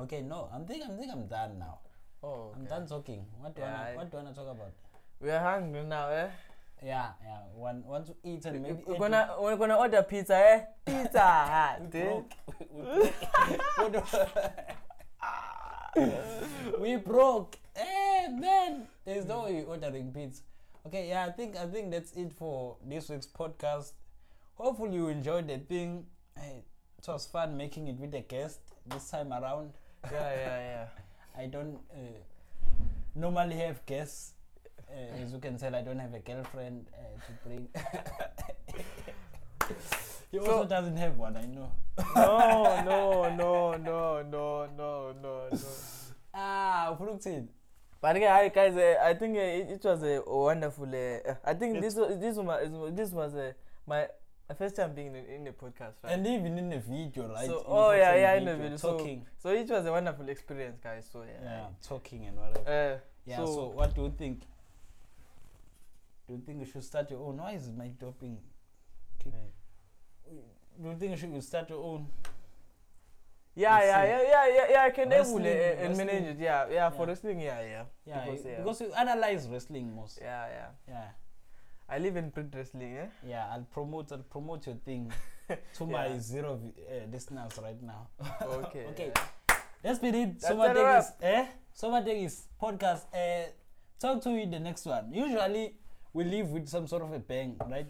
Okay, 0.03 0.23
no, 0.23 0.49
I'm 0.53 0.65
think 0.66 0.85
I'm 0.85 0.97
think 0.99 1.12
I'm 1.12 1.27
done 1.27 1.59
now. 1.59 1.79
Oh, 2.23 2.53
I'm 2.55 2.65
done 2.66 2.87
talking. 2.87 3.25
What 3.41 3.55
do 3.55 3.62
Yeah, 3.62 3.81
I 3.81 3.93
I- 3.93 3.97
what 3.97 4.11
do 4.11 4.16
I 4.16 4.23
wanna 4.23 4.35
talk 4.35 4.49
about? 4.51 4.73
We 5.20 5.31
are 5.31 5.41
hungry 5.41 5.83
now, 5.85 6.09
eh? 6.11 6.31
Yeah, 6.83 7.11
yeah. 7.25 7.43
One 7.55 7.85
want 7.85 8.07
to 8.07 8.15
eat 8.23 8.45
and 8.47 8.62
maybe 8.62 8.83
We're 8.87 8.95
eat 8.95 8.99
gonna 8.99 9.35
we're 9.41 9.57
gonna 9.57 9.77
order 9.77 10.03
pizza, 10.03 10.37
eh? 10.37 10.61
Pizza 10.87 11.20
Hut. 11.20 11.83
We 11.93 12.01
eh? 12.01 12.05
broke. 12.05 12.33
We 16.79 16.97
broke. 16.97 17.57
we. 17.59 17.59
Hey 17.77 18.29
man, 18.31 18.87
there's 19.05 19.25
no 19.27 19.45
way 19.45 19.57
you're 19.59 19.66
ordering 19.66 20.12
pizza. 20.12 20.43
Okay, 20.87 21.09
yeah, 21.09 21.27
I 21.27 21.31
think 21.33 21.57
I 21.57 21.66
think 21.66 21.91
that's 21.91 22.12
it 22.12 22.33
for 22.33 22.77
this 22.87 23.09
week's 23.09 23.27
podcast. 23.27 23.93
Hopefully 24.55 24.95
you 24.95 25.09
enjoyed 25.09 25.49
the 25.49 25.59
thing. 25.59 26.07
Hey, 26.37 26.65
it 26.99 27.07
was 27.09 27.27
fun 27.27 27.57
making 27.57 27.89
it 27.89 27.99
with 27.99 28.15
a 28.15 28.20
guest 28.20 28.61
this 28.87 29.11
time 29.11 29.33
around. 29.33 29.73
Yeah, 30.05 30.31
yeah, 30.35 30.59
yeah. 30.59 30.87
I 31.43 31.47
don't 31.47 31.79
uh, 31.93 32.19
normally 33.15 33.57
have 33.57 33.85
guests. 33.87 34.35
Uh, 34.91 35.23
as 35.23 35.33
you 35.33 35.39
can 35.39 35.59
tell, 35.59 35.75
I 35.75 35.83
don't 35.83 35.99
have 35.99 36.15
a 36.15 36.20
girlfriend 36.20 36.87
uh, 36.95 37.19
to 37.27 37.33
bring. 37.47 37.69
he 40.31 40.39
also 40.39 40.62
So- 40.62 40.69
doesn't 40.69 40.97
have 40.97 41.16
one, 41.16 41.37
I 41.37 41.47
know. 41.47 41.70
No, 42.16 42.83
no, 42.85 43.29
no, 43.37 43.77
no, 43.77 44.23
no, 44.23 44.66
no, 44.77 45.12
no, 45.12 45.49
no. 45.53 45.59
Ah, 46.35 46.95
Fruxin. 46.99 47.49
But 48.01 48.15
again, 48.16 48.31
I, 48.31 48.49
guys, 48.49 48.77
uh, 48.77 48.95
I 49.03 49.15
think 49.15 49.37
uh, 49.37 49.41
it, 49.41 49.70
it 49.70 49.85
was 49.85 50.03
a 50.05 50.23
wonderful. 50.25 50.87
Uh, 50.87 51.35
I 51.45 51.55
think 51.55 51.77
It's- 51.79 51.95
this 51.95 51.97
was 51.97 52.19
this 52.20 52.37
was 52.37 52.95
this 52.95 53.11
was 53.11 53.35
uh, 53.35 53.53
my 53.87 54.07
my 54.49 54.55
first 54.55 54.77
time 54.77 54.95
being 54.95 55.15
in, 55.15 55.25
in 55.27 55.45
the 55.45 55.51
podcast, 55.51 55.95
right? 56.03 56.12
And 56.12 56.27
even 56.27 56.57
in 56.59 56.70
the 56.70 56.79
video, 56.79 57.29
right? 57.29 57.47
So- 57.47 57.65
oh, 57.66 57.91
yeah, 57.93 58.15
yeah, 58.15 58.35
in 58.35 58.45
the 58.47 58.57
video, 58.57 58.77
so- 58.77 58.97
Talking. 58.99 59.27
so 59.39 59.51
it 59.51 59.69
was 59.69 59.85
a 59.87 59.93
wonderful 59.93 60.29
experience, 60.29 60.79
guys. 60.83 61.09
So 61.12 61.23
yeah. 61.23 61.43
yeah, 61.43 61.66
talking 61.87 62.27
and 62.27 62.37
whatever. 62.39 62.61
Uh, 62.97 62.99
yeah, 63.27 63.37
so, 63.37 63.47
so, 63.47 63.66
what 63.69 63.95
do 63.95 64.03
you 64.05 64.11
think? 64.16 64.41
Do 66.27 66.35
you 66.35 66.41
think 66.45 66.61
you 66.61 66.66
should 66.66 66.85
start 66.85 67.11
your 67.11 67.20
own? 67.20 67.37
Why 67.39 67.53
is 67.53 67.70
my 67.70 67.89
doping? 67.89 68.39
kick- 69.19 69.33
do 70.81 70.89
you 70.91 70.97
think 70.97 71.11
you 71.12 71.16
should 71.16 71.43
start 71.45 71.69
your 71.70 71.83
own? 71.83 72.07
Yeah, 73.55 73.81
yeah, 73.81 74.05
yeah, 74.05 74.23
yeah, 74.23 74.47
yeah, 74.55 74.66
yeah. 74.70 74.83
I 74.85 74.91
can 74.91 75.12
able 75.12 75.19
Wrestling, 75.19 75.47
uh, 75.47 75.83
and 75.85 75.97
manage 75.97 76.25
it. 76.25 76.39
Yeah, 76.39 76.69
yeah. 76.70 76.91
For 76.91 77.07
wrestling, 77.07 77.41
yeah, 77.41 77.61
yeah. 77.61 77.85
Yeah, 78.07 78.25
Because, 78.25 78.45
yeah. 78.45 78.57
because 78.59 78.81
you 78.83 78.93
analyze 78.93 79.49
wrestling 79.49 79.95
most. 79.97 80.19
Yeah, 80.23 80.47
yeah. 80.49 80.69
Yeah. 80.87 81.09
I 81.89 81.98
live 81.98 82.16
in 82.16 82.31
print 82.31 82.52
wrestling. 82.55 82.97
Eh? 82.97 83.06
Yeah, 83.27 83.48
I'll 83.51 83.66
promote 83.73 84.12
I'll 84.12 84.19
promote 84.19 84.66
your 84.66 84.77
thing 84.77 85.10
to 85.74 85.86
my 85.86 86.19
zero 86.19 86.60
uh, 86.60 87.10
listeners 87.10 87.52
right 87.62 87.82
now. 87.82 88.09
Okay. 88.43 88.86
Okay. 88.90 89.12
yeah. 89.15 89.56
That's 89.82 89.98
been 90.01 90.15
it. 90.15 90.40
That's 90.40 90.48
Soma 90.48 90.65
a 90.65 90.74
wrap. 90.74 91.02
is 91.02 91.12
eh? 91.23 91.47
Soma 91.73 92.01
is 92.06 92.47
podcast. 92.60 93.05
Uh, 93.15 93.48
talk 93.98 94.23
to 94.23 94.31
you 94.31 94.40
in 94.40 94.51
the 94.51 94.60
next 94.60 94.85
one. 94.85 95.12
Usually 95.12 95.74
we 96.12 96.24
leave 96.24 96.48
with 96.48 96.69
some 96.69 96.86
sort 96.86 97.02
of 97.02 97.12
a 97.12 97.19
bang, 97.19 97.56
right? 97.70 97.89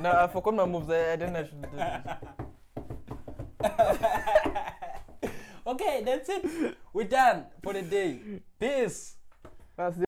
no, 0.00 0.10
I 0.12 0.26
forgot 0.28 0.54
my 0.54 0.66
moves. 0.66 0.90
I, 0.90 1.12
I 1.12 1.16
didn't 1.16 1.32
know 1.32 1.40
I 1.40 1.44
should 1.44 1.62
do 1.62 1.68
this. 3.62 4.66
okay, 5.66 6.02
that's 6.04 6.28
it. 6.28 6.76
We're 6.92 7.04
done 7.04 7.46
for 7.62 7.72
the 7.72 7.82
day. 7.82 8.18
Peace. 8.58 9.16
That's 9.76 10.00